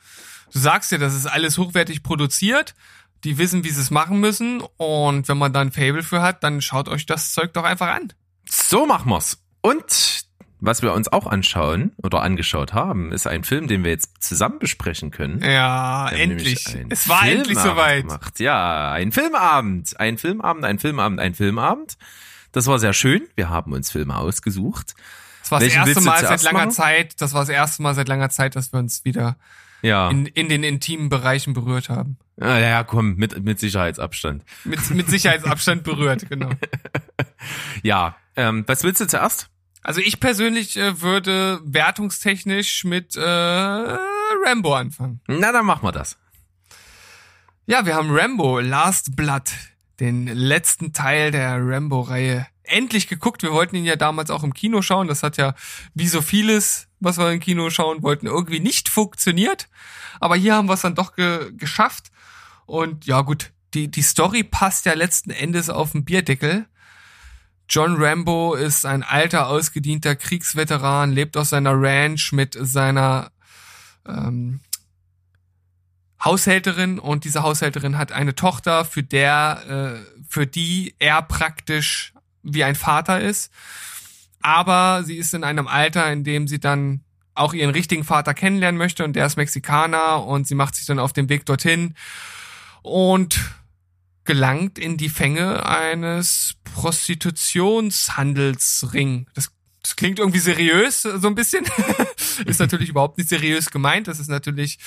du 0.53 0.59
sagst 0.59 0.91
ja, 0.91 0.99
das 0.99 1.15
ist 1.15 1.25
alles 1.25 1.57
hochwertig 1.57 2.03
produziert. 2.03 2.75
Die 3.23 3.37
wissen, 3.37 3.63
wie 3.63 3.69
sie 3.69 3.81
es 3.81 3.89
machen 3.89 4.19
müssen. 4.19 4.61
Und 4.77 5.27
wenn 5.27 5.37
man 5.37 5.51
dann 5.51 5.69
ein 5.69 5.71
Fable 5.71 6.03
für 6.03 6.21
hat, 6.21 6.43
dann 6.43 6.61
schaut 6.61 6.87
euch 6.87 7.05
das 7.05 7.33
Zeug 7.33 7.53
doch 7.53 7.63
einfach 7.63 7.87
an. 7.87 8.13
So 8.45 8.85
machen 8.85 9.09
wir's. 9.09 9.43
Und 9.61 10.28
was 10.61 10.81
wir 10.81 10.93
uns 10.93 11.07
auch 11.07 11.25
anschauen 11.27 11.93
oder 11.97 12.21
angeschaut 12.21 12.73
haben, 12.73 13.11
ist 13.11 13.27
ein 13.27 13.43
Film, 13.43 13.67
den 13.67 13.83
wir 13.83 13.91
jetzt 13.91 14.21
zusammen 14.21 14.59
besprechen 14.59 15.11
können. 15.11 15.41
Ja, 15.41 16.09
endlich. 16.09 16.65
Es 16.89 17.07
war 17.07 17.25
endlich 17.27 17.57
Filmabend 17.57 17.77
soweit. 17.77 18.01
Gemacht. 18.03 18.39
Ja, 18.39 18.91
ein 18.91 19.11
Filmabend, 19.11 19.99
ein 19.99 20.17
Filmabend, 20.17 20.65
ein 20.65 20.79
Filmabend, 20.79 21.19
ein 21.19 21.33
Filmabend. 21.33 21.97
Das 22.51 22.67
war 22.67 22.79
sehr 22.79 22.93
schön. 22.93 23.27
Wir 23.35 23.49
haben 23.49 23.73
uns 23.73 23.91
Filme 23.91 24.15
ausgesucht. 24.17 24.95
Das 25.41 25.51
war 25.51 25.59
das 25.59 25.69
Welchen 25.69 25.87
erste 25.87 26.01
Mal 26.01 26.19
seit 26.25 26.43
langer 26.43 26.57
machen? 26.59 26.71
Zeit, 26.71 27.21
das 27.21 27.33
war 27.33 27.41
das 27.41 27.49
erste 27.49 27.81
Mal 27.81 27.95
seit 27.95 28.07
langer 28.07 28.29
Zeit, 28.29 28.55
dass 28.55 28.73
wir 28.73 28.79
uns 28.79 29.05
wieder 29.05 29.37
Ja, 29.81 30.09
in, 30.09 30.25
in 30.25 30.49
den 30.49 30.63
intimen 30.63 31.09
Bereichen 31.09 31.53
berührt 31.53 31.89
haben. 31.89 32.17
ja, 32.37 32.57
ja 32.59 32.83
komm, 32.83 33.15
mit, 33.15 33.43
mit 33.43 33.59
Sicherheitsabstand. 33.59 34.43
Mit, 34.65 34.89
mit 34.91 35.09
Sicherheitsabstand 35.09 35.83
berührt, 35.83 36.29
genau. 36.29 36.49
Ja, 37.83 38.17
ähm, 38.35 38.63
was 38.67 38.83
willst 38.83 38.99
du 38.99 39.07
zuerst? 39.07 39.49
Also 39.89 40.01
ich 40.01 40.19
persönlich 40.19 40.77
äh, 40.77 41.01
würde 41.01 41.61
wertungstechnisch 41.63 42.83
mit 42.83 43.15
äh, 43.15 43.21
Rambo 43.23 44.75
anfangen. 44.75 45.19
Na, 45.25 45.51
dann 45.51 45.65
machen 45.65 45.81
wir 45.81 45.91
das. 45.91 46.19
Ja, 47.65 47.87
wir 47.87 47.95
haben 47.95 48.11
Rambo, 48.11 48.59
Last 48.59 49.15
Blood, 49.15 49.49
den 49.99 50.27
letzten 50.27 50.93
Teil 50.93 51.31
der 51.31 51.57
Rambo-Reihe, 51.59 52.45
endlich 52.61 53.07
geguckt. 53.07 53.41
Wir 53.41 53.51
wollten 53.51 53.77
ihn 53.77 53.83
ja 53.83 53.95
damals 53.95 54.29
auch 54.29 54.43
im 54.43 54.53
Kino 54.53 54.83
schauen. 54.83 55.07
Das 55.07 55.23
hat 55.23 55.37
ja, 55.37 55.55
wie 55.95 56.07
so 56.07 56.21
vieles, 56.21 56.87
was 56.99 57.17
wir 57.17 57.31
im 57.31 57.39
Kino 57.39 57.71
schauen 57.71 58.03
wollten, 58.03 58.27
irgendwie 58.27 58.59
nicht 58.59 58.89
funktioniert. 58.89 59.69
Aber 60.19 60.35
hier 60.35 60.53
haben 60.53 60.69
wir 60.69 60.75
es 60.75 60.81
dann 60.81 60.93
doch 60.93 61.15
ge 61.15 61.51
geschafft. 61.57 62.11
Und 62.67 63.07
ja 63.07 63.21
gut, 63.21 63.53
die, 63.73 63.87
die 63.87 64.03
Story 64.03 64.43
passt 64.43 64.85
ja 64.85 64.93
letzten 64.93 65.31
Endes 65.31 65.71
auf 65.71 65.93
den 65.93 66.05
Bierdeckel. 66.05 66.67
John 67.69 68.01
Rambo 68.01 68.55
ist 68.55 68.85
ein 68.85 69.03
alter, 69.03 69.47
ausgedienter 69.47 70.15
Kriegsveteran, 70.15 71.11
lebt 71.11 71.37
auf 71.37 71.47
seiner 71.47 71.79
Ranch 71.79 72.31
mit 72.31 72.57
seiner 72.59 73.31
ähm, 74.07 74.61
Haushälterin 76.23 76.97
und 76.97 77.25
diese 77.25 77.43
Haushälterin 77.43 77.97
hat 77.97 78.11
eine 78.11 78.33
Tochter, 78.33 78.85
für 78.85 79.03
der, 79.03 80.01
äh, 80.01 80.23
für 80.27 80.47
die 80.47 80.95
er 80.97 81.21
praktisch 81.21 82.13
wie 82.41 82.63
ein 82.63 82.75
Vater 82.75 83.21
ist. 83.21 83.51
Aber 84.41 85.03
sie 85.03 85.17
ist 85.17 85.35
in 85.35 85.43
einem 85.43 85.67
Alter, 85.67 86.11
in 86.11 86.23
dem 86.23 86.47
sie 86.47 86.59
dann 86.59 87.01
auch 87.35 87.53
ihren 87.53 87.69
richtigen 87.69 88.03
Vater 88.03 88.33
kennenlernen 88.33 88.79
möchte 88.79 89.05
und 89.05 89.15
der 89.15 89.27
ist 89.27 89.37
Mexikaner 89.37 90.25
und 90.25 90.47
sie 90.47 90.55
macht 90.55 90.75
sich 90.75 90.87
dann 90.87 90.99
auf 90.99 91.13
den 91.13 91.29
Weg 91.29 91.45
dorthin 91.45 91.93
und 92.81 93.39
gelangt 94.29 94.77
in 94.77 94.95
die 94.95 95.09
Fänge 95.09 95.65
eines 95.65 96.53
Prostitutionshandelsring. 96.75 99.25
Das, 99.33 99.51
das 99.81 99.95
klingt 99.95 100.19
irgendwie 100.19 100.37
seriös, 100.37 101.01
so 101.01 101.27
ein 101.27 101.33
bisschen. 101.33 101.65
ist 102.45 102.59
natürlich 102.59 102.89
überhaupt 102.89 103.17
nicht 103.17 103.27
seriös 103.27 103.71
gemeint. 103.71 104.07
Das 104.07 104.19
ist 104.19 104.27
natürlich 104.27 104.77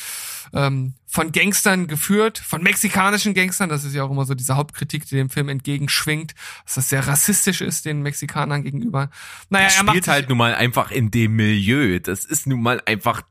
ähm, 0.53 0.95
von 1.09 1.32
Gangstern 1.32 1.88
geführt, 1.88 2.38
von 2.38 2.62
mexikanischen 2.62 3.34
Gangstern. 3.34 3.68
Das 3.68 3.82
ist 3.82 3.97
ja 3.97 4.05
auch 4.05 4.12
immer 4.12 4.26
so 4.26 4.34
diese 4.34 4.55
Hauptkritik, 4.55 5.07
die 5.07 5.16
dem 5.16 5.28
Film 5.28 5.49
entgegenschwingt, 5.49 6.36
dass 6.64 6.76
das 6.76 6.90
sehr 6.90 7.09
rassistisch 7.09 7.62
ist 7.62 7.84
den 7.84 8.03
Mexikanern 8.03 8.62
gegenüber. 8.62 9.11
Naja, 9.51 9.64
er 9.64 9.70
spielt 9.70 10.07
halt 10.07 10.28
nun 10.28 10.38
mal 10.38 10.55
einfach 10.55 10.93
in 10.93 11.11
dem 11.11 11.34
Milieu. 11.34 11.99
Das 11.99 12.24
ist 12.24 12.47
nun 12.47 12.62
mal 12.62 12.80
einfach, 12.86 13.22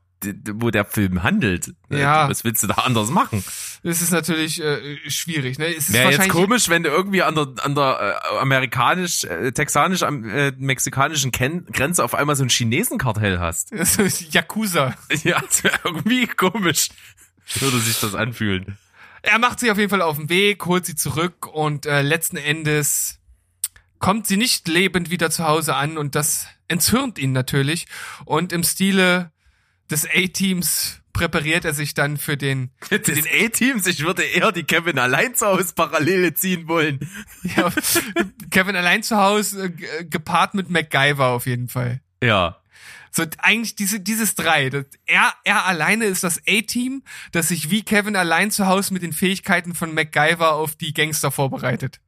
wo 0.52 0.70
der 0.70 0.84
Film 0.84 1.22
handelt. 1.22 1.68
Äh, 1.90 2.00
Ja. 2.00 2.28
Was 2.28 2.44
willst 2.44 2.62
du 2.62 2.66
da 2.66 2.74
anders 2.74 3.10
machen? 3.10 3.44
Das 3.82 4.00
ist 4.02 4.10
natürlich 4.10 4.62
äh, 4.62 4.98
schwierig. 5.10 5.58
Ne? 5.58 5.66
Es 5.74 5.88
ist 5.88 5.92
Wäre 5.92 6.12
jetzt 6.12 6.28
komisch, 6.28 6.68
wenn 6.68 6.82
du 6.82 6.90
irgendwie 6.90 7.22
an 7.22 7.34
der, 7.34 7.48
an 7.62 7.74
der 7.74 8.20
äh, 8.32 8.38
amerikanisch, 8.38 9.24
äh, 9.24 9.52
texanisch, 9.52 10.02
äh, 10.02 10.52
mexikanischen 10.58 11.32
Ken 11.32 11.66
Grenze 11.66 12.04
auf 12.04 12.14
einmal 12.14 12.36
so 12.36 12.44
ein 12.44 12.48
Chinesenkartell 12.48 13.38
hast. 13.38 13.72
Das 13.76 13.96
ist 13.98 14.32
Yakuza. 14.34 14.94
Ja, 15.24 15.40
das 15.40 15.64
wäre 15.64 15.78
irgendwie 15.84 16.26
komisch. 16.26 16.88
Würde 17.58 17.78
sich 17.78 17.98
das 18.00 18.14
anfühlen. 18.14 18.78
Er 19.22 19.38
macht 19.38 19.60
sich 19.60 19.70
auf 19.70 19.78
jeden 19.78 19.90
Fall 19.90 20.02
auf 20.02 20.16
den 20.16 20.28
Weg, 20.28 20.64
holt 20.66 20.86
sie 20.86 20.94
zurück 20.96 21.46
und 21.46 21.86
äh, 21.86 22.02
letzten 22.02 22.36
Endes 22.36 23.18
kommt 23.98 24.26
sie 24.26 24.36
nicht 24.36 24.66
lebend 24.66 25.10
wieder 25.10 25.30
zu 25.30 25.46
Hause 25.46 25.76
an 25.76 25.96
und 25.96 26.14
das 26.16 26.46
entzürnt 26.66 27.18
ihn 27.18 27.30
natürlich. 27.32 27.86
Und 28.24 28.52
im 28.52 28.64
Stile 28.64 29.30
des 29.92 30.06
A-Teams 30.06 30.98
präpariert 31.12 31.64
er 31.66 31.74
sich 31.74 31.92
dann 31.94 32.16
für 32.16 32.36
den, 32.38 32.70
Für 32.80 32.98
den 32.98 33.24
A-Teams, 33.26 33.86
ich 33.86 34.02
würde 34.04 34.22
eher 34.22 34.50
die 34.50 34.64
Kevin 34.64 34.98
allein 34.98 35.34
zu 35.34 35.46
Hause 35.46 35.74
Parallele 35.74 36.32
ziehen 36.34 36.66
wollen. 36.68 37.00
ja, 37.56 37.70
Kevin 38.50 38.74
allein 38.76 39.02
zu 39.02 39.16
Hause, 39.18 39.66
äh, 39.66 39.70
ge- 39.70 40.04
gepaart 40.08 40.54
mit 40.54 40.70
MacGyver 40.70 41.26
auf 41.28 41.46
jeden 41.46 41.68
Fall. 41.68 42.00
Ja. 42.22 42.58
So 43.14 43.24
eigentlich 43.38 43.74
diese, 43.76 44.00
dieses 44.00 44.34
drei. 44.36 44.70
Das, 44.70 44.86
er, 45.04 45.34
er 45.44 45.66
alleine 45.66 46.06
ist 46.06 46.24
das 46.24 46.40
A-Team, 46.48 47.02
das 47.30 47.48
sich 47.48 47.68
wie 47.70 47.82
Kevin 47.82 48.16
allein 48.16 48.50
zu 48.50 48.66
Hause 48.66 48.94
mit 48.94 49.02
den 49.02 49.12
Fähigkeiten 49.12 49.74
von 49.74 49.92
MacGyver 49.92 50.54
auf 50.54 50.76
die 50.76 50.94
Gangster 50.94 51.30
vorbereitet. 51.30 52.00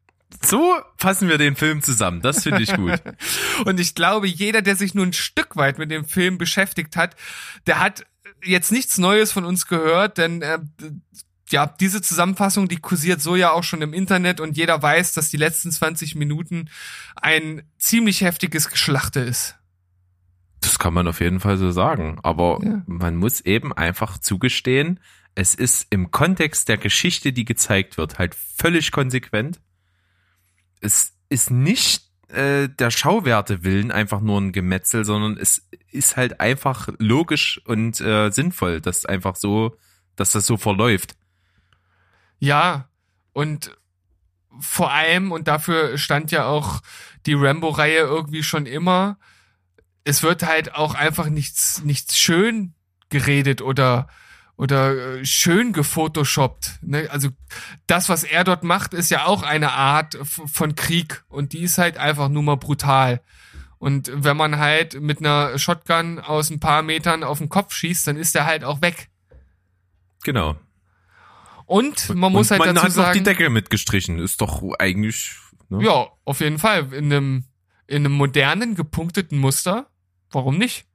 So 0.42 0.74
fassen 0.96 1.28
wir 1.28 1.38
den 1.38 1.56
Film 1.56 1.82
zusammen. 1.82 2.20
Das 2.20 2.42
finde 2.42 2.62
ich 2.62 2.74
gut. 2.74 3.00
Und 3.64 3.80
ich 3.80 3.94
glaube, 3.94 4.26
jeder, 4.26 4.62
der 4.62 4.76
sich 4.76 4.94
nur 4.94 5.06
ein 5.06 5.12
Stück 5.12 5.56
weit 5.56 5.78
mit 5.78 5.90
dem 5.90 6.04
Film 6.04 6.38
beschäftigt 6.38 6.96
hat, 6.96 7.16
der 7.66 7.80
hat 7.80 8.04
jetzt 8.42 8.72
nichts 8.72 8.98
Neues 8.98 9.32
von 9.32 9.44
uns 9.44 9.66
gehört, 9.66 10.18
denn 10.18 10.42
äh, 10.42 10.58
ja, 11.50 11.66
diese 11.66 12.02
Zusammenfassung, 12.02 12.68
die 12.68 12.76
kursiert 12.76 13.20
so 13.20 13.36
ja 13.36 13.52
auch 13.52 13.64
schon 13.64 13.82
im 13.82 13.92
Internet 13.94 14.40
und 14.40 14.56
jeder 14.56 14.80
weiß, 14.82 15.12
dass 15.12 15.28
die 15.30 15.36
letzten 15.36 15.70
20 15.70 16.14
Minuten 16.14 16.68
ein 17.16 17.62
ziemlich 17.78 18.22
heftiges 18.22 18.70
Geschlachte 18.70 19.20
ist. 19.20 19.56
Das 20.60 20.78
kann 20.78 20.94
man 20.94 21.06
auf 21.06 21.20
jeden 21.20 21.40
Fall 21.40 21.58
so 21.58 21.70
sagen. 21.70 22.18
Aber 22.22 22.58
Ja. 22.62 22.82
man 22.86 23.16
muss 23.16 23.40
eben 23.42 23.72
einfach 23.72 24.18
zugestehen, 24.18 25.00
es 25.34 25.54
ist 25.54 25.86
im 25.90 26.10
Kontext 26.10 26.68
der 26.68 26.78
Geschichte, 26.78 27.32
die 27.32 27.44
gezeigt 27.44 27.98
wird, 27.98 28.18
halt 28.18 28.34
völlig 28.34 28.90
konsequent. 28.92 29.60
Es 30.84 31.14
ist 31.30 31.50
nicht 31.50 32.02
äh, 32.28 32.68
der 32.68 32.90
Schauwerte 32.90 33.64
willen 33.64 33.90
einfach 33.90 34.20
nur 34.20 34.40
ein 34.40 34.52
Gemetzel, 34.52 35.04
sondern 35.04 35.36
es 35.36 35.68
ist 35.90 36.16
halt 36.16 36.40
einfach 36.40 36.88
logisch 36.98 37.60
und 37.64 38.00
äh, 38.00 38.30
sinnvoll, 38.30 38.80
dass 38.80 39.06
einfach 39.06 39.36
so, 39.36 39.76
dass 40.16 40.32
das 40.32 40.46
so 40.46 40.56
verläuft. 40.56 41.16
Ja, 42.38 42.88
und 43.32 43.76
vor 44.60 44.92
allem, 44.92 45.32
und 45.32 45.48
dafür 45.48 45.96
stand 45.98 46.30
ja 46.30 46.46
auch 46.46 46.80
die 47.26 47.34
Rambo-Reihe 47.34 48.00
irgendwie 48.00 48.42
schon 48.42 48.66
immer, 48.66 49.18
es 50.04 50.22
wird 50.22 50.44
halt 50.44 50.74
auch 50.74 50.94
einfach 50.94 51.28
nichts, 51.28 51.82
nichts 51.82 52.18
schön 52.18 52.74
geredet 53.08 53.62
oder, 53.62 54.08
oder 54.56 55.18
äh, 55.18 55.24
schön 55.24 55.72
gefotoshoppt. 55.72 56.78
Ne? 56.82 57.08
Also 57.10 57.30
das, 57.86 58.08
was 58.08 58.24
er 58.24 58.44
dort 58.44 58.62
macht, 58.62 58.94
ist 58.94 59.10
ja 59.10 59.26
auch 59.26 59.42
eine 59.42 59.72
Art 59.72 60.18
von 60.22 60.74
Krieg 60.74 61.24
und 61.28 61.52
die 61.52 61.62
ist 61.62 61.78
halt 61.78 61.98
einfach 61.98 62.28
nur 62.28 62.42
mal 62.42 62.56
brutal. 62.56 63.20
Und 63.78 64.10
wenn 64.14 64.36
man 64.36 64.58
halt 64.58 65.00
mit 65.00 65.18
einer 65.18 65.58
Shotgun 65.58 66.18
aus 66.18 66.50
ein 66.50 66.60
paar 66.60 66.82
Metern 66.82 67.22
auf 67.22 67.38
den 67.38 67.48
Kopf 67.48 67.74
schießt, 67.74 68.06
dann 68.06 68.16
ist 68.16 68.34
er 68.34 68.46
halt 68.46 68.64
auch 68.64 68.80
weg. 68.80 69.10
Genau. 70.22 70.56
Und 71.66 72.14
man 72.14 72.32
muss 72.32 72.50
und 72.50 72.58
halt 72.58 72.66
man 72.66 72.74
dazu 72.74 72.86
hat 72.86 72.92
sagen, 72.92 73.08
noch 73.08 73.12
die 73.12 73.22
Decke 73.22 73.50
mitgestrichen. 73.50 74.18
Ist 74.18 74.40
doch 74.40 74.62
eigentlich. 74.78 75.32
Ne? 75.68 75.84
Ja, 75.84 76.08
auf 76.24 76.40
jeden 76.40 76.58
Fall. 76.58 76.92
In 76.94 77.12
einem, 77.12 77.44
in 77.86 78.06
einem 78.06 78.12
modernen, 78.12 78.74
gepunkteten 78.74 79.38
Muster. 79.38 79.88
Warum 80.30 80.56
nicht? 80.56 80.86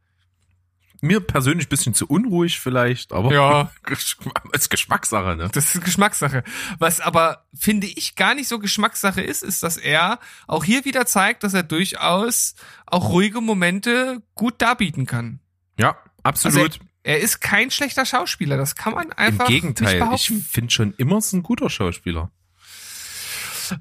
Mir 1.01 1.21
persönlich 1.21 1.67
ein 1.67 1.69
bisschen 1.69 1.93
zu 1.93 2.07
unruhig 2.07 2.59
vielleicht, 2.59 3.13
aber 3.13 3.31
Ja. 3.31 3.71
ist 4.53 4.69
Geschmackssache, 4.69 5.35
ne? 5.35 5.49
Das 5.51 5.75
ist 5.75 5.83
Geschmackssache. 5.83 6.43
Was 6.77 6.99
aber, 6.99 7.45
finde 7.53 7.87
ich, 7.87 8.15
gar 8.15 8.35
nicht 8.35 8.47
so 8.47 8.59
Geschmackssache 8.59 9.21
ist, 9.21 9.43
ist, 9.43 9.63
dass 9.63 9.77
er 9.77 10.19
auch 10.47 10.63
hier 10.63 10.85
wieder 10.85 11.05
zeigt, 11.05 11.43
dass 11.43 11.53
er 11.53 11.63
durchaus 11.63 12.55
auch 12.85 13.09
ruhige 13.09 13.41
Momente 13.41 14.21
gut 14.35 14.55
darbieten 14.61 15.05
kann. 15.05 15.39
Ja, 15.77 15.97
absolut. 16.23 16.57
Also 16.57 16.79
er 17.03 17.19
ist 17.19 17.39
kein 17.39 17.71
schlechter 17.71 18.05
Schauspieler. 18.05 18.57
Das 18.57 18.75
kann 18.75 18.93
man 18.93 19.07
Im 19.07 19.17
einfach 19.17 19.47
nicht 19.49 19.61
Gegenteil, 19.61 20.09
ich 20.13 20.31
finde 20.49 20.71
schon 20.71 20.93
immer 20.97 21.17
es 21.17 21.31
ein 21.33 21.43
guter 21.43 21.69
Schauspieler. 21.69 22.31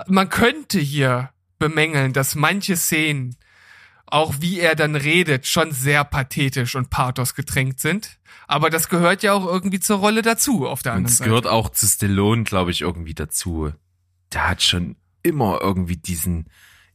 man 0.07 0.29
könnte 0.29 0.79
hier 0.79 1.31
bemängeln, 1.59 2.13
dass 2.13 2.35
manche 2.35 2.77
Szenen, 2.77 3.37
auch 4.11 4.35
wie 4.41 4.61
er 4.61 4.75
dann 4.75 4.97
redet, 4.97 5.47
schon 5.47 5.73
sehr 5.73 6.05
pathetisch 6.05 6.75
und 6.75 6.91
pathos 6.91 7.35
getränkt 7.35 7.81
sind. 7.81 8.19
Aber 8.47 8.71
das 8.71 8.89
gehört 8.89 9.23
ja 9.23 9.33
auch 9.35 9.45
irgendwie 9.47 9.81
zur 9.81 9.99
Rolle 9.99 10.23
dazu, 10.23 10.67
auf 10.67 10.83
der 10.83 10.93
Und 10.93 10.97
anderen 10.99 11.13
es 11.13 11.19
Seite. 11.19 11.29
gehört 11.31 11.47
auch 11.47 11.69
zu 11.71 11.87
Stallone, 11.87 12.45
glaube 12.45 12.71
ich, 12.71 12.81
irgendwie 12.81 13.15
dazu. 13.15 13.73
der 14.33 14.49
hat 14.49 14.63
schon 14.63 14.97
immer 15.23 15.61
irgendwie 15.61 15.97
diesen 15.97 16.47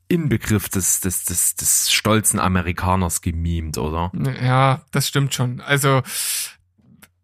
Inbegriff 0.07 0.70
des, 0.70 0.99
des, 1.01 1.24
des, 1.26 1.55
des 1.55 1.91
stolzen 1.91 2.39
Amerikaners 2.39 3.22
gemimt, 3.22 3.78
oder? 3.78 4.11
Ja, 4.43 4.82
das 4.91 5.07
stimmt 5.07 5.34
schon. 5.34 5.61
Also 5.61 6.01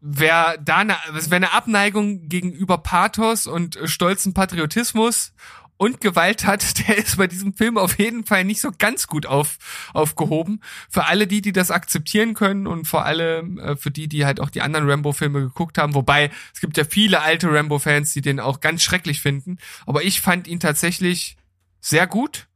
wer 0.02 0.58
da 0.58 0.78
eine, 0.78 0.96
wer 1.12 1.36
eine 1.36 1.52
Abneigung 1.54 2.28
gegenüber 2.30 2.78
Pathos 2.78 3.48
und 3.48 3.78
stolzen 3.86 4.34
Patriotismus 4.34 5.34
und 5.80 6.02
Gewalt 6.02 6.46
hat, 6.46 6.78
der 6.88 6.98
ist 6.98 7.18
bei 7.18 7.28
diesem 7.28 7.54
Film 7.54 7.78
auf 7.78 7.98
jeden 7.98 8.26
Fall 8.26 8.44
nicht 8.44 8.60
so 8.60 8.72
ganz 8.78 9.08
gut 9.08 9.26
auf, 9.26 9.58
aufgehoben. 9.94 10.62
Für 10.90 11.06
alle 11.06 11.26
die, 11.26 11.42
die 11.42 11.54
das 11.54 11.72
akzeptieren 11.72 12.34
können 12.34 12.68
und 12.68 12.86
vor 12.86 13.06
allem 13.06 13.58
äh, 13.60 13.78
für 13.78 13.90
die, 13.90 14.10
die 14.10 14.26
halt 14.26 14.42
auch 14.42 14.50
die 14.50 14.62
anderen 14.62 14.90
Rambo-Filme 14.90 15.40
geguckt 15.40 15.78
haben. 15.78 15.96
Wobei 15.96 16.32
es 16.54 16.60
gibt 16.60 16.76
ja 16.76 16.84
viele 16.84 17.22
alte 17.22 17.52
Rambo-Fans, 17.52 18.14
die 18.14 18.20
den 18.22 18.42
auch 18.42 18.60
ganz 18.60 18.84
schrecklich 18.84 19.22
finden. 19.22 19.58
Aber 19.86 20.04
ich 20.04 20.20
fand 20.20 20.48
ihn 20.50 20.60
tatsächlich 20.60 21.38
sehr 21.80 22.08
gut, 22.08 22.50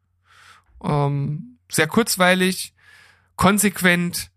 ähm, 0.84 1.59
sehr 1.71 1.88
kurzweilig, 1.88 2.74
konsequent 3.38 4.32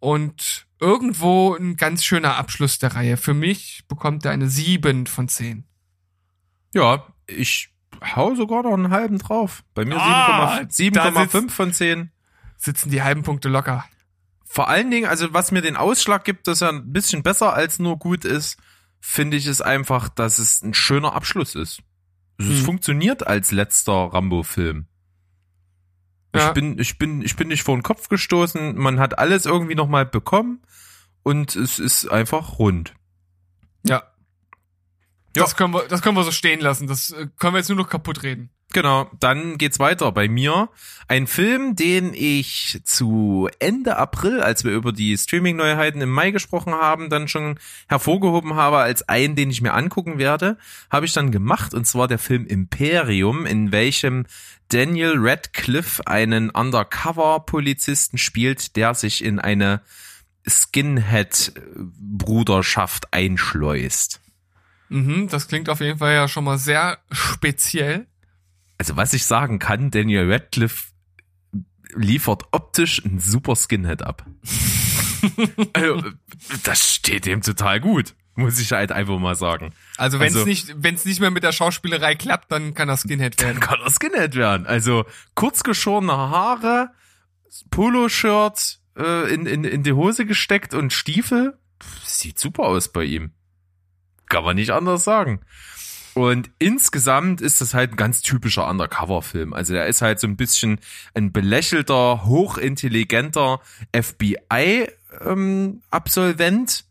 und 0.00 0.66
irgendwo 0.80 1.54
ein 1.54 1.76
ganz 1.76 2.04
schöner 2.04 2.34
Abschluss 2.36 2.80
der 2.80 2.96
Reihe. 2.96 3.16
Für 3.16 3.32
mich 3.32 3.84
bekommt 3.86 4.24
er 4.24 4.32
eine 4.32 4.48
7 4.48 5.06
von 5.06 5.28
10. 5.28 5.64
Ja, 6.74 7.06
ich 7.28 7.73
hau 8.04 8.34
sogar 8.34 8.62
noch 8.62 8.72
einen 8.74 8.90
halben 8.90 9.18
drauf. 9.18 9.64
Bei 9.74 9.84
mir 9.84 9.96
Ah, 9.96 10.60
7,5 10.68 10.90
da 10.92 11.08
7,5 11.10 11.50
von 11.50 11.72
10. 11.72 12.10
Sitzen 12.56 12.90
die 12.90 13.02
halben 13.02 13.22
Punkte 13.22 13.48
locker. 13.48 13.84
Vor 14.44 14.68
allen 14.68 14.90
Dingen, 14.90 15.06
also 15.08 15.32
was 15.34 15.50
mir 15.52 15.62
den 15.62 15.76
Ausschlag 15.76 16.24
gibt, 16.24 16.46
dass 16.46 16.60
er 16.62 16.68
ein 16.70 16.92
bisschen 16.92 17.22
besser 17.22 17.54
als 17.54 17.78
nur 17.78 17.98
gut 17.98 18.24
ist, 18.24 18.56
finde 19.00 19.36
ich 19.36 19.46
es 19.46 19.60
einfach, 19.60 20.08
dass 20.08 20.38
es 20.38 20.62
ein 20.62 20.74
schöner 20.74 21.14
Abschluss 21.14 21.54
ist. 21.54 21.82
Also 22.38 22.52
Es 22.52 22.60
Mhm. 22.60 22.64
funktioniert 22.64 23.26
als 23.26 23.50
letzter 23.52 23.92
Rambo-Film. 24.12 24.86
Ja. 26.34 26.48
Ich 26.48 26.52
bin, 26.54 26.78
ich 26.78 26.98
bin, 26.98 27.22
ich 27.22 27.36
bin 27.36 27.48
nicht 27.48 27.62
vor 27.62 27.76
den 27.76 27.82
Kopf 27.82 28.08
gestoßen. 28.08 28.76
Man 28.76 28.98
hat 28.98 29.18
alles 29.18 29.46
irgendwie 29.46 29.74
noch 29.76 29.88
mal 29.88 30.04
bekommen 30.06 30.62
und 31.22 31.54
es 31.54 31.78
ist 31.78 32.08
einfach 32.08 32.58
rund. 32.58 32.94
Ja. 33.86 34.02
Ja. 35.36 35.42
Das 35.42 35.56
können 35.56 35.74
wir, 35.74 35.82
das 35.88 36.02
können 36.02 36.16
wir 36.16 36.24
so 36.24 36.30
stehen 36.30 36.60
lassen. 36.60 36.86
Das 36.86 37.10
äh, 37.10 37.26
können 37.38 37.54
wir 37.54 37.58
jetzt 37.58 37.68
nur 37.68 37.78
noch 37.78 37.88
kaputt 37.88 38.22
reden. 38.22 38.50
Genau, 38.74 39.08
dann 39.20 39.56
geht's 39.56 39.78
weiter 39.78 40.10
bei 40.10 40.26
mir. 40.26 40.68
Ein 41.06 41.28
Film, 41.28 41.76
den 41.76 42.12
ich 42.12 42.80
zu 42.82 43.48
Ende 43.60 43.98
April, 43.98 44.40
als 44.40 44.64
wir 44.64 44.72
über 44.72 44.90
die 44.90 45.16
Streaming-Neuheiten 45.16 46.00
im 46.00 46.10
Mai 46.10 46.32
gesprochen 46.32 46.74
haben, 46.74 47.08
dann 47.08 47.28
schon 47.28 47.60
hervorgehoben 47.86 48.56
habe 48.56 48.78
als 48.78 49.08
einen, 49.08 49.36
den 49.36 49.50
ich 49.50 49.60
mir 49.60 49.74
angucken 49.74 50.18
werde, 50.18 50.58
habe 50.90 51.06
ich 51.06 51.12
dann 51.12 51.30
gemacht, 51.30 51.72
und 51.72 51.86
zwar 51.86 52.08
der 52.08 52.18
Film 52.18 52.46
Imperium, 52.46 53.46
in 53.46 53.70
welchem 53.70 54.26
Daniel 54.70 55.14
Radcliffe 55.18 56.04
einen 56.08 56.50
Undercover-Polizisten 56.50 58.18
spielt, 58.18 58.74
der 58.74 58.94
sich 58.94 59.24
in 59.24 59.38
eine 59.38 59.82
Skinhead-Bruderschaft 60.48 63.12
einschleust. 63.12 64.20
Mhm, 64.94 65.28
das 65.28 65.48
klingt 65.48 65.68
auf 65.68 65.80
jeden 65.80 65.98
Fall 65.98 66.14
ja 66.14 66.28
schon 66.28 66.44
mal 66.44 66.58
sehr 66.58 66.98
speziell. 67.10 68.06
also 68.78 68.96
was 68.96 69.12
ich 69.12 69.24
sagen 69.26 69.58
kann, 69.58 69.90
Daniel 69.90 70.30
Radcliffe 70.32 70.92
liefert 71.96 72.44
optisch 72.52 73.04
ein 73.04 73.18
super 73.18 73.56
Skinhead 73.56 74.02
ab. 74.02 74.24
also, 75.72 76.02
das 76.64 76.94
steht 76.94 77.26
dem 77.26 77.40
total 77.42 77.80
gut, 77.80 78.14
muss 78.34 78.58
ich 78.60 78.72
halt 78.72 78.92
einfach 78.92 79.18
mal 79.18 79.34
sagen. 79.36 79.72
Also 79.96 80.18
wenn 80.20 80.28
es 80.28 80.34
Also- 80.36 80.46
nicht, 80.46 80.74
wenn 80.76 80.94
es 80.94 81.04
nicht 81.04 81.20
mehr 81.20 81.30
mit 81.30 81.42
der 81.42 81.52
Schauspielerei 81.52 82.14
klappt, 82.14 82.50
dann 82.52 82.74
kann 82.74 82.88
das 82.88 83.00
Skinhead 83.02 83.40
Dann 83.40 83.46
werden. 83.48 83.60
kann 83.60 83.80
er 83.80 83.90
Skinhead 83.90 84.34
werden. 84.34 84.66
Also 84.66 85.04
kurz 85.34 85.62
geschorene 85.62 86.12
Haare, 86.12 86.90
Poloshirt 87.70 88.80
äh, 88.96 89.32
in, 89.32 89.46
in, 89.46 89.64
in 89.64 89.82
die 89.82 89.92
Hose 89.92 90.26
gesteckt 90.26 90.74
und 90.74 90.92
Stiefel. 90.92 91.58
Sieht 92.04 92.38
super 92.38 92.64
aus 92.64 92.92
bei 92.92 93.04
ihm. 93.04 93.32
Kann 94.28 94.44
man 94.44 94.56
nicht 94.56 94.70
anders 94.70 95.04
sagen. 95.04 95.40
Und 96.14 96.50
insgesamt 96.58 97.40
ist 97.40 97.60
das 97.60 97.74
halt 97.74 97.92
ein 97.92 97.96
ganz 97.96 98.22
typischer 98.22 98.68
Undercover-Film. 98.68 99.52
Also 99.52 99.74
der 99.74 99.86
ist 99.86 100.00
halt 100.00 100.20
so 100.20 100.28
ein 100.28 100.36
bisschen 100.36 100.78
ein 101.12 101.32
belächelter, 101.32 102.24
hochintelligenter 102.24 103.60
FBI-Absolvent, 103.92 106.84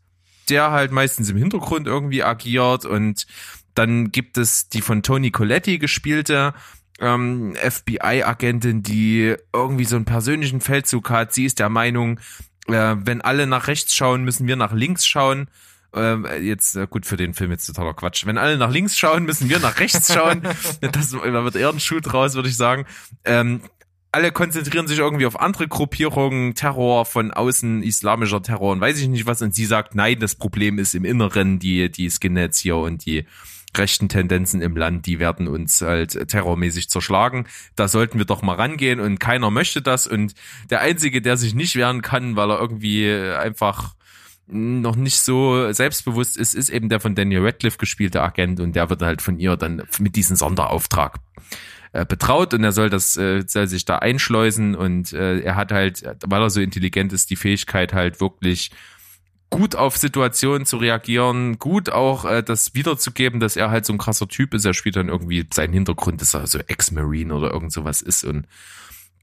der 0.50 0.70
halt 0.70 0.92
meistens 0.92 1.30
im 1.30 1.38
Hintergrund 1.38 1.86
irgendwie 1.86 2.22
agiert. 2.22 2.84
Und 2.84 3.26
dann 3.74 4.12
gibt 4.12 4.36
es 4.36 4.68
die 4.68 4.82
von 4.82 5.02
Tony 5.02 5.30
Coletti 5.30 5.78
gespielte 5.78 6.52
ähm, 7.00 7.54
FBI-Agentin, 7.56 8.82
die 8.82 9.34
irgendwie 9.52 9.84
so 9.84 9.96
einen 9.96 10.04
persönlichen 10.04 10.60
Feldzug 10.60 11.10
hat. 11.10 11.32
Sie 11.32 11.44
ist 11.44 11.58
der 11.58 11.68
Meinung, 11.68 12.20
äh, 12.66 12.96
wenn 12.98 13.20
alle 13.20 13.46
nach 13.46 13.68
rechts 13.68 13.94
schauen, 13.94 14.24
müssen 14.24 14.46
wir 14.46 14.56
nach 14.56 14.72
links 14.72 15.06
schauen. 15.06 15.48
Ähm, 15.94 16.26
jetzt 16.42 16.76
äh, 16.76 16.86
gut 16.88 17.06
für 17.06 17.16
den 17.16 17.34
Film 17.34 17.50
jetzt 17.50 17.66
totaler 17.66 17.94
Quatsch. 17.94 18.26
Wenn 18.26 18.38
alle 18.38 18.58
nach 18.58 18.70
links 18.70 18.96
schauen, 18.96 19.24
müssen 19.24 19.48
wir 19.48 19.58
nach 19.60 19.78
rechts 19.78 20.12
schauen. 20.12 20.42
das 20.80 21.10
da 21.10 21.44
wird 21.44 21.56
eher 21.56 21.70
ein 21.70 21.80
Schuh 21.80 22.00
draus, 22.00 22.34
würde 22.34 22.48
ich 22.48 22.56
sagen. 22.56 22.86
Ähm, 23.24 23.60
alle 24.14 24.30
konzentrieren 24.30 24.86
sich 24.86 24.98
irgendwie 24.98 25.26
auf 25.26 25.40
andere 25.40 25.66
Gruppierungen, 25.66 26.54
Terror 26.54 27.04
von 27.04 27.32
außen, 27.32 27.82
islamischer 27.82 28.42
Terror 28.42 28.72
und 28.72 28.80
weiß 28.80 29.00
ich 29.00 29.08
nicht 29.08 29.26
was. 29.26 29.42
Und 29.42 29.54
sie 29.54 29.64
sagt, 29.64 29.96
nein, 29.96 30.20
das 30.20 30.36
Problem 30.36 30.78
ist 30.78 30.94
im 30.94 31.04
Inneren, 31.04 31.58
die, 31.58 31.90
die 31.90 32.10
Skinheads 32.10 32.58
hier 32.60 32.76
und 32.76 33.04
die 33.06 33.26
rechten 33.76 34.08
Tendenzen 34.08 34.62
im 34.62 34.76
Land, 34.76 35.06
die 35.06 35.18
werden 35.18 35.48
uns 35.48 35.80
halt 35.80 36.28
terrormäßig 36.28 36.88
zerschlagen. 36.88 37.46
Da 37.74 37.88
sollten 37.88 38.18
wir 38.18 38.24
doch 38.24 38.42
mal 38.42 38.54
rangehen 38.54 39.00
und 39.00 39.18
keiner 39.18 39.50
möchte 39.50 39.82
das. 39.82 40.06
Und 40.06 40.34
der 40.70 40.80
Einzige, 40.80 41.20
der 41.20 41.36
sich 41.36 41.54
nicht 41.54 41.74
wehren 41.74 42.00
kann, 42.00 42.36
weil 42.36 42.50
er 42.50 42.60
irgendwie 42.60 43.10
einfach 43.10 43.96
noch 44.46 44.96
nicht 44.96 45.20
so 45.20 45.72
selbstbewusst 45.72 46.36
ist, 46.36 46.54
ist 46.54 46.68
eben 46.68 46.88
der 46.88 47.00
von 47.00 47.14
Daniel 47.14 47.44
Radcliffe 47.44 47.78
gespielte 47.78 48.22
Agent 48.22 48.60
und 48.60 48.76
der 48.76 48.90
wird 48.90 49.02
halt 49.02 49.22
von 49.22 49.38
ihr 49.38 49.56
dann 49.56 49.82
mit 49.98 50.16
diesem 50.16 50.36
Sonderauftrag 50.36 51.18
äh, 51.92 52.04
betraut 52.04 52.52
und 52.52 52.62
er 52.62 52.72
soll 52.72 52.90
das 52.90 53.16
äh, 53.16 53.44
soll 53.46 53.68
sich 53.68 53.84
da 53.84 53.98
einschleusen 53.98 54.74
und 54.74 55.12
äh, 55.12 55.40
er 55.40 55.56
hat 55.56 55.72
halt, 55.72 56.02
weil 56.26 56.42
er 56.42 56.50
so 56.50 56.60
intelligent 56.60 57.12
ist, 57.12 57.30
die 57.30 57.36
Fähigkeit 57.36 57.94
halt 57.94 58.20
wirklich 58.20 58.70
gut 59.48 59.76
auf 59.76 59.96
Situationen 59.96 60.66
zu 60.66 60.76
reagieren, 60.76 61.58
gut 61.58 61.90
auch 61.90 62.24
äh, 62.24 62.42
das 62.42 62.74
wiederzugeben, 62.74 63.40
dass 63.40 63.56
er 63.56 63.70
halt 63.70 63.86
so 63.86 63.92
ein 63.92 63.98
krasser 63.98 64.26
Typ 64.26 64.52
ist. 64.52 64.64
Er 64.64 64.74
spielt 64.74 64.96
dann 64.96 65.08
irgendwie 65.08 65.46
seinen 65.54 65.72
Hintergrund, 65.72 66.20
dass 66.20 66.34
er 66.34 66.46
so 66.46 66.58
Ex-Marine 66.58 67.32
oder 67.34 67.52
irgend 67.52 67.72
sowas 67.72 68.02
ist 68.02 68.24
und 68.24 68.46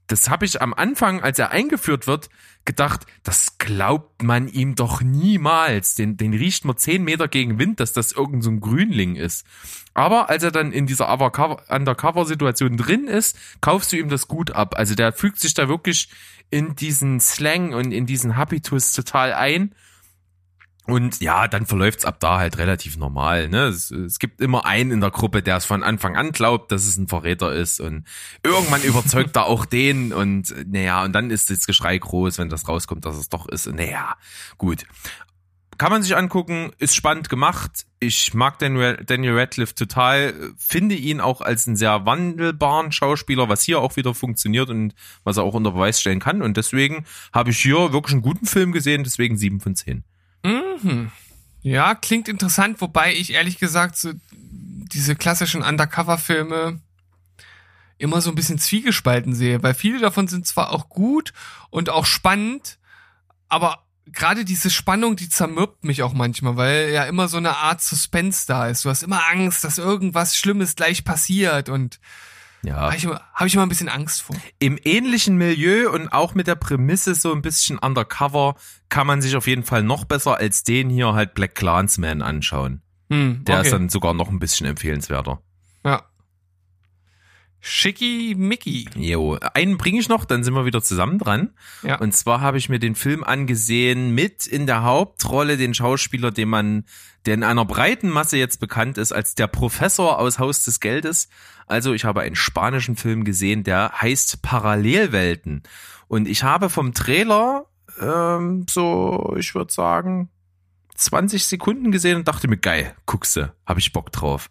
das 0.08 0.28
habe 0.28 0.44
ich 0.44 0.60
am 0.60 0.74
Anfang, 0.74 1.22
als 1.22 1.38
er 1.38 1.52
eingeführt 1.52 2.06
wird, 2.06 2.28
gedacht, 2.64 3.06
das 3.22 3.58
glaubt 3.58 4.22
man 4.22 4.48
ihm 4.48 4.74
doch 4.74 5.02
niemals. 5.02 5.94
Den, 5.94 6.16
den 6.16 6.34
riecht 6.34 6.64
man 6.64 6.76
zehn 6.76 7.02
Meter 7.04 7.28
gegen 7.28 7.58
Wind, 7.58 7.80
dass 7.80 7.92
das 7.92 8.12
irgend 8.12 8.44
so 8.44 8.52
Grünling 8.52 9.16
ist. 9.16 9.46
Aber 9.94 10.30
als 10.30 10.42
er 10.42 10.50
dann 10.50 10.72
in 10.72 10.86
dieser 10.86 11.08
Undercover- 11.12 11.62
Undercover-Situation 11.68 12.76
drin 12.76 13.06
ist, 13.08 13.36
kaufst 13.60 13.92
du 13.92 13.96
ihm 13.96 14.08
das 14.08 14.28
gut 14.28 14.52
ab. 14.52 14.76
Also 14.76 14.94
der 14.94 15.12
fügt 15.12 15.40
sich 15.40 15.54
da 15.54 15.68
wirklich 15.68 16.08
in 16.50 16.76
diesen 16.76 17.20
Slang 17.20 17.74
und 17.74 17.92
in 17.92 18.06
diesen 18.06 18.36
Habitus 18.36 18.92
total 18.92 19.32
ein. 19.32 19.74
Und 20.86 21.20
ja, 21.20 21.46
dann 21.46 21.66
verläuft's 21.66 22.04
ab 22.04 22.18
da 22.18 22.38
halt 22.38 22.58
relativ 22.58 22.96
normal. 22.96 23.48
Ne? 23.48 23.66
Es, 23.66 23.92
es 23.92 24.18
gibt 24.18 24.40
immer 24.40 24.66
einen 24.66 24.90
in 24.90 25.00
der 25.00 25.12
Gruppe, 25.12 25.40
der 25.40 25.56
es 25.56 25.64
von 25.64 25.84
Anfang 25.84 26.16
an 26.16 26.32
glaubt, 26.32 26.72
dass 26.72 26.86
es 26.86 26.96
ein 26.96 27.06
Verräter 27.06 27.52
ist. 27.52 27.80
Und 27.80 28.04
irgendwann 28.42 28.82
überzeugt 28.82 29.36
er 29.36 29.46
auch 29.46 29.64
den. 29.64 30.12
Und 30.12 30.52
naja, 30.68 31.04
und 31.04 31.12
dann 31.12 31.30
ist 31.30 31.50
das 31.50 31.66
Geschrei 31.66 31.96
groß, 31.98 32.38
wenn 32.38 32.48
das 32.48 32.66
rauskommt, 32.68 33.04
dass 33.04 33.16
es 33.16 33.28
doch 33.28 33.48
ist. 33.48 33.68
Und 33.68 33.76
naja, 33.76 34.16
gut. 34.58 34.84
Kann 35.78 35.90
man 35.90 36.02
sich 36.02 36.16
angucken, 36.16 36.72
ist 36.78 36.94
spannend 36.94 37.28
gemacht. 37.28 37.86
Ich 37.98 38.34
mag 38.34 38.58
Daniel, 38.58 39.02
Daniel 39.04 39.38
Radcliffe 39.38 39.74
total, 39.74 40.34
finde 40.58 40.94
ihn 40.94 41.20
auch 41.20 41.40
als 41.40 41.66
einen 41.66 41.76
sehr 41.76 42.04
wandelbaren 42.04 42.92
Schauspieler, 42.92 43.48
was 43.48 43.62
hier 43.62 43.80
auch 43.80 43.96
wieder 43.96 44.14
funktioniert 44.14 44.68
und 44.68 44.94
was 45.24 45.38
er 45.38 45.44
auch 45.44 45.54
unter 45.54 45.72
Beweis 45.72 46.00
stellen 46.00 46.20
kann. 46.20 46.42
Und 46.42 46.56
deswegen 46.56 47.04
habe 47.32 47.50
ich 47.50 47.58
hier 47.58 47.92
wirklich 47.92 48.12
einen 48.12 48.22
guten 48.22 48.46
Film 48.46 48.72
gesehen, 48.72 49.02
deswegen 49.02 49.36
sieben 49.36 49.60
von 49.60 49.74
zehn. 49.74 50.04
Mhm. 50.44 51.10
Ja, 51.62 51.94
klingt 51.94 52.28
interessant, 52.28 52.80
wobei 52.80 53.14
ich 53.14 53.32
ehrlich 53.32 53.58
gesagt 53.58 53.96
so 53.96 54.12
diese 54.32 55.14
klassischen 55.14 55.62
Undercover-Filme 55.62 56.80
immer 57.98 58.20
so 58.20 58.30
ein 58.30 58.34
bisschen 58.34 58.58
zwiegespalten 58.58 59.34
sehe, 59.34 59.62
weil 59.62 59.74
viele 59.74 60.00
davon 60.00 60.26
sind 60.26 60.46
zwar 60.46 60.72
auch 60.72 60.88
gut 60.88 61.32
und 61.70 61.88
auch 61.88 62.04
spannend, 62.04 62.78
aber 63.48 63.84
gerade 64.06 64.44
diese 64.44 64.70
Spannung, 64.70 65.14
die 65.14 65.28
zermürbt 65.28 65.84
mich 65.84 66.02
auch 66.02 66.12
manchmal, 66.12 66.56
weil 66.56 66.90
ja 66.90 67.04
immer 67.04 67.28
so 67.28 67.36
eine 67.36 67.56
Art 67.58 67.80
Suspense 67.80 68.44
da 68.46 68.66
ist. 68.66 68.84
Du 68.84 68.90
hast 68.90 69.04
immer 69.04 69.22
Angst, 69.30 69.62
dass 69.62 69.78
irgendwas 69.78 70.36
Schlimmes 70.36 70.74
gleich 70.74 71.04
passiert 71.04 71.68
und 71.68 72.00
Ja. 72.64 72.76
habe 72.76 72.96
ich, 72.96 73.04
immer- 73.04 73.20
hab 73.34 73.46
ich 73.46 73.54
immer 73.54 73.64
ein 73.64 73.68
bisschen 73.68 73.88
Angst 73.88 74.22
vor. 74.22 74.36
Im 74.60 74.78
ähnlichen 74.84 75.36
Milieu 75.36 75.90
und 75.90 76.08
auch 76.12 76.34
mit 76.34 76.46
der 76.46 76.54
Prämisse 76.54 77.14
so 77.14 77.32
ein 77.32 77.42
bisschen 77.42 77.78
undercover 77.78 78.54
kann 78.88 79.06
man 79.06 79.20
sich 79.20 79.34
auf 79.36 79.46
jeden 79.46 79.64
Fall 79.64 79.82
noch 79.82 80.04
besser 80.04 80.36
als 80.36 80.62
den 80.62 80.88
hier 80.90 81.12
halt 81.12 81.34
Black 81.34 81.54
Clansman 81.54 82.22
anschauen. 82.22 82.82
Hm, 83.10 83.44
Der 83.44 83.58
okay. 83.58 83.66
ist 83.66 83.72
dann 83.72 83.88
sogar 83.88 84.14
noch 84.14 84.28
ein 84.30 84.38
bisschen 84.38 84.66
empfehlenswerter. 84.66 85.42
Schicki 87.64 88.34
Mickey. 88.36 88.86
Jo, 88.96 89.38
einen 89.54 89.78
bringe 89.78 90.00
ich 90.00 90.08
noch, 90.08 90.24
dann 90.24 90.42
sind 90.42 90.52
wir 90.54 90.66
wieder 90.66 90.82
zusammen 90.82 91.18
dran. 91.18 91.50
Ja. 91.82 91.98
Und 92.00 92.12
zwar 92.12 92.40
habe 92.40 92.58
ich 92.58 92.68
mir 92.68 92.80
den 92.80 92.96
Film 92.96 93.22
angesehen 93.22 94.14
mit 94.14 94.48
in 94.48 94.66
der 94.66 94.82
Hauptrolle 94.82 95.56
den 95.56 95.72
Schauspieler, 95.72 96.32
den 96.32 96.48
man, 96.48 96.84
der 97.24 97.34
in 97.34 97.44
einer 97.44 97.64
breiten 97.64 98.10
Masse 98.10 98.36
jetzt 98.36 98.58
bekannt 98.58 98.98
ist 98.98 99.12
als 99.12 99.36
der 99.36 99.46
Professor 99.46 100.18
aus 100.18 100.40
Haus 100.40 100.64
des 100.64 100.80
Geldes. 100.80 101.28
Also 101.68 101.94
ich 101.94 102.04
habe 102.04 102.22
einen 102.22 102.34
spanischen 102.34 102.96
Film 102.96 103.22
gesehen, 103.22 103.62
der 103.62 103.92
heißt 103.92 104.42
Parallelwelten. 104.42 105.62
Und 106.08 106.26
ich 106.26 106.42
habe 106.42 106.68
vom 106.68 106.92
Trailer 106.92 107.66
ähm, 108.00 108.66
so, 108.68 109.34
ich 109.38 109.54
würde 109.54 109.72
sagen, 109.72 110.30
20 110.96 111.46
Sekunden 111.46 111.92
gesehen 111.92 112.16
und 112.16 112.28
dachte 112.28 112.48
mir, 112.48 112.58
geil, 112.58 112.94
guckste, 113.06 113.54
habe 113.66 113.80
ich 113.80 113.92
Bock 113.92 114.12
drauf. 114.12 114.50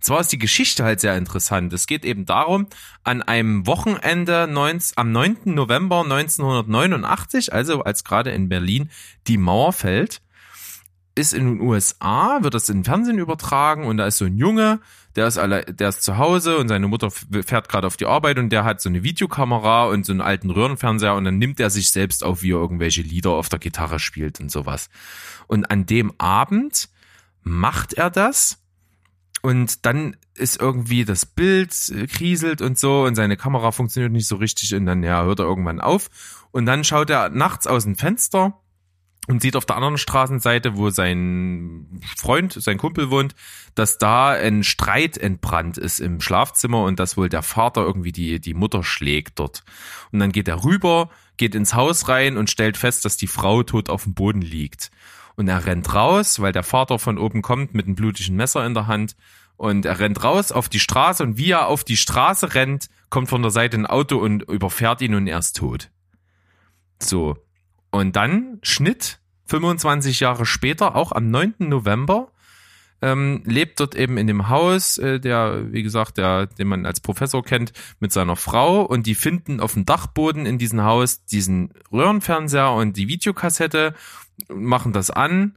Zwar 0.00 0.20
ist 0.20 0.32
die 0.32 0.38
Geschichte 0.38 0.84
halt 0.84 1.00
sehr 1.00 1.16
interessant. 1.16 1.72
Es 1.72 1.86
geht 1.86 2.04
eben 2.04 2.24
darum, 2.24 2.66
an 3.04 3.22
einem 3.22 3.66
Wochenende 3.66 4.46
19, 4.48 4.96
am 4.96 5.12
9. 5.12 5.38
November 5.46 6.02
1989, 6.02 7.52
also 7.52 7.82
als 7.82 8.04
gerade 8.04 8.30
in 8.30 8.48
Berlin 8.48 8.90
die 9.26 9.38
Mauer 9.38 9.72
fällt, 9.72 10.22
ist 11.18 11.34
in 11.34 11.46
den 11.46 11.60
USA, 11.60 12.38
wird 12.42 12.54
das 12.54 12.68
in 12.68 12.78
den 12.78 12.84
Fernsehen 12.84 13.18
übertragen 13.18 13.84
und 13.84 13.96
da 13.96 14.06
ist 14.06 14.18
so 14.18 14.24
ein 14.24 14.36
Junge, 14.36 14.80
der 15.16 15.26
ist 15.26 15.36
alle, 15.36 15.64
der 15.64 15.88
ist 15.88 16.02
zu 16.02 16.16
Hause 16.16 16.58
und 16.58 16.68
seine 16.68 16.86
Mutter 16.86 17.10
fährt 17.10 17.68
gerade 17.68 17.88
auf 17.88 17.96
die 17.96 18.06
Arbeit 18.06 18.38
und 18.38 18.50
der 18.50 18.64
hat 18.64 18.80
so 18.80 18.88
eine 18.88 19.02
Videokamera 19.02 19.86
und 19.86 20.06
so 20.06 20.12
einen 20.12 20.20
alten 20.20 20.50
Röhrenfernseher 20.50 21.14
und 21.14 21.24
dann 21.24 21.38
nimmt 21.38 21.58
er 21.58 21.70
sich 21.70 21.90
selbst 21.90 22.22
auf, 22.22 22.42
wie 22.42 22.52
er 22.52 22.60
irgendwelche 22.60 23.02
Lieder 23.02 23.30
auf 23.30 23.48
der 23.48 23.58
Gitarre 23.58 23.98
spielt 23.98 24.38
und 24.38 24.50
sowas. 24.50 24.90
Und 25.48 25.70
an 25.72 25.86
dem 25.86 26.12
Abend 26.18 26.88
macht 27.42 27.94
er 27.94 28.10
das 28.10 28.62
und 29.42 29.86
dann 29.86 30.16
ist 30.34 30.60
irgendwie 30.60 31.04
das 31.04 31.26
Bild 31.26 31.74
äh, 31.90 32.06
kriselt 32.06 32.62
und 32.62 32.78
so 32.78 33.04
und 33.04 33.14
seine 33.14 33.36
Kamera 33.36 33.72
funktioniert 33.72 34.12
nicht 34.12 34.28
so 34.28 34.36
richtig 34.36 34.74
und 34.74 34.86
dann 34.86 35.02
ja 35.02 35.24
hört 35.24 35.40
er 35.40 35.46
irgendwann 35.46 35.80
auf 35.80 36.10
und 36.50 36.66
dann 36.66 36.84
schaut 36.84 37.10
er 37.10 37.28
nachts 37.28 37.66
aus 37.66 37.84
dem 37.84 37.96
Fenster 37.96 38.60
und 39.28 39.42
sieht 39.42 39.56
auf 39.56 39.66
der 39.66 39.76
anderen 39.76 39.98
Straßenseite, 39.98 40.76
wo 40.76 40.88
sein 40.88 42.00
Freund, 42.16 42.54
sein 42.54 42.78
Kumpel 42.78 43.10
wohnt, 43.10 43.34
dass 43.74 43.98
da 43.98 44.30
ein 44.30 44.64
Streit 44.64 45.18
entbrannt 45.18 45.76
ist 45.76 46.00
im 46.00 46.20
Schlafzimmer 46.20 46.82
und 46.84 46.98
dass 46.98 47.18
wohl 47.18 47.28
der 47.28 47.42
Vater 47.42 47.82
irgendwie 47.82 48.12
die, 48.12 48.40
die 48.40 48.54
Mutter 48.54 48.82
schlägt 48.82 49.38
dort. 49.38 49.64
Und 50.12 50.20
dann 50.20 50.32
geht 50.32 50.48
er 50.48 50.64
rüber, 50.64 51.10
geht 51.36 51.54
ins 51.54 51.74
Haus 51.74 52.08
rein 52.08 52.38
und 52.38 52.48
stellt 52.48 52.78
fest, 52.78 53.04
dass 53.04 53.18
die 53.18 53.26
Frau 53.26 53.62
tot 53.62 53.90
auf 53.90 54.04
dem 54.04 54.14
Boden 54.14 54.40
liegt. 54.40 54.90
Und 55.38 55.46
er 55.46 55.66
rennt 55.66 55.94
raus, 55.94 56.40
weil 56.40 56.50
der 56.50 56.64
Vater 56.64 56.98
von 56.98 57.16
oben 57.16 57.42
kommt 57.42 57.72
mit 57.72 57.86
einem 57.86 57.94
blutigen 57.94 58.34
Messer 58.34 58.66
in 58.66 58.74
der 58.74 58.88
Hand. 58.88 59.14
Und 59.56 59.86
er 59.86 60.00
rennt 60.00 60.24
raus 60.24 60.50
auf 60.50 60.68
die 60.68 60.80
Straße 60.80 61.22
und 61.22 61.36
wie 61.36 61.52
er 61.52 61.68
auf 61.68 61.84
die 61.84 61.96
Straße 61.96 62.54
rennt, 62.54 62.88
kommt 63.08 63.28
von 63.28 63.42
der 63.42 63.52
Seite 63.52 63.76
ein 63.76 63.86
Auto 63.86 64.18
und 64.18 64.42
überfährt 64.42 65.00
ihn 65.00 65.14
und 65.14 65.28
er 65.28 65.38
ist 65.38 65.56
tot. 65.56 65.90
So. 67.00 67.36
Und 67.92 68.16
dann 68.16 68.58
Schnitt 68.62 69.20
25 69.46 70.18
Jahre 70.18 70.44
später, 70.44 70.96
auch 70.96 71.12
am 71.12 71.30
9. 71.30 71.54
November, 71.60 72.32
ähm, 73.00 73.44
lebt 73.44 73.78
dort 73.78 73.94
eben 73.94 74.18
in 74.18 74.26
dem 74.26 74.48
Haus, 74.48 74.98
äh, 74.98 75.20
der, 75.20 75.72
wie 75.72 75.84
gesagt, 75.84 76.18
der, 76.18 76.46
den 76.46 76.66
man 76.66 76.84
als 76.84 76.98
Professor 76.98 77.44
kennt, 77.44 77.72
mit 78.00 78.10
seiner 78.10 78.34
Frau 78.34 78.82
und 78.82 79.06
die 79.06 79.14
finden 79.14 79.60
auf 79.60 79.74
dem 79.74 79.86
Dachboden 79.86 80.46
in 80.46 80.58
diesem 80.58 80.82
Haus 80.82 81.24
diesen 81.26 81.72
Röhrenfernseher 81.92 82.72
und 82.72 82.96
die 82.96 83.06
Videokassette, 83.06 83.94
machen 84.48 84.92
das 84.92 85.10
an 85.10 85.56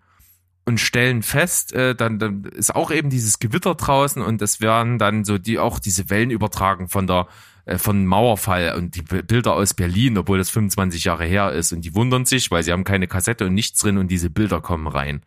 und 0.65 0.79
stellen 0.79 1.23
fest, 1.23 1.73
äh, 1.73 1.95
dann, 1.95 2.19
dann 2.19 2.43
ist 2.43 2.75
auch 2.75 2.91
eben 2.91 3.09
dieses 3.09 3.39
Gewitter 3.39 3.75
draußen 3.75 4.21
und 4.21 4.41
es 4.41 4.61
werden 4.61 4.99
dann 4.99 5.25
so 5.25 5.37
die 5.37 5.59
auch 5.59 5.79
diese 5.79 6.09
Wellen 6.09 6.29
übertragen 6.29 6.87
von 6.87 7.07
der 7.07 7.27
äh, 7.65 7.77
von 7.77 8.05
Mauerfall 8.05 8.75
und 8.75 8.95
die 8.95 9.01
Bilder 9.01 9.53
aus 9.53 9.73
Berlin, 9.73 10.17
obwohl 10.17 10.37
das 10.37 10.49
25 10.49 11.03
Jahre 11.03 11.25
her 11.25 11.51
ist 11.51 11.71
und 11.73 11.81
die 11.81 11.95
wundern 11.95 12.25
sich, 12.25 12.51
weil 12.51 12.63
sie 12.63 12.71
haben 12.71 12.83
keine 12.83 13.07
Kassette 13.07 13.47
und 13.47 13.53
nichts 13.53 13.79
drin 13.79 13.97
und 13.97 14.09
diese 14.09 14.29
Bilder 14.29 14.61
kommen 14.61 14.87
rein. 14.87 15.21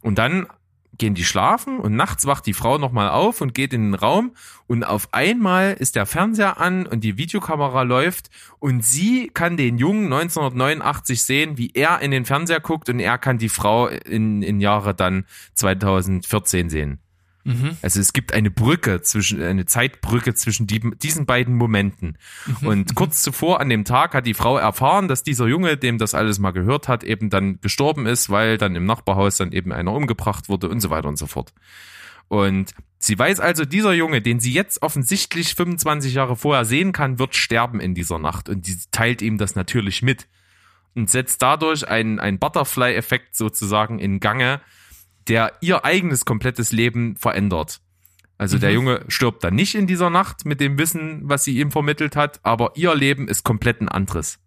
Und 0.00 0.18
dann 0.18 0.46
gehen 0.96 1.14
die 1.14 1.24
schlafen 1.24 1.78
und 1.78 1.94
nachts 1.94 2.26
wacht 2.26 2.46
die 2.46 2.54
Frau 2.54 2.78
nochmal 2.78 3.10
auf 3.10 3.40
und 3.40 3.54
geht 3.54 3.72
in 3.72 3.92
den 3.92 3.94
Raum 3.94 4.34
und 4.66 4.84
auf 4.84 5.08
einmal 5.12 5.74
ist 5.74 5.96
der 5.96 6.06
Fernseher 6.06 6.60
an 6.60 6.86
und 6.86 7.04
die 7.04 7.18
Videokamera 7.18 7.82
läuft 7.82 8.30
und 8.58 8.84
sie 8.84 9.30
kann 9.32 9.56
den 9.56 9.78
Jungen 9.78 10.12
1989 10.12 11.22
sehen, 11.22 11.58
wie 11.58 11.70
er 11.74 12.00
in 12.00 12.10
den 12.10 12.24
Fernseher 12.24 12.60
guckt 12.60 12.88
und 12.88 13.00
er 13.00 13.18
kann 13.18 13.38
die 13.38 13.48
Frau 13.48 13.86
in, 13.88 14.42
in 14.42 14.60
Jahre 14.60 14.94
dann 14.94 15.24
2014 15.54 16.70
sehen. 16.70 17.00
Also 17.82 18.00
es 18.00 18.12
gibt 18.12 18.32
eine 18.32 18.50
Brücke 18.50 19.00
zwischen, 19.00 19.42
eine 19.42 19.64
Zeitbrücke 19.64 20.34
zwischen 20.34 20.66
die, 20.66 20.80
diesen 20.98 21.24
beiden 21.24 21.54
Momenten. 21.54 22.18
Und 22.62 22.94
kurz 22.94 23.22
zuvor 23.22 23.60
an 23.60 23.68
dem 23.68 23.84
Tag 23.84 24.14
hat 24.14 24.26
die 24.26 24.34
Frau 24.34 24.58
erfahren, 24.58 25.08
dass 25.08 25.22
dieser 25.22 25.46
Junge, 25.46 25.76
dem 25.76 25.98
das 25.98 26.14
alles 26.14 26.38
mal 26.38 26.50
gehört 26.50 26.88
hat, 26.88 27.04
eben 27.04 27.30
dann 27.30 27.60
gestorben 27.60 28.06
ist, 28.06 28.28
weil 28.28 28.58
dann 28.58 28.76
im 28.76 28.84
Nachbarhaus 28.84 29.36
dann 29.36 29.52
eben 29.52 29.72
einer 29.72 29.92
umgebracht 29.92 30.48
wurde 30.48 30.68
und 30.68 30.80
so 30.80 30.90
weiter 30.90 31.08
und 31.08 31.16
so 31.16 31.26
fort. 31.26 31.52
Und 32.28 32.74
sie 32.98 33.18
weiß 33.18 33.40
also, 33.40 33.64
dieser 33.64 33.94
Junge, 33.94 34.20
den 34.20 34.38
sie 34.38 34.52
jetzt 34.52 34.82
offensichtlich 34.82 35.54
25 35.54 36.14
Jahre 36.14 36.36
vorher 36.36 36.66
sehen 36.66 36.92
kann, 36.92 37.18
wird 37.18 37.34
sterben 37.34 37.80
in 37.80 37.94
dieser 37.94 38.18
Nacht. 38.18 38.48
Und 38.50 38.66
sie 38.66 38.76
teilt 38.90 39.22
ihm 39.22 39.38
das 39.38 39.54
natürlich 39.54 40.02
mit. 40.02 40.28
Und 40.94 41.08
setzt 41.08 41.40
dadurch 41.42 41.88
einen, 41.88 42.18
einen 42.18 42.38
Butterfly-Effekt 42.38 43.36
sozusagen 43.36 43.98
in 43.98 44.20
Gange, 44.20 44.60
der 45.28 45.52
ihr 45.60 45.84
eigenes 45.84 46.24
komplettes 46.24 46.72
Leben 46.72 47.16
verändert. 47.16 47.80
Also 48.38 48.56
der 48.56 48.72
Junge 48.72 49.04
stirbt 49.08 49.42
dann 49.42 49.56
nicht 49.56 49.74
in 49.74 49.88
dieser 49.88 50.10
Nacht 50.10 50.44
mit 50.44 50.60
dem 50.60 50.78
Wissen, 50.78 51.22
was 51.24 51.42
sie 51.42 51.58
ihm 51.58 51.72
vermittelt 51.72 52.14
hat, 52.14 52.38
aber 52.44 52.72
ihr 52.76 52.94
Leben 52.94 53.26
ist 53.26 53.42
komplett 53.42 53.80
ein 53.80 53.88
anderes. 53.88 54.38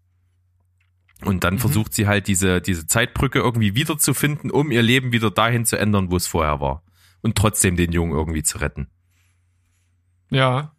Und 1.23 1.43
dann 1.43 1.59
versucht 1.59 1.93
sie 1.93 2.07
halt 2.07 2.27
diese, 2.27 2.61
diese 2.61 2.87
Zeitbrücke 2.87 3.39
irgendwie 3.39 3.75
wiederzufinden, 3.75 4.49
um 4.49 4.71
ihr 4.71 4.81
Leben 4.81 5.11
wieder 5.11 5.29
dahin 5.29 5.65
zu 5.65 5.77
ändern, 5.77 6.09
wo 6.09 6.15
es 6.15 6.25
vorher 6.25 6.59
war. 6.61 6.83
Und 7.21 7.37
trotzdem 7.37 7.75
den 7.75 7.91
Jungen 7.91 8.13
irgendwie 8.13 8.43
zu 8.43 8.57
retten. 8.57 8.87
Ja. 10.31 10.75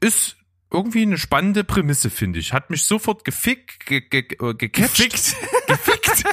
Ist 0.00 0.36
irgendwie 0.70 1.02
eine 1.02 1.18
spannende 1.18 1.64
Prämisse, 1.64 2.10
finde 2.10 2.38
ich. 2.38 2.52
Hat 2.52 2.70
mich 2.70 2.82
sofort 2.84 3.24
gefickt, 3.24 3.86
ge, 3.86 4.00
ge, 4.00 4.20
äh, 4.40 4.54
gecatcht. 4.54 4.96
Gefickt. 4.96 5.34
Gefickt. 5.66 6.24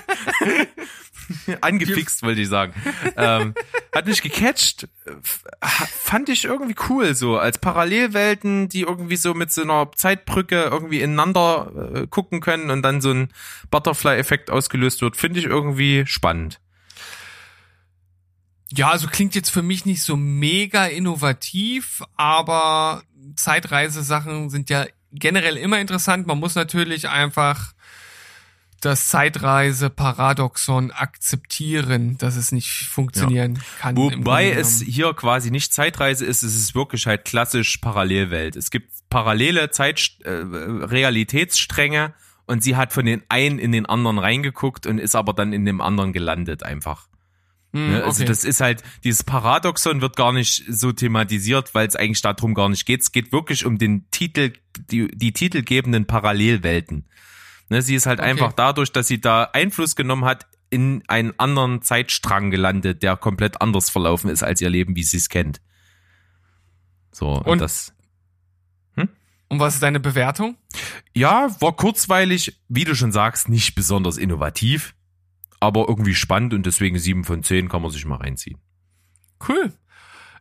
Angefixt, 1.61 2.21
wollte 2.21 2.41
ich 2.41 2.49
sagen. 2.49 2.73
ähm, 3.17 3.55
hat 3.93 4.05
mich 4.05 4.21
gecatcht. 4.21 4.87
F- 5.05 5.43
Fand 5.61 6.29
ich 6.29 6.45
irgendwie 6.45 6.75
cool, 6.89 7.15
so 7.15 7.37
als 7.39 7.57
Parallelwelten, 7.57 8.69
die 8.69 8.81
irgendwie 8.81 9.15
so 9.15 9.33
mit 9.33 9.51
so 9.51 9.63
einer 9.63 9.91
Zeitbrücke 9.95 10.63
irgendwie 10.63 11.01
ineinander 11.01 11.71
äh, 11.95 12.07
gucken 12.07 12.41
können 12.41 12.69
und 12.69 12.83
dann 12.83 13.01
so 13.01 13.11
ein 13.11 13.29
Butterfly-Effekt 13.71 14.51
ausgelöst 14.51 15.01
wird. 15.01 15.17
Finde 15.17 15.39
ich 15.39 15.45
irgendwie 15.45 16.03
spannend. 16.05 16.59
Ja, 18.71 18.89
also 18.91 19.07
klingt 19.07 19.35
jetzt 19.35 19.49
für 19.51 19.61
mich 19.61 19.85
nicht 19.85 20.03
so 20.03 20.17
mega 20.17 20.85
innovativ, 20.85 22.03
aber 22.17 23.03
Zeitreisesachen 23.35 24.49
sind 24.49 24.69
ja 24.69 24.85
generell 25.11 25.57
immer 25.57 25.79
interessant. 25.79 26.27
Man 26.27 26.39
muss 26.39 26.55
natürlich 26.55 27.09
einfach 27.09 27.73
das 28.81 29.07
Zeitreise-Paradoxon 29.09 30.91
akzeptieren, 30.91 32.17
dass 32.17 32.35
es 32.35 32.51
nicht 32.51 32.69
funktionieren 32.69 33.59
kann. 33.79 33.95
im 33.97 34.19
Wobei 34.19 34.51
es 34.51 34.81
hier 34.81 35.13
quasi 35.13 35.49
nicht 35.49 35.73
Zeitreise 35.73 36.25
ist, 36.25 36.43
es 36.43 36.55
ist 36.55 36.75
wirklich 36.75 37.07
halt 37.07 37.25
klassisch 37.25 37.77
Parallelwelt. 37.77 38.55
Es 38.55 38.69
gibt 38.69 38.91
parallele 39.09 39.71
Zeit 39.71 40.17
äh, 40.23 40.29
Realitätsstränge 40.29 42.13
und 42.45 42.63
sie 42.63 42.75
hat 42.75 42.93
von 42.93 43.05
den 43.05 43.23
einen 43.29 43.59
in 43.59 43.71
den 43.71 43.85
anderen 43.85 44.19
reingeguckt 44.19 44.85
und 44.85 44.99
ist 44.99 45.15
aber 45.15 45.33
dann 45.33 45.53
in 45.53 45.65
dem 45.65 45.81
anderen 45.81 46.13
gelandet 46.13 46.63
einfach. 46.63 47.07
Hm, 47.75 47.89
Ne? 47.91 48.03
Also 48.03 48.21
okay. 48.21 48.25
das 48.29 48.43
ist 48.45 48.61
halt, 48.61 48.81
dieses 49.03 49.23
Paradoxon 49.23 49.99
wird 50.01 50.15
gar 50.15 50.31
nicht 50.31 50.63
so 50.69 50.91
thematisiert, 50.93 51.75
weil 51.75 51.87
es 51.87 51.95
eigentlich 51.95 52.21
darum 52.21 52.53
gar 52.53 52.69
nicht 52.69 52.85
geht. 52.85 53.01
Es 53.01 53.11
geht 53.11 53.31
wirklich 53.33 53.65
um 53.65 53.77
den 53.77 54.09
Titel, 54.11 54.53
die, 54.89 55.07
die 55.09 55.33
titelgebenden 55.33 56.05
Parallelwelten. 56.07 57.07
Ne? 57.69 57.81
Sie 57.81 57.95
ist 57.95 58.05
halt 58.05 58.19
Okay. 58.19 58.29
einfach 58.29 58.53
dadurch, 58.53 58.91
dass 58.91 59.07
sie 59.07 59.19
da 59.19 59.43
Einfluss 59.53 59.95
genommen 59.95 60.23
hat, 60.25 60.47
in 60.69 61.03
einen 61.07 61.33
anderen 61.37 61.81
Zeitstrang 61.81 62.49
gelandet, 62.49 63.03
der 63.03 63.17
komplett 63.17 63.61
anders 63.61 63.89
verlaufen 63.89 64.29
ist 64.29 64.41
als 64.43 64.61
ihr 64.61 64.69
Leben, 64.69 64.95
wie 64.95 65.03
sie 65.03 65.17
es 65.17 65.29
kennt. 65.29 65.61
So, 67.11 67.27
und, 67.29 67.45
Und- 67.45 67.59
das, 67.61 67.93
Und 69.47 69.59
was 69.59 69.75
ist 69.75 69.83
deine 69.83 69.99
Bewertung? 69.99 70.57
ja, 71.13 71.55
war 71.61 71.75
kurzweilig, 71.75 72.59
wie 72.67 72.83
du 72.83 72.95
schon 72.95 73.11
sagst, 73.11 73.47
nicht 73.47 73.75
besonders 73.75 74.17
innovativ, 74.17 74.94
aber 75.65 75.87
irgendwie 75.87 76.15
spannend 76.15 76.53
und 76.53 76.65
deswegen 76.65 76.97
sieben 76.99 77.23
von 77.23 77.43
zehn 77.43 77.69
kann 77.69 77.81
man 77.81 77.91
sich 77.91 78.05
mal 78.05 78.17
reinziehen. 78.17 78.59
Cool. 79.47 79.73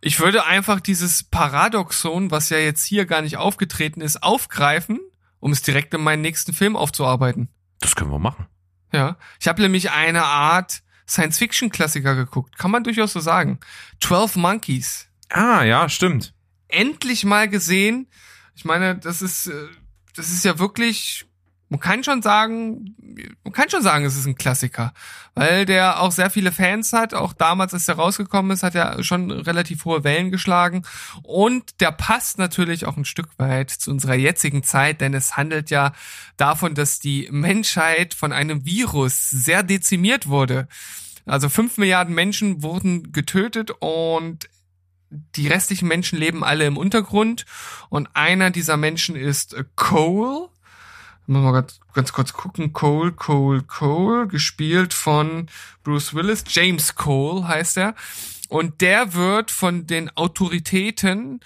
Ich 0.00 0.20
würde 0.20 0.44
einfach 0.44 0.80
dieses 0.80 1.22
Paradoxon, 1.22 2.30
was 2.30 2.50
ja 2.50 2.58
jetzt 2.58 2.84
hier 2.84 3.06
gar 3.06 3.22
nicht 3.22 3.36
aufgetreten 3.38 4.00
ist, 4.00 4.22
aufgreifen, 4.22 5.00
um 5.40 5.50
es 5.52 5.62
direkt 5.62 5.94
in 5.94 6.02
meinen 6.02 6.20
nächsten 6.22 6.52
Film 6.52 6.76
aufzuarbeiten. 6.76 7.48
Das 7.80 7.96
können 7.96 8.10
wir 8.10 8.18
machen. 8.18 8.46
Ja. 8.92 9.16
Ich 9.40 9.48
habe 9.48 9.62
nämlich 9.62 9.90
eine 9.90 10.24
Art 10.24 10.82
Science-Fiction-Klassiker 11.08 12.14
geguckt. 12.14 12.56
Kann 12.58 12.70
man 12.70 12.84
durchaus 12.84 13.12
so 13.12 13.20
sagen. 13.20 13.58
12 14.00 14.36
Monkeys. 14.36 15.08
Ah, 15.30 15.62
ja, 15.64 15.88
stimmt. 15.88 16.34
endlich 16.68 17.24
mal 17.24 17.48
gesehen. 17.48 18.08
Ich 18.54 18.64
meine, 18.64 18.96
das 18.96 19.22
ist, 19.22 19.46
äh, 19.46 19.68
das 20.16 20.30
ist 20.30 20.44
ja 20.44 20.58
wirklich, 20.58 21.26
man 21.74 21.80
kann 21.80 22.04
schon 22.04 22.22
sagen, 22.22 22.94
man 23.42 23.52
kann 23.52 23.68
schon 23.68 23.82
sagen, 23.82 24.04
es 24.04 24.16
ist 24.16 24.26
ein 24.26 24.36
Klassiker, 24.36 24.94
weil 25.34 25.66
der 25.66 26.00
auch 26.00 26.12
sehr 26.12 26.30
viele 26.30 26.52
Fans 26.52 26.92
hat. 26.92 27.14
Auch 27.14 27.32
damals, 27.32 27.74
als 27.74 27.86
der 27.86 27.96
rausgekommen 27.96 28.52
ist, 28.52 28.62
hat 28.62 28.76
er 28.76 29.02
schon 29.02 29.32
relativ 29.32 29.84
hohe 29.84 30.04
Wellen 30.04 30.30
geschlagen. 30.30 30.84
Und 31.24 31.80
der 31.80 31.90
passt 31.90 32.38
natürlich 32.38 32.86
auch 32.86 32.96
ein 32.96 33.04
Stück 33.04 33.28
weit 33.38 33.70
zu 33.70 33.90
unserer 33.90 34.14
jetzigen 34.14 34.62
Zeit, 34.62 35.00
denn 35.00 35.14
es 35.14 35.36
handelt 35.36 35.68
ja 35.70 35.92
davon, 36.36 36.76
dass 36.76 37.00
die 37.00 37.28
Menschheit 37.32 38.14
von 38.14 38.32
einem 38.32 38.64
Virus 38.64 39.28
sehr 39.30 39.64
dezimiert 39.64 40.28
wurde. 40.28 40.68
Also 41.26 41.48
fünf 41.48 41.76
Milliarden 41.76 42.14
Menschen 42.14 42.62
wurden 42.62 43.10
getötet 43.10 43.72
und 43.80 44.48
die 45.10 45.48
restlichen 45.48 45.88
Menschen 45.88 46.20
leben 46.20 46.44
alle 46.44 46.66
im 46.66 46.76
Untergrund. 46.76 47.46
Und 47.88 48.10
einer 48.14 48.52
dieser 48.52 48.76
Menschen 48.76 49.16
ist 49.16 49.56
Cole. 49.74 50.50
Muss 51.26 51.42
mal 51.42 51.52
ganz, 51.52 51.80
ganz 51.94 52.12
kurz 52.12 52.32
gucken. 52.32 52.72
Cole, 52.72 53.12
Cole, 53.12 53.62
Cole, 53.62 54.28
gespielt 54.28 54.92
von 54.92 55.48
Bruce 55.82 56.14
Willis. 56.14 56.44
James 56.48 56.94
Cole 56.94 57.48
heißt 57.48 57.78
er. 57.78 57.94
Und 58.48 58.82
der 58.82 59.14
wird 59.14 59.50
von 59.50 59.86
den 59.86 60.14
Autoritäten 60.16 61.40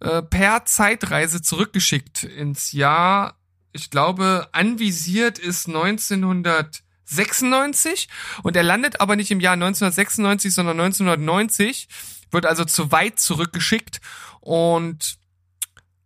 äh, 0.00 0.20
per 0.22 0.64
Zeitreise 0.66 1.40
zurückgeschickt 1.40 2.24
ins 2.24 2.72
Jahr, 2.72 3.36
ich 3.72 3.88
glaube, 3.90 4.48
anvisiert 4.52 5.38
ist 5.38 5.68
1996 5.68 8.08
und 8.42 8.56
er 8.56 8.62
landet 8.62 9.00
aber 9.00 9.16
nicht 9.16 9.30
im 9.30 9.40
Jahr 9.40 9.54
1996, 9.54 10.52
sondern 10.52 10.78
1990, 10.80 11.88
wird 12.30 12.44
also 12.46 12.66
zu 12.66 12.92
weit 12.92 13.18
zurückgeschickt 13.18 14.02
und 14.40 15.16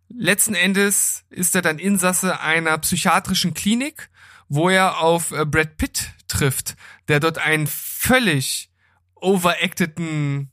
letzten 0.09 0.55
Endes 0.55 1.25
ist 1.29 1.55
er 1.55 1.61
dann 1.61 1.79
Insasse 1.79 2.39
einer 2.39 2.77
psychiatrischen 2.79 3.53
Klinik, 3.53 4.09
wo 4.47 4.69
er 4.69 4.99
auf 4.99 5.31
äh, 5.31 5.45
Brad 5.45 5.77
Pitt 5.77 6.11
trifft, 6.27 6.75
der 7.07 7.19
dort 7.19 7.37
einen 7.37 7.67
völlig 7.67 8.69
overacteden 9.15 10.51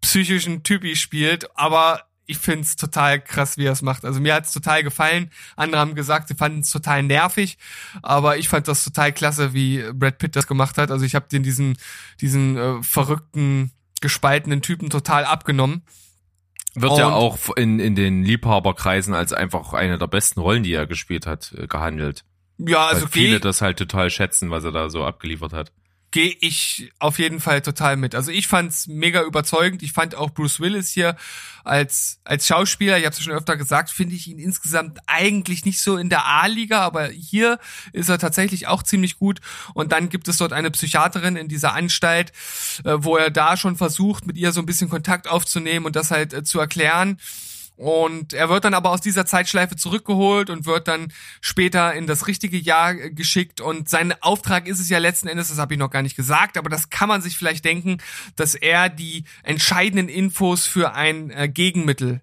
psychischen 0.00 0.62
Typi 0.62 0.96
spielt, 0.96 1.56
aber 1.56 2.04
ich 2.26 2.38
find's 2.38 2.76
total 2.76 3.20
krass, 3.20 3.58
wie 3.58 3.66
er 3.66 3.72
es 3.72 3.82
macht. 3.82 4.04
Also 4.04 4.20
mir 4.20 4.34
hat's 4.34 4.52
total 4.52 4.82
gefallen. 4.82 5.30
Andere 5.56 5.80
haben 5.80 5.94
gesagt, 5.94 6.28
sie 6.28 6.34
fanden 6.34 6.60
es 6.60 6.70
total 6.70 7.02
nervig, 7.02 7.58
aber 8.02 8.38
ich 8.38 8.48
fand 8.48 8.66
das 8.68 8.84
total 8.84 9.12
klasse, 9.12 9.52
wie 9.52 9.84
Brad 9.92 10.18
Pitt 10.18 10.36
das 10.36 10.46
gemacht 10.46 10.78
hat. 10.78 10.90
Also 10.90 11.04
ich 11.04 11.14
habe 11.14 11.28
den 11.28 11.42
diesen 11.42 11.76
diesen 12.20 12.56
äh, 12.56 12.82
verrückten 12.82 13.72
gespaltenen 14.00 14.62
Typen 14.62 14.90
total 14.90 15.24
abgenommen. 15.24 15.82
Wird 16.74 16.98
ja 16.98 17.12
auch 17.12 17.38
in, 17.56 17.78
in 17.78 17.94
den 17.94 18.24
Liebhaberkreisen 18.24 19.14
als 19.14 19.32
einfach 19.32 19.72
eine 19.74 19.96
der 19.96 20.08
besten 20.08 20.40
Rollen, 20.40 20.64
die 20.64 20.72
er 20.72 20.86
gespielt 20.86 21.26
hat, 21.26 21.54
äh, 21.56 21.66
gehandelt. 21.66 22.24
Ja, 22.58 22.86
also 22.86 23.02
Weil 23.02 23.08
viele 23.08 23.40
das 23.40 23.62
halt 23.62 23.78
total 23.78 24.10
schätzen, 24.10 24.50
was 24.50 24.64
er 24.64 24.72
da 24.72 24.90
so 24.90 25.04
abgeliefert 25.04 25.52
hat. 25.52 25.72
Geh 26.14 26.36
ich 26.40 26.92
auf 27.00 27.18
jeden 27.18 27.40
Fall 27.40 27.60
total 27.60 27.96
mit. 27.96 28.14
Also 28.14 28.30
ich 28.30 28.46
fand's 28.46 28.86
mega 28.86 29.24
überzeugend. 29.24 29.82
Ich 29.82 29.90
fand 29.90 30.14
auch 30.14 30.30
Bruce 30.30 30.60
Willis 30.60 30.90
hier 30.90 31.16
als 31.64 32.20
als 32.22 32.46
Schauspieler, 32.46 32.98
ich 32.98 33.04
habe 33.04 33.16
es 33.16 33.20
schon 33.20 33.32
öfter 33.32 33.56
gesagt, 33.56 33.90
finde 33.90 34.14
ich 34.14 34.28
ihn 34.28 34.38
insgesamt 34.38 35.00
eigentlich 35.08 35.64
nicht 35.64 35.80
so 35.80 35.96
in 35.96 36.10
der 36.10 36.24
A-Liga, 36.24 36.82
aber 36.82 37.08
hier 37.08 37.58
ist 37.92 38.10
er 38.10 38.18
tatsächlich 38.18 38.68
auch 38.68 38.84
ziemlich 38.84 39.18
gut. 39.18 39.40
Und 39.72 39.90
dann 39.90 40.08
gibt 40.08 40.28
es 40.28 40.36
dort 40.36 40.52
eine 40.52 40.70
Psychiaterin 40.70 41.34
in 41.34 41.48
dieser 41.48 41.74
Anstalt, 41.74 42.30
äh, 42.84 42.94
wo 42.98 43.16
er 43.16 43.32
da 43.32 43.56
schon 43.56 43.74
versucht, 43.74 44.24
mit 44.24 44.36
ihr 44.36 44.52
so 44.52 44.60
ein 44.60 44.66
bisschen 44.66 44.88
Kontakt 44.88 45.26
aufzunehmen 45.26 45.84
und 45.84 45.96
das 45.96 46.12
halt 46.12 46.32
äh, 46.32 46.44
zu 46.44 46.60
erklären. 46.60 47.18
Und 47.76 48.32
er 48.32 48.48
wird 48.48 48.64
dann 48.64 48.74
aber 48.74 48.90
aus 48.90 49.00
dieser 49.00 49.26
Zeitschleife 49.26 49.74
zurückgeholt 49.74 50.48
und 50.48 50.64
wird 50.64 50.86
dann 50.86 51.12
später 51.40 51.92
in 51.94 52.06
das 52.06 52.28
richtige 52.28 52.56
Jahr 52.56 52.92
äh, 52.94 53.10
geschickt. 53.10 53.60
Und 53.60 53.88
sein 53.88 54.14
Auftrag 54.20 54.68
ist 54.68 54.78
es 54.78 54.88
ja 54.88 54.98
letzten 54.98 55.26
Endes, 55.26 55.48
das 55.48 55.58
habe 55.58 55.74
ich 55.74 55.80
noch 55.80 55.90
gar 55.90 56.02
nicht 56.02 56.16
gesagt, 56.16 56.56
aber 56.56 56.70
das 56.70 56.90
kann 56.90 57.08
man 57.08 57.20
sich 57.20 57.36
vielleicht 57.36 57.64
denken, 57.64 57.98
dass 58.36 58.54
er 58.54 58.88
die 58.88 59.24
entscheidenden 59.42 60.08
Infos 60.08 60.66
für 60.66 60.94
ein 60.94 61.30
äh, 61.30 61.48
Gegenmittel 61.48 62.20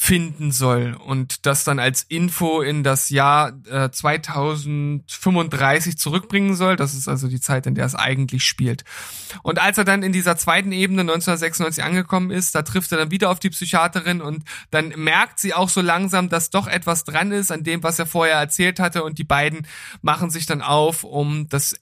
finden 0.00 0.52
soll 0.52 0.94
und 0.94 1.44
das 1.44 1.64
dann 1.64 1.80
als 1.80 2.04
Info 2.04 2.60
in 2.60 2.84
das 2.84 3.10
Jahr 3.10 3.52
äh, 3.68 3.90
2035 3.90 5.98
zurückbringen 5.98 6.54
soll. 6.54 6.76
Das 6.76 6.94
ist 6.94 7.08
also 7.08 7.26
die 7.26 7.40
Zeit, 7.40 7.66
in 7.66 7.74
der 7.74 7.84
es 7.84 7.96
eigentlich 7.96 8.44
spielt. 8.44 8.84
Und 9.42 9.58
als 9.58 9.76
er 9.76 9.82
dann 9.82 10.04
in 10.04 10.12
dieser 10.12 10.36
zweiten 10.36 10.70
Ebene 10.70 11.00
1996 11.00 11.82
angekommen 11.82 12.30
ist, 12.30 12.54
da 12.54 12.62
trifft 12.62 12.92
er 12.92 12.98
dann 12.98 13.10
wieder 13.10 13.28
auf 13.28 13.40
die 13.40 13.50
Psychiaterin 13.50 14.20
und 14.20 14.44
dann 14.70 14.90
merkt 14.90 15.40
sie 15.40 15.52
auch 15.52 15.68
so 15.68 15.80
langsam, 15.80 16.28
dass 16.28 16.50
doch 16.50 16.68
etwas 16.68 17.02
dran 17.02 17.32
ist 17.32 17.50
an 17.50 17.64
dem, 17.64 17.82
was 17.82 17.98
er 17.98 18.06
vorher 18.06 18.36
erzählt 18.36 18.78
hatte 18.78 19.02
und 19.02 19.18
die 19.18 19.24
beiden 19.24 19.66
machen 20.00 20.30
sich 20.30 20.46
dann 20.46 20.62
auf, 20.62 21.02
um 21.02 21.48
das 21.48 21.74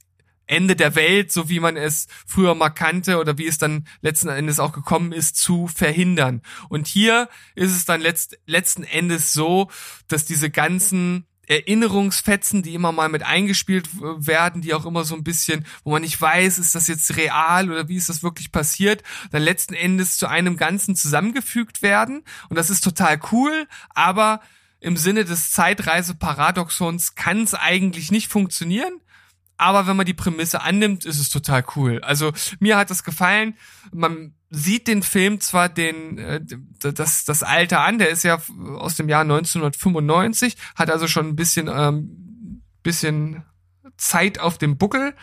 Ende 0.47 0.77
der 0.77 0.95
Welt, 0.95 1.33
so 1.33 1.49
wie 1.49 1.61
man 1.61 1.77
es 1.77 2.07
früher 2.27 2.55
mal 2.55 2.71
kannte 2.71 3.19
oder 3.19 3.39
wie 3.39 3.47
es 3.47 3.59
dann 3.59 3.87
letzten 4.01 4.29
Endes 4.29 4.61
auch 4.61 4.73
gekommen 4.73 5.13
ist, 5.13 5.37
zu 5.37 5.67
verhindern. 5.67 6.43
Und 6.69 6.87
hier 6.87 7.29
ist 7.55 7.73
es 7.73 7.85
dann 7.85 8.01
letzt, 8.01 8.39
letzten 8.47 8.85
Endes 8.85 9.33
so, 9.33 9.71
dass 10.09 10.25
diese 10.25 10.51
ganzen 10.51 11.27
Erinnerungsfetzen, 11.47 12.63
die 12.63 12.75
immer 12.75 12.93
mal 12.93 13.09
mit 13.09 13.23
eingespielt 13.23 13.89
werden, 14.01 14.63
die 14.63 14.75
auch 14.75 14.85
immer 14.85 15.05
so 15.05 15.15
ein 15.15 15.25
bisschen, 15.25 15.65
wo 15.85 15.93
man 15.93 16.03
nicht 16.03 16.21
weiß, 16.21 16.59
ist 16.59 16.75
das 16.75 16.89
jetzt 16.89 17.17
real 17.17 17.71
oder 17.71 17.89
wie 17.89 17.97
ist 17.97 18.09
das 18.09 18.23
wirklich 18.23 18.51
passiert, 18.51 19.03
dann 19.31 19.43
letzten 19.43 19.75
Endes 19.75 20.17
zu 20.17 20.27
einem 20.27 20.57
Ganzen 20.57 20.97
zusammengefügt 20.97 21.83
werden. 21.83 22.25
Und 22.49 22.57
das 22.57 22.71
ist 22.71 22.83
total 22.83 23.21
cool, 23.31 23.69
aber 23.91 24.41
im 24.81 24.97
Sinne 24.97 25.25
des 25.25 25.53
Zeitreise-Paradoxons 25.53 27.15
kann 27.15 27.43
es 27.43 27.55
eigentlich 27.55 28.11
nicht 28.11 28.31
funktionieren. 28.31 29.01
Aber 29.59 29.87
wenn 29.87 29.97
man 29.97 30.07
die 30.07 30.15
Prämisse 30.15 30.63
annimmt, 30.63 31.05
ist 31.05 31.19
es 31.19 31.31
total 31.31 31.65
cool. 31.77 32.01
Also 32.03 32.33
mir 32.61 32.77
hat 32.77 32.91
das 32.91 33.05
gefallen. 33.05 33.57
Man 33.93 34.35
sieht 34.51 34.87
den 34.87 35.03
Film 35.03 35.41
zwar 35.41 35.69
den 35.69 36.19
äh, 36.19 36.41
das 36.79 37.25
das 37.25 37.43
Alter 37.43 37.81
an, 37.81 37.99
der 37.99 38.11
ist 38.11 38.23
ja 38.23 38.41
aus 38.77 38.97
dem 38.97 39.09
Jahr 39.09 39.23
1995, 39.23 40.57
hat 40.75 40.91
also 40.91 41.09
schon 41.09 41.29
ein 41.29 41.37
bisschen 41.37 41.69
ähm, 41.73 42.63
bisschen 42.83 43.45
Zeit 43.97 44.39
auf 44.39 44.59
dem 44.59 44.77
Buckel. 44.77 45.15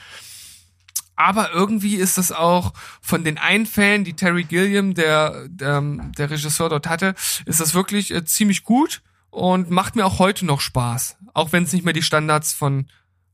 Aber 1.16 1.52
irgendwie 1.52 1.96
ist 1.96 2.18
das 2.18 2.32
auch 2.32 2.74
von 3.02 3.24
den 3.24 3.38
Einfällen, 3.38 4.04
die 4.04 4.16
Terry 4.16 4.44
Gilliam, 4.46 4.96
der, 4.96 5.48
der, 5.48 5.82
der 6.18 6.30
Regisseur 6.32 6.70
dort 6.70 6.88
hatte, 6.88 7.14
ist 7.46 7.60
das 7.60 7.76
wirklich 7.76 8.12
äh, 8.12 8.26
ziemlich 8.26 8.64
gut 8.64 9.04
und 9.30 9.70
macht 9.70 9.96
mir 9.96 10.06
auch 10.06 10.20
heute 10.20 10.46
noch 10.46 10.60
Spaß. 10.60 11.18
Auch 11.34 11.52
wenn 11.52 11.64
es 11.64 11.74
nicht 11.74 11.86
mehr 11.86 11.94
die 11.94 12.02
Standards 12.02 12.54
von 12.54 12.88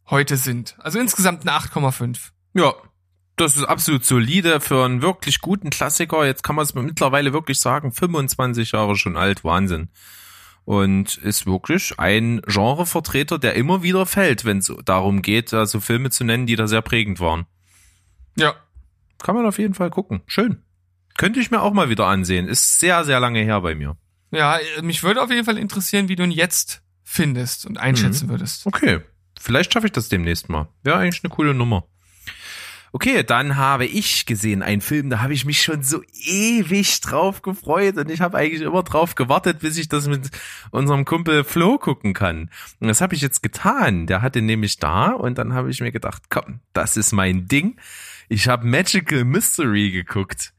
heute 0.10 0.38
sind. 0.38 0.76
Also 0.80 1.00
insgesamt 1.00 1.48
eine 1.48 1.58
8,5. 1.58 2.32
Ja, 2.54 2.74
das 3.36 3.56
ist 3.56 3.64
absolut 3.64 4.04
solide 4.04 4.60
für 4.60 4.84
einen 4.84 5.02
wirklich 5.02 5.40
guten 5.40 5.70
Klassiker. 5.70 6.26
Jetzt 6.26 6.44
kann 6.44 6.56
man 6.56 6.64
es 6.64 6.74
mittlerweile 6.76 7.32
wirklich 7.34 7.60
sagen, 7.60 7.92
25 7.92 8.74
Jahre 8.74 8.96
schon 8.96 9.16
alt, 9.16 9.44
Wahnsinn. 9.44 9.90
Und 10.66 11.18
ist 11.18 11.46
wirklich 11.46 11.98
ein 12.00 12.42
Genrevertreter, 12.46 13.40
der 13.40 13.56
immer 13.56 13.82
wieder 13.82 14.06
fällt, 14.06 14.46
wenn 14.46 14.60
es 14.60 14.72
darum 14.86 15.22
geht, 15.22 15.54
also 15.54 15.80
Filme 15.80 16.10
zu 16.10 16.24
nennen, 16.24 16.46
die 16.46 16.56
da 16.56 16.68
sehr 16.68 16.82
prägend 16.82 17.20
waren. 17.20 17.46
Ja. 18.36 18.56
Kann 19.20 19.36
man 19.36 19.46
auf 19.46 19.58
jeden 19.58 19.74
Fall 19.74 19.90
gucken. 19.90 20.22
Schön. 20.28 20.64
Könnte 21.18 21.40
ich 21.40 21.52
mir 21.52 21.62
auch 21.62 21.74
mal 21.74 21.90
wieder 21.90 22.08
ansehen. 22.08 22.48
Ist 22.48 22.80
sehr, 22.80 23.04
sehr 23.04 23.20
lange 23.20 23.42
her 23.42 23.62
bei 23.62 23.76
mir. 23.76 23.98
Ja, 24.32 24.58
äh, 24.58 24.82
mich 24.82 25.04
würde 25.04 25.22
auf 25.22 25.30
jeden 25.30 25.46
Fall 25.46 25.58
interessieren, 25.58 26.08
wie 26.08 26.16
du 26.16 26.24
ihn 26.24 26.32
jetzt 26.32 26.82
findest 27.04 27.66
und 27.66 27.78
einschätzen 27.78 28.30
würdest. 28.30 28.68
Okay. 28.68 29.02
Vielleicht 29.40 29.74
schaffe 29.74 29.88
ich 29.88 29.94
das 29.94 30.10
demnächst 30.10 30.50
mal. 30.50 30.68
Wäre 30.84 30.98
eigentlich 30.98 31.24
eine 31.24 31.34
coole 31.34 31.54
Nummer. 31.54 31.86
Okay, 32.92 33.24
dann 33.24 33.56
habe 33.56 33.86
ich 33.86 34.26
gesehen 34.26 34.64
einen 34.64 34.82
Film, 34.82 35.12
da 35.12 35.22
habe 35.22 35.34
ich 35.34 35.46
mich 35.46 35.62
schon 35.62 35.84
so 35.84 36.02
ewig 36.26 37.02
drauf 37.02 37.44
gefreut 37.44 37.98
und 37.98 38.10
ich 38.10 38.20
habe 38.20 38.38
eigentlich 38.38 38.64
immer 38.64 38.82
drauf 38.82 39.14
gewartet, 39.14 39.60
bis 39.60 39.78
ich 39.78 39.90
das 39.90 40.08
mit 40.08 40.32
unserem 40.72 41.06
Kumpel 41.06 41.44
Flo 41.44 41.78
gucken 41.78 42.14
kann. 42.14 42.50
Und 42.80 42.88
das 42.88 43.00
habe 43.00 43.14
ich 43.14 43.22
jetzt 43.22 43.44
getan. 43.44 44.08
Der 44.08 44.24
hatte 44.24 44.42
nämlich 44.42 44.78
da 44.78 45.12
und 45.12 45.38
dann 45.38 45.54
habe 45.54 45.70
ich 45.70 45.82
mir 45.82 45.92
gedacht, 45.92 46.24
komm, 46.30 46.62
das 46.74 46.98
ist 46.98 47.12
mein 47.12 47.48
Ding. 47.48 47.78
Ich 48.28 48.48
habe 48.48 48.66
Magical 48.66 49.24
Mystery 49.24 49.92
geguckt. 49.92 50.54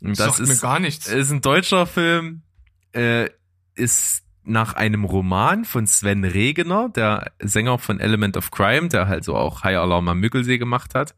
Und 0.00 0.10
das 0.18 0.36
Sagt 0.36 0.46
mir 0.46 0.52
ist, 0.52 0.60
gar 0.60 0.78
nichts. 0.78 1.08
ist 1.08 1.32
ein 1.32 1.40
deutscher 1.40 1.86
Film, 1.86 2.42
äh, 2.92 3.28
ist 3.74 4.22
nach 4.48 4.74
einem 4.74 5.04
Roman 5.04 5.64
von 5.64 5.86
Sven 5.86 6.24
Regener, 6.24 6.88
der 6.88 7.32
Sänger 7.40 7.78
von 7.78 8.00
Element 8.00 8.36
of 8.36 8.50
Crime, 8.50 8.88
der 8.88 9.08
halt 9.08 9.24
so 9.24 9.36
auch 9.36 9.64
High 9.64 9.78
Alarm 9.78 10.08
am 10.08 10.20
Müggelsee 10.20 10.58
gemacht 10.58 10.94
hat. 10.94 11.14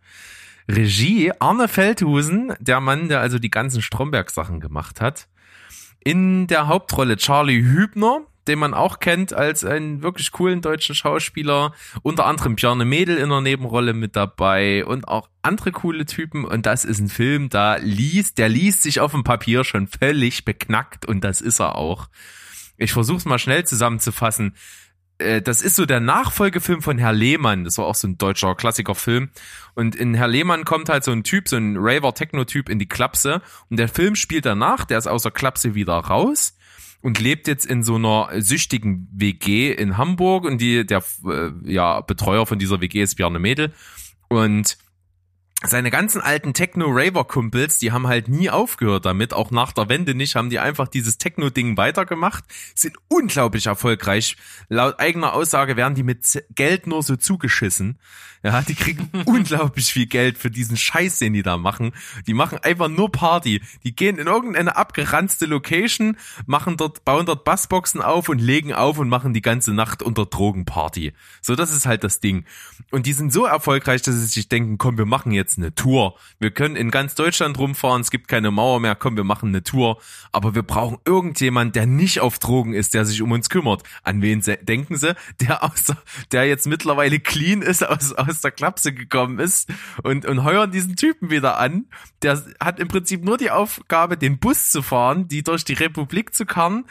Regie 0.68 1.32
Arne 1.38 1.68
Feldhusen, 1.68 2.52
der 2.60 2.80
Mann, 2.80 3.08
der 3.08 3.20
also 3.20 3.38
die 3.38 3.50
ganzen 3.50 3.82
Stromberg-Sachen 3.82 4.60
gemacht 4.60 5.00
hat. 5.00 5.28
In 6.02 6.46
der 6.46 6.68
Hauptrolle 6.68 7.16
Charlie 7.16 7.62
Hübner, 7.62 8.22
den 8.46 8.58
man 8.58 8.74
auch 8.74 9.00
kennt 9.00 9.32
als 9.32 9.64
einen 9.64 10.02
wirklich 10.02 10.32
coolen 10.32 10.60
deutschen 10.60 10.94
Schauspieler. 10.94 11.72
Unter 12.02 12.26
anderem 12.26 12.56
Bjarne 12.56 12.84
Mädel 12.84 13.16
in 13.16 13.28
der 13.28 13.40
Nebenrolle 13.40 13.92
mit 13.92 14.16
dabei 14.16 14.84
und 14.84 15.08
auch 15.08 15.28
andere 15.42 15.72
coole 15.72 16.06
Typen. 16.06 16.44
Und 16.44 16.66
das 16.66 16.84
ist 16.84 17.00
ein 17.00 17.08
Film, 17.08 17.48
da 17.48 17.76
liest, 17.76 18.38
der 18.38 18.48
liest 18.48 18.82
sich 18.82 19.00
auf 19.00 19.12
dem 19.12 19.24
Papier 19.24 19.64
schon 19.64 19.86
völlig 19.86 20.44
beknackt 20.44 21.06
und 21.06 21.22
das 21.22 21.40
ist 21.40 21.60
er 21.60 21.76
auch. 21.76 22.08
Ich 22.80 22.92
versuche 22.92 23.18
es 23.18 23.24
mal 23.24 23.38
schnell 23.38 23.64
zusammenzufassen 23.64 24.54
äh, 25.20 25.42
das 25.42 25.62
ist 25.62 25.76
so 25.76 25.86
der 25.86 26.00
Nachfolgefilm 26.00 26.82
von 26.82 26.98
Herr 26.98 27.12
Lehmann. 27.12 27.64
Das 27.64 27.78
war 27.78 27.86
auch 27.86 27.94
so 27.94 28.08
ein 28.08 28.18
deutscher 28.18 28.54
Klassikerfilm. 28.54 29.30
Und 29.74 29.94
in 29.94 30.14
Herr 30.14 30.28
Lehmann 30.28 30.64
kommt 30.64 30.88
halt 30.88 31.04
so 31.04 31.12
ein 31.12 31.22
Typ, 31.22 31.48
so 31.48 31.56
ein 31.56 31.76
Raver-Techno-Typ 31.76 32.68
in 32.68 32.78
die 32.78 32.88
Klapse. 32.88 33.42
Und 33.68 33.78
der 33.78 33.88
Film 33.88 34.16
spielt 34.16 34.46
danach, 34.46 34.84
der 34.84 34.98
ist 34.98 35.06
aus 35.06 35.22
der 35.22 35.32
Klapse 35.32 35.74
wieder 35.74 35.94
raus 35.94 36.56
und 37.02 37.20
lebt 37.20 37.48
jetzt 37.48 37.66
in 37.66 37.82
so 37.82 37.96
einer 37.96 38.28
süchtigen 38.40 39.08
WG 39.12 39.72
in 39.72 39.96
Hamburg. 39.96 40.44
Und 40.44 40.60
die, 40.60 40.86
der 40.86 41.02
äh, 41.26 41.50
ja, 41.64 42.00
Betreuer 42.00 42.46
von 42.46 42.58
dieser 42.58 42.80
WG 42.80 43.02
ist 43.02 43.16
Bjarne 43.16 43.38
Mädel. 43.38 43.72
Und 44.28 44.78
seine 45.66 45.90
ganzen 45.90 46.22
alten 46.22 46.54
Techno-Raver-Kumpels, 46.54 47.78
die 47.78 47.92
haben 47.92 48.06
halt 48.06 48.28
nie 48.28 48.48
aufgehört 48.48 49.04
damit, 49.04 49.34
auch 49.34 49.50
nach 49.50 49.72
der 49.72 49.88
Wende 49.90 50.14
nicht, 50.14 50.34
haben 50.34 50.48
die 50.48 50.58
einfach 50.58 50.88
dieses 50.88 51.18
Techno-Ding 51.18 51.76
weitergemacht, 51.76 52.44
sind 52.74 52.96
unglaublich 53.08 53.66
erfolgreich. 53.66 54.36
Laut 54.68 54.98
eigener 54.98 55.34
Aussage 55.34 55.76
werden 55.76 55.94
die 55.94 56.02
mit 56.02 56.44
Geld 56.54 56.86
nur 56.86 57.02
so 57.02 57.16
zugeschissen. 57.16 57.98
Ja, 58.42 58.62
die 58.62 58.74
kriegen 58.74 59.10
unglaublich 59.26 59.92
viel 59.92 60.06
Geld 60.06 60.38
für 60.38 60.50
diesen 60.50 60.76
Scheiß, 60.76 61.18
den 61.18 61.34
die 61.34 61.42
da 61.42 61.58
machen. 61.58 61.92
Die 62.26 62.32
machen 62.32 62.58
einfach 62.58 62.88
nur 62.88 63.12
Party. 63.12 63.60
Die 63.84 63.94
gehen 63.94 64.18
in 64.18 64.28
irgendeine 64.28 64.76
abgeranzte 64.76 65.44
Location, 65.44 66.16
machen 66.46 66.78
dort, 66.78 67.04
bauen 67.04 67.26
dort 67.26 67.44
Bassboxen 67.44 68.00
auf 68.00 68.30
und 68.30 68.38
legen 68.38 68.72
auf 68.72 68.98
und 68.98 69.10
machen 69.10 69.34
die 69.34 69.42
ganze 69.42 69.74
Nacht 69.74 70.02
unter 70.02 70.24
Drogenparty. 70.24 71.12
So, 71.42 71.54
das 71.54 71.74
ist 71.74 71.84
halt 71.84 72.02
das 72.02 72.20
Ding. 72.20 72.46
Und 72.90 73.04
die 73.04 73.12
sind 73.12 73.30
so 73.30 73.44
erfolgreich, 73.44 74.00
dass 74.02 74.14
sie 74.14 74.26
sich 74.26 74.48
denken, 74.48 74.78
komm, 74.78 74.96
wir 74.96 75.06
machen 75.06 75.32
jetzt 75.32 75.49
eine 75.58 75.74
Tour. 75.74 76.16
Wir 76.38 76.50
können 76.50 76.76
in 76.76 76.90
ganz 76.90 77.14
Deutschland 77.14 77.58
rumfahren, 77.58 78.00
es 78.00 78.10
gibt 78.10 78.28
keine 78.28 78.50
Mauer 78.50 78.80
mehr, 78.80 78.94
komm, 78.94 79.16
wir 79.16 79.24
machen 79.24 79.50
eine 79.50 79.62
Tour. 79.62 80.00
Aber 80.32 80.54
wir 80.54 80.62
brauchen 80.62 80.98
irgendjemand, 81.04 81.76
der 81.76 81.86
nicht 81.86 82.20
auf 82.20 82.38
Drogen 82.38 82.72
ist, 82.72 82.94
der 82.94 83.04
sich 83.04 83.22
um 83.22 83.32
uns 83.32 83.48
kümmert. 83.48 83.82
An 84.02 84.22
wen 84.22 84.42
denken 84.62 84.96
sie? 84.96 85.14
Der 85.40 85.62
aus, 85.62 85.92
der 86.32 86.46
jetzt 86.46 86.66
mittlerweile 86.66 87.20
clean 87.20 87.62
ist 87.62 87.86
aus, 87.86 88.12
aus 88.12 88.30
aus 88.30 88.40
der 88.40 88.52
Klapse 88.52 88.92
gekommen 88.92 89.38
ist 89.38 89.68
und, 90.02 90.24
und 90.24 90.44
heuern 90.44 90.70
diesen 90.70 90.96
Typen 90.96 91.30
wieder 91.30 91.58
an. 91.58 91.86
Der 92.22 92.42
hat 92.60 92.80
im 92.80 92.88
Prinzip 92.88 93.24
nur 93.24 93.36
die 93.36 93.50
Aufgabe, 93.50 94.16
den 94.16 94.38
Bus 94.38 94.70
zu 94.70 94.82
fahren, 94.82 95.28
die 95.28 95.42
durch 95.42 95.64
die 95.64 95.74
Republik 95.74 96.34
zu 96.34 96.46
karren, 96.46 96.86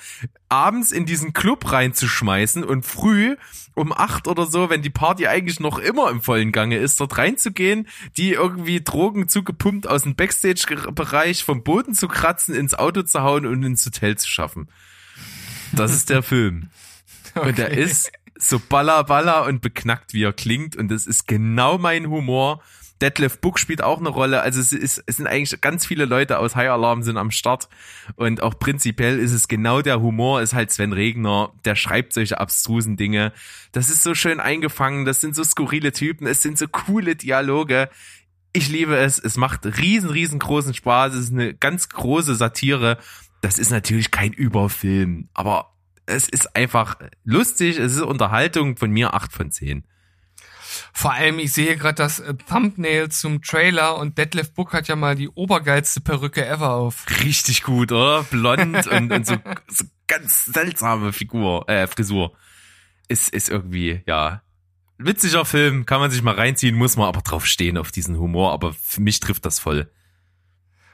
abends 0.49 0.91
in 0.91 1.05
diesen 1.05 1.33
Club 1.33 1.71
reinzuschmeißen 1.71 2.63
und 2.63 2.85
früh 2.85 3.35
um 3.79 3.93
acht 3.93 4.27
oder 4.27 4.45
so, 4.45 4.69
wenn 4.69 4.81
die 4.81 4.89
Party 4.89 5.27
eigentlich 5.27 5.61
noch 5.61 5.79
immer 5.79 6.11
im 6.11 6.21
vollen 6.21 6.51
Gange 6.51 6.77
ist, 6.77 6.99
dort 6.99 7.17
reinzugehen, 7.17 7.87
die 8.17 8.33
irgendwie 8.33 8.83
Drogen 8.83 9.29
zugepumpt 9.29 9.87
aus 9.87 10.03
dem 10.03 10.15
Backstage-Bereich 10.15 11.45
vom 11.45 11.63
Boden 11.63 11.93
zu 11.93 12.09
kratzen, 12.09 12.55
ins 12.55 12.75
Auto 12.75 13.03
zu 13.03 13.21
hauen 13.21 13.45
und 13.45 13.63
ins 13.63 13.85
Hotel 13.85 14.17
zu 14.17 14.27
schaffen. 14.27 14.67
Das 15.71 15.93
ist 15.93 16.09
der 16.09 16.23
Film. 16.23 16.69
Okay. 17.35 17.49
Und 17.49 17.57
der 17.57 17.71
ist 17.71 18.11
so 18.37 18.59
baller 18.59 19.03
baller 19.05 19.45
und 19.45 19.61
beknackt, 19.61 20.13
wie 20.13 20.23
er 20.23 20.33
klingt. 20.33 20.75
Und 20.75 20.89
das 20.89 21.07
ist 21.07 21.25
genau 21.25 21.77
mein 21.77 22.09
Humor. 22.09 22.61
Detlef 23.01 23.39
Book 23.39 23.59
spielt 23.59 23.81
auch 23.81 23.99
eine 23.99 24.09
Rolle. 24.09 24.41
Also 24.41 24.59
es, 24.59 24.73
ist, 24.73 25.03
es 25.05 25.17
sind 25.17 25.27
eigentlich 25.27 25.61
ganz 25.61 25.85
viele 25.85 26.05
Leute 26.05 26.39
aus 26.39 26.55
High 26.55 26.69
Alarm 26.69 27.01
sind 27.03 27.17
am 27.17 27.31
Start. 27.31 27.69
Und 28.15 28.43
auch 28.43 28.59
prinzipiell 28.59 29.19
ist 29.19 29.31
es 29.31 29.47
genau 29.47 29.81
der 29.81 30.01
Humor, 30.01 30.41
ist 30.41 30.53
halt 30.53 30.71
Sven 30.71 30.93
Regner, 30.93 31.53
der 31.65 31.75
schreibt 31.75 32.13
solche 32.13 32.39
abstrusen 32.39 32.97
Dinge. 32.97 33.31
Das 33.71 33.89
ist 33.89 34.03
so 34.03 34.15
schön 34.15 34.39
eingefangen, 34.39 35.05
das 35.05 35.21
sind 35.21 35.35
so 35.35 35.43
skurrile 35.43 35.91
Typen, 35.91 36.27
es 36.27 36.41
sind 36.41 36.57
so 36.57 36.67
coole 36.67 37.15
Dialoge. 37.15 37.89
Ich 38.51 38.67
liebe 38.67 38.97
es, 38.97 39.19
es 39.19 39.37
macht 39.37 39.65
riesen, 39.65 40.09
riesengroßen 40.09 40.73
Spaß, 40.73 41.13
es 41.13 41.25
ist 41.25 41.33
eine 41.33 41.53
ganz 41.53 41.89
große 41.89 42.35
Satire. 42.35 42.97
Das 43.41 43.59
ist 43.59 43.71
natürlich 43.71 44.11
kein 44.11 44.33
Überfilm, 44.33 45.29
aber 45.33 45.73
es 46.05 46.27
ist 46.27 46.55
einfach 46.55 46.97
lustig, 47.23 47.77
es 47.77 47.95
ist 47.95 48.01
Unterhaltung 48.01 48.75
von 48.75 48.91
mir 48.91 49.13
acht 49.13 49.31
von 49.31 49.51
zehn. 49.51 49.83
Vor 50.93 51.13
allem, 51.13 51.39
ich 51.39 51.53
sehe 51.53 51.77
gerade 51.77 51.95
das 51.95 52.19
äh, 52.19 52.33
Thumbnail 52.33 53.09
zum 53.09 53.41
Trailer 53.41 53.97
und 53.97 54.17
Detlef 54.17 54.53
Book 54.53 54.73
hat 54.73 54.87
ja 54.87 54.95
mal 54.95 55.15
die 55.15 55.29
obergeilste 55.29 56.01
Perücke 56.01 56.45
ever 56.45 56.73
auf. 56.73 57.05
Richtig 57.23 57.63
gut, 57.63 57.91
oder? 57.91 58.23
Blond 58.23 58.87
und, 58.91 59.11
und 59.11 59.25
so, 59.25 59.35
so 59.67 59.85
ganz 60.07 60.45
seltsame 60.45 61.13
Figur, 61.13 61.67
äh, 61.69 61.87
Frisur. 61.87 62.33
Ist, 63.07 63.29
ist 63.29 63.49
irgendwie, 63.49 64.01
ja, 64.05 64.41
witziger 64.97 65.45
Film, 65.45 65.85
kann 65.85 65.99
man 65.99 66.11
sich 66.11 66.21
mal 66.21 66.35
reinziehen, 66.35 66.75
muss 66.75 66.97
man 66.97 67.07
aber 67.07 67.21
drauf 67.21 67.45
stehen 67.45 67.77
auf 67.77 67.91
diesen 67.91 68.17
Humor, 68.19 68.53
aber 68.53 68.73
für 68.73 69.01
mich 69.01 69.19
trifft 69.19 69.45
das 69.45 69.57
voll. 69.57 69.89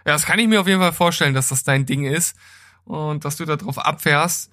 Ja, 0.06 0.14
das 0.14 0.26
kann 0.26 0.40
ich 0.40 0.48
mir 0.48 0.62
auf 0.62 0.68
jeden 0.68 0.80
Fall 0.80 0.94
vorstellen, 0.94 1.34
dass 1.34 1.49
das 1.49 1.64
dein 1.64 1.86
Ding 1.86 2.06
ist 2.06 2.38
und 2.86 3.26
dass 3.26 3.38
du 3.38 3.45
da 3.45 3.56
drauf 3.56 3.80
abfährst. 3.80 4.52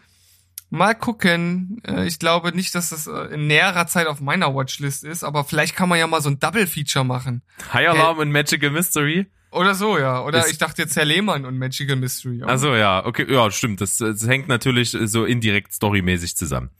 Mal 0.72 0.94
gucken. 0.94 1.82
Äh, 1.86 2.06
ich 2.06 2.18
glaube 2.18 2.56
nicht, 2.56 2.74
dass 2.74 2.88
das 2.88 3.06
äh, 3.06 3.34
in 3.34 3.46
näherer 3.46 3.86
Zeit 3.86 4.06
auf 4.06 4.22
meiner 4.22 4.54
Watchlist 4.54 5.04
ist, 5.04 5.22
aber 5.22 5.44
vielleicht 5.44 5.76
kann 5.76 5.86
man 5.86 5.98
ja 5.98 6.06
mal 6.06 6.22
so 6.22 6.30
ein 6.30 6.40
Double-Feature 6.40 7.04
machen. 7.04 7.42
High 7.74 7.90
Alarm 7.90 8.16
hey. 8.16 8.22
und 8.22 8.32
Magical 8.32 8.70
Mystery. 8.70 9.26
Oder 9.50 9.74
so, 9.74 9.98
ja. 9.98 10.22
Oder 10.22 10.38
ist 10.38 10.50
ich 10.50 10.56
dachte 10.56 10.80
jetzt 10.80 10.96
Herr 10.96 11.04
Lehmann 11.04 11.44
und 11.44 11.58
Magical 11.58 11.96
Mystery. 11.96 12.42
Also 12.44 12.74
ja, 12.74 13.04
okay, 13.04 13.26
ja, 13.28 13.50
stimmt. 13.50 13.82
Das, 13.82 13.96
das 13.96 14.26
hängt 14.26 14.48
natürlich 14.48 14.96
so 14.98 15.26
indirekt 15.26 15.74
storymäßig 15.74 16.38
zusammen. 16.38 16.70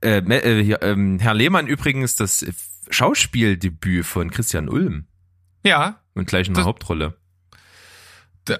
Äh, 0.00 0.20
äh, 0.20 0.72
ähm, 0.80 1.18
Herr 1.18 1.34
Lehmann 1.34 1.66
übrigens 1.66 2.16
das 2.16 2.42
Schauspieldebüt 2.88 4.06
von 4.06 4.30
Christian 4.30 4.70
Ulm. 4.70 5.04
Ja. 5.62 6.00
Und 6.14 6.26
gleich 6.26 6.48
in 6.48 6.54
der 6.54 6.64
Hauptrolle 6.64 7.18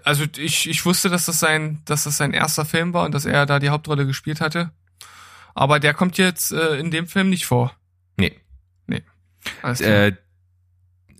also 0.04 0.24
ich, 0.36 0.68
ich 0.68 0.84
wusste, 0.84 1.08
dass 1.08 1.26
das 1.26 1.40
sein, 1.40 1.82
dass 1.84 2.04
das 2.04 2.16
sein 2.16 2.32
erster 2.32 2.64
Film 2.64 2.92
war 2.92 3.04
und 3.04 3.12
dass 3.12 3.24
er 3.24 3.46
da 3.46 3.58
die 3.58 3.70
Hauptrolle 3.70 4.06
gespielt 4.06 4.40
hatte. 4.40 4.70
Aber 5.54 5.80
der 5.80 5.94
kommt 5.94 6.18
jetzt 6.18 6.52
äh, 6.52 6.76
in 6.76 6.90
dem 6.90 7.06
Film 7.06 7.28
nicht 7.28 7.46
vor. 7.46 7.76
Nee. 8.16 8.40
Nee. 8.86 9.02
Alles 9.62 9.80
Äh, 9.80 10.12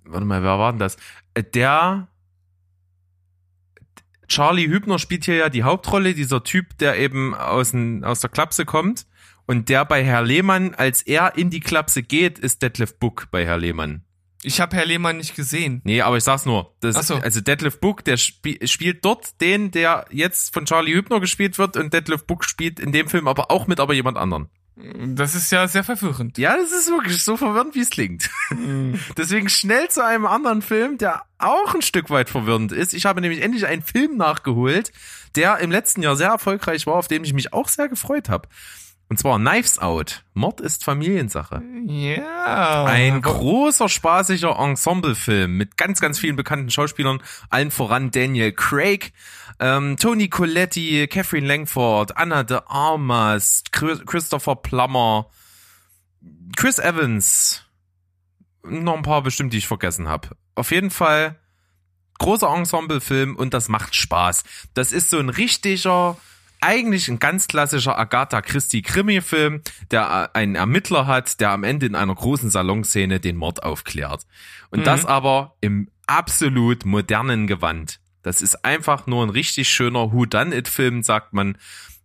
warte 0.05 0.27
mal, 0.27 0.43
wer 0.43 0.59
war 0.59 0.73
denn 0.73 0.79
das? 0.79 0.97
Äh, 1.35 1.43
der 1.43 2.09
Charlie 4.29 4.69
Hübner 4.69 4.99
spielt 4.99 5.27
hier 5.27 5.37
ja 5.37 5.49
die 5.51 5.63
Hauptrolle, 5.63 6.15
dieser 6.15 6.43
Typ, 6.43 6.79
der 6.79 6.99
eben 6.99 7.35
aus, 7.35 7.73
den, 7.73 8.05
aus 8.05 8.21
der 8.21 8.31
Klapse 8.31 8.65
kommt. 8.65 9.07
Und 9.45 9.69
der 9.69 9.85
bei 9.85 10.05
Herr 10.05 10.23
Lehmann, 10.23 10.75
als 10.75 11.03
er 11.03 11.37
in 11.37 11.51
die 11.51 11.61
Klapse 11.61 12.03
geht, 12.03 12.39
ist 12.39 12.63
Detlef 12.63 12.99
Book 12.99 13.29
bei 13.31 13.45
Herr 13.45 13.59
Lehmann. 13.59 14.05
Ich 14.45 14.61
habe 14.61 14.77
Herr 14.77 14.85
Lehmann 14.85 15.19
nicht 15.19 15.37
gesehen. 15.37 15.81
Nee, 15.85 16.03
aber 16.03 16.17
ich 16.17 16.25
sag's 16.25 16.47
nur. 16.47 16.75
Das, 16.81 16.97
Ach 16.97 17.03
so. 17.03 17.15
Also 17.17 17.41
Detlef 17.41 17.79
Book, 17.79 18.05
der 18.05 18.15
sp 18.19 18.59
spielt 18.67 19.05
dort 19.05 19.41
den, 19.41 19.71
der 19.71 20.07
jetzt 20.11 20.53
von 20.53 20.65
Charlie 20.67 20.95
Hübner 20.95 21.21
gespielt 21.21 21.59
wird 21.59 21.77
und 21.77 21.93
Detlef 21.93 22.27
Book 22.27 22.45
spielt 22.45 22.81
in 22.81 22.93
dem 22.93 23.09
Film 23.09 23.29
aber 23.29 23.51
auch 23.51 23.67
mit 23.67 23.79
aber 23.79 23.95
jemand 23.95 24.19
anderen. 24.19 24.49
Das 24.75 25.35
ist 25.35 25.53
ja 25.53 25.69
sehr 25.69 25.85
verwirrend. 25.85 26.39
Ja, 26.39 26.57
das 26.57 26.73
ist 26.73 26.89
wirklich 26.91 27.23
so 27.23 27.37
verwirrend, 27.37 27.75
wie 27.75 27.81
es 27.81 27.91
klingt. 27.91 28.31
Mhm. 28.51 28.99
Deswegen 29.17 29.49
schnell 29.49 29.89
zu 29.89 30.05
einem 30.05 30.25
anderen 30.25 30.63
Film, 30.63 30.97
der 30.97 31.23
auch 31.39 31.75
ein 31.75 31.83
Stück 31.83 32.09
weit 32.09 32.31
verwirrend 32.31 32.73
ist. 32.73 32.95
Ich 32.95 33.05
habe 33.05 33.21
nämlich 33.21 33.43
endlich 33.43 33.67
einen 33.67 33.83
Film 33.83 34.17
nachgeholt, 34.17 34.91
der 35.37 35.59
im 35.59 35.71
letzten 35.71 36.03
Jahr 36.03 36.17
sehr 36.17 36.29
erfolgreich 36.29 36.87
war, 36.87 36.95
auf 36.95 37.07
den 37.07 37.23
ich 37.23 37.35
mich 37.35 37.53
auch 37.53 37.69
sehr 37.69 37.89
gefreut 37.89 38.31
habe. 38.31 38.49
Und 39.09 39.19
zwar 39.19 39.39
Knives 39.39 39.79
Out. 39.79 40.25
Mord 40.33 40.61
ist 40.61 40.85
Familiensache. 40.85 41.63
Ja. 41.87 42.85
Ein 42.85 43.21
großer, 43.21 43.89
spaßiger 43.89 44.59
Ensemblefilm 44.59 45.57
mit 45.57 45.77
ganz, 45.77 46.01
ganz 46.01 46.19
vielen 46.19 46.37
bekannten 46.37 46.71
Schauspielern. 46.71 47.23
Allen 47.51 47.71
voran 47.71 48.11
Daniel 48.11 48.53
Craig, 48.53 49.13
ähm, 49.61 49.97
Tony 49.99 50.29
Coletti, 50.29 51.07
Catherine 51.09 51.47
Langford, 51.47 52.17
Anna 52.17 52.43
de 52.43 52.61
Armas, 52.67 53.65
Christopher 53.71 54.57
Plummer, 54.57 55.29
Chris 56.57 56.79
Evans. 56.79 57.65
Noch 58.63 58.97
ein 58.97 59.03
paar 59.03 59.23
bestimmt, 59.23 59.53
die 59.53 59.59
ich 59.59 59.67
vergessen 59.67 60.09
habe. 60.09 60.29
Auf 60.55 60.71
jeden 60.71 60.91
Fall 60.91 61.39
großer 62.19 62.49
Ensemblefilm 62.49 63.37
und 63.37 63.53
das 63.53 63.69
macht 63.69 63.95
Spaß. 63.95 64.45
Das 64.75 64.93
ist 64.93 65.11
so 65.11 65.19
ein 65.19 65.29
richtiger 65.29 66.17
eigentlich 66.63 67.09
ein 67.09 67.19
ganz 67.19 67.49
klassischer 67.49 67.99
Agatha 67.99 68.41
Christie 68.41 68.83
Krimi-Film, 68.83 69.63
der 69.91 70.35
einen 70.35 70.55
Ermittler 70.55 71.07
hat, 71.07 71.41
der 71.41 71.51
am 71.51 71.65
Ende 71.65 71.87
in 71.87 71.95
einer 71.95 72.15
großen 72.15 72.51
Salonszene 72.51 73.21
den 73.21 73.37
Mord 73.37 73.63
aufklärt. 73.63 74.27
Und 74.71 74.81
mhm. 74.81 74.85
das 74.85 75.05
aber 75.05 75.57
im 75.61 75.89
absolut 76.07 76.85
modernen 76.85 77.47
Gewand. 77.47 78.01
Das 78.23 78.41
ist 78.41 78.65
einfach 78.65 79.07
nur 79.07 79.25
ein 79.25 79.31
richtig 79.31 79.69
schöner 79.69 80.13
Who-Done-It-Film, 80.13 81.03
sagt 81.03 81.33
man. 81.33 81.59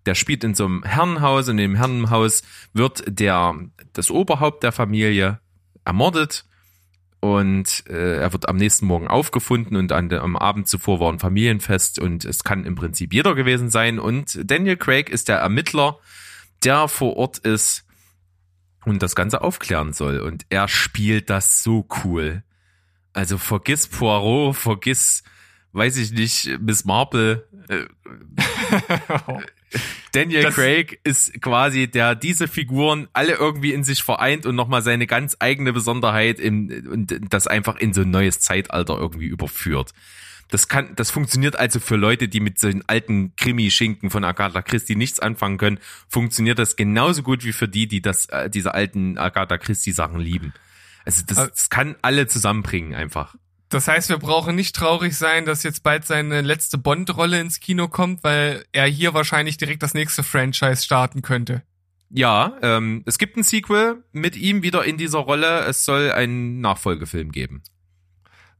Der 0.07 0.15
spielt 0.15 0.43
in 0.43 0.55
so 0.55 0.65
einem 0.65 0.83
Herrenhaus 0.83 1.49
und 1.49 1.59
im 1.59 1.75
Herrenhaus 1.75 2.41
wird 2.73 3.03
der, 3.07 3.55
das 3.93 4.09
Oberhaupt 4.09 4.63
der 4.63 4.71
Familie 4.71 5.39
ermordet 5.83 6.46
und 7.19 7.83
äh, 7.89 8.17
er 8.17 8.31
wird 8.33 8.47
am 8.47 8.57
nächsten 8.57 8.85
Morgen 8.85 9.07
aufgefunden 9.07 9.75
und 9.75 9.91
an, 9.91 10.09
der- 10.09 10.21
am 10.21 10.35
Abend 10.35 10.67
zuvor 10.67 10.99
war 10.99 11.11
ein 11.11 11.19
Familienfest 11.19 11.99
und 11.99 12.25
es 12.25 12.43
kann 12.43 12.65
im 12.65 12.75
Prinzip 12.75 13.13
jeder 13.13 13.33
gewesen 13.35 13.69
sein 13.69 13.99
und 13.99 14.39
Daniel 14.49 14.77
Craig 14.77 15.09
ist 15.09 15.27
der 15.29 15.37
Ermittler, 15.37 15.97
der 16.63 16.87
vor 16.87 17.17
Ort 17.17 17.39
ist 17.39 17.85
und 18.85 19.01
das 19.01 19.15
Ganze 19.15 19.41
aufklären 19.41 19.93
soll 19.93 20.19
und 20.19 20.45
er 20.49 20.67
spielt 20.67 21.29
das 21.29 21.63
so 21.63 21.87
cool. 22.03 22.43
Also 23.13 23.37
vergiss 23.39 23.87
Poirot, 23.87 24.55
vergiss, 24.55 25.23
weiß 25.71 25.97
ich 25.97 26.11
nicht, 26.11 26.59
Miss 26.61 26.85
Marple, 26.85 27.47
äh, 27.67 27.85
Daniel 30.13 30.43
Das- 30.43 30.55
Craig 30.55 30.99
ist 31.03 31.41
quasi 31.41 31.87
der 31.87 32.15
diese 32.15 32.47
Figuren 32.47 33.07
alle 33.13 33.33
irgendwie 33.33 33.73
in 33.73 33.83
sich 33.83 34.03
vereint 34.03 34.45
und 34.45 34.55
nochmal 34.55 34.81
seine 34.81 35.07
ganz 35.07 35.35
eigene 35.39 35.73
Besonderheit 35.73 36.39
im, 36.39 36.69
und 36.91 37.33
das 37.33 37.47
einfach 37.47 37.75
in 37.77 37.93
so 37.93 38.01
ein 38.01 38.09
neues 38.11 38.39
Zeitalter 38.39 38.97
irgendwie 38.97 39.27
überführt. 39.27 39.93
Das 40.49 40.69
kann, 40.69 40.95
das 40.95 41.11
funktioniert 41.11 41.57
also 41.57 41.81
für 41.81 41.97
Leute, 41.97 42.29
die 42.29 42.39
mit 42.39 42.57
so 42.57 42.69
den 42.69 42.81
alten 42.87 43.35
Krimi-Schinken 43.35 44.09
von 44.09 44.23
Agatha 44.23 44.61
Christie 44.61 44.95
nichts 44.95 45.19
anfangen 45.19 45.57
können, 45.57 45.79
funktioniert 46.07 46.57
das 46.57 46.77
genauso 46.77 47.21
gut 47.21 47.43
wie 47.43 47.51
für 47.51 47.67
die, 47.67 47.85
die 47.89 48.01
das, 48.01 48.27
äh, 48.27 48.49
diese 48.49 48.73
alten 48.73 49.17
Agatha 49.17 49.57
Christie 49.57 49.91
Sachen 49.91 50.21
lieben. 50.21 50.53
Also 51.03 51.23
das, 51.27 51.37
Aber- 51.37 51.47
das 51.49 51.69
kann 51.69 51.95
alle 52.01 52.27
zusammenbringen 52.27 52.95
einfach. 52.95 53.35
Das 53.69 53.87
heißt, 53.87 54.09
wir 54.09 54.17
brauchen 54.17 54.55
nicht 54.55 54.75
traurig 54.75 55.17
sein, 55.17 55.45
dass 55.45 55.63
jetzt 55.63 55.83
bald 55.83 56.05
seine 56.05 56.41
letzte 56.41 56.77
Bond-Rolle 56.77 57.39
ins 57.39 57.59
Kino 57.59 57.87
kommt, 57.89 58.23
weil 58.23 58.63
er 58.71 58.85
hier 58.85 59.13
wahrscheinlich 59.13 59.57
direkt 59.57 59.83
das 59.83 59.93
nächste 59.93 60.23
Franchise 60.23 60.83
starten 60.83 61.21
könnte. 61.21 61.63
Ja, 62.09 62.57
ähm, 62.61 63.03
es 63.05 63.17
gibt 63.17 63.35
ein 63.35 63.43
Sequel 63.43 64.03
mit 64.13 64.37
ihm 64.37 64.63
wieder 64.63 64.85
in 64.85 64.97
dieser 64.97 65.19
Rolle. 65.19 65.65
Es 65.65 65.83
soll 65.83 66.11
einen 66.11 66.61
Nachfolgefilm 66.61 67.31
geben. 67.33 67.63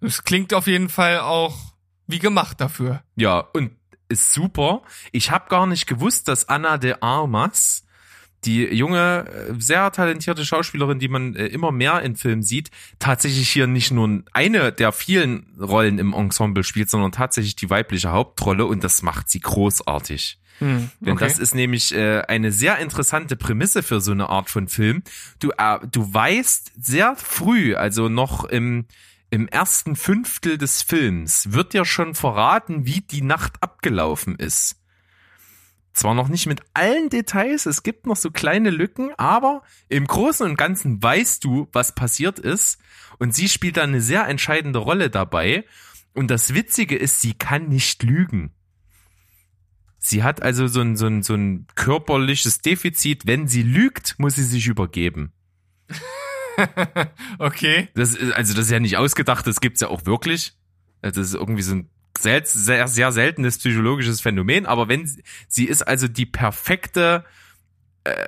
Das 0.01 0.23
klingt 0.23 0.53
auf 0.53 0.67
jeden 0.67 0.89
Fall 0.89 1.19
auch 1.19 1.57
wie 2.07 2.19
gemacht 2.19 2.59
dafür. 2.59 3.03
Ja, 3.15 3.39
und 3.39 3.71
ist 4.09 4.33
super. 4.33 4.81
Ich 5.11 5.31
habe 5.31 5.49
gar 5.49 5.67
nicht 5.67 5.87
gewusst, 5.87 6.27
dass 6.27 6.49
Anna 6.49 6.77
de 6.77 6.95
Armas, 7.01 7.85
die 8.45 8.63
junge, 8.65 9.25
äh, 9.27 9.53
sehr 9.57 9.91
talentierte 9.91 10.45
Schauspielerin, 10.45 10.99
die 10.99 11.07
man 11.07 11.35
äh, 11.35 11.47
immer 11.47 11.71
mehr 11.71 12.01
in 12.01 12.15
Filmen 12.15 12.43
sieht, 12.43 12.69
tatsächlich 12.99 13.49
hier 13.49 13.67
nicht 13.67 13.91
nur 13.91 14.23
eine 14.33 14.71
der 14.71 14.91
vielen 14.91 15.47
Rollen 15.59 15.99
im 15.99 16.13
Ensemble 16.13 16.63
spielt, 16.63 16.89
sondern 16.89 17.11
tatsächlich 17.11 17.55
die 17.55 17.69
weibliche 17.69 18.11
Hauptrolle 18.11 18.65
und 18.65 18.83
das 18.83 19.01
macht 19.01 19.29
sie 19.29 19.39
großartig. 19.39 20.39
Hm, 20.59 20.89
Denn 20.99 21.13
okay. 21.13 21.25
das 21.25 21.37
ist 21.37 21.53
nämlich 21.53 21.93
äh, 21.93 22.21
eine 22.27 22.51
sehr 22.51 22.79
interessante 22.79 23.35
Prämisse 23.35 23.83
für 23.83 24.01
so 24.01 24.11
eine 24.11 24.29
Art 24.29 24.49
von 24.49 24.67
Film. 24.67 25.03
Du, 25.39 25.51
äh, 25.57 25.79
du 25.91 26.13
weißt 26.13 26.71
sehr 26.81 27.15
früh, 27.15 27.75
also 27.75 28.09
noch 28.09 28.43
im, 28.43 28.85
im 29.29 29.47
ersten 29.47 29.95
Fünftel 29.95 30.57
des 30.57 30.81
Films, 30.81 31.51
wird 31.51 31.73
dir 31.73 31.85
schon 31.85 32.15
verraten, 32.15 32.85
wie 32.85 33.01
die 33.01 33.21
Nacht 33.21 33.61
abgelaufen 33.61 34.35
ist. 34.35 34.76
Zwar 35.97 36.13
noch 36.13 36.27
nicht 36.27 36.45
mit 36.45 36.61
allen 36.75 37.09
Details, 37.09 37.65
es 37.65 37.81
gibt 37.81 38.05
noch 38.05 38.17
so 38.17 38.29
kleine 38.29 38.69
Lücken, 38.69 39.15
aber 39.17 39.63
im 39.89 40.05
Großen 40.05 40.45
und 40.45 40.55
Ganzen 40.55 41.01
weißt 41.01 41.43
du, 41.43 41.69
was 41.71 41.95
passiert 41.95 42.37
ist. 42.37 42.77
Und 43.17 43.33
sie 43.33 43.49
spielt 43.49 43.77
da 43.77 43.81
eine 43.81 43.99
sehr 43.99 44.27
entscheidende 44.27 44.77
Rolle 44.77 45.09
dabei. 45.09 45.65
Und 46.13 46.29
das 46.29 46.53
Witzige 46.53 46.95
ist, 46.95 47.21
sie 47.21 47.33
kann 47.33 47.69
nicht 47.69 48.03
lügen. 48.03 48.53
Sie 49.97 50.21
hat 50.21 50.43
also 50.43 50.67
so 50.67 50.81
ein, 50.81 50.97
so 50.97 51.07
ein, 51.07 51.23
so 51.23 51.33
ein 51.33 51.65
körperliches 51.73 52.61
Defizit. 52.61 53.25
Wenn 53.25 53.47
sie 53.47 53.63
lügt, 53.63 54.19
muss 54.19 54.35
sie 54.35 54.43
sich 54.43 54.67
übergeben. 54.67 55.33
okay. 57.39 57.89
Das 57.95 58.13
ist, 58.13 58.33
also 58.33 58.53
das 58.53 58.65
ist 58.65 58.71
ja 58.71 58.79
nicht 58.79 58.97
ausgedacht, 58.97 59.47
das 59.47 59.61
gibt's 59.61 59.81
ja 59.81 59.87
auch 59.87 60.05
wirklich. 60.05 60.53
Also 61.01 61.21
das 61.21 61.29
ist 61.29 61.33
irgendwie 61.33 61.63
so 61.63 61.73
ein 61.73 61.89
sel 62.17 62.45
sehr, 62.45 62.87
sehr 62.87 63.11
seltenes 63.11 63.57
psychologisches 63.57 64.21
Phänomen, 64.21 64.65
aber 64.65 64.87
wenn 64.87 65.05
sie, 65.07 65.23
sie 65.47 65.65
ist 65.65 65.81
also 65.83 66.07
die 66.07 66.25
perfekte, 66.25 67.25
äh, 68.03 68.27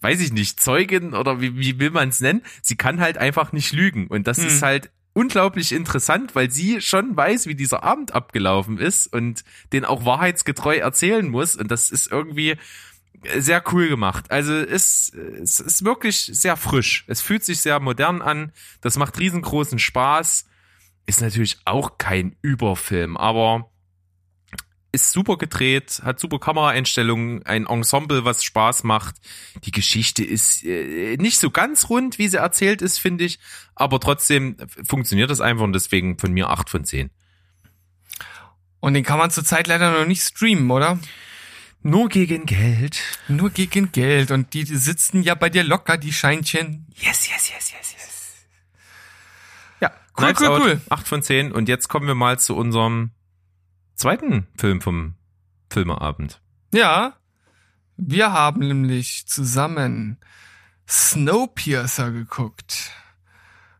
weiß 0.00 0.20
ich 0.20 0.32
nicht, 0.32 0.60
Zeugin 0.60 1.14
oder 1.14 1.40
wie, 1.40 1.56
wie 1.58 1.78
will 1.78 1.90
man 1.90 2.08
es 2.10 2.20
nennen, 2.20 2.42
sie 2.62 2.76
kann 2.76 3.00
halt 3.00 3.18
einfach 3.18 3.52
nicht 3.52 3.72
lügen. 3.72 4.06
Und 4.06 4.26
das 4.26 4.38
Hm. 4.38 4.46
ist 4.46 4.62
halt 4.62 4.90
unglaublich 5.12 5.72
interessant, 5.72 6.34
weil 6.34 6.50
sie 6.50 6.80
schon 6.82 7.16
weiß, 7.16 7.46
wie 7.46 7.54
dieser 7.54 7.82
Abend 7.82 8.14
abgelaufen 8.14 8.78
ist 8.78 9.06
und 9.06 9.44
den 9.72 9.86
auch 9.86 10.04
wahrheitsgetreu 10.04 10.76
erzählen 10.76 11.26
muss. 11.26 11.56
Und 11.56 11.70
das 11.70 11.90
ist 11.90 12.12
irgendwie 12.12 12.56
sehr 13.38 13.62
cool 13.72 13.88
gemacht. 13.88 14.30
Also 14.30 14.52
es, 14.52 15.10
es 15.42 15.58
ist 15.58 15.84
wirklich 15.84 16.30
sehr 16.32 16.56
frisch. 16.56 17.04
Es 17.06 17.22
fühlt 17.22 17.44
sich 17.44 17.60
sehr 17.60 17.80
modern 17.80 18.20
an. 18.20 18.52
Das 18.82 18.98
macht 18.98 19.18
riesengroßen 19.18 19.78
Spaß. 19.78 20.44
Ist 21.06 21.20
natürlich 21.20 21.58
auch 21.64 21.98
kein 21.98 22.36
Überfilm, 22.42 23.16
aber 23.16 23.70
ist 24.96 25.12
super 25.12 25.36
gedreht, 25.36 26.00
hat 26.04 26.18
super 26.18 26.38
Kameraeinstellungen, 26.38 27.44
ein 27.44 27.66
Ensemble, 27.66 28.24
was 28.24 28.42
Spaß 28.42 28.82
macht. 28.82 29.16
Die 29.64 29.70
Geschichte 29.70 30.24
ist 30.24 30.64
äh, 30.64 31.16
nicht 31.18 31.38
so 31.38 31.50
ganz 31.50 31.90
rund, 31.90 32.18
wie 32.18 32.28
sie 32.28 32.38
erzählt 32.38 32.82
ist, 32.82 32.98
finde 32.98 33.24
ich, 33.24 33.38
aber 33.74 34.00
trotzdem 34.00 34.56
funktioniert 34.84 35.30
das 35.30 35.40
einfach 35.40 35.64
und 35.64 35.74
deswegen 35.74 36.18
von 36.18 36.32
mir 36.32 36.48
acht 36.48 36.70
von 36.70 36.84
zehn. 36.84 37.10
Und 38.80 38.94
den 38.94 39.04
kann 39.04 39.18
man 39.18 39.30
zurzeit 39.30 39.66
leider 39.66 39.90
noch 39.90 40.06
nicht 40.06 40.22
streamen, 40.22 40.70
oder? 40.70 40.98
Nur 41.82 42.08
gegen 42.08 42.46
Geld. 42.46 43.00
Nur 43.28 43.50
gegen 43.50 43.92
Geld. 43.92 44.30
Und 44.30 44.54
die, 44.54 44.64
die 44.64 44.76
sitzen 44.76 45.22
ja 45.22 45.34
bei 45.34 45.50
dir 45.50 45.62
locker, 45.62 45.98
die 45.98 46.12
Scheinchen. 46.12 46.86
Yes, 46.96 47.28
yes, 47.28 47.50
yes, 47.50 47.72
yes, 47.72 47.92
yes. 47.92 48.15
Cool, 50.18 50.26
Knives 50.26 50.40
cool, 50.40 50.48
Out, 50.48 50.62
cool. 50.62 50.80
8 50.88 51.08
von 51.08 51.22
10. 51.22 51.52
Und 51.52 51.68
jetzt 51.68 51.88
kommen 51.88 52.06
wir 52.06 52.14
mal 52.14 52.38
zu 52.38 52.56
unserem 52.56 53.10
zweiten 53.94 54.46
Film 54.56 54.80
vom 54.80 55.16
Filmeabend. 55.70 56.40
Ja. 56.72 57.16
Wir 57.96 58.32
haben 58.32 58.60
nämlich 58.60 59.26
zusammen 59.26 60.18
Snowpiercer 60.88 62.12
geguckt. 62.12 62.92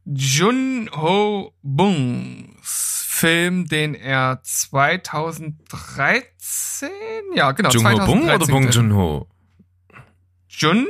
Jun 0.05 0.91
Ho 0.95 1.55
Bungs 1.63 3.07
Film, 3.09 3.67
den 3.67 3.95
er 3.95 4.41
2013, 4.43 6.91
ja 7.35 7.53
genau, 7.53 7.71
Jung 7.71 7.87
Ho 7.87 8.05
Bung 8.05 8.25
oder 8.25 8.41
2013 8.41 8.53
Bong 8.53 8.71
Joon 8.71 8.95
Ho? 8.95 9.27
Jun 10.49 10.87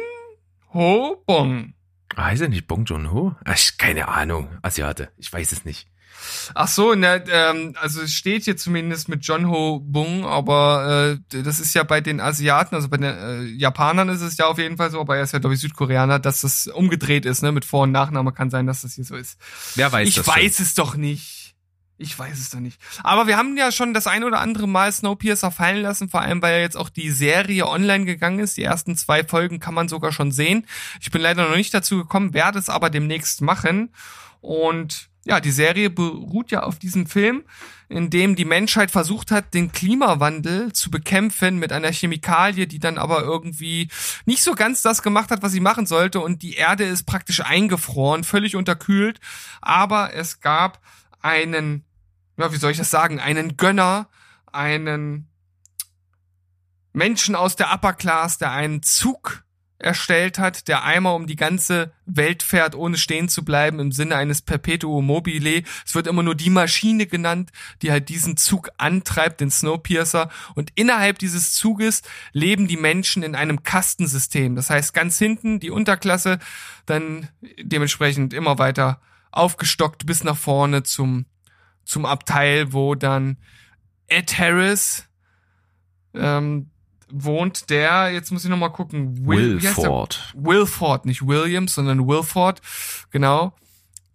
Ho 0.74 1.22
Bong. 1.24 1.75
Heißt 2.16 2.42
er 2.42 2.48
nicht 2.48 2.66
Bong 2.66 2.84
Joon 2.84 3.10
Ho? 3.12 3.34
Ach, 3.44 3.54
ich- 3.54 3.78
keine 3.78 4.08
Ahnung. 4.08 4.48
Asiate. 4.62 5.10
Ich 5.18 5.32
weiß 5.32 5.52
es 5.52 5.64
nicht. 5.64 5.86
Ach 6.54 6.66
so, 6.66 6.94
ne, 6.94 7.22
ähm, 7.30 7.74
also 7.78 8.00
es 8.00 8.12
steht 8.12 8.44
hier 8.44 8.56
zumindest 8.56 9.08
mit 9.10 9.24
John 9.26 9.48
Ho 9.50 9.80
Bung, 9.80 10.24
aber 10.24 11.18
äh, 11.30 11.42
das 11.42 11.60
ist 11.60 11.74
ja 11.74 11.82
bei 11.82 12.00
den 12.00 12.20
Asiaten, 12.20 12.74
also 12.74 12.88
bei 12.88 12.96
den 12.96 13.04
äh, 13.04 13.42
Japanern 13.44 14.08
ist 14.08 14.22
es 14.22 14.38
ja 14.38 14.46
auf 14.46 14.56
jeden 14.58 14.78
Fall 14.78 14.90
so, 14.90 14.98
aber 14.98 15.18
er 15.18 15.24
ist 15.24 15.32
ja 15.32 15.40
glaube 15.40 15.54
ich 15.54 15.60
Südkoreaner, 15.60 16.18
dass 16.18 16.40
das 16.40 16.68
umgedreht 16.68 17.26
ist, 17.26 17.42
ne, 17.42 17.52
mit 17.52 17.66
Vor- 17.66 17.82
und 17.82 17.92
Nachname 17.92 18.32
kann 18.32 18.48
sein, 18.48 18.66
dass 18.66 18.80
das 18.80 18.94
hier 18.94 19.04
so 19.04 19.14
ist. 19.14 19.38
Wer 19.74 19.92
weiß 19.92 20.08
ich 20.08 20.14
das 20.14 20.26
weiß 20.26 20.58
es 20.60 20.74
doch 20.74 20.96
nicht. 20.96 21.45
Ich 21.98 22.18
weiß 22.18 22.38
es 22.38 22.50
doch 22.50 22.60
nicht. 22.60 22.78
Aber 23.02 23.26
wir 23.26 23.38
haben 23.38 23.56
ja 23.56 23.72
schon 23.72 23.94
das 23.94 24.06
ein 24.06 24.24
oder 24.24 24.40
andere 24.40 24.68
Mal 24.68 24.92
Snowpiercer 24.92 25.50
fallen 25.50 25.80
lassen, 25.80 26.10
vor 26.10 26.20
allem 26.20 26.42
weil 26.42 26.56
ja 26.56 26.60
jetzt 26.60 26.76
auch 26.76 26.90
die 26.90 27.10
Serie 27.10 27.66
online 27.66 28.04
gegangen 28.04 28.38
ist. 28.38 28.58
Die 28.58 28.64
ersten 28.64 28.96
zwei 28.96 29.24
Folgen 29.24 29.60
kann 29.60 29.72
man 29.72 29.88
sogar 29.88 30.12
schon 30.12 30.30
sehen. 30.30 30.66
Ich 31.00 31.10
bin 31.10 31.22
leider 31.22 31.48
noch 31.48 31.56
nicht 31.56 31.72
dazu 31.72 31.96
gekommen, 31.96 32.34
werde 32.34 32.58
es 32.58 32.68
aber 32.68 32.90
demnächst 32.90 33.40
machen. 33.40 33.94
Und 34.42 35.08
ja, 35.24 35.40
die 35.40 35.50
Serie 35.50 35.88
beruht 35.88 36.50
ja 36.50 36.62
auf 36.62 36.78
diesem 36.78 37.06
Film, 37.06 37.44
in 37.88 38.10
dem 38.10 38.36
die 38.36 38.44
Menschheit 38.44 38.90
versucht 38.90 39.30
hat, 39.30 39.54
den 39.54 39.72
Klimawandel 39.72 40.72
zu 40.72 40.90
bekämpfen 40.90 41.58
mit 41.58 41.72
einer 41.72 41.92
Chemikalie, 41.92 42.66
die 42.66 42.78
dann 42.78 42.98
aber 42.98 43.22
irgendwie 43.22 43.88
nicht 44.24 44.42
so 44.42 44.54
ganz 44.54 44.82
das 44.82 45.02
gemacht 45.02 45.30
hat, 45.30 45.42
was 45.42 45.52
sie 45.52 45.60
machen 45.60 45.86
sollte. 45.86 46.20
Und 46.20 46.42
die 46.42 46.54
Erde 46.54 46.84
ist 46.84 47.06
praktisch 47.06 47.40
eingefroren, 47.40 48.22
völlig 48.22 48.54
unterkühlt. 48.54 49.18
Aber 49.62 50.14
es 50.14 50.40
gab 50.40 50.80
einen, 51.26 51.84
ja, 52.38 52.52
wie 52.52 52.56
soll 52.56 52.70
ich 52.70 52.78
das 52.78 52.90
sagen, 52.90 53.20
einen 53.20 53.56
Gönner, 53.56 54.08
einen 54.52 55.28
Menschen 56.92 57.34
aus 57.34 57.56
der 57.56 57.72
Upper 57.72 57.92
Class, 57.92 58.38
der 58.38 58.52
einen 58.52 58.82
Zug 58.82 59.44
erstellt 59.78 60.38
hat, 60.38 60.68
der 60.68 60.84
einmal 60.84 61.14
um 61.14 61.26
die 61.26 61.36
ganze 61.36 61.92
Welt 62.06 62.42
fährt, 62.42 62.74
ohne 62.74 62.96
stehen 62.96 63.28
zu 63.28 63.44
bleiben, 63.44 63.78
im 63.78 63.92
Sinne 63.92 64.16
eines 64.16 64.40
Perpetuum 64.40 65.04
mobile. 65.04 65.64
Es 65.84 65.94
wird 65.94 66.06
immer 66.06 66.22
nur 66.22 66.34
die 66.34 66.48
Maschine 66.48 67.06
genannt, 67.06 67.50
die 67.82 67.90
halt 67.90 68.08
diesen 68.08 68.38
Zug 68.38 68.70
antreibt, 68.78 69.42
den 69.42 69.50
Snowpiercer. 69.50 70.30
Und 70.54 70.70
innerhalb 70.76 71.18
dieses 71.18 71.52
Zuges 71.52 72.00
leben 72.32 72.68
die 72.68 72.78
Menschen 72.78 73.22
in 73.22 73.34
einem 73.34 73.62
Kastensystem. 73.62 74.56
Das 74.56 74.70
heißt, 74.70 74.94
ganz 74.94 75.18
hinten 75.18 75.60
die 75.60 75.70
Unterklasse, 75.70 76.38
dann 76.86 77.28
dementsprechend 77.60 78.32
immer 78.32 78.58
weiter 78.58 79.00
aufgestockt 79.36 80.06
bis 80.06 80.24
nach 80.24 80.36
vorne 80.36 80.82
zum, 80.82 81.26
zum 81.84 82.06
Abteil, 82.06 82.72
wo 82.72 82.94
dann 82.94 83.36
Ed 84.08 84.38
Harris 84.38 85.08
ähm, 86.14 86.70
wohnt, 87.10 87.70
der, 87.70 88.10
jetzt 88.12 88.32
muss 88.32 88.44
ich 88.44 88.50
nochmal 88.50 88.72
gucken, 88.72 89.26
Will? 89.26 89.62
Wilford. 89.62 90.34
Wilford, 90.36 91.06
nicht 91.06 91.26
Williams, 91.26 91.74
sondern 91.74 92.06
Wilford, 92.06 92.60
genau. 93.10 93.52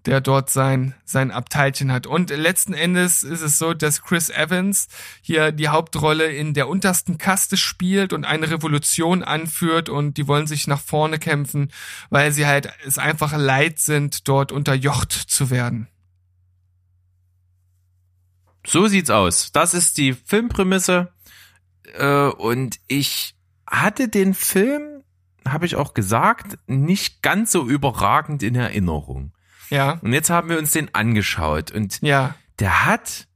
Der 0.06 0.22
dort 0.22 0.50
sein, 0.50 0.96
sein 1.06 1.32
Abteilchen 1.32 1.92
hat. 1.92 2.08
Und 2.08 2.30
letzten 2.30 2.74
Endes 2.74 3.24
ist 3.24 3.42
es 3.42 3.58
so, 3.58 3.74
dass 3.74 4.02
Chris 4.02 4.30
Evans 4.30 4.88
hier 5.22 5.52
die 5.52 5.70
Hauptrolle 5.70 6.32
in 6.32 6.54
der 6.54 6.68
untersten 6.68 7.18
Kaste 7.18 7.58
spielt 7.58 8.14
und 8.14 8.26
eine 8.26 8.50
Revolution 8.50 9.24
anführt 9.24 9.90
und 9.90 10.18
die 10.18 10.28
wollen 10.28 10.48
sich 10.48 10.68
nach 10.68 10.82
vorne 10.82 11.20
kämpfen, 11.20 11.72
weil 12.10 12.32
sie 12.32 12.48
halt 12.48 12.70
es 12.86 12.98
einfach 12.98 13.38
leid 13.38 13.80
sind, 13.80 14.28
dort 14.28 14.52
unterjocht 14.52 15.12
zu 15.12 15.50
werden. 15.50 15.88
So 18.66 18.88
sieht's 18.88 19.10
aus. 19.10 19.52
Das 19.52 19.74
ist 19.74 19.98
die 19.98 20.14
Filmprämisse. 20.14 21.12
Äh, 21.98 22.28
und 22.28 22.80
ich 22.88 23.36
hatte 23.68 24.08
den 24.08 24.34
Film, 24.34 25.04
habe 25.48 25.66
ich 25.66 25.76
auch 25.76 25.94
gesagt, 25.94 26.58
nicht 26.68 27.22
ganz 27.22 27.52
so 27.52 27.68
überragend 27.68 28.44
in 28.44 28.56
Erinnerung. 28.56 29.34
Ja, 29.72 30.00
Und 30.02 30.14
jetzt 30.14 30.30
haben 30.30 30.50
wir 30.50 30.60
uns 30.60 30.72
den 30.72 30.94
angeschaut 30.94 31.72
und 31.72 32.00
ja, 32.02 32.36
der 32.60 32.86
hat 32.86 33.28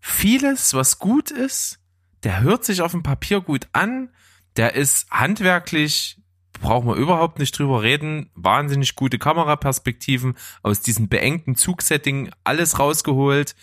vieles, 0.00 0.74
was 0.74 0.98
gut 0.98 1.30
ist. 1.30 1.78
Der 2.22 2.40
hört 2.40 2.64
sich 2.64 2.82
auf 2.82 2.92
dem 2.92 3.02
Papier 3.02 3.40
gut 3.40 3.68
an. 3.72 4.10
Der 4.56 4.74
ist 4.74 5.10
handwerklich, 5.10 6.20
brauchen 6.60 6.88
wir 6.88 6.94
überhaupt 6.96 7.38
nicht 7.38 7.58
drüber 7.58 7.82
reden. 7.82 8.30
Wahnsinnig 8.34 8.96
gute 8.96 9.18
Kameraperspektiven 9.18 10.36
aus 10.62 10.80
diesem 10.80 11.08
beengten 11.08 11.56
Zugsetting, 11.56 12.30
alles 12.44 12.78
rausgeholt. 12.78 13.54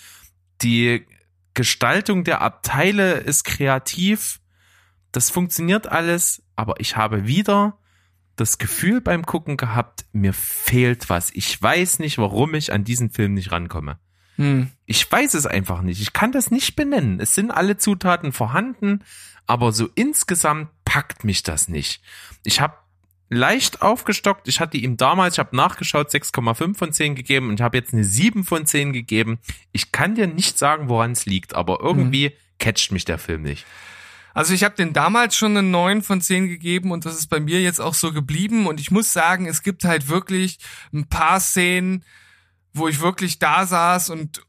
Die 0.62 1.06
Gestaltung 1.54 2.24
der 2.24 2.42
Abteile 2.42 3.18
ist 3.18 3.44
kreativ. 3.44 4.40
Das 5.12 5.30
funktioniert 5.30 5.88
alles, 5.88 6.44
aber 6.56 6.80
ich 6.80 6.98
habe 6.98 7.28
wieder 7.28 7.78
das 8.36 8.58
Gefühl 8.58 9.02
beim 9.02 9.26
Gucken 9.26 9.58
gehabt, 9.58 10.06
mir 10.12 10.34
fehlt 10.34 11.10
was. 11.10 11.32
Ich 11.34 11.62
weiß 11.62 12.00
nicht, 12.00 12.18
warum 12.18 12.54
ich 12.54 12.74
an 12.74 12.84
diesen 12.84 13.10
Film 13.10 13.34
nicht 13.34 13.52
rankomme. 13.52 13.98
hm. 14.36 14.72
Ich 14.86 15.10
weiß 15.10 15.34
es 15.34 15.46
einfach 15.46 15.82
nicht. 15.82 16.02
Ich 16.02 16.14
kann 16.14 16.32
das 16.32 16.52
nicht 16.52 16.76
benennen. 16.76 17.20
Es 17.20 17.34
sind 17.34 17.52
alle 17.52 17.78
Zutaten 17.78 18.32
vorhanden, 18.32 19.04
aber 19.48 19.72
so 19.72 19.90
insgesamt 19.96 20.70
packt 20.84 21.24
mich 21.24 21.44
das 21.44 21.68
nicht. 21.68 22.02
Ich 22.44 22.62
habe 22.62 22.76
leicht 23.30 23.82
aufgestockt. 23.82 24.48
Ich 24.48 24.60
hatte 24.60 24.78
ihm 24.78 24.98
damals, 24.98 25.36
ich 25.36 25.40
habe 25.40 25.56
nachgeschaut, 25.56 26.10
6,5 26.10 26.76
von 26.76 26.94
10 26.94 27.16
gegeben 27.16 27.50
und 27.50 27.60
ich 27.60 27.64
habe 27.64 27.78
jetzt 27.78 27.94
eine 27.94 28.04
7 28.04 28.44
von 28.44 28.66
10 28.66 28.94
gegeben. 28.94 29.40
Ich 29.72 29.92
kann 29.92 30.16
dir 30.16 30.28
nicht 30.28 30.58
sagen, 30.58 30.90
woran 30.90 31.12
es 31.12 31.26
liegt, 31.26 31.56
aber 31.56 31.80
irgendwie 31.82 32.34
catcht 32.60 32.92
mich 32.92 33.06
der 33.06 33.18
Film 33.18 33.44
nicht. 33.44 33.66
Also 34.36 34.54
ich 34.54 34.66
habe 34.66 34.76
den 34.76 34.92
damals 34.92 35.36
schon 35.36 35.58
eine 35.58 35.68
9 35.68 36.04
von 36.04 36.22
10 36.22 36.50
gegeben 36.50 36.92
und 36.92 37.06
das 37.06 37.18
ist 37.18 37.28
bei 37.28 37.40
mir 37.40 37.62
jetzt 37.62 37.80
auch 37.80 37.94
so 37.94 38.12
geblieben. 38.12 38.68
Und 38.68 38.82
ich 38.82 38.92
muss 38.92 39.14
sagen, 39.14 39.48
es 39.48 39.64
gibt 39.64 39.86
halt 39.86 40.10
wirklich 40.10 40.60
ein 40.94 41.08
paar 41.08 41.40
Szenen, 41.40 42.04
wo 42.74 42.90
ich 42.90 43.00
wirklich 43.00 43.40
da 43.40 43.66
saß 43.66 44.10
und 44.10 44.46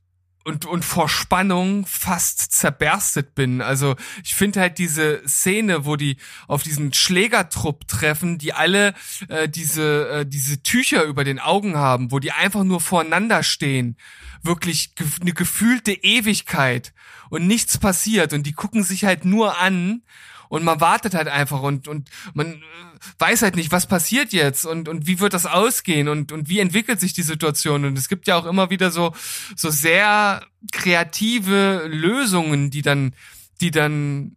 und, 0.46 0.64
und 0.64 0.84
vor 0.84 1.08
Spannung 1.08 1.86
fast 1.86 2.52
zerberstet 2.52 3.34
bin. 3.34 3.60
Also 3.60 3.96
ich 4.22 4.36
finde 4.36 4.60
halt 4.60 4.78
diese 4.78 5.20
Szene, 5.26 5.86
wo 5.86 5.96
die 5.96 6.18
auf 6.46 6.62
diesen 6.62 6.92
Schlägertrupp 6.92 7.88
treffen, 7.88 8.38
die 8.38 8.52
alle 8.52 8.94
äh, 9.26 9.48
diese, 9.48 10.08
äh, 10.08 10.24
diese 10.24 10.62
Tücher 10.62 11.02
über 11.02 11.24
den 11.24 11.40
Augen 11.40 11.76
haben, 11.76 12.12
wo 12.12 12.20
die 12.20 12.30
einfach 12.30 12.62
nur 12.62 12.80
voreinander 12.80 13.42
stehen, 13.42 13.96
wirklich 14.40 14.94
ge 14.94 15.04
eine 15.20 15.32
gefühlte 15.32 15.92
Ewigkeit 15.92 16.92
und 17.30 17.46
nichts 17.46 17.78
passiert 17.78 18.32
und 18.32 18.44
die 18.44 18.52
gucken 18.52 18.82
sich 18.82 19.04
halt 19.04 19.24
nur 19.24 19.58
an 19.58 20.02
und 20.48 20.64
man 20.64 20.80
wartet 20.80 21.14
halt 21.14 21.28
einfach 21.28 21.62
und 21.62 21.88
und 21.88 22.10
man 22.34 22.54
äh, 22.54 22.58
weiß 23.18 23.42
halt 23.42 23.56
nicht, 23.56 23.72
was 23.72 23.86
passiert 23.86 24.32
jetzt 24.32 24.64
und 24.64 24.88
und 24.88 25.06
wie 25.06 25.20
wird 25.20 25.34
das 25.34 25.46
ausgehen 25.46 26.08
und 26.08 26.32
und 26.32 26.48
wie 26.48 26.60
entwickelt 26.60 27.00
sich 27.00 27.12
die 27.12 27.22
Situation 27.22 27.84
und 27.84 27.98
es 27.98 28.08
gibt 28.08 28.26
ja 28.26 28.36
auch 28.36 28.46
immer 28.46 28.70
wieder 28.70 28.90
so 28.90 29.12
so 29.56 29.70
sehr 29.70 30.44
kreative 30.72 31.86
Lösungen, 31.88 32.70
die 32.70 32.82
dann 32.82 33.14
die 33.60 33.70
dann 33.70 34.36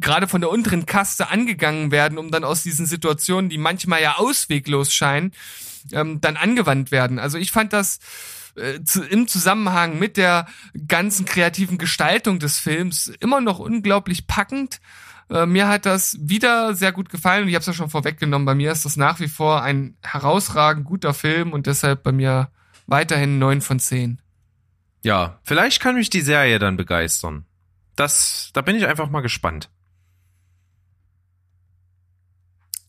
gerade 0.00 0.28
von 0.28 0.40
der 0.40 0.50
unteren 0.50 0.86
Kaste 0.86 1.28
angegangen 1.28 1.90
werden, 1.90 2.18
um 2.18 2.30
dann 2.30 2.44
aus 2.44 2.62
diesen 2.62 2.86
Situationen, 2.86 3.50
die 3.50 3.58
manchmal 3.58 4.00
ja 4.02 4.16
ausweglos 4.16 4.94
scheinen, 4.94 5.32
ähm, 5.92 6.20
dann 6.20 6.36
angewandt 6.36 6.90
werden. 6.90 7.18
Also 7.18 7.38
ich 7.38 7.52
fand 7.52 7.72
das 7.72 7.98
äh, 8.56 8.82
zu, 8.82 9.02
im 9.02 9.28
Zusammenhang 9.28 9.98
mit 9.98 10.16
der 10.16 10.46
ganzen 10.86 11.26
kreativen 11.26 11.78
Gestaltung 11.78 12.38
des 12.38 12.58
Films 12.58 13.08
immer 13.20 13.40
noch 13.40 13.58
unglaublich 13.58 14.26
packend. 14.26 14.80
Äh, 15.30 15.46
mir 15.46 15.68
hat 15.68 15.86
das 15.86 16.16
wieder 16.20 16.74
sehr 16.74 16.92
gut 16.92 17.08
gefallen 17.08 17.44
und 17.44 17.48
ich 17.48 17.54
habe 17.54 17.62
es 17.62 17.66
ja 17.66 17.72
schon 17.72 17.90
vorweggenommen. 17.90 18.46
Bei 18.46 18.54
mir 18.54 18.72
ist 18.72 18.84
das 18.84 18.96
nach 18.96 19.20
wie 19.20 19.28
vor 19.28 19.62
ein 19.62 19.96
herausragend 20.02 20.84
guter 20.84 21.14
Film 21.14 21.52
und 21.52 21.66
deshalb 21.66 22.02
bei 22.02 22.12
mir 22.12 22.50
weiterhin 22.86 23.38
neun 23.38 23.60
von 23.60 23.78
zehn. 23.78 24.20
Ja, 25.02 25.38
vielleicht 25.42 25.80
kann 25.80 25.96
mich 25.96 26.10
die 26.10 26.22
Serie 26.22 26.58
dann 26.58 26.76
begeistern. 26.76 27.44
Das, 27.96 28.50
da 28.54 28.62
bin 28.62 28.76
ich 28.76 28.86
einfach 28.86 29.10
mal 29.10 29.20
gespannt. 29.20 29.70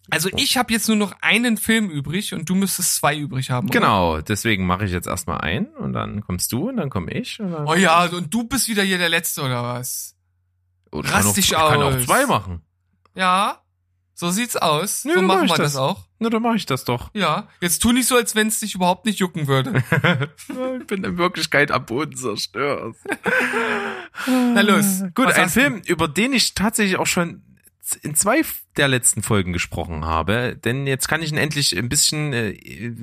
Also 0.10 0.30
ich 0.36 0.58
habe 0.58 0.72
jetzt 0.72 0.88
nur 0.88 0.98
noch 0.98 1.14
einen 1.22 1.58
Film 1.58 1.90
übrig 1.90 2.34
und 2.34 2.48
du 2.50 2.56
müsstest 2.56 2.96
zwei 2.96 3.18
übrig 3.18 3.50
haben. 3.50 3.70
Oder? 3.70 3.80
Genau, 3.80 4.22
deswegen 4.22 4.66
mache 4.66 4.86
ich 4.86 4.92
jetzt 4.92 5.08
erstmal 5.08 5.42
ein 5.42 5.68
und 5.76 5.94
dann 5.94 6.22
kommst 6.22 6.52
du 6.52 6.70
und 6.70 6.78
dann 6.78 6.90
komme 6.90 7.12
ich. 7.12 7.40
Und 7.40 7.52
dann 7.52 7.68
Oh 7.68 7.74
ja, 7.74 8.06
und 8.06 8.34
du 8.34 8.44
bist 8.44 8.68
wieder 8.68 8.84
hier 8.84 8.98
der 8.98 9.10
Letzte 9.10 9.42
oder 9.42 9.64
was? 9.64 10.16
Oder 10.92 11.10
rast 11.10 11.22
kann 11.22 11.28
auch, 11.30 11.36
dich 11.36 11.46
ich 11.46 11.52
kann 11.52 11.82
auch 11.82 11.96
aus. 11.96 12.06
zwei 12.06 12.26
machen. 12.26 12.62
Ja, 13.16 13.62
so 14.14 14.30
sieht's 14.30 14.56
aus. 14.56 15.04
Nö, 15.04 15.12
so 15.12 15.20
dann 15.20 15.26
machen 15.26 15.42
wir 15.42 15.48
das. 15.50 15.58
das. 15.58 15.76
auch. 15.76 16.06
Na, 16.20 16.30
dann 16.30 16.42
mache 16.42 16.56
ich 16.56 16.66
das 16.66 16.86
doch. 16.86 17.10
Ja, 17.14 17.50
jetzt 17.60 17.82
tu 17.82 17.92
nicht 17.92 18.08
so, 18.08 18.16
als 18.16 18.34
wenn 18.34 18.48
es 18.48 18.62
dich 18.62 18.74
überhaupt 18.74 19.06
nicht 19.06 19.20
jucken 19.20 19.48
würde. 19.48 19.84
ich 20.80 20.88
bin 20.88 21.04
in 21.04 21.18
Wirklichkeit 21.18 21.72
am 21.72 21.86
Boden 21.86 22.16
zerstört. 22.16 22.96
Na 24.26 24.62
los. 24.62 25.04
Gut, 25.14 25.28
ein 25.28 25.44
hast 25.44 25.56
du? 25.58 25.62
Film, 25.62 25.82
über 25.86 26.08
den 26.08 26.32
ich 26.32 26.54
tatsächlich 26.54 26.98
auch 26.98 27.08
schon 27.08 27.44
in 28.02 28.16
zwei 28.16 28.42
der 28.78 28.88
letzten 28.88 29.22
Folgen 29.22 29.54
gesprochen 29.54 30.06
habe, 30.06 30.56
denn 30.56 30.88
jetzt 30.88 31.08
kann 31.08 31.22
ich 31.22 31.32
ihn 31.32 31.38
endlich 31.38 31.78
ein 31.78 31.90
bisschen 31.90 32.34
äh, 32.34 32.54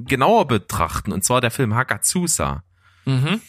genauer 0.04 0.46
betrachten, 0.48 1.12
und 1.12 1.24
zwar 1.24 1.40
der 1.40 1.50
Film 1.50 1.74
Hagazusa. 1.74 2.64
Mhm. 3.04 3.40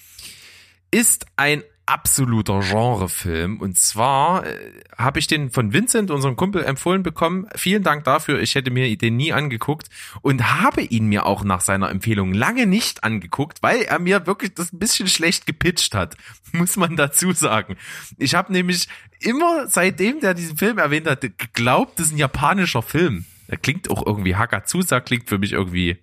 ist 0.89 1.27
ein 1.35 1.63
absoluter 1.85 2.61
Genrefilm. 2.61 3.59
Und 3.59 3.77
zwar 3.77 4.45
äh, 4.45 4.71
habe 4.97 5.19
ich 5.19 5.27
den 5.27 5.51
von 5.51 5.73
Vincent, 5.73 6.11
unserem 6.11 6.35
Kumpel, 6.35 6.63
empfohlen 6.63 7.03
bekommen. 7.03 7.47
Vielen 7.55 7.83
Dank 7.83 8.03
dafür. 8.03 8.39
Ich 8.39 8.55
hätte 8.55 8.71
mir 8.71 8.97
den 8.97 9.17
nie 9.17 9.33
angeguckt 9.33 9.89
und 10.21 10.61
habe 10.61 10.81
ihn 10.81 11.07
mir 11.07 11.25
auch 11.25 11.43
nach 11.43 11.61
seiner 11.61 11.89
Empfehlung 11.89 12.33
lange 12.33 12.65
nicht 12.65 13.03
angeguckt, 13.03 13.61
weil 13.61 13.81
er 13.81 13.99
mir 13.99 14.25
wirklich 14.27 14.53
das 14.53 14.71
ein 14.71 14.79
bisschen 14.79 15.07
schlecht 15.07 15.45
gepitcht 15.45 15.93
hat, 15.93 16.15
muss 16.53 16.77
man 16.77 16.95
dazu 16.95 17.31
sagen. 17.33 17.75
Ich 18.17 18.35
habe 18.35 18.53
nämlich 18.53 18.87
immer, 19.19 19.67
seitdem 19.67 20.19
der 20.19 20.33
diesen 20.33 20.57
Film 20.57 20.77
erwähnt 20.77 21.07
hat, 21.07 21.21
geglaubt, 21.21 21.99
das 21.99 22.07
ist 22.07 22.13
ein 22.13 22.17
japanischer 22.17 22.81
Film. 22.81 23.25
Der 23.49 23.57
klingt 23.57 23.89
auch 23.89 24.05
irgendwie 24.05 24.35
Hagazusa, 24.35 25.01
klingt 25.01 25.27
für 25.27 25.37
mich 25.37 25.51
irgendwie 25.51 25.97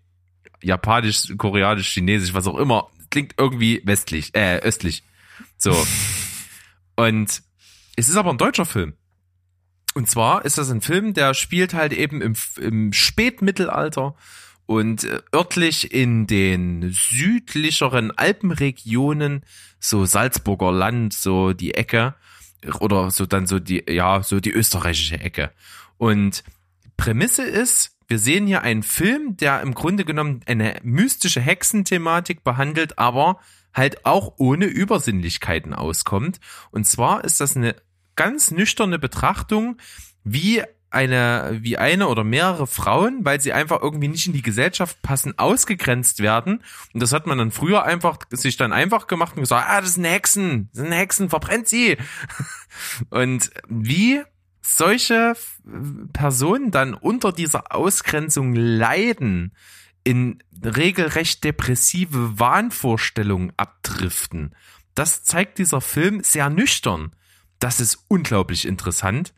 japanisch, 0.63 1.33
koreanisch, 1.39 1.89
chinesisch, 1.89 2.35
was 2.35 2.47
auch 2.47 2.59
immer. 2.59 2.89
Klingt 3.11 3.35
irgendwie 3.39 3.81
westlich, 3.85 4.35
äh, 4.35 4.59
östlich. 4.59 5.03
So. 5.59 5.87
Und 6.97 7.43
es 7.97 8.09
ist 8.09 8.17
aber 8.17 8.31
ein 8.31 8.39
deutscher 8.39 8.67
Film. 8.67 8.95
Und 9.95 10.09
zwar 10.09 10.45
ist 10.45 10.59
das 10.59 10.71
ein 10.71 10.81
Film, 10.81 11.15
der 11.15 11.35
spielt 11.35 11.75
halt 11.75 11.93
eben 11.93 12.23
im, 12.23 12.35
im 12.61 12.93
Spätmittelalter 12.93 14.15
und 14.67 15.05
äh, 15.05 15.21
örtlich 15.35 15.93
in 15.93 16.27
den 16.27 16.93
südlicheren 16.93 18.13
Alpenregionen, 18.13 19.43
so 19.81 20.05
Salzburger 20.05 20.71
Land, 20.71 21.13
so 21.13 21.53
die 21.53 21.75
Ecke, 21.75 22.15
oder 22.79 23.11
so 23.11 23.27
dann 23.27 23.47
so 23.47 23.59
die, 23.59 23.83
ja, 23.89 24.23
so 24.23 24.39
die 24.39 24.53
österreichische 24.53 25.19
Ecke. 25.19 25.51
Und 25.99 26.45
Prämisse 26.97 27.43
ist, 27.43 27.97
wir 28.07 28.19
sehen 28.19 28.47
hier 28.47 28.63
einen 28.63 28.83
Film, 28.83 29.37
der 29.37 29.61
im 29.63 29.75
Grunde 29.75 30.05
genommen 30.05 30.41
eine 30.47 30.79
mystische 30.83 31.41
Hexenthematik 31.41 32.45
behandelt, 32.45 32.99
aber 32.99 33.41
halt 33.75 34.05
auch 34.05 34.35
ohne 34.39 34.67
Übersinnlichkeiten 34.67 35.75
auskommt. 35.75 36.41
Und 36.71 36.87
zwar 36.87 37.25
ist 37.25 37.41
das 37.41 37.57
eine 37.57 37.77
ganz 38.17 38.51
nüchterne 38.51 38.99
Betrachtung, 38.99 39.77
wie 40.25 40.63
eine, 40.91 41.59
wie 41.63 41.79
eine 41.79 42.09
oder 42.09 42.25
mehrere 42.25 42.67
Frauen, 42.67 43.25
weil 43.25 43.41
sie 43.41 43.53
einfach 43.53 43.81
irgendwie 43.81 44.09
nicht 44.09 44.27
in 44.27 44.33
die 44.33 44.43
Gesellschaft 44.43 45.01
passen, 45.03 45.39
ausgegrenzt 45.39 46.19
werden. 46.19 46.65
Und 46.93 47.01
das 47.01 47.13
hat 47.13 47.27
man 47.27 47.39
dann 47.39 47.53
früher 47.53 47.85
einfach, 47.85 48.19
sich 48.31 48.57
dann 48.57 48.73
einfach 48.73 49.07
gemacht 49.07 49.37
und 49.37 49.43
gesagt, 49.43 49.67
ah, 49.69 49.81
das 49.81 49.95
sind 49.95 50.05
Hexen, 50.05 50.69
das 50.73 50.83
sind 50.83 50.93
Hexen, 50.93 51.31
verbrennt 51.31 51.69
sie. 51.69 51.97
Und 53.11 53.51
wie 53.69 54.23
solche 54.61 55.35
Personen 56.13 56.71
dann 56.71 56.95
unter 56.95 57.33
dieser 57.33 57.75
Ausgrenzung 57.75 58.55
leiden, 58.55 59.53
in 60.05 60.43
regelrecht 60.65 61.45
depressive 61.45 62.39
Wahnvorstellungen 62.39 63.53
abdriften. 63.57 64.55
Das 64.95 65.25
zeigt 65.25 65.59
dieser 65.59 65.81
Film 65.81 66.23
sehr 66.23 66.51
nüchtern. 66.51 67.15
Das 67.59 67.81
ist 67.81 68.05
unglaublich 68.09 68.67
interessant. 68.67 69.35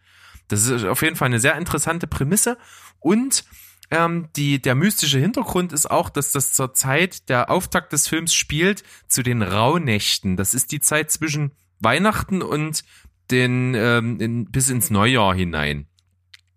Das 0.48 0.66
ist 0.66 0.84
auf 0.84 1.02
jeden 1.02 1.16
Fall 1.16 1.26
eine 1.26 1.40
sehr 1.40 1.56
interessante 1.56 2.06
Prämisse. 2.06 2.58
Und 3.00 3.44
Ähm, 3.90 4.30
die, 4.36 4.58
der 4.58 4.74
mystische 4.74 5.18
Hintergrund 5.18 5.70
ist 5.74 5.90
auch, 5.90 6.08
dass 6.08 6.32
das 6.32 6.54
zur 6.54 6.72
Zeit 6.72 7.28
der 7.28 7.50
Auftakt 7.50 7.92
des 7.92 8.08
Films 8.08 8.32
spielt 8.32 8.84
zu 9.06 9.22
den 9.22 9.42
Rauhnächten. 9.42 10.38
Das 10.38 10.54
ist 10.54 10.72
die 10.72 10.80
Zeit 10.80 11.10
zwischen 11.10 11.52
Weihnachten 11.78 12.40
und 12.40 12.84
den 13.30 13.74
ähm, 13.74 14.18
in, 14.18 14.50
bis 14.50 14.70
ins 14.70 14.88
Neujahr 14.88 15.34
hinein. 15.34 15.88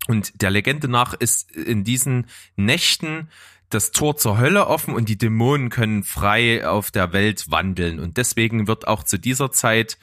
Und 0.08 0.42
der 0.42 0.50
Legende 0.50 0.88
nach 0.88 1.14
ist 1.14 1.52
in 1.52 1.84
diesen 1.84 2.28
Nächten 2.56 3.28
das 3.70 3.92
Tor 3.92 4.18
zur 4.18 4.38
Hölle 4.38 4.68
offen 4.68 4.94
und 4.94 5.10
die 5.10 5.18
Dämonen 5.18 5.70
können 5.70 6.04
frei 6.04 6.68
auf 6.68 6.92
der 6.92 7.14
Welt 7.14 7.50
wandeln. 7.50 8.00
Und 8.00 8.18
deswegen 8.18 8.68
wird 8.68 8.88
auch 8.88 9.04
zu 9.04 9.18
dieser 9.18 9.52
Zeit 9.52 9.98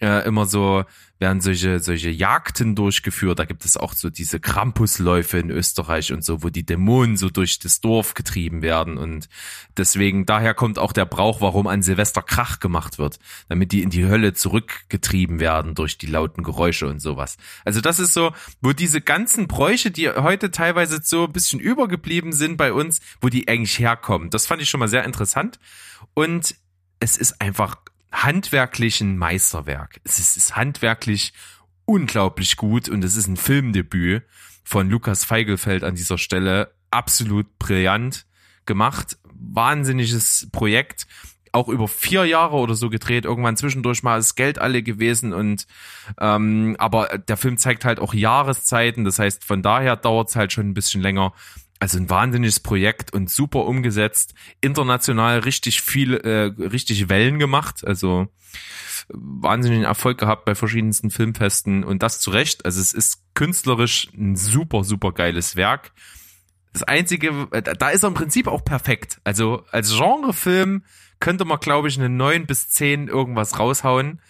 äh, 0.00 0.26
immer 0.26 0.46
so 0.46 0.84
werden 1.18 1.40
solche 1.40 1.80
solche 1.80 2.10
Jagden 2.10 2.74
durchgeführt. 2.74 3.38
Da 3.38 3.44
gibt 3.44 3.64
es 3.64 3.76
auch 3.76 3.92
so 3.92 4.10
diese 4.10 4.40
Krampusläufe 4.40 5.38
in 5.38 5.50
Österreich 5.50 6.12
und 6.12 6.24
so, 6.24 6.42
wo 6.42 6.48
die 6.48 6.64
Dämonen 6.64 7.16
so 7.16 7.28
durch 7.28 7.58
das 7.58 7.80
Dorf 7.80 8.14
getrieben 8.14 8.62
werden 8.62 8.98
und 8.98 9.28
deswegen 9.76 10.26
daher 10.26 10.54
kommt 10.54 10.78
auch 10.78 10.92
der 10.92 11.06
Brauch, 11.06 11.40
warum 11.40 11.66
an 11.66 11.82
Silvester 11.82 12.22
Krach 12.22 12.60
gemacht 12.60 12.98
wird, 12.98 13.18
damit 13.48 13.72
die 13.72 13.82
in 13.82 13.90
die 13.90 14.06
Hölle 14.06 14.34
zurückgetrieben 14.34 15.40
werden 15.40 15.74
durch 15.74 15.98
die 15.98 16.06
lauten 16.06 16.42
Geräusche 16.42 16.86
und 16.86 17.00
sowas. 17.00 17.36
Also 17.64 17.80
das 17.80 17.98
ist 17.98 18.12
so, 18.12 18.32
wo 18.60 18.72
diese 18.72 19.00
ganzen 19.00 19.48
Bräuche, 19.48 19.90
die 19.90 20.08
heute 20.08 20.50
teilweise 20.50 21.00
so 21.02 21.24
ein 21.24 21.32
bisschen 21.32 21.60
übergeblieben 21.60 22.32
sind 22.32 22.56
bei 22.56 22.72
uns, 22.72 23.00
wo 23.20 23.28
die 23.28 23.48
eigentlich 23.48 23.78
herkommen. 23.78 24.30
Das 24.30 24.46
fand 24.46 24.62
ich 24.62 24.70
schon 24.70 24.80
mal 24.80 24.88
sehr 24.88 25.04
interessant 25.04 25.58
und 26.14 26.54
es 27.00 27.16
ist 27.16 27.40
einfach 27.40 27.76
handwerklichen 28.12 29.18
Meisterwerk. 29.18 30.00
Es 30.04 30.18
ist, 30.18 30.36
ist 30.36 30.56
handwerklich 30.56 31.32
unglaublich 31.84 32.56
gut 32.56 32.88
und 32.88 33.02
es 33.04 33.16
ist 33.16 33.26
ein 33.26 33.36
Filmdebüt 33.36 34.22
von 34.64 34.90
Lukas 34.90 35.24
Feigelfeld 35.24 35.84
an 35.84 35.94
dieser 35.94 36.18
Stelle. 36.18 36.72
Absolut 36.90 37.58
brillant 37.58 38.26
gemacht. 38.66 39.18
Wahnsinniges 39.24 40.48
Projekt. 40.52 41.06
Auch 41.52 41.68
über 41.68 41.88
vier 41.88 42.26
Jahre 42.26 42.56
oder 42.56 42.74
so 42.74 42.90
gedreht. 42.90 43.24
Irgendwann 43.24 43.56
zwischendurch 43.56 44.02
mal 44.02 44.18
ist 44.18 44.34
Geld 44.34 44.58
alle 44.58 44.82
gewesen 44.82 45.32
und 45.32 45.66
ähm, 46.20 46.76
aber 46.78 47.06
der 47.06 47.38
Film 47.38 47.56
zeigt 47.56 47.86
halt 47.86 48.00
auch 48.00 48.12
Jahreszeiten. 48.12 49.04
Das 49.04 49.18
heißt, 49.18 49.44
von 49.44 49.62
daher 49.62 49.96
dauert 49.96 50.28
es 50.28 50.36
halt 50.36 50.52
schon 50.52 50.68
ein 50.68 50.74
bisschen 50.74 51.00
länger 51.00 51.32
also 51.78 51.98
ein 51.98 52.10
wahnsinniges 52.10 52.60
Projekt 52.60 53.12
und 53.12 53.30
super 53.30 53.64
umgesetzt, 53.64 54.34
international 54.60 55.40
richtig 55.40 55.80
viel, 55.80 56.14
äh, 56.14 56.52
richtig 56.62 57.08
Wellen 57.08 57.38
gemacht, 57.38 57.86
also 57.86 58.28
wahnsinnigen 59.08 59.84
Erfolg 59.84 60.18
gehabt 60.18 60.44
bei 60.44 60.54
verschiedensten 60.54 61.10
Filmfesten 61.10 61.84
und 61.84 62.02
das 62.02 62.20
zu 62.20 62.30
Recht. 62.30 62.64
Also 62.64 62.80
es 62.80 62.92
ist 62.92 63.22
künstlerisch 63.34 64.08
ein 64.14 64.36
super, 64.36 64.84
super 64.84 65.12
geiles 65.12 65.56
Werk. 65.56 65.92
Das 66.72 66.82
einzige, 66.82 67.48
äh, 67.52 67.62
da 67.62 67.88
ist 67.90 68.02
er 68.02 68.08
im 68.08 68.14
Prinzip 68.14 68.46
auch 68.46 68.64
perfekt. 68.64 69.20
Also 69.24 69.64
als 69.70 69.96
Genrefilm 69.96 70.84
könnte 71.20 71.44
man, 71.44 71.58
glaube 71.58 71.88
ich, 71.88 71.98
eine 71.98 72.08
neun 72.08 72.46
bis 72.46 72.68
zehn 72.68 73.08
irgendwas 73.08 73.58
raushauen. 73.58 74.20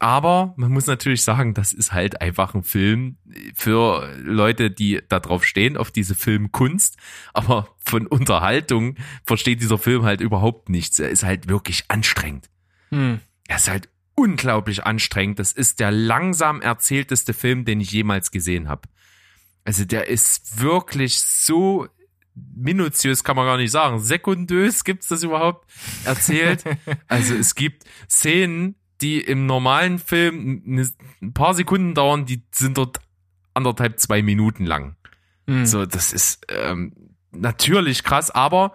Aber 0.00 0.54
man 0.56 0.70
muss 0.70 0.86
natürlich 0.86 1.22
sagen, 1.22 1.54
das 1.54 1.72
ist 1.72 1.92
halt 1.92 2.20
einfach 2.20 2.54
ein 2.54 2.62
Film 2.62 3.16
für 3.54 4.08
Leute, 4.22 4.70
die 4.70 5.00
da 5.08 5.18
drauf 5.18 5.44
stehen, 5.44 5.76
auf 5.76 5.90
diese 5.90 6.14
Filmkunst. 6.14 6.96
Aber 7.34 7.68
von 7.78 8.06
Unterhaltung 8.06 8.96
versteht 9.24 9.60
dieser 9.60 9.78
Film 9.78 10.04
halt 10.04 10.20
überhaupt 10.20 10.68
nichts. 10.68 10.98
Er 10.98 11.10
ist 11.10 11.24
halt 11.24 11.48
wirklich 11.48 11.84
anstrengend. 11.88 12.48
Hm. 12.90 13.20
Er 13.48 13.56
ist 13.56 13.68
halt 13.68 13.88
unglaublich 14.14 14.84
anstrengend. 14.84 15.38
Das 15.38 15.52
ist 15.52 15.80
der 15.80 15.90
langsam 15.90 16.60
erzählteste 16.60 17.34
Film, 17.34 17.64
den 17.64 17.80
ich 17.80 17.90
jemals 17.90 18.30
gesehen 18.30 18.68
habe. 18.68 18.82
Also 19.64 19.84
der 19.84 20.08
ist 20.08 20.60
wirklich 20.60 21.20
so 21.20 21.88
minutiös 22.54 23.24
kann 23.24 23.36
man 23.36 23.46
gar 23.46 23.56
nicht 23.56 23.70
sagen. 23.70 23.98
Sekundös 24.00 24.84
gibt's 24.84 25.08
das 25.08 25.22
überhaupt 25.22 25.70
erzählt. 26.04 26.64
Also 27.06 27.34
es 27.34 27.54
gibt 27.54 27.84
Szenen, 28.08 28.74
die 29.00 29.20
im 29.20 29.46
normalen 29.46 29.98
Film 29.98 30.84
ein 31.22 31.32
paar 31.32 31.54
Sekunden 31.54 31.94
dauern, 31.94 32.26
die 32.26 32.42
sind 32.52 32.78
dort 32.78 33.00
anderthalb, 33.54 33.98
zwei 34.00 34.22
Minuten 34.22 34.64
lang. 34.64 34.96
Mhm. 35.46 35.66
So, 35.66 35.86
das 35.86 36.12
ist 36.12 36.44
ähm, 36.48 36.92
natürlich 37.30 38.04
krass, 38.04 38.30
aber 38.30 38.74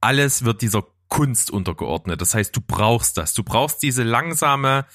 alles 0.00 0.44
wird 0.44 0.62
dieser 0.62 0.84
Kunst 1.08 1.50
untergeordnet. 1.50 2.20
Das 2.20 2.34
heißt, 2.34 2.56
du 2.56 2.60
brauchst 2.60 3.18
das. 3.18 3.34
Du 3.34 3.42
brauchst 3.42 3.82
diese 3.82 4.02
langsame, 4.02 4.86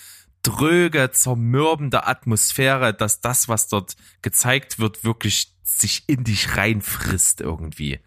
dröge, 0.41 1.11
zermürbende 1.11 2.07
Atmosphäre, 2.07 2.93
dass 2.93 3.21
das, 3.21 3.49
was 3.49 3.67
dort 3.67 3.95
gezeigt 4.21 4.79
wird, 4.79 5.03
wirklich 5.03 5.53
sich 5.63 6.05
in 6.07 6.23
dich 6.23 6.57
reinfrisst 6.57 7.41
irgendwie 7.41 7.99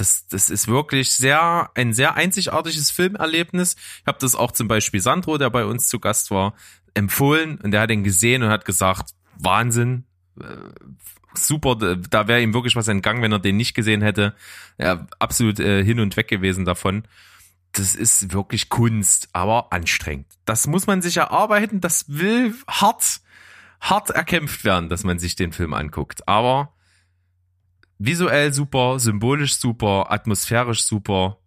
das, 0.00 0.26
das 0.28 0.48
ist 0.48 0.66
wirklich 0.66 1.12
sehr, 1.12 1.70
ein 1.74 1.92
sehr 1.92 2.14
einzigartiges 2.14 2.90
Filmerlebnis. 2.90 3.76
Ich 4.00 4.06
habe 4.06 4.18
das 4.18 4.34
auch 4.34 4.52
zum 4.52 4.66
Beispiel 4.66 5.00
Sandro, 5.00 5.36
der 5.36 5.50
bei 5.50 5.66
uns 5.66 5.88
zu 5.88 6.00
Gast 6.00 6.30
war, 6.30 6.54
empfohlen 6.94 7.60
und 7.60 7.70
der 7.72 7.82
hat 7.82 7.90
ihn 7.90 8.02
gesehen 8.02 8.42
und 8.42 8.48
hat 8.48 8.64
gesagt, 8.64 9.10
Wahnsinn, 9.38 10.04
äh, 10.40 10.44
super, 11.34 11.76
da 11.76 12.28
wäre 12.28 12.40
ihm 12.40 12.54
wirklich 12.54 12.76
was 12.76 12.88
entgangen, 12.88 13.22
wenn 13.22 13.32
er 13.32 13.38
den 13.38 13.58
nicht 13.58 13.74
gesehen 13.74 14.00
hätte. 14.00 14.34
Ja, 14.78 15.06
absolut 15.18 15.60
äh, 15.60 15.84
hin 15.84 16.00
und 16.00 16.16
weg 16.16 16.28
gewesen 16.28 16.64
davon. 16.64 17.04
Das 17.72 17.94
ist 17.94 18.32
wirklich 18.32 18.70
Kunst, 18.70 19.28
aber 19.32 19.70
anstrengend. 19.70 20.26
Das 20.46 20.66
muss 20.66 20.86
man 20.86 21.02
sich 21.02 21.18
erarbeiten, 21.18 21.80
das 21.80 22.06
will 22.08 22.54
hart, 22.66 23.20
hart 23.82 24.10
erkämpft 24.10 24.64
werden, 24.64 24.88
dass 24.88 25.04
man 25.04 25.18
sich 25.18 25.36
den 25.36 25.52
Film 25.52 25.74
anguckt. 25.74 26.26
Aber 26.26 26.72
visuell 28.00 28.52
super, 28.52 28.98
symbolisch 28.98 29.56
super, 29.56 30.10
atmosphärisch 30.10 30.82
super, 30.82 31.38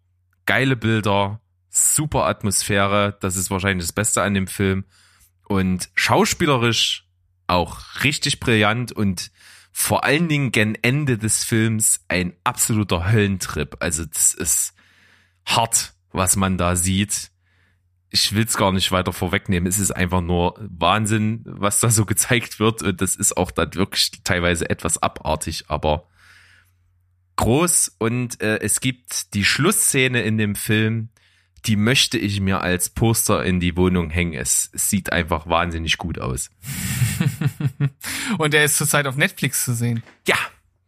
geile 0.46 0.76
Bilder, 0.76 1.42
super 1.70 2.28
Atmosphäre, 2.28 3.18
das 3.20 3.36
ist 3.36 3.50
wahrscheinlich 3.50 3.86
das 3.86 3.92
Beste 3.92 4.22
an 4.22 4.36
dem 4.36 4.48
Film 4.48 4.86
und 5.48 5.90
schauspielerisch 5.96 7.10
auch 7.48 8.04
richtig 8.04 8.40
brillant 8.40 8.92
und 8.92 9.32
vor 9.72 10.04
allen 10.04 10.30
Dingen 10.30 10.52
gen 10.52 10.78
Ende 10.82 11.18
des 11.18 11.44
Films 11.44 12.06
ein 12.08 12.34
absoluter 12.44 13.12
Höllentrip. 13.12 13.78
Also 13.80 14.06
das 14.06 14.36
ist 14.36 14.76
hart, 15.46 15.94
was 16.12 16.36
man 16.36 16.60
da 16.60 16.76
sieht. 16.76 17.32
Ich 18.12 18.36
will 18.36 18.46
es 18.46 18.56
gar 18.56 18.72
nicht 18.72 18.92
weiter 18.92 19.12
vorwegnehmen. 19.12 19.68
Es 19.68 19.80
ist 19.80 19.90
einfach 19.90 20.22
nur 20.22 20.54
Wahnsinn, 20.60 21.42
was 21.46 21.80
da 21.80 21.90
so 21.90 22.06
gezeigt 22.06 22.60
wird. 22.60 22.84
Und 22.84 23.02
das 23.02 23.16
ist 23.16 23.36
auch 23.36 23.50
dann 23.50 23.74
wirklich 23.74 24.12
teilweise 24.24 24.70
etwas 24.70 25.02
abartig, 25.02 25.66
aber 25.70 26.08
groß 27.36 27.96
und 27.98 28.42
äh, 28.42 28.60
es 28.60 28.80
gibt 28.80 29.34
die 29.34 29.46
Schlussszene 29.46 30.22
in 30.22 30.38
dem 30.38 30.56
Film, 30.56 31.10
die 31.66 31.76
möchte 31.76 32.18
ich 32.18 32.42
mir 32.42 32.62
als 32.62 32.90
Poster 32.90 33.44
in 33.44 33.60
die 33.60 33.78
Wohnung 33.78 34.10
hängen. 34.10 34.34
Es, 34.34 34.70
es 34.74 34.90
sieht 34.90 35.12
einfach 35.12 35.48
wahnsinnig 35.48 35.98
gut 35.98 36.20
aus. 36.20 36.50
und 38.38 38.54
er 38.54 38.66
ist 38.66 38.78
zurzeit 38.78 39.08
auf 39.08 39.16
Netflix 39.16 39.64
zu 39.64 39.74
sehen. 39.74 40.04
Ja, 40.28 40.38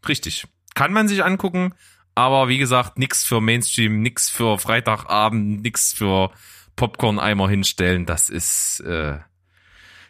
richtig. 0.07 0.47
Kann 0.73 0.91
man 0.91 1.07
sich 1.07 1.23
angucken, 1.23 1.73
aber 2.13 2.49
wie 2.49 2.57
gesagt, 2.57 2.97
nix 2.97 3.23
für 3.23 3.39
Mainstream, 3.39 4.01
nix 4.01 4.29
für 4.29 4.59
Freitagabend, 4.59 5.61
nix 5.61 5.93
für 5.93 6.31
Popcorn-Eimer 6.75 7.49
hinstellen. 7.49 8.05
Das 8.05 8.29
ist, 8.29 8.81
äh, 8.81 9.19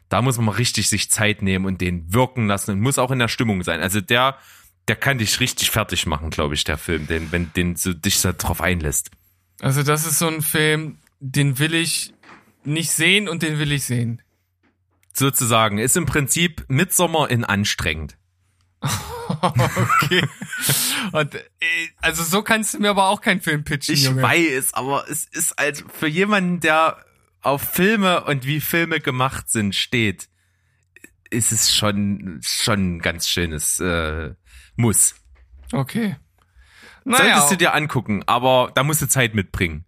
da 0.09 0.21
muss 0.23 0.37
man 0.37 0.47
mal 0.47 0.53
richtig 0.53 0.89
sich 0.89 1.11
Zeit 1.11 1.43
nehmen 1.43 1.65
und 1.65 1.81
den 1.81 2.11
wirken 2.11 2.47
lassen 2.47 2.71
und 2.71 2.81
muss 2.81 2.97
auch 2.97 3.11
in 3.11 3.19
der 3.19 3.27
Stimmung 3.27 3.63
sein. 3.63 3.81
Also 3.81 4.01
der 4.01 4.37
der 4.87 4.95
kann 4.95 5.17
dich 5.17 5.39
richtig 5.39 5.71
fertig 5.71 6.05
machen, 6.05 6.29
glaube 6.29 6.53
ich, 6.53 6.63
der 6.63 6.77
Film, 6.77 7.07
den, 7.07 7.31
wenn 7.31 7.51
den 7.53 7.75
so 7.75 7.93
dich 7.93 8.21
da 8.21 8.33
drauf 8.33 8.61
einlässt. 8.61 9.11
Also 9.61 9.83
das 9.83 10.05
ist 10.05 10.19
so 10.19 10.27
ein 10.27 10.41
Film, 10.41 10.97
den 11.19 11.59
will 11.59 11.73
ich 11.73 12.13
nicht 12.63 12.91
sehen 12.91 13.27
und 13.27 13.41
den 13.41 13.57
will 13.59 13.71
ich 13.71 13.85
sehen. 13.85 14.21
Sozusagen. 15.13 15.77
Ist 15.77 15.97
im 15.97 16.05
Prinzip 16.05 16.65
Midsommer 16.67 17.29
in 17.29 17.45
anstrengend. 17.45 18.17
okay. 19.41 20.27
Und, 21.11 21.35
äh, 21.35 21.41
also 22.01 22.23
so 22.23 22.43
kannst 22.43 22.73
du 22.73 22.79
mir 22.79 22.89
aber 22.89 23.07
auch 23.07 23.21
keinen 23.21 23.41
Film 23.41 23.63
pitchen, 23.63 23.95
ich 23.95 24.03
Junge. 24.03 24.21
weiß, 24.21 24.73
aber 24.73 25.09
es 25.09 25.25
ist 25.25 25.55
halt 25.57 25.83
für 25.97 26.07
jemanden, 26.07 26.59
der 26.59 27.03
auf 27.41 27.61
Filme 27.61 28.23
und 28.25 28.45
wie 28.45 28.59
Filme 28.59 28.99
gemacht 28.99 29.49
sind 29.49 29.73
steht, 29.73 30.29
ist 31.29 31.51
es 31.51 31.75
schon 31.75 32.39
schon 32.43 32.95
ein 32.95 32.99
ganz 32.99 33.27
schönes 33.27 33.79
äh, 33.79 34.33
muss. 34.75 35.15
Okay. 35.71 36.15
Naja. 37.03 37.35
Solltest 37.35 37.51
du 37.51 37.57
dir 37.57 37.73
angucken, 37.73 38.23
aber 38.25 38.71
da 38.73 38.83
musst 38.83 39.01
du 39.01 39.07
Zeit 39.07 39.35
mitbringen. 39.35 39.85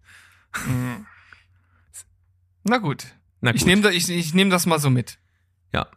Na 2.64 2.78
gut. 2.78 3.06
Na 3.40 3.52
gut. 3.52 3.60
Ich 3.60 3.66
nehme 3.66 3.90
ich, 3.90 4.08
ich 4.08 4.34
nehm 4.34 4.50
das 4.50 4.66
mal 4.66 4.78
so 4.78 4.90
mit. 4.90 5.18
Ja. 5.72 5.88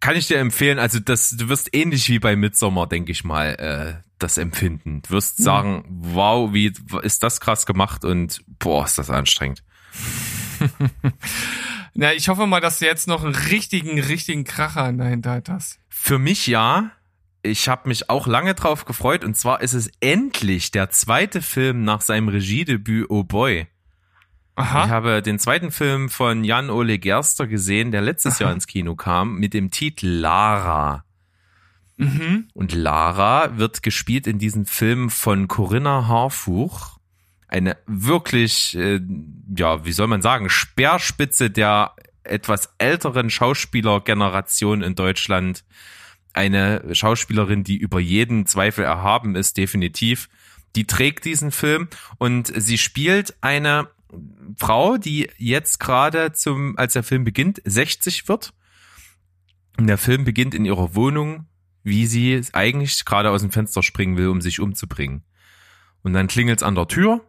Kann 0.00 0.16
ich 0.16 0.26
dir 0.26 0.38
empfehlen, 0.38 0.78
also 0.78 0.98
das, 1.00 1.30
du 1.30 1.48
wirst 1.48 1.74
ähnlich 1.74 2.08
wie 2.08 2.18
bei 2.18 2.36
Midsommer, 2.36 2.86
denke 2.86 3.12
ich 3.12 3.24
mal, 3.24 3.54
äh, 3.54 4.02
das 4.18 4.36
empfinden. 4.36 5.02
Du 5.02 5.10
wirst 5.10 5.38
mhm. 5.38 5.44
sagen, 5.44 5.84
wow, 5.88 6.52
wie 6.52 6.72
ist 7.02 7.22
das 7.22 7.40
krass 7.40 7.66
gemacht 7.66 8.04
und 8.04 8.42
boah, 8.58 8.84
ist 8.84 8.98
das 8.98 9.10
anstrengend. 9.10 9.62
Na, 11.94 12.12
ich 12.14 12.28
hoffe 12.28 12.46
mal, 12.46 12.60
dass 12.60 12.78
du 12.78 12.86
jetzt 12.86 13.06
noch 13.06 13.24
einen 13.24 13.34
richtigen, 13.34 14.00
richtigen 14.00 14.44
Kracher 14.44 14.88
in 14.88 14.98
der 14.98 15.08
Hinterhalt 15.08 15.48
hast. 15.48 15.78
Für 15.88 16.18
mich 16.18 16.46
ja, 16.46 16.92
ich 17.42 17.68
habe 17.68 17.88
mich 17.88 18.08
auch 18.08 18.26
lange 18.26 18.54
drauf 18.54 18.84
gefreut 18.84 19.24
und 19.24 19.36
zwar 19.36 19.60
ist 19.60 19.72
es 19.74 19.90
endlich 20.00 20.70
der 20.70 20.90
zweite 20.90 21.42
Film 21.42 21.84
nach 21.84 22.00
seinem 22.00 22.28
Regiedebüt 22.28 23.06
Oh 23.10 23.24
Boy. 23.24 23.66
Aha. 24.54 24.84
Ich 24.84 24.90
habe 24.90 25.22
den 25.22 25.38
zweiten 25.38 25.70
Film 25.70 26.08
von 26.08 26.44
Jan-Ole 26.44 26.98
Gerster 26.98 27.46
gesehen, 27.46 27.90
der 27.90 28.02
letztes 28.02 28.38
Jahr 28.38 28.52
ins 28.52 28.66
Kino 28.66 28.94
kam, 28.94 29.38
mit 29.38 29.54
dem 29.54 29.70
Titel 29.70 30.06
Lara. 30.06 31.04
Mhm. 31.96 32.48
Und 32.52 32.74
Lara 32.74 33.56
wird 33.56 33.82
gespielt 33.82 34.26
in 34.26 34.38
diesem 34.38 34.66
Film 34.66 35.08
von 35.10 35.48
Corinna 35.48 36.06
Harfuch. 36.06 36.98
Eine 37.48 37.76
wirklich, 37.86 38.76
äh, 38.76 39.00
ja, 39.56 39.84
wie 39.84 39.92
soll 39.92 40.06
man 40.06 40.22
sagen, 40.22 40.48
Speerspitze 40.48 41.50
der 41.50 41.94
etwas 42.24 42.74
älteren 42.78 43.30
Schauspielergeneration 43.30 44.82
in 44.82 44.94
Deutschland. 44.94 45.64
Eine 46.32 46.94
Schauspielerin, 46.94 47.64
die 47.64 47.76
über 47.76 48.00
jeden 48.00 48.46
Zweifel 48.46 48.84
erhaben 48.84 49.34
ist, 49.34 49.56
definitiv. 49.56 50.28
Die 50.76 50.86
trägt 50.86 51.24
diesen 51.24 51.50
Film 51.50 51.88
und 52.18 52.52
sie 52.54 52.78
spielt 52.78 53.34
eine 53.42 53.88
Frau, 54.58 54.96
die 54.96 55.30
jetzt 55.36 55.80
gerade 55.80 56.32
zum, 56.32 56.78
als 56.78 56.94
der 56.94 57.02
Film 57.02 57.24
beginnt, 57.24 57.60
60 57.64 58.28
wird. 58.28 58.52
Und 59.78 59.86
der 59.86 59.98
Film 59.98 60.24
beginnt 60.24 60.54
in 60.54 60.64
ihrer 60.64 60.94
Wohnung, 60.94 61.46
wie 61.82 62.06
sie 62.06 62.40
eigentlich 62.52 63.04
gerade 63.04 63.30
aus 63.30 63.42
dem 63.42 63.50
Fenster 63.50 63.82
springen 63.82 64.16
will, 64.16 64.28
um 64.28 64.40
sich 64.40 64.60
umzubringen. 64.60 65.24
Und 66.02 66.12
dann 66.12 66.28
klingelt's 66.28 66.62
an 66.62 66.74
der 66.74 66.88
Tür 66.88 67.24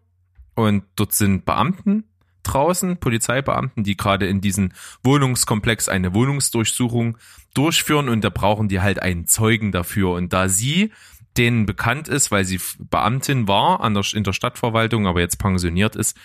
und 0.56 0.84
dort 0.96 1.14
sind 1.14 1.46
Beamten 1.46 2.06
draußen, 2.44 2.98
Polizeibeamten, 2.98 3.84
die 3.84 3.98
gerade 3.98 4.28
in 4.28 4.42
diesen 4.42 4.74
Wohnungskomplex 5.04 5.90
eine 5.90 6.14
Wohnungsdurchsuchung 6.14 7.18
durchführen 7.54 8.10
und 8.10 8.24
da 8.24 8.30
brauchen 8.30 8.68
die 8.68 8.82
halt 8.82 9.02
einen 9.02 9.28
Zeugen 9.28 9.72
dafür. 9.72 10.12
Und 10.12 10.34
da 10.34 10.50
sie 10.50 10.92
denen 11.38 11.66
bekannt 11.66 12.08
ist, 12.08 12.32
weil 12.32 12.46
sie 12.46 12.60
Beamtin 12.80 13.48
war 13.48 13.82
an 13.82 13.94
der, 13.94 14.04
in 14.14 14.24
der 14.24 14.34
Stadtverwaltung, 14.34 15.08
aber 15.08 15.20
jetzt 15.20 15.40
pensioniert 15.40 15.96
ist, 15.96 16.18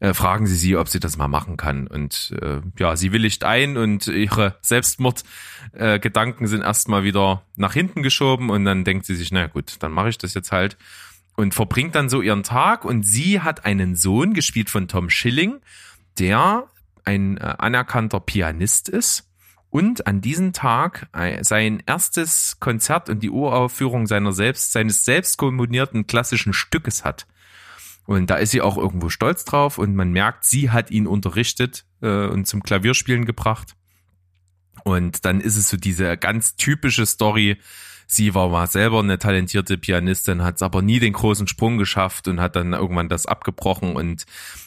äh, 0.00 0.14
fragen 0.14 0.46
sie 0.46 0.56
sie, 0.56 0.76
ob 0.76 0.88
sie 0.88 1.00
das 1.00 1.16
mal 1.16 1.28
machen 1.28 1.56
kann. 1.56 1.86
Und 1.86 2.34
äh, 2.40 2.60
ja, 2.78 2.96
sie 2.96 3.12
willigt 3.12 3.44
ein 3.44 3.76
und 3.76 4.06
ihre 4.06 4.56
Selbstmordgedanken 4.60 6.46
äh, 6.46 6.48
sind 6.48 6.62
erstmal 6.62 7.04
wieder 7.04 7.42
nach 7.56 7.74
hinten 7.74 8.02
geschoben 8.02 8.50
und 8.50 8.64
dann 8.64 8.84
denkt 8.84 9.06
sie 9.06 9.14
sich, 9.14 9.32
na 9.32 9.46
gut, 9.46 9.76
dann 9.80 9.92
mache 9.92 10.08
ich 10.08 10.18
das 10.18 10.34
jetzt 10.34 10.52
halt 10.52 10.76
und 11.36 11.54
verbringt 11.54 11.94
dann 11.94 12.08
so 12.08 12.22
ihren 12.22 12.42
Tag 12.42 12.84
und 12.84 13.04
sie 13.04 13.40
hat 13.40 13.64
einen 13.64 13.96
Sohn, 13.96 14.34
gespielt 14.34 14.70
von 14.70 14.88
Tom 14.88 15.10
Schilling, 15.10 15.60
der 16.18 16.68
ein 17.04 17.36
äh, 17.36 17.54
anerkannter 17.58 18.20
Pianist 18.20 18.88
ist 18.88 19.28
und 19.70 20.06
an 20.06 20.20
diesem 20.20 20.52
Tag 20.52 21.08
äh, 21.12 21.42
sein 21.42 21.82
erstes 21.86 22.58
Konzert 22.60 23.10
und 23.10 23.22
die 23.22 23.30
Uraufführung 23.30 24.06
seiner 24.06 24.32
selbst, 24.32 24.72
seines 24.72 25.04
selbst 25.04 25.36
komponierten 25.36 26.06
klassischen 26.06 26.52
Stückes 26.52 27.04
hat. 27.04 27.26
Und 28.06 28.30
da 28.30 28.36
ist 28.36 28.50
sie 28.50 28.60
auch 28.60 28.76
irgendwo 28.76 29.08
stolz 29.08 29.44
drauf 29.44 29.78
und 29.78 29.96
man 29.96 30.12
merkt, 30.12 30.44
sie 30.44 30.70
hat 30.70 30.90
ihn 30.90 31.06
unterrichtet 31.06 31.84
äh, 32.02 32.26
und 32.26 32.46
zum 32.46 32.62
Klavierspielen 32.62 33.24
gebracht. 33.24 33.74
Und 34.84 35.24
dann 35.24 35.40
ist 35.40 35.56
es 35.56 35.70
so 35.70 35.76
diese 35.76 36.16
ganz 36.18 36.56
typische 36.56 37.06
Story. 37.06 37.58
Sie 38.06 38.34
war 38.34 38.48
mal 38.48 38.66
selber 38.66 39.00
eine 39.00 39.18
talentierte 39.18 39.78
Pianistin, 39.78 40.42
hat 40.42 40.56
es 40.56 40.62
aber 40.62 40.82
nie 40.82 40.98
den 40.98 41.12
großen 41.12 41.48
Sprung 41.48 41.78
geschafft 41.78 42.28
und 42.28 42.40
hat 42.40 42.56
dann 42.56 42.72
irgendwann 42.72 43.08
das 43.08 43.26
abgebrochen 43.26 43.96
und 43.96 44.24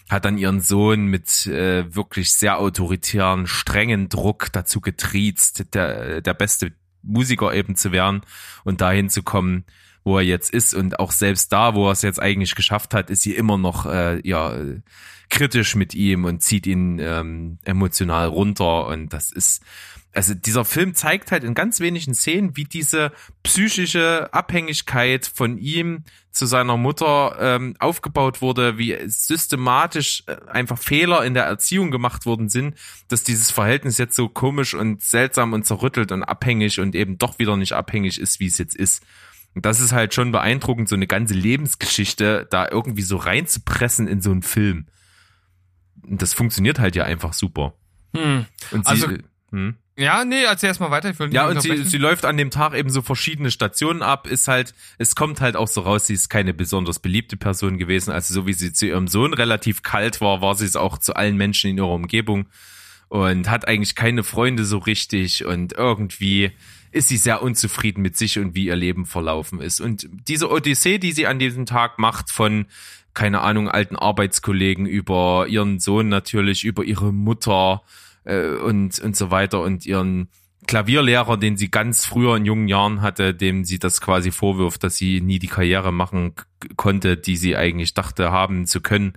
hat 0.10 0.26
dann 0.26 0.38
ihren 0.38 0.62
Sohn 0.62 1.06
mit 1.08 1.46
äh, 1.48 1.94
wirklich 1.94 2.34
sehr 2.34 2.60
autoritären, 2.60 3.48
strengen 3.48 4.10
Druck 4.10 4.52
dazu 4.52 4.82
getriezt, 4.82 5.74
der, 5.74 6.22
der 6.22 6.34
beste 6.34 6.74
Musiker 7.04 7.54
eben 7.54 7.76
zu 7.76 7.92
werden 7.92 8.22
und 8.64 8.82
dahin 8.82 9.10
zu 9.10 9.24
kommen, 9.24 9.66
wo 10.04 10.18
er 10.18 10.24
jetzt 10.24 10.52
ist. 10.52 10.74
Und 10.74 11.00
auch 11.00 11.12
selbst 11.12 11.52
da, 11.52 11.76
wo 11.76 11.88
er 11.88 11.92
es 11.92 12.02
jetzt 12.02 12.22
eigentlich 12.22 12.56
geschafft 12.56 12.94
hat, 12.94 13.10
ist 13.10 13.22
sie 13.22 13.36
immer 13.36 13.58
noch 13.58 13.86
äh, 13.86 14.22
ja 14.28 14.54
kritisch 15.30 15.76
mit 15.76 15.94
ihm 15.94 16.26
und 16.26 16.42
zieht 16.42 16.68
ihn 16.68 17.00
ähm, 17.00 17.60
emotional 17.66 18.28
runter. 18.28 18.88
Und 18.88 19.14
das 19.14 19.32
ist, 19.32 19.62
also 20.18 20.34
dieser 20.34 20.66
Film 20.66 20.96
zeigt 20.96 21.32
halt 21.32 21.44
in 21.44 21.54
ganz 21.54 21.80
wenigen 21.80 22.16
Szenen, 22.16 22.58
wie 22.58 22.64
diese 22.64 23.12
psychische 23.44 24.34
Abhängigkeit 24.34 25.28
von 25.28 25.60
ihm 25.60 26.06
zu 26.32 26.48
seiner 26.48 26.76
Mutter 26.76 27.38
ähm, 27.40 27.76
aufgebaut 27.78 28.42
wurde, 28.42 28.80
wie 28.80 28.98
systematisch 29.06 30.24
äh, 30.26 30.38
einfach 30.48 30.80
Fehler 30.80 31.24
in 31.24 31.36
der 31.36 31.44
Erziehung 31.44 31.92
gemacht 31.92 32.26
worden 32.26 32.50
sind, 32.50 32.76
dass 33.10 33.24
dieses 33.24 33.52
Verhältnis 33.52 34.00
jetzt 34.00 34.16
so 34.16 34.28
komisch 34.28 34.74
und 34.74 35.04
seltsam 35.04 35.54
und 35.54 35.68
zerrüttelt 35.68 36.12
und 36.12 36.24
abhängig 36.24 36.80
und 36.80 36.96
eben 36.96 37.20
doch 37.20 37.38
wieder 37.38 37.56
nicht 37.56 37.74
abhängig 37.74 38.20
ist, 38.20 38.40
wie 38.40 38.48
es 38.48 38.58
jetzt 38.58 38.76
ist. 38.76 39.06
Und 39.54 39.68
das 39.68 39.80
ist 39.80 39.92
halt 39.92 40.16
schon 40.16 40.32
beeindruckend, 40.32 40.90
so 40.90 40.96
eine 40.96 41.06
ganze 41.08 41.36
Lebensgeschichte 41.36 42.48
da 42.50 42.68
irgendwie 42.68 43.04
so 43.04 43.18
reinzupressen 43.18 44.08
in 44.08 44.22
so 44.22 44.32
einen 44.32 44.42
Film. 44.42 44.88
Und 46.02 46.24
das 46.24 46.34
funktioniert 46.34 46.80
halt 46.80 46.96
ja 46.96 47.04
einfach 47.04 47.34
super. 47.34 47.76
Hm. 48.16 48.48
Und 48.72 48.86
sie, 48.86 48.92
Also- 48.92 49.08
hm? 49.52 49.76
Ja, 49.98 50.24
nee, 50.26 50.44
erzähl 50.44 50.68
erst 50.68 50.80
mal 50.80 50.92
weiter. 50.92 51.10
Ich 51.10 51.18
will 51.18 51.34
Ja, 51.34 51.48
und 51.48 51.60
sie, 51.60 51.84
sie 51.84 51.98
läuft 51.98 52.24
an 52.24 52.38
dem 52.38 52.52
Tag 52.52 52.76
eben 52.76 52.92
so 52.92 53.02
verschiedene 53.02 53.50
Stationen 53.50 54.04
ab, 54.04 54.28
ist 54.28 54.48
halt, 54.48 54.76
es 55.00 55.16
kommt 55.16 55.42
halt 55.42 55.56
auch 55.56 55.68
so 55.68 55.82
raus, 55.82 56.06
sie 56.06 56.14
ist 56.14 56.30
keine 56.30 56.54
besonders 56.54 57.00
beliebte 57.00 57.36
Person 57.36 57.80
gewesen. 57.80 58.12
Also 58.12 58.34
so 58.36 58.46
wie 58.46 58.54
sie 58.54 58.72
zu 58.72 58.86
ihrem 58.86 59.08
Sohn 59.08 59.34
relativ 59.34 59.82
kalt 59.82 60.22
war, 60.22 60.42
war 60.42 60.54
sie 60.54 60.66
es 60.66 60.76
auch 60.76 61.00
zu 61.00 61.16
allen 61.16 61.36
Menschen 61.36 61.72
in 61.72 61.78
ihrer 61.78 61.90
Umgebung 61.90 62.48
und 63.10 63.50
hat 63.50 63.68
eigentlich 63.68 63.96
keine 63.96 64.24
Freunde 64.24 64.66
so 64.66 64.78
richtig 64.78 65.46
und 65.46 65.74
irgendwie 65.74 66.52
ist 66.92 67.08
sie 67.08 67.18
sehr 67.18 67.42
unzufrieden 67.42 68.02
mit 68.02 68.18
sich 68.18 68.38
und 68.38 68.54
wie 68.54 68.66
ihr 68.66 68.76
Leben 68.76 69.06
verlaufen 69.08 69.62
ist. 69.62 69.82
Und 69.82 70.08
diese 70.28 70.52
Odyssee, 70.52 71.00
die 71.00 71.12
sie 71.12 71.26
an 71.26 71.40
diesem 71.40 71.66
Tag 71.66 71.98
macht 71.98 72.32
von, 72.32 72.68
keine 73.14 73.42
Ahnung, 73.42 73.68
alten 73.68 73.96
Arbeitskollegen 73.96 74.86
über 74.86 75.48
ihren 75.50 75.80
Sohn 75.80 76.08
natürlich, 76.08 76.64
über 76.64 76.84
ihre 76.84 77.12
Mutter 77.12 77.82
äh, 78.28 78.50
und, 78.50 79.00
und 79.00 79.16
so 79.16 79.32
weiter 79.32 79.62
und 79.62 79.86
ihren 79.86 80.30
Klavierlehrer, 80.68 81.38
den 81.38 81.56
sie 81.56 81.72
ganz 81.72 82.06
früher 82.06 82.36
in 82.36 82.46
jungen 82.46 82.68
Jahren 82.68 83.02
hatte, 83.02 83.34
dem 83.34 83.64
sie 83.64 83.80
das 83.80 84.02
quasi 84.02 84.32
vorwirft, 84.32 84.84
dass 84.84 84.98
sie 84.98 85.22
nie 85.22 85.40
die 85.40 85.48
Karriere 85.48 85.94
machen 85.94 86.34
konnte, 86.76 87.16
die 87.16 87.38
sie 87.38 87.56
eigentlich 87.56 87.94
dachte 87.94 88.32
haben 88.32 88.68
zu 88.68 88.82
können. 88.82 89.14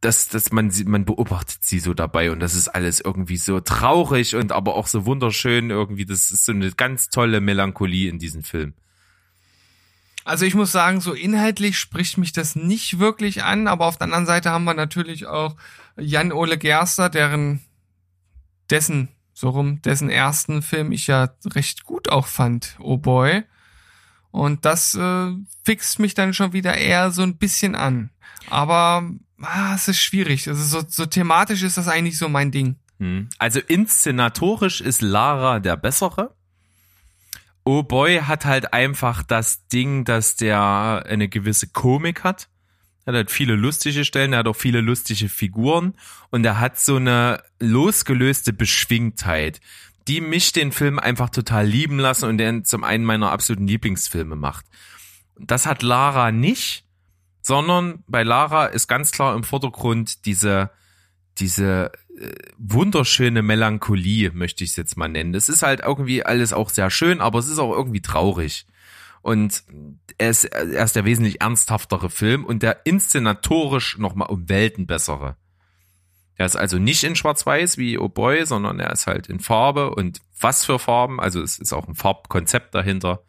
dass, 0.00 0.28
dass 0.28 0.52
man 0.52 0.70
sie, 0.70 0.84
man 0.84 1.04
beobachtet 1.04 1.64
sie 1.64 1.80
so 1.80 1.94
dabei 1.94 2.30
und 2.30 2.38
das 2.38 2.54
ist 2.54 2.68
alles 2.68 3.00
irgendwie 3.00 3.38
so 3.38 3.60
traurig 3.60 4.36
und 4.36 4.52
aber 4.52 4.76
auch 4.76 4.86
so 4.86 5.06
wunderschön 5.06 5.70
irgendwie. 5.70 6.04
Das 6.04 6.30
ist 6.30 6.44
so 6.44 6.52
eine 6.52 6.70
ganz 6.70 7.08
tolle 7.08 7.40
Melancholie 7.40 8.08
in 8.08 8.18
diesem 8.18 8.44
Film. 8.44 8.74
Also 10.24 10.44
ich 10.44 10.54
muss 10.54 10.70
sagen, 10.70 11.00
so 11.00 11.12
inhaltlich 11.12 11.78
spricht 11.78 12.18
mich 12.18 12.32
das 12.32 12.56
nicht 12.56 12.98
wirklich 12.98 13.42
an, 13.42 13.66
aber 13.68 13.86
auf 13.86 13.96
der 13.96 14.04
anderen 14.04 14.26
Seite 14.26 14.50
haben 14.50 14.64
wir 14.64 14.74
natürlich 14.74 15.26
auch 15.26 15.56
Jan-Ole 15.96 16.58
Gerster, 16.58 17.08
deren, 17.08 17.60
dessen, 18.70 19.08
so 19.32 19.50
rum, 19.50 19.82
dessen 19.82 20.10
ersten 20.10 20.62
Film 20.62 20.92
ich 20.92 21.06
ja 21.06 21.30
recht 21.44 21.84
gut 21.84 22.08
auch 22.08 22.26
fand, 22.26 22.76
Oh 22.78 22.96
Boy. 22.96 23.44
Und 24.30 24.64
das 24.64 24.94
äh, 24.94 25.32
fixt 25.64 25.98
mich 25.98 26.14
dann 26.14 26.34
schon 26.34 26.52
wieder 26.52 26.76
eher 26.76 27.10
so 27.10 27.22
ein 27.22 27.38
bisschen 27.38 27.74
an. 27.74 28.10
Aber 28.50 29.10
ah, 29.40 29.74
es 29.74 29.88
ist 29.88 30.00
schwierig. 30.00 30.48
Also 30.48 30.62
so, 30.62 30.86
so 30.86 31.06
thematisch 31.06 31.62
ist 31.62 31.78
das 31.78 31.88
eigentlich 31.88 32.18
so 32.18 32.28
mein 32.28 32.50
Ding. 32.50 32.76
Hm. 32.98 33.28
Also 33.38 33.60
inszenatorisch 33.60 34.80
ist 34.80 35.02
Lara 35.02 35.60
der 35.60 35.76
bessere. 35.76 36.34
Oh 37.64 37.82
Boy 37.82 38.20
hat 38.20 38.44
halt 38.44 38.72
einfach 38.72 39.22
das 39.22 39.66
Ding, 39.68 40.04
dass 40.04 40.36
der 40.36 41.04
eine 41.06 41.28
gewisse 41.28 41.68
Komik 41.68 42.22
hat. 42.22 42.48
Er 43.06 43.12
hat 43.12 43.16
halt 43.16 43.30
viele 43.30 43.54
lustige 43.54 44.04
Stellen, 44.04 44.32
er 44.32 44.40
hat 44.40 44.48
auch 44.48 44.56
viele 44.56 44.80
lustige 44.80 45.28
Figuren 45.28 45.94
und 46.30 46.44
er 46.44 46.58
hat 46.58 46.78
so 46.78 46.96
eine 46.96 47.40
losgelöste 47.60 48.52
Beschwingtheit, 48.52 49.60
die 50.08 50.20
mich 50.20 50.52
den 50.52 50.72
Film 50.72 50.98
einfach 50.98 51.30
total 51.30 51.66
lieben 51.66 52.00
lassen 52.00 52.28
und 52.28 52.38
der 52.38 52.64
zum 52.64 52.82
einen 52.82 53.04
meiner 53.04 53.30
absoluten 53.30 53.68
Lieblingsfilme 53.68 54.34
macht. 54.34 54.66
Das 55.38 55.66
hat 55.66 55.82
Lara 55.82 56.32
nicht, 56.32 56.84
sondern 57.42 58.02
bei 58.08 58.24
Lara 58.24 58.66
ist 58.66 58.88
ganz 58.88 59.12
klar 59.12 59.36
im 59.36 59.44
Vordergrund 59.44 60.26
diese, 60.26 60.70
diese 61.38 61.92
äh, 62.18 62.32
wunderschöne 62.58 63.42
Melancholie, 63.42 64.32
möchte 64.32 64.64
ich 64.64 64.70
es 64.70 64.76
jetzt 64.76 64.96
mal 64.96 65.08
nennen. 65.08 65.32
Es 65.32 65.48
ist 65.48 65.62
halt 65.62 65.80
irgendwie 65.80 66.24
alles 66.24 66.52
auch 66.52 66.70
sehr 66.70 66.90
schön, 66.90 67.20
aber 67.20 67.38
es 67.38 67.46
ist 67.46 67.60
auch 67.60 67.72
irgendwie 67.72 68.02
traurig. 68.02 68.66
Und 69.26 69.64
er 70.18 70.30
ist, 70.30 70.44
er 70.44 70.84
ist 70.84 70.94
der 70.94 71.04
wesentlich 71.04 71.40
ernsthaftere 71.40 72.10
Film 72.10 72.44
und 72.44 72.62
der 72.62 72.86
inszenatorisch 72.86 73.98
nochmal 73.98 74.28
um 74.28 74.48
Welten 74.48 74.86
bessere. 74.86 75.36
Er 76.36 76.46
ist 76.46 76.54
also 76.54 76.78
nicht 76.78 77.02
in 77.02 77.16
Schwarz-Weiß 77.16 77.76
wie 77.76 77.98
Oh 77.98 78.08
Boy, 78.08 78.46
sondern 78.46 78.78
er 78.78 78.92
ist 78.92 79.08
halt 79.08 79.26
in 79.26 79.40
Farbe 79.40 79.92
und 79.92 80.20
was 80.38 80.64
für 80.64 80.78
Farben. 80.78 81.18
Also 81.18 81.42
es 81.42 81.58
ist 81.58 81.72
auch 81.72 81.88
ein 81.88 81.96
Farbkonzept 81.96 82.72
dahinter. 82.72 83.24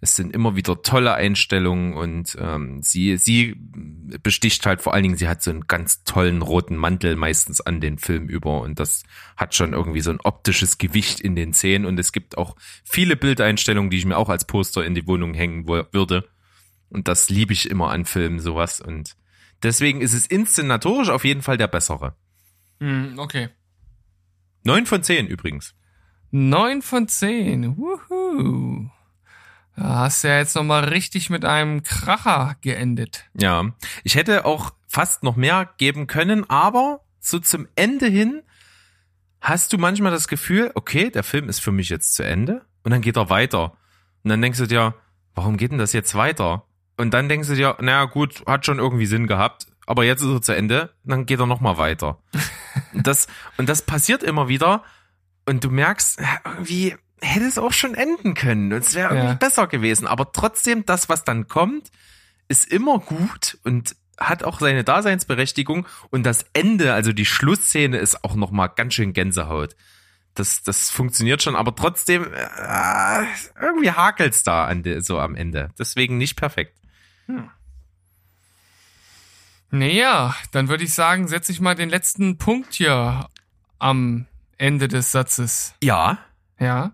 Es 0.00 0.14
sind 0.14 0.32
immer 0.32 0.54
wieder 0.54 0.82
tolle 0.82 1.14
Einstellungen 1.14 1.94
und 1.94 2.36
ähm, 2.40 2.82
sie, 2.82 3.16
sie 3.16 3.56
besticht 4.22 4.64
halt 4.64 4.80
vor 4.80 4.94
allen 4.94 5.02
Dingen, 5.02 5.16
sie 5.16 5.26
hat 5.26 5.42
so 5.42 5.50
einen 5.50 5.66
ganz 5.66 6.04
tollen 6.04 6.40
roten 6.40 6.76
Mantel 6.76 7.16
meistens 7.16 7.60
an 7.60 7.80
den 7.80 7.98
Film 7.98 8.28
über 8.28 8.60
und 8.60 8.78
das 8.78 9.02
hat 9.36 9.56
schon 9.56 9.72
irgendwie 9.72 10.00
so 10.00 10.10
ein 10.10 10.20
optisches 10.20 10.78
Gewicht 10.78 11.20
in 11.20 11.34
den 11.34 11.52
Szenen 11.52 11.84
und 11.84 11.98
es 11.98 12.12
gibt 12.12 12.38
auch 12.38 12.54
viele 12.84 13.16
Bildeinstellungen, 13.16 13.90
die 13.90 13.98
ich 13.98 14.06
mir 14.06 14.18
auch 14.18 14.28
als 14.28 14.44
Poster 14.44 14.84
in 14.84 14.94
die 14.94 15.06
Wohnung 15.06 15.34
hängen 15.34 15.66
würde. 15.66 16.28
Und 16.90 17.08
das 17.08 17.28
liebe 17.28 17.52
ich 17.52 17.68
immer 17.68 17.90
an 17.90 18.04
Filmen, 18.04 18.40
sowas. 18.40 18.80
Und 18.80 19.16
deswegen 19.62 20.00
ist 20.00 20.14
es 20.14 20.26
inszenatorisch 20.26 21.10
auf 21.10 21.24
jeden 21.24 21.42
Fall 21.42 21.58
der 21.58 21.68
bessere. 21.68 22.14
Hm, 22.80 23.18
okay. 23.18 23.48
Neun 24.64 24.86
von 24.86 25.02
zehn 25.02 25.26
übrigens. 25.26 25.74
Neun 26.30 26.82
von 26.82 27.08
zehn. 27.08 27.76
Wuhu. 27.76 28.90
Da 29.78 29.94
hast 30.00 30.24
du 30.24 30.28
ja 30.28 30.38
jetzt 30.38 30.56
nochmal 30.56 30.84
richtig 30.86 31.30
mit 31.30 31.44
einem 31.44 31.84
Kracher 31.84 32.56
geendet. 32.62 33.26
Ja, 33.38 33.64
ich 34.02 34.16
hätte 34.16 34.44
auch 34.44 34.72
fast 34.88 35.22
noch 35.22 35.36
mehr 35.36 35.70
geben 35.78 36.08
können, 36.08 36.50
aber 36.50 37.04
so 37.20 37.38
zum 37.38 37.68
Ende 37.76 38.06
hin 38.06 38.42
hast 39.40 39.72
du 39.72 39.78
manchmal 39.78 40.10
das 40.10 40.26
Gefühl, 40.26 40.72
okay, 40.74 41.10
der 41.10 41.22
Film 41.22 41.48
ist 41.48 41.60
für 41.60 41.70
mich 41.70 41.90
jetzt 41.90 42.16
zu 42.16 42.24
Ende 42.24 42.62
und 42.82 42.90
dann 42.90 43.02
geht 43.02 43.16
er 43.16 43.30
weiter. 43.30 43.76
Und 44.24 44.30
dann 44.30 44.42
denkst 44.42 44.58
du 44.58 44.66
dir, 44.66 44.96
warum 45.36 45.56
geht 45.56 45.70
denn 45.70 45.78
das 45.78 45.92
jetzt 45.92 46.16
weiter? 46.16 46.64
Und 46.96 47.14
dann 47.14 47.28
denkst 47.28 47.46
du 47.46 47.54
dir, 47.54 47.76
naja 47.80 48.06
gut, 48.06 48.44
hat 48.48 48.66
schon 48.66 48.80
irgendwie 48.80 49.06
Sinn 49.06 49.28
gehabt, 49.28 49.68
aber 49.86 50.02
jetzt 50.02 50.22
ist 50.22 50.28
er 50.28 50.42
zu 50.42 50.56
Ende, 50.56 50.92
dann 51.04 51.24
geht 51.24 51.38
er 51.38 51.46
nochmal 51.46 51.78
weiter. 51.78 52.18
und, 52.94 53.06
das, 53.06 53.28
und 53.58 53.68
das 53.68 53.82
passiert 53.82 54.24
immer 54.24 54.48
wieder 54.48 54.82
und 55.46 55.62
du 55.62 55.70
merkst, 55.70 56.20
irgendwie 56.44 56.96
hätte 57.20 57.46
es 57.46 57.58
auch 57.58 57.72
schon 57.72 57.94
enden 57.94 58.34
können. 58.34 58.72
und 58.72 58.78
Es 58.80 58.94
wäre 58.94 59.10
irgendwie 59.14 59.28
Ja. 59.32 59.34
besser 59.34 59.66
gewesen. 59.66 60.06
Aber 60.06 60.32
trotzdem, 60.32 60.84
das, 60.86 61.08
was 61.08 61.24
dann 61.24 61.48
kommt, 61.48 61.90
ist 62.48 62.70
immer 62.70 62.98
gut 62.98 63.58
und 63.64 63.94
hat 64.18 64.42
auch 64.42 64.58
seine 64.60 64.82
Daseinsberechtigung 64.84 65.86
und 66.10 66.24
das 66.24 66.44
Ende, 66.52 66.92
also 66.94 67.12
die 67.12 67.26
Schlussszene 67.26 67.98
ist 67.98 68.24
auch 68.24 68.34
noch 68.34 68.50
mal 68.50 68.66
ganz 68.68 68.94
schön 68.94 69.12
Gänsehaut. 69.12 69.76
Das, 70.34 70.62
das 70.62 70.90
funktioniert 70.90 71.42
schon, 71.42 71.56
aber 71.56 71.74
trotzdem 71.74 72.24
äh, 72.32 73.24
irgendwie 73.60 73.90
hakelt's 73.92 74.42
da 74.44 74.66
an 74.66 74.82
de, 74.82 75.00
so 75.00 75.18
am 75.20 75.34
Ende. 75.34 75.70
Deswegen 75.78 76.16
nicht 76.18 76.36
perfekt. 76.36 76.74
Naja, 79.70 80.34
dann 80.52 80.68
würde 80.68 80.84
ich 80.84 80.94
sagen, 80.94 81.28
setze 81.28 81.52
ich 81.52 81.60
mal 81.60 81.74
den 81.74 81.90
letzten 81.90 82.38
Punkt 82.38 82.74
hier 82.74 83.28
am 83.78 84.26
Ende 84.56 84.88
des 84.88 85.12
Satzes. 85.12 85.74
Ja, 85.82 86.18
Ja. 86.58 86.92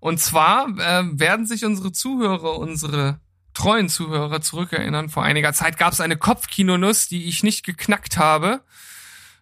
Und 0.00 0.20
zwar 0.20 0.68
äh, 0.68 1.04
werden 1.18 1.46
sich 1.46 1.64
unsere 1.64 1.92
Zuhörer, 1.92 2.58
unsere 2.58 3.20
treuen 3.54 3.88
Zuhörer 3.88 4.40
zurückerinnern. 4.40 5.08
Vor 5.08 5.24
einiger 5.24 5.52
Zeit 5.52 5.78
gab 5.78 5.92
es 5.92 6.00
eine 6.00 6.16
Kopfkinonuss, 6.16 7.08
die 7.08 7.28
ich 7.28 7.42
nicht 7.42 7.64
geknackt 7.64 8.16
habe. 8.16 8.60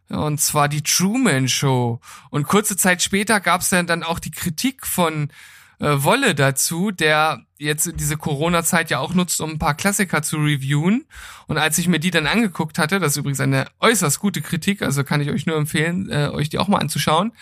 Und 0.09 0.41
zwar 0.41 0.69
die 0.69 0.83
Truman 0.83 1.49
Show. 1.49 2.01
Und 2.31 2.47
kurze 2.47 2.77
Zeit 2.77 3.03
später 3.03 3.41
gab 3.41 3.61
es 3.61 3.71
dann, 3.71 3.87
dann 3.87 4.03
auch 4.03 4.19
die 4.19 4.31
Kritik 4.31 4.87
von 4.87 5.31
äh, 5.78 6.03
Wolle 6.03 6.35
dazu, 6.35 6.90
der 6.90 7.43
jetzt 7.59 7.90
diese 7.98 8.16
Corona-Zeit 8.16 8.90
ja 8.90 8.98
auch 8.98 9.15
nutzt, 9.15 9.40
um 9.40 9.53
ein 9.53 9.59
paar 9.59 9.74
Klassiker 9.74 10.23
zu 10.23 10.36
reviewen. 10.36 11.07
Und 11.47 11.59
als 11.59 11.78
ich 11.78 11.89
mir 11.89 11.98
die 11.98 12.11
dann 12.11 12.27
angeguckt 12.27 12.78
hatte, 12.78 12.98
das 12.98 13.12
ist 13.12 13.16
übrigens 13.19 13.40
eine 13.40 13.66
äußerst 13.81 14.20
gute 14.20 14.43
Kritik, 14.43 14.82
also 14.82 15.05
kann 15.05 15.20
ich 15.20 15.31
euch 15.31 15.47
nur 15.47 15.57
empfehlen, 15.57 16.11
äh, 16.11 16.28
euch 16.28 16.48
die 16.48 16.59
auch 16.59 16.69
mal 16.69 16.78
anzuschauen, 16.78 17.32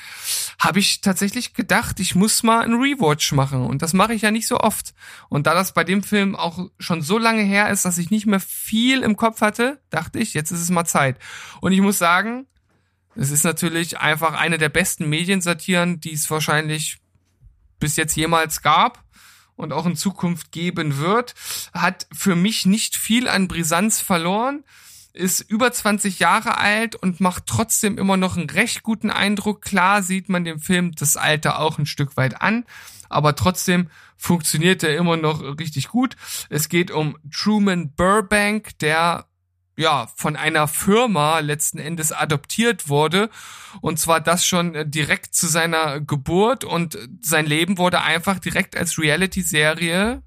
habe 0.59 0.79
ich 0.79 1.01
tatsächlich 1.01 1.55
gedacht, 1.55 1.99
ich 2.01 2.15
muss 2.15 2.43
mal 2.43 2.63
einen 2.63 2.81
Rewatch 2.81 3.33
machen. 3.33 3.67
Und 3.67 3.83
das 3.83 3.93
mache 3.93 4.15
ich 4.15 4.23
ja 4.23 4.31
nicht 4.31 4.47
so 4.47 4.59
oft. 4.59 4.95
Und 5.29 5.47
da 5.47 5.55
das 5.55 5.73
bei 5.73 5.85
dem 5.85 6.03
Film 6.03 6.37
auch 6.37 6.71
schon 6.79 7.03
so 7.03 7.19
lange 7.19 7.43
her 7.43 7.71
ist, 7.71 7.85
dass 7.85 7.99
ich 7.99 8.11
nicht 8.11 8.27
mehr 8.27 8.41
viel 8.41 9.03
im 9.03 9.17
Kopf 9.17 9.41
hatte, 9.41 9.81
dachte 9.91 10.19
ich, 10.19 10.35
jetzt 10.35 10.51
ist 10.51 10.61
es 10.61 10.71
mal 10.71 10.85
Zeit. 10.85 11.19
Und 11.61 11.73
ich 11.73 11.81
muss 11.81 11.99
sagen, 11.99 12.47
es 13.17 13.31
ist 13.31 13.45
natürlich 13.45 13.99
einfach 13.99 14.35
eine 14.35 14.59
der 14.59 14.69
besten 14.69 15.09
Mediensatiren, 15.09 16.01
die 16.01 16.13
es 16.13 16.31
wahrscheinlich 16.31 16.99
bis 17.85 17.97
jetzt 17.97 18.17
jemals 18.17 18.63
gab 18.63 19.05
und 19.57 19.75
auch 19.75 19.85
in 19.85 19.95
Zukunft 19.95 20.53
geben 20.53 20.97
wird, 20.97 21.35
hat 21.75 22.07
für 22.15 22.35
mich 22.35 22.65
nicht 22.65 22.97
viel 22.97 23.29
an 23.29 23.47
Brisanz 23.47 24.01
verloren, 24.01 24.65
ist 25.13 25.43
über 25.43 25.71
20 25.71 26.19
Jahre 26.19 26.57
alt 26.57 26.97
und 26.97 27.21
macht 27.21 27.45
trotzdem 27.45 27.99
immer 27.99 28.17
noch 28.17 28.39
einen 28.39 28.49
recht 28.49 28.83
guten 28.83 29.11
Eindruck. 29.11 29.61
Klar 29.61 30.03
sieht 30.03 30.31
man 30.31 30.47
dem 30.47 30.61
Film 30.61 30.93
das 30.93 31.19
Alter 31.19 31.59
auch 31.59 31.77
ein 31.77 31.85
Stück 31.85 32.17
weit 32.17 32.41
an, 32.41 32.65
aber 33.11 33.37
trotzdem 33.37 33.91
funktioniert 34.17 34.83
er 34.83 34.97
immer 34.97 35.19
noch 35.19 35.43
richtig 35.59 35.89
gut. 35.89 36.17
Es 36.49 36.71
geht 36.71 36.91
um 36.91 37.19
Truman 37.31 37.93
Burbank, 37.93 38.79
der 38.79 39.27
ja, 39.77 40.09
von 40.15 40.37
einer 40.37 40.69
Firma 40.69 41.41
letzten 41.41 41.79
Endes 41.79 42.13
adoptiert 42.13 42.89
wurde. 42.89 43.31
Und 43.81 43.99
zwar 43.99 44.21
das 44.21 44.47
schon 44.47 44.75
äh, 44.75 44.89
direkt 44.89 45.35
zu 45.35 45.47
seiner 45.47 46.01
Geburt 46.01 46.65
und 46.65 46.97
sein 47.21 47.47
Leben 47.47 47.79
wurde 47.79 48.01
einfach 48.03 48.39
direkt 48.39 48.77
als 48.77 48.99
Reality-Serie 48.99 50.23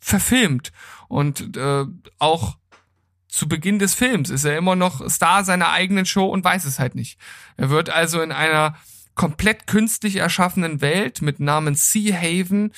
verfilmt. 0.00 0.72
Und 1.08 1.56
äh, 1.56 1.84
auch 2.18 2.56
zu 3.28 3.48
Beginn 3.48 3.78
des 3.78 3.94
Films 3.94 4.30
ist 4.30 4.44
er 4.44 4.56
immer 4.56 4.76
noch 4.76 5.08
Star 5.08 5.44
seiner 5.44 5.70
eigenen 5.70 6.06
Show 6.06 6.26
und 6.26 6.44
weiß 6.44 6.64
es 6.64 6.78
halt 6.78 6.94
nicht. 6.94 7.18
Er 7.56 7.70
wird 7.70 7.90
also 7.90 8.20
in 8.22 8.32
einer 8.32 8.76
komplett 9.14 9.66
künstlich 9.66 10.16
erschaffenen 10.16 10.80
Welt 10.80 11.22
mit 11.22 11.40
Namen 11.40 11.74
Sea 11.74 12.16
Haven 12.16 12.72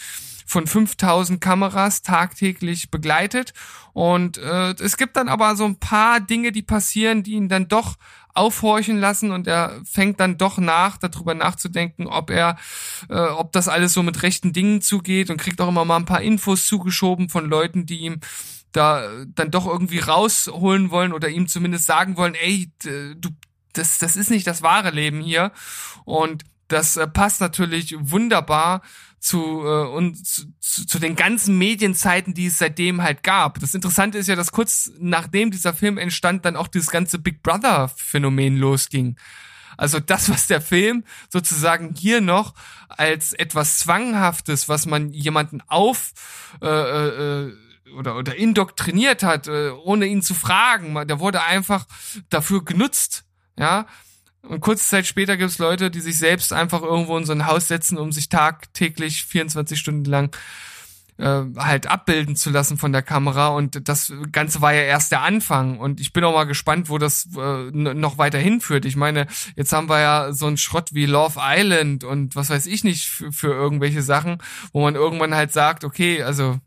von 0.47 0.67
5000 0.67 1.41
Kameras 1.41 2.03
tagtäglich 2.03 2.91
begleitet. 2.91 3.53
Und 3.93 4.39
äh, 4.39 4.75
es 4.81 4.97
gibt 4.97 5.17
dann 5.17 5.29
aber 5.29 5.57
so 5.57 5.65
ein 5.65 5.79
paar 5.79 6.21
Dinge, 6.21 6.53
die 6.53 6.63
passieren, 6.63 7.23
die 7.23 7.33
ihn 7.33 7.49
dann 7.49 7.69
doch 7.69 7.97
aufhorchen 8.33 8.99
lassen 8.99 9.31
und 9.31 9.47
er 9.47 9.81
fängt 9.85 10.21
dann 10.21 10.37
doch 10.37 10.59
nach, 10.59 10.99
darüber 10.99 11.35
nachzudenken, 11.35 12.07
ob 12.07 12.31
er, 12.31 12.59
äh, 13.09 13.19
ob 13.19 13.53
das 13.53 13.67
alles 13.67 13.95
so 13.95 14.03
mit 14.03 14.23
rechten 14.23 14.53
Dingen 14.53 14.83
zugeht 14.83 15.31
und 15.31 15.41
kriegt 15.41 15.61
auch 15.61 15.69
immer 15.69 15.87
mal 15.87 15.97
ein 15.97 16.05
paar 16.05 16.21
Infos 16.21 16.67
zugeschoben 16.67 17.31
von 17.31 17.49
Leuten, 17.49 17.87
die 17.87 18.01
ihm 18.01 18.21
da 18.73 19.05
äh, 19.05 19.27
dann 19.35 19.51
doch 19.51 19.67
irgendwie 19.67 20.01
rausholen 20.01 20.91
wollen 20.91 21.13
oder 21.13 21.29
ihm 21.31 21.49
zumindest 21.49 21.87
sagen 21.87 22.17
wollen, 22.17 22.35
ey, 22.35 22.71
du, 22.83 23.31
das, 23.73 23.99
das 23.99 24.17
ist 24.17 24.31
nicht 24.31 24.47
das 24.47 24.63
wahre 24.63 24.91
Leben 24.91 25.21
hier. 25.21 25.53
Und 26.05 26.45
das 26.69 26.97
äh, 26.97 27.07
passt 27.07 27.41
natürlich 27.41 27.95
wunderbar 27.99 28.83
zu, 29.27 29.65
äh, 29.65 29.89
und 29.89 30.25
zu, 30.25 30.47
zu, 30.61 30.99
den 31.01 31.17
ganzen 31.17 31.59
Medienzeiten, 31.59 32.33
die 32.33 32.47
es 32.47 32.59
seitdem 32.59 33.03
halt 33.03 33.25
gab. 33.25 33.59
Das 33.59 33.75
Interessante 33.75 34.19
ist 34.19 34.29
ja, 34.29 34.37
dass 34.37 34.53
kurz 34.53 34.93
nachdem 35.01 35.51
dieser 35.51 35.75
Film 35.75 35.99
entstand, 35.99 36.45
dann 36.45 36.55
auch 36.55 36.69
dieses 36.69 36.91
ganze 36.91 37.19
Big 37.19 37.43
Brother 37.43 37.89
Phänomen 37.97 38.57
losging. 38.57 39.17
Also 39.77 39.99
das, 39.99 40.31
was 40.31 40.47
der 40.47 40.61
Film 40.61 41.05
sozusagen 41.29 41.95
hier 41.99 42.21
noch 42.21 42.55
als 42.89 43.33
etwas 43.33 43.81
Zwanghaftes, 43.81 44.69
was 44.69 44.87
man 44.87 45.13
jemanden 45.13 45.61
auf 45.67 46.13
äh, 46.63 46.69
äh, 46.69 47.53
oder, 47.97 48.17
oder 48.17 48.37
indoktriniert 48.37 49.25
hat, 49.25 49.49
äh, 49.49 49.71
ohne 49.71 50.07
ihn 50.07 50.23
zu 50.23 50.35
fragen, 50.35 50.95
der 51.09 51.19
wurde 51.19 51.43
einfach 51.43 51.87
dafür 52.31 52.65
genutzt, 52.65 53.25
ja. 53.59 53.87
Und 54.49 54.61
kurze 54.61 54.85
Zeit 54.85 55.07
später 55.07 55.37
gibt 55.37 55.51
es 55.51 55.59
Leute, 55.59 55.91
die 55.91 56.01
sich 56.01 56.19
selbst 56.19 56.53
einfach 56.53 56.83
irgendwo 56.83 57.17
in 57.19 57.25
so 57.25 57.33
ein 57.33 57.47
Haus 57.47 57.69
setzen, 57.69 57.99
um 57.99 58.13
sich 58.13 58.29
tagtäglich 58.29 59.25
24 59.25 59.79
Stunden 59.79 60.05
lang 60.05 60.35
äh, 61.19 61.43
halt 61.57 61.87
abbilden 61.87 62.37
zu 62.37 62.51
lassen 62.51 62.77
von 62.77 62.93
der 62.93 63.03
Kamera 63.03 63.49
und 63.49 63.89
das 63.89 64.13
Ganze 64.33 64.61
war 64.61 64.75
ja 64.75 64.83
erst 64.83 65.13
der 65.13 65.23
Anfang 65.23 65.79
und 65.79 66.01
ich 66.01 66.13
bin 66.13 66.25
auch 66.25 66.35
mal 66.35 66.45
gespannt, 66.45 66.89
wo 66.89 66.99
das 66.99 67.29
äh, 67.37 67.71
noch 67.73 68.19
weiter 68.19 68.39
hinführt. 68.39 68.85
Ich 68.85 68.97
meine, 68.97 69.27
jetzt 69.57 69.73
haben 69.73 69.89
wir 69.89 70.01
ja 70.01 70.33
so 70.33 70.47
einen 70.47 70.59
Schrott 70.59 70.93
wie 70.93 71.07
Love 71.07 71.41
Island 71.43 72.05
und 72.05 72.37
was 72.37 72.51
weiß 72.51 72.67
ich 72.67 72.85
nicht 72.85 73.07
für, 73.09 73.33
für 73.33 73.53
irgendwelche 73.53 74.03
Sachen, 74.03 74.39
wo 74.73 74.83
man 74.83 74.95
irgendwann 74.95 75.35
halt 75.35 75.53
sagt, 75.53 75.85
okay, 75.85 76.23
also 76.23 76.61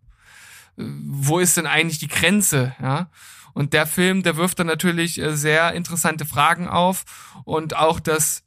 äh, 0.77 0.83
wo 1.05 1.39
ist 1.39 1.55
denn 1.57 1.67
eigentlich 1.67 1.99
die 1.99 2.07
Grenze, 2.07 2.75
ja? 2.81 3.09
Und 3.53 3.73
der 3.73 3.87
Film, 3.87 4.23
der 4.23 4.37
wirft 4.37 4.59
dann 4.59 4.67
natürlich 4.67 5.19
äh, 5.19 5.35
sehr 5.35 5.73
interessante 5.73 6.25
Fragen 6.25 6.67
auf 6.67 7.05
und 7.45 7.75
auch, 7.75 7.99
dass 7.99 8.43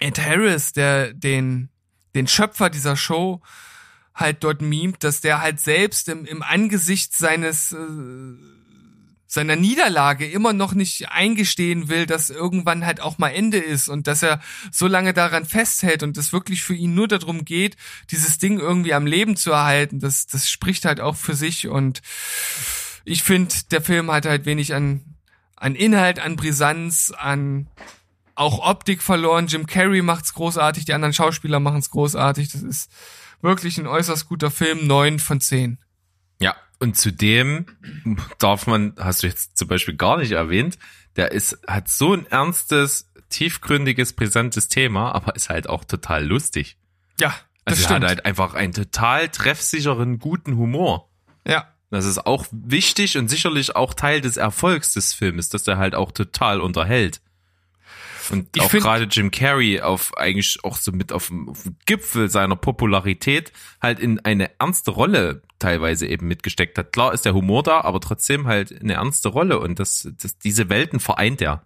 Ed 0.00 0.18
Harris, 0.18 0.72
der 0.72 1.12
den 1.12 1.70
den 2.14 2.26
Schöpfer 2.26 2.70
dieser 2.70 2.96
Show 2.96 3.42
halt 4.14 4.42
dort 4.42 4.62
mimt, 4.62 5.04
dass 5.04 5.20
der 5.20 5.42
halt 5.42 5.60
selbst 5.60 6.08
im, 6.08 6.24
im 6.24 6.42
Angesicht 6.42 7.14
seines 7.14 7.72
äh, 7.72 7.76
seiner 9.28 9.56
Niederlage 9.56 10.26
immer 10.26 10.52
noch 10.52 10.72
nicht 10.72 11.10
eingestehen 11.10 11.88
will, 11.88 12.06
dass 12.06 12.30
irgendwann 12.30 12.86
halt 12.86 13.00
auch 13.00 13.18
mal 13.18 13.30
Ende 13.30 13.58
ist 13.58 13.88
und 13.88 14.06
dass 14.06 14.22
er 14.22 14.40
so 14.70 14.86
lange 14.86 15.12
daran 15.12 15.44
festhält 15.44 16.02
und 16.02 16.16
es 16.16 16.32
wirklich 16.32 16.62
für 16.62 16.74
ihn 16.74 16.94
nur 16.94 17.08
darum 17.08 17.44
geht, 17.44 17.76
dieses 18.10 18.38
Ding 18.38 18.58
irgendwie 18.58 18.94
am 18.94 19.04
Leben 19.04 19.36
zu 19.36 19.50
erhalten. 19.50 19.98
Das, 19.98 20.26
das 20.26 20.48
spricht 20.48 20.84
halt 20.84 21.00
auch 21.00 21.16
für 21.16 21.34
sich 21.34 21.66
und 21.66 22.02
ich 23.06 23.22
finde, 23.22 23.54
der 23.70 23.80
Film 23.80 24.10
hat 24.10 24.26
halt 24.26 24.44
wenig 24.44 24.74
an, 24.74 25.14
an 25.56 25.74
Inhalt, 25.74 26.18
an 26.18 26.36
Brisanz, 26.36 27.12
an 27.16 27.68
auch 28.34 28.58
Optik 28.68 29.00
verloren. 29.00 29.46
Jim 29.46 29.66
Carrey 29.66 30.02
macht's 30.02 30.34
großartig, 30.34 30.84
die 30.84 30.92
anderen 30.92 31.14
Schauspieler 31.14 31.60
machen's 31.60 31.88
großartig. 31.90 32.50
Das 32.52 32.62
ist 32.62 32.90
wirklich 33.40 33.78
ein 33.78 33.86
äußerst 33.86 34.28
guter 34.28 34.50
Film, 34.50 34.86
neun 34.86 35.18
von 35.18 35.40
zehn. 35.40 35.78
Ja, 36.40 36.54
und 36.80 36.98
zudem 36.98 37.66
darf 38.38 38.66
man, 38.66 38.94
hast 38.98 39.22
du 39.22 39.28
jetzt 39.28 39.56
zum 39.56 39.68
Beispiel 39.68 39.96
gar 39.96 40.18
nicht 40.18 40.32
erwähnt, 40.32 40.76
der 41.14 41.32
ist, 41.32 41.58
hat 41.66 41.88
so 41.88 42.12
ein 42.12 42.26
ernstes, 42.26 43.10
tiefgründiges, 43.30 44.12
brisantes 44.14 44.68
Thema, 44.68 45.12
aber 45.14 45.34
ist 45.36 45.48
halt 45.48 45.68
auch 45.68 45.84
total 45.84 46.26
lustig. 46.26 46.76
Ja, 47.20 47.28
das 47.64 47.74
Also 47.78 47.82
er 47.82 47.84
stimmt. 47.86 48.00
hat 48.02 48.08
halt 48.08 48.26
einfach 48.26 48.54
einen 48.54 48.72
total 48.72 49.28
treffsicheren, 49.28 50.18
guten 50.18 50.56
Humor. 50.56 51.08
ja. 51.46 51.72
Das 51.90 52.04
ist 52.04 52.26
auch 52.26 52.46
wichtig 52.50 53.16
und 53.16 53.28
sicherlich 53.28 53.76
auch 53.76 53.94
Teil 53.94 54.20
des 54.20 54.36
Erfolgs 54.36 54.92
des 54.92 55.14
Filmes, 55.14 55.48
dass 55.48 55.62
der 55.62 55.78
halt 55.78 55.94
auch 55.94 56.10
total 56.10 56.60
unterhält. 56.60 57.20
Und 58.30 58.48
Ich 58.56 58.62
auch 58.62 58.70
gerade 58.70 59.04
Jim 59.04 59.30
Carrey 59.30 59.80
auf 59.80 60.16
eigentlich 60.16 60.58
auch 60.64 60.76
so 60.76 60.90
mit 60.92 61.12
auf 61.12 61.28
dem, 61.28 61.48
auf 61.48 61.62
dem 61.62 61.76
Gipfel 61.86 62.28
seiner 62.28 62.56
Popularität 62.56 63.52
halt 63.80 64.00
in 64.00 64.18
eine 64.24 64.50
ernste 64.58 64.90
Rolle 64.90 65.42
teilweise 65.58 66.06
eben 66.06 66.26
mitgesteckt 66.26 66.76
hat. 66.76 66.92
Klar 66.92 67.14
ist 67.14 67.24
der 67.24 67.34
Humor 67.34 67.62
da, 67.62 67.82
aber 67.82 68.00
trotzdem 68.00 68.46
halt 68.46 68.78
eine 68.80 68.94
ernste 68.94 69.28
Rolle 69.28 69.60
und 69.60 69.78
das, 69.78 70.08
das 70.20 70.38
diese 70.38 70.68
Welten 70.68 71.00
vereint 71.00 71.40
er. 71.40 71.62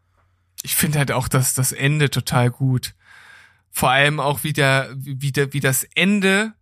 Ich 0.62 0.76
finde 0.76 0.98
halt 0.98 1.12
auch 1.12 1.28
das, 1.28 1.55
das 1.55 1.72
Ende 1.72 2.10
total 2.10 2.51
gut. 2.51 2.94
Vor 3.70 3.90
allem 3.90 4.20
auch 4.20 4.44
wie 4.44 4.52
der, 4.52 4.90
wie 4.97 5.32
der, 5.32 5.52
wie 5.52 5.60
das 5.60 5.84
Ende 5.94 6.52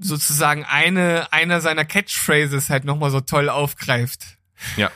sozusagen 0.00 0.64
eine, 0.64 1.32
einer 1.32 1.60
seiner 1.60 1.84
Catchphrases 1.84 2.70
halt 2.70 2.84
nochmal 2.84 3.10
so 3.10 3.20
toll 3.20 3.48
aufgreift. 3.48 4.38
Ja, 4.76 4.90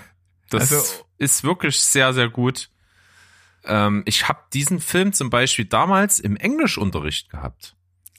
das 0.51 0.73
Also- 0.73 1.05
ist 1.19 1.45
wirklich 1.45 1.81
sehr, 1.81 2.13
sehr 2.15 2.29
gut. 2.29 2.71
Ähm, 3.65 4.03
ich 4.07 4.29
habe 4.29 4.41
diesen 4.53 4.81
Film 4.81 5.13
zum 5.13 5.31
Beispiel 5.31 5.65
damals 5.65 6.19
im 6.21 6.37
Englischunterricht 6.37 7.29
gehabt. 7.31 7.75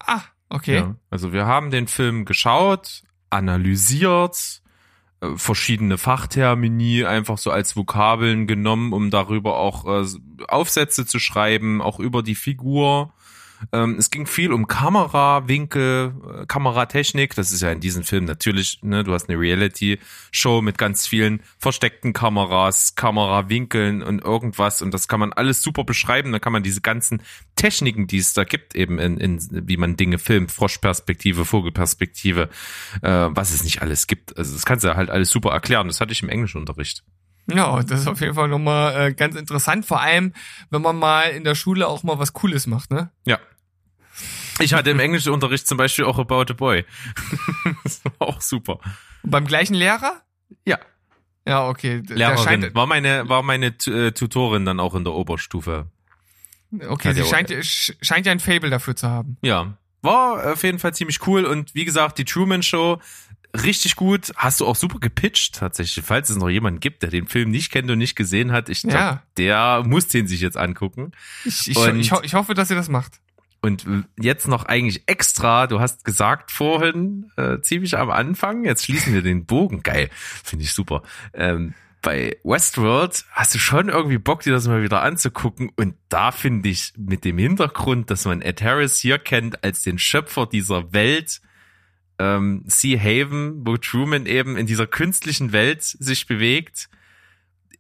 Ah, 0.06 0.22
okay. 0.50 0.76
Ja, 0.76 0.96
also 1.10 1.32
wir 1.34 1.46
haben 1.46 1.72
den 1.72 1.88
Film 1.88 2.26
geschaut, 2.26 3.04
analysiert, 3.30 4.62
äh, 5.22 5.36
verschiedene 5.36 5.98
Fachtermini 5.98 7.06
einfach 7.06 7.38
so 7.38 7.52
als 7.52 7.76
Vokabeln 7.76 8.48
genommen, 8.48 8.94
um 8.94 9.10
darüber 9.12 9.58
auch 9.58 9.86
äh, 9.86 10.06
Aufsätze 10.48 11.06
zu 11.06 11.20
schreiben, 11.20 11.82
auch 11.82 12.00
über 12.00 12.24
die 12.24 12.36
Figur. 12.36 13.14
Ähm, 13.72 13.96
es 13.98 14.10
ging 14.10 14.26
viel 14.26 14.52
um 14.52 14.68
Kamerawinkel, 14.68 16.14
äh, 16.42 16.46
Kameratechnik. 16.46 17.36
Das 17.36 17.52
ist 17.52 17.62
ja 17.62 17.72
in 17.72 17.80
diesem 17.80 18.04
Film 18.04 18.26
natürlich, 18.26 18.80
ne, 18.82 19.04
du 19.04 19.14
hast 19.14 19.30
eine 19.30 19.40
Reality-Show 19.40 20.62
mit 20.62 20.78
ganz 20.78 21.08
vielen 21.08 21.42
versteckten 21.58 22.14
Kameras, 22.14 22.96
Kamerawinkeln 22.96 24.02
und 24.02 24.24
irgendwas. 24.24 24.82
Und 24.82 24.94
das 24.94 25.08
kann 25.08 25.20
man 25.20 25.34
alles 25.34 25.62
super 25.62 25.84
beschreiben. 25.84 26.32
Da 26.32 26.40
kann 26.40 26.54
man 26.54 26.64
diese 26.64 26.82
ganzen 26.82 27.22
Techniken, 27.56 28.08
die 28.08 28.18
es 28.18 28.34
da 28.34 28.44
gibt, 28.44 28.76
eben 28.76 29.00
in, 29.00 29.18
in 29.18 29.40
wie 29.68 29.78
man 29.78 29.98
Dinge 29.98 30.20
filmt, 30.20 30.52
Froschperspektive, 30.52 31.46
Vogelperspektive, 31.46 32.50
äh, 33.02 33.10
was 33.10 33.54
es 33.54 33.64
nicht 33.64 33.82
alles 33.82 34.08
gibt. 34.08 34.38
Also 34.38 34.54
das 34.54 34.66
kannst 34.66 34.86
du 34.86 34.96
halt 34.96 35.10
alles 35.10 35.30
super 35.30 35.52
erklären. 35.52 35.88
Das 35.88 36.02
hatte 36.02 36.12
ich 36.12 36.24
im 36.24 36.30
Englischunterricht. 36.30 37.04
Ja, 37.52 37.82
das 37.84 38.02
ist 38.02 38.08
auf 38.08 38.22
jeden 38.22 38.34
Fall 38.36 38.48
nochmal 38.48 39.10
äh, 39.10 39.14
ganz 39.14 39.36
interessant. 39.36 39.86
Vor 39.86 40.02
allem, 40.02 40.34
wenn 40.70 40.82
man 40.82 40.98
mal 40.98 41.24
in 41.30 41.44
der 41.44 41.56
Schule 41.56 41.88
auch 41.88 42.04
mal 42.04 42.20
was 42.20 42.34
Cooles 42.34 42.68
macht, 42.68 42.92
ne? 42.92 43.12
Ja. 43.26 43.40
Ich 44.60 44.74
hatte 44.74 44.90
im 44.90 45.00
Englischunterricht 45.00 45.68
zum 45.68 45.78
Beispiel 45.78 46.06
auch 46.06 46.20
About 46.20 46.52
a 46.52 46.54
Boy. 46.54 46.86
das 47.84 48.04
war 48.04 48.28
auch 48.28 48.42
super. 48.42 48.80
Und 49.24 49.32
beim 49.32 49.46
gleichen 49.46 49.74
Lehrer? 49.74 50.22
Ja. 50.66 50.78
Ja, 51.48 51.68
okay. 51.68 52.04
Lehrerin 52.08 52.38
scheint, 52.44 52.76
war 52.76 52.86
meine 52.86 53.28
war 53.30 53.42
meine 53.42 53.68
äh, 53.88 54.12
Tutorin 54.12 54.66
dann 54.66 54.80
auch 54.80 54.94
in 54.96 55.04
der 55.06 55.14
Oberstufe. 55.14 55.88
okay, 56.88 57.10
hat 57.10 57.16
sie 57.16 57.24
scheint, 57.24 57.50
sch- 57.50 57.96
scheint 58.02 58.26
ja 58.26 58.32
ein 58.34 58.40
Fable 58.40 58.70
dafür 58.70 58.96
zu 58.96 59.08
haben. 59.10 59.38
Ja, 59.42 59.78
war 60.02 60.54
auf 60.54 60.64
jeden 60.64 60.78
Fall 60.80 60.94
ziemlich 60.94 61.26
cool 61.26 61.46
und 61.46 61.74
wie 61.74 61.86
gesagt, 61.86 62.18
die 62.18 62.26
Truman 62.26 62.62
Show 62.62 63.00
richtig 63.54 63.96
gut. 63.96 64.32
Hast 64.36 64.60
du 64.60 64.66
auch 64.68 64.76
super 64.76 65.00
gepitcht 65.00 65.56
tatsächlich. 65.56 66.06
Falls 66.06 66.30
es 66.30 66.38
noch 66.38 66.50
jemanden 66.50 66.80
gibt, 66.80 67.04
der 67.04 67.10
den 67.10 67.28
Film 67.28 67.50
nicht 67.52 67.72
kennt 67.72 67.90
und 67.90 67.98
nicht 67.98 68.16
gesehen 68.16 68.52
hat, 68.52 68.70
ich 68.70 68.82
glaube, 68.82 68.98
Ja. 68.98 69.24
der 69.38 69.84
muss 69.86 70.08
den 70.08 70.28
sich 70.28 70.42
jetzt 70.42 70.58
angucken. 70.58 71.12
Ich, 71.46 71.70
ich, 71.70 71.78
ich, 71.78 72.12
ho 72.12 72.20
ich 72.24 72.34
hoffe, 72.34 72.54
dass 72.54 72.70
ihr 72.70 72.76
das 72.76 72.90
macht. 72.90 73.20
Und 73.62 73.86
jetzt 74.18 74.48
noch 74.48 74.64
eigentlich 74.66 75.04
extra, 75.08 75.68
du 75.68 75.82
hast 75.82 76.06
gesagt 76.06 76.50
vorhin, 76.50 77.30
äh, 77.36 77.60
ziemlich 77.60 77.98
am 77.98 78.10
Anfang, 78.10 78.64
jetzt 78.64 78.86
schließen 78.86 79.14
wir 79.14 79.22
den 79.22 79.46
Bogen, 79.46 79.84
geil, 79.84 80.10
finde 80.14 80.64
ich 80.64 80.72
super. 80.74 81.04
Ähm, 81.34 81.74
bei 82.02 82.38
Westworld 82.46 83.26
hast 83.32 83.54
du 83.54 83.60
schon 83.60 83.90
irgendwie 83.90 84.18
Bock, 84.18 84.44
dir 84.44 84.54
das 84.54 84.66
mal 84.70 84.82
wieder 84.82 85.02
anzugucken. 85.02 85.72
Und 85.76 85.96
da 86.08 86.32
finde 86.32 86.70
ich 86.70 86.94
mit 86.98 87.26
dem 87.26 87.38
Hintergrund, 87.38 88.10
dass 88.10 88.24
man 88.24 88.42
Ed 88.42 88.62
Harris 88.62 88.98
hier 88.98 89.20
kennt 89.20 89.62
als 89.66 89.82
den 89.82 90.00
Schöpfer 90.00 90.46
dieser 90.46 90.94
Welt, 90.94 91.42
ähm, 92.20 92.64
Sea 92.68 93.00
Haven, 93.00 93.66
wo 93.66 93.78
Truman 93.78 94.26
eben 94.26 94.58
in 94.58 94.68
dieser 94.68 94.88
künstlichen 94.88 95.52
Welt 95.52 95.84
sich 95.84 96.28
bewegt, 96.28 96.90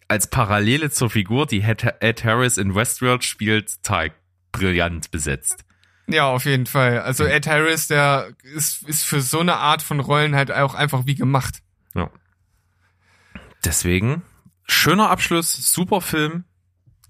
als 0.08 0.28
Parallele 0.28 0.90
zur 0.90 1.10
Figur, 1.10 1.46
die 1.46 1.62
Ed 1.62 2.24
Harris 2.24 2.58
in 2.58 2.74
Westworld 2.74 3.24
spielt, 3.24 3.84
total 3.84 4.12
brillant 4.52 5.12
besetzt. 5.12 5.66
Ja, 6.08 6.26
auf 6.26 6.46
jeden 6.46 6.66
Fall. 6.66 7.02
Also 7.02 7.26
Ed 7.26 7.46
Harris, 7.46 7.88
der 7.88 8.34
ist, 8.42 8.88
ist 8.88 9.04
für 9.04 9.22
so 9.22 9.40
eine 9.40 9.58
Art 9.58 9.84
von 9.84 10.00
Rollen 10.00 10.36
halt 10.36 10.52
auch 10.52 10.74
einfach 10.74 11.06
wie 11.06 11.14
gemacht. 11.14 11.62
Ja. 11.94 12.10
Deswegen, 13.64 14.24
schöner 14.66 15.12
Abschluss, 15.12 15.72
super 15.72 16.02
Film, 16.02 16.46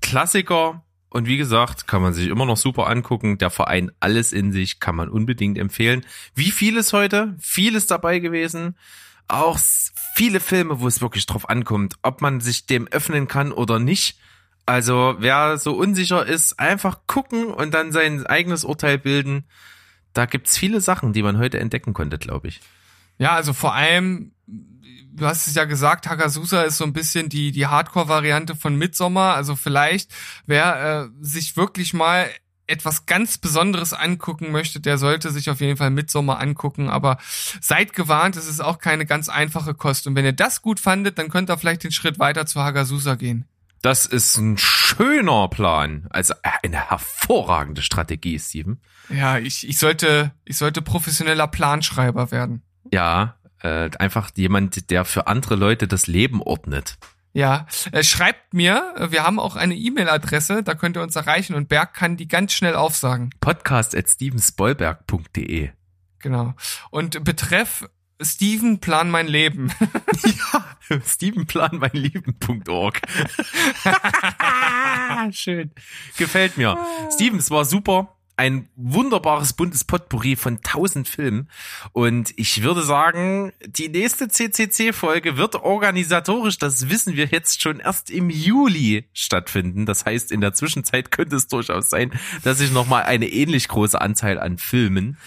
Klassiker 0.02 0.84
und 1.10 1.28
wie 1.28 1.38
gesagt, 1.38 1.88
kann 1.88 2.02
man 2.02 2.14
sich 2.14 2.28
immer 2.28 2.46
noch 2.46 2.58
super 2.58 2.88
angucken. 2.88 3.38
Der 3.38 3.50
Verein 3.50 3.92
alles 4.00 4.32
in 4.32 4.52
sich, 4.52 4.80
kann 4.80 4.96
man 4.96 5.10
unbedingt 5.10 5.58
empfehlen. 5.58 6.06
Wie 6.36 6.52
vieles 6.52 6.94
heute, 6.94 7.36
vieles 7.40 7.88
dabei 7.88 8.20
gewesen. 8.20 8.76
Auch 9.28 9.60
viele 10.16 10.40
Filme, 10.40 10.80
wo 10.80 10.88
es 10.88 11.02
wirklich 11.02 11.26
drauf 11.26 11.50
ankommt, 11.50 11.96
ob 12.04 12.22
man 12.22 12.42
sich 12.42 12.66
dem 12.68 12.88
öffnen 12.88 13.28
kann 13.28 13.52
oder 13.52 13.80
nicht. 13.80 14.20
Also 14.66 15.16
wer 15.18 15.58
so 15.58 15.74
unsicher 15.74 16.26
ist, 16.26 16.60
einfach 16.60 17.00
gucken 17.08 17.46
und 17.46 17.74
dann 17.74 17.92
sein 17.92 18.26
eigenes 18.28 18.64
Urteil 18.64 19.00
bilden. 19.00 19.46
Da 20.14 20.26
gibt's 20.26 20.58
viele 20.58 20.80
Sachen, 20.80 21.14
die 21.14 21.24
man 21.24 21.40
heute 21.40 21.60
entdecken 21.60 21.94
konnte, 21.94 22.20
glaube 22.20 22.50
ich. 22.50 22.62
Ja, 23.18 23.32
also 23.32 23.54
vor 23.54 23.74
allem, 23.74 24.32
du 25.12 25.26
hast 25.26 25.48
es 25.48 25.56
ja 25.56 25.66
gesagt, 25.66 26.08
Hagazusa 26.08 26.64
ist 26.64 26.78
so 26.78 26.84
ein 26.84 26.94
bisschen 26.94 27.30
die, 27.30 27.52
die 27.52 27.68
Hardcore-Variante 27.68 28.56
von 28.56 28.76
Midsommar. 28.76 29.36
Also 29.36 29.56
vielleicht, 29.56 30.12
wer 30.46 31.10
äh, 31.10 31.10
sich 31.22 31.58
wirklich 31.58 31.94
mal 31.94 32.30
etwas 32.68 33.06
ganz 33.06 33.38
Besonderes 33.38 33.94
angucken 33.94 34.52
möchte, 34.52 34.80
der 34.80 34.98
sollte 34.98 35.32
sich 35.32 35.50
auf 35.50 35.60
jeden 35.60 35.78
Fall 35.78 35.90
Midsommar 35.90 36.40
angucken. 36.40 36.90
Aber 36.90 37.18
seid 37.60 37.94
gewarnt, 37.94 38.36
es 38.36 38.48
ist 38.48 38.62
auch 38.62 38.78
keine 38.78 39.06
ganz 39.06 39.28
einfache 39.28 39.74
Kost. 39.74 40.08
Und 40.08 40.16
wenn 40.16 40.26
ihr 40.26 40.34
das 40.34 40.62
gut 40.62 40.80
fandet, 40.80 41.18
dann 41.18 41.30
könnt 41.30 41.50
ihr 41.50 41.58
vielleicht 41.58 41.84
den 41.84 41.92
Schritt 41.92 42.20
weiter 42.20 42.46
zu 42.46 42.62
Hagazusa 42.62 43.16
gehen. 43.16 43.46
Das 43.82 44.06
ist 44.06 44.38
ein 44.38 44.58
schöner 44.58 45.48
Plan. 45.48 46.08
Also 46.10 46.34
eine 46.42 46.90
hervorragende 46.90 47.82
Strategie, 47.82 48.38
Steven. 48.38 48.82
Ja, 49.10 49.38
ich, 49.38 49.68
ich 49.68 49.80
sollte, 49.80 50.32
ich 50.46 50.58
sollte 50.58 50.82
professioneller 50.82 51.48
Planschreiber 51.48 52.32
werden. 52.32 52.62
Ja, 52.92 53.39
äh, 53.62 53.90
einfach 54.00 54.32
jemand, 54.36 54.90
der 54.90 55.06
für 55.06 55.28
andere 55.28 55.56
Leute 55.56 55.88
das 55.88 56.08
Leben 56.08 56.42
ordnet. 56.42 56.98
Ja, 57.34 57.68
äh, 57.92 58.04
schreibt 58.04 58.54
mir, 58.54 58.94
äh, 58.98 59.12
wir 59.12 59.24
haben 59.24 59.40
auch 59.40 59.56
eine 59.56 59.76
E-Mail-Adresse, 59.76 60.64
da 60.64 60.74
könnt 60.74 60.98
ihr 60.98 61.04
uns 61.04 61.16
erreichen 61.16 61.54
und 61.56 61.70
Berg 61.70 61.94
kann 61.94 62.18
die 62.18 62.28
ganz 62.28 62.54
schnell 62.54 62.76
aufsagen. 62.76 63.30
Podcast 63.40 63.96
at 63.96 64.10
stevensbollberg.de. 64.10 65.70
Genau. 66.20 66.54
Und 66.90 67.24
betreff 67.24 67.88
Steven, 68.22 68.80
plan 68.80 69.10
mein 69.10 69.28
Leben. 69.28 69.72
Stevenplanmeinleben.org. 71.06 73.02
Schön. 75.32 75.72
Gefällt 76.18 76.58
mir. 76.58 76.78
Steven, 77.12 77.40
es 77.40 77.52
war 77.52 77.66
super. 77.66 78.16
Ein 78.40 78.70
wunderbares 78.78 79.52
buntes 79.52 79.84
Potpourri 79.84 80.38
von 80.38 80.62
tausend 80.62 81.10
Filmen. 81.10 81.50
Und 81.92 82.32
ich 82.38 82.64
würde 82.64 82.84
sagen, 82.84 83.52
die 83.66 83.90
nächste 83.90 84.30
CCC-Folge 84.30 85.36
wird 85.36 85.56
organisatorisch, 85.56 86.58
das 86.58 86.90
wissen 86.90 87.18
wir 87.18 87.26
jetzt 87.26 87.62
schon, 87.62 87.82
erst 87.82 88.10
im 88.10 88.30
Juli 88.30 89.10
stattfinden. 89.12 89.86
Das 89.86 90.06
heißt, 90.06 90.32
in 90.32 90.40
der 90.40 90.54
Zwischenzeit 90.54 91.12
könnte 91.12 91.36
es 91.36 91.48
durchaus 91.48 91.90
sein, 91.90 92.14
dass 92.44 92.60
sich 92.60 92.72
nochmal 92.72 93.04
eine 93.04 93.28
ähnlich 93.28 93.68
große 93.68 94.00
Anzahl 94.00 94.40
an 94.40 94.58
Filmen 94.58 95.18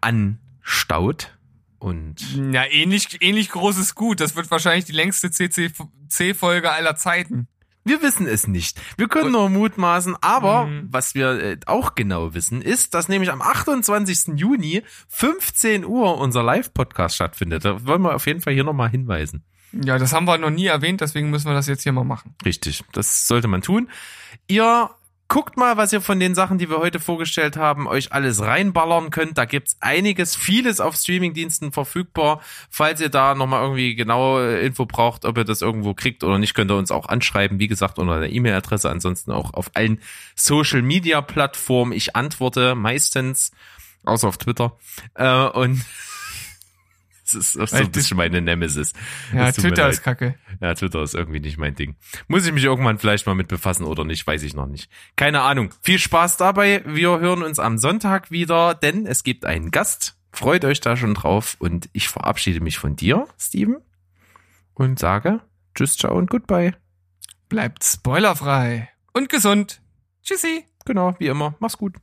anstaut. 0.00 1.36
Und 1.80 2.14
Ja, 2.52 2.66
ähnlich, 2.70 3.18
ähnlich 3.20 3.50
groß 3.50 3.78
ist 3.78 3.96
gut. 3.96 4.20
Das 4.20 4.36
wird 4.36 4.48
wahrscheinlich 4.52 4.84
die 4.84 4.92
längste 4.92 5.28
CCC-Folge 5.28 6.70
aller 6.70 6.94
Zeiten. 6.94 7.48
Wir 7.84 8.00
wissen 8.02 8.26
es 8.26 8.46
nicht. 8.46 8.80
Wir 8.96 9.08
können 9.08 9.32
nur 9.32 9.48
mutmaßen, 9.50 10.16
aber 10.22 10.66
Mhm. 10.66 10.88
was 10.90 11.14
wir 11.14 11.30
äh, 11.38 11.56
auch 11.66 11.94
genau 11.94 12.32
wissen, 12.34 12.62
ist, 12.62 12.94
dass 12.94 13.08
nämlich 13.08 13.30
am 13.30 13.42
28. 13.42 14.36
Juni 14.38 14.82
15 15.08 15.84
Uhr 15.84 16.18
unser 16.18 16.42
Live-Podcast 16.42 17.14
stattfindet. 17.16 17.64
Da 17.64 17.86
wollen 17.86 18.02
wir 18.02 18.14
auf 18.14 18.26
jeden 18.26 18.40
Fall 18.40 18.54
hier 18.54 18.64
nochmal 18.64 18.88
hinweisen. 18.90 19.44
Ja, 19.72 19.98
das 19.98 20.12
haben 20.12 20.26
wir 20.26 20.38
noch 20.38 20.50
nie 20.50 20.66
erwähnt, 20.66 21.00
deswegen 21.00 21.30
müssen 21.30 21.48
wir 21.48 21.54
das 21.54 21.66
jetzt 21.66 21.82
hier 21.82 21.92
mal 21.92 22.04
machen. 22.04 22.34
Richtig, 22.44 22.84
das 22.92 23.26
sollte 23.26 23.48
man 23.48 23.60
tun. 23.60 23.90
Ihr 24.46 24.88
Guckt 25.26 25.56
mal, 25.56 25.78
was 25.78 25.92
ihr 25.92 26.02
von 26.02 26.20
den 26.20 26.34
Sachen, 26.34 26.58
die 26.58 26.68
wir 26.68 26.78
heute 26.78 27.00
vorgestellt 27.00 27.56
haben, 27.56 27.86
euch 27.86 28.12
alles 28.12 28.42
reinballern 28.42 29.10
könnt. 29.10 29.38
Da 29.38 29.46
gibt's 29.46 29.76
einiges, 29.80 30.36
vieles 30.36 30.80
auf 30.80 30.96
Streamingdiensten 30.96 31.72
verfügbar. 31.72 32.40
Falls 32.68 33.00
ihr 33.00 33.08
da 33.08 33.34
nochmal 33.34 33.62
irgendwie 33.62 33.94
genaue 33.94 34.58
Info 34.58 34.84
braucht, 34.84 35.24
ob 35.24 35.38
ihr 35.38 35.44
das 35.44 35.62
irgendwo 35.62 35.94
kriegt 35.94 36.24
oder 36.24 36.38
nicht, 36.38 36.54
könnt 36.54 36.70
ihr 36.70 36.76
uns 36.76 36.90
auch 36.90 37.08
anschreiben. 37.08 37.58
Wie 37.58 37.68
gesagt, 37.68 37.98
unter 37.98 38.20
der 38.20 38.32
E-Mail-Adresse. 38.32 38.90
Ansonsten 38.90 39.32
auch 39.32 39.54
auf 39.54 39.70
allen 39.74 40.00
Social-Media-Plattformen. 40.36 41.92
Ich 41.92 42.14
antworte 42.14 42.74
meistens, 42.74 43.50
außer 44.04 44.28
auf 44.28 44.36
Twitter. 44.36 44.76
Äh, 45.14 45.46
und 45.46 45.84
das 47.34 47.54
ist 47.54 47.60
auch 47.60 47.68
so 47.68 47.76
ein 47.76 47.90
bisschen 47.90 48.16
meine 48.16 48.40
Nemesis. 48.40 48.92
Ja, 49.32 49.50
Twitter 49.52 49.88
ist 49.88 50.02
kacke. 50.02 50.34
Ja, 50.60 50.74
Twitter 50.74 51.02
ist 51.02 51.14
irgendwie 51.14 51.40
nicht 51.40 51.58
mein 51.58 51.74
Ding. 51.74 51.96
Muss 52.28 52.46
ich 52.46 52.52
mich 52.52 52.64
irgendwann 52.64 52.98
vielleicht 52.98 53.26
mal 53.26 53.34
mit 53.34 53.48
befassen 53.48 53.84
oder 53.84 54.04
nicht, 54.04 54.26
weiß 54.26 54.42
ich 54.42 54.54
noch 54.54 54.66
nicht. 54.66 54.90
Keine 55.16 55.42
Ahnung. 55.42 55.70
Viel 55.82 55.98
Spaß 55.98 56.36
dabei. 56.36 56.82
Wir 56.86 57.18
hören 57.20 57.42
uns 57.42 57.58
am 57.58 57.78
Sonntag 57.78 58.30
wieder, 58.30 58.74
denn 58.74 59.06
es 59.06 59.24
gibt 59.24 59.44
einen 59.44 59.70
Gast. 59.70 60.16
Freut 60.32 60.64
euch 60.64 60.80
da 60.80 60.96
schon 60.96 61.14
drauf 61.14 61.56
und 61.58 61.88
ich 61.92 62.08
verabschiede 62.08 62.60
mich 62.60 62.78
von 62.78 62.96
dir, 62.96 63.28
Steven, 63.38 63.76
und 64.74 64.98
sage 64.98 65.40
Tschüss, 65.74 65.96
ciao 65.96 66.16
und 66.16 66.30
goodbye. 66.30 66.74
Bleibt 67.48 67.84
spoilerfrei 67.84 68.90
und 69.12 69.28
gesund. 69.28 69.80
Tschüssi. 70.22 70.64
Genau, 70.84 71.14
wie 71.18 71.26
immer. 71.26 71.54
Mach's 71.58 71.78
gut. 71.78 71.96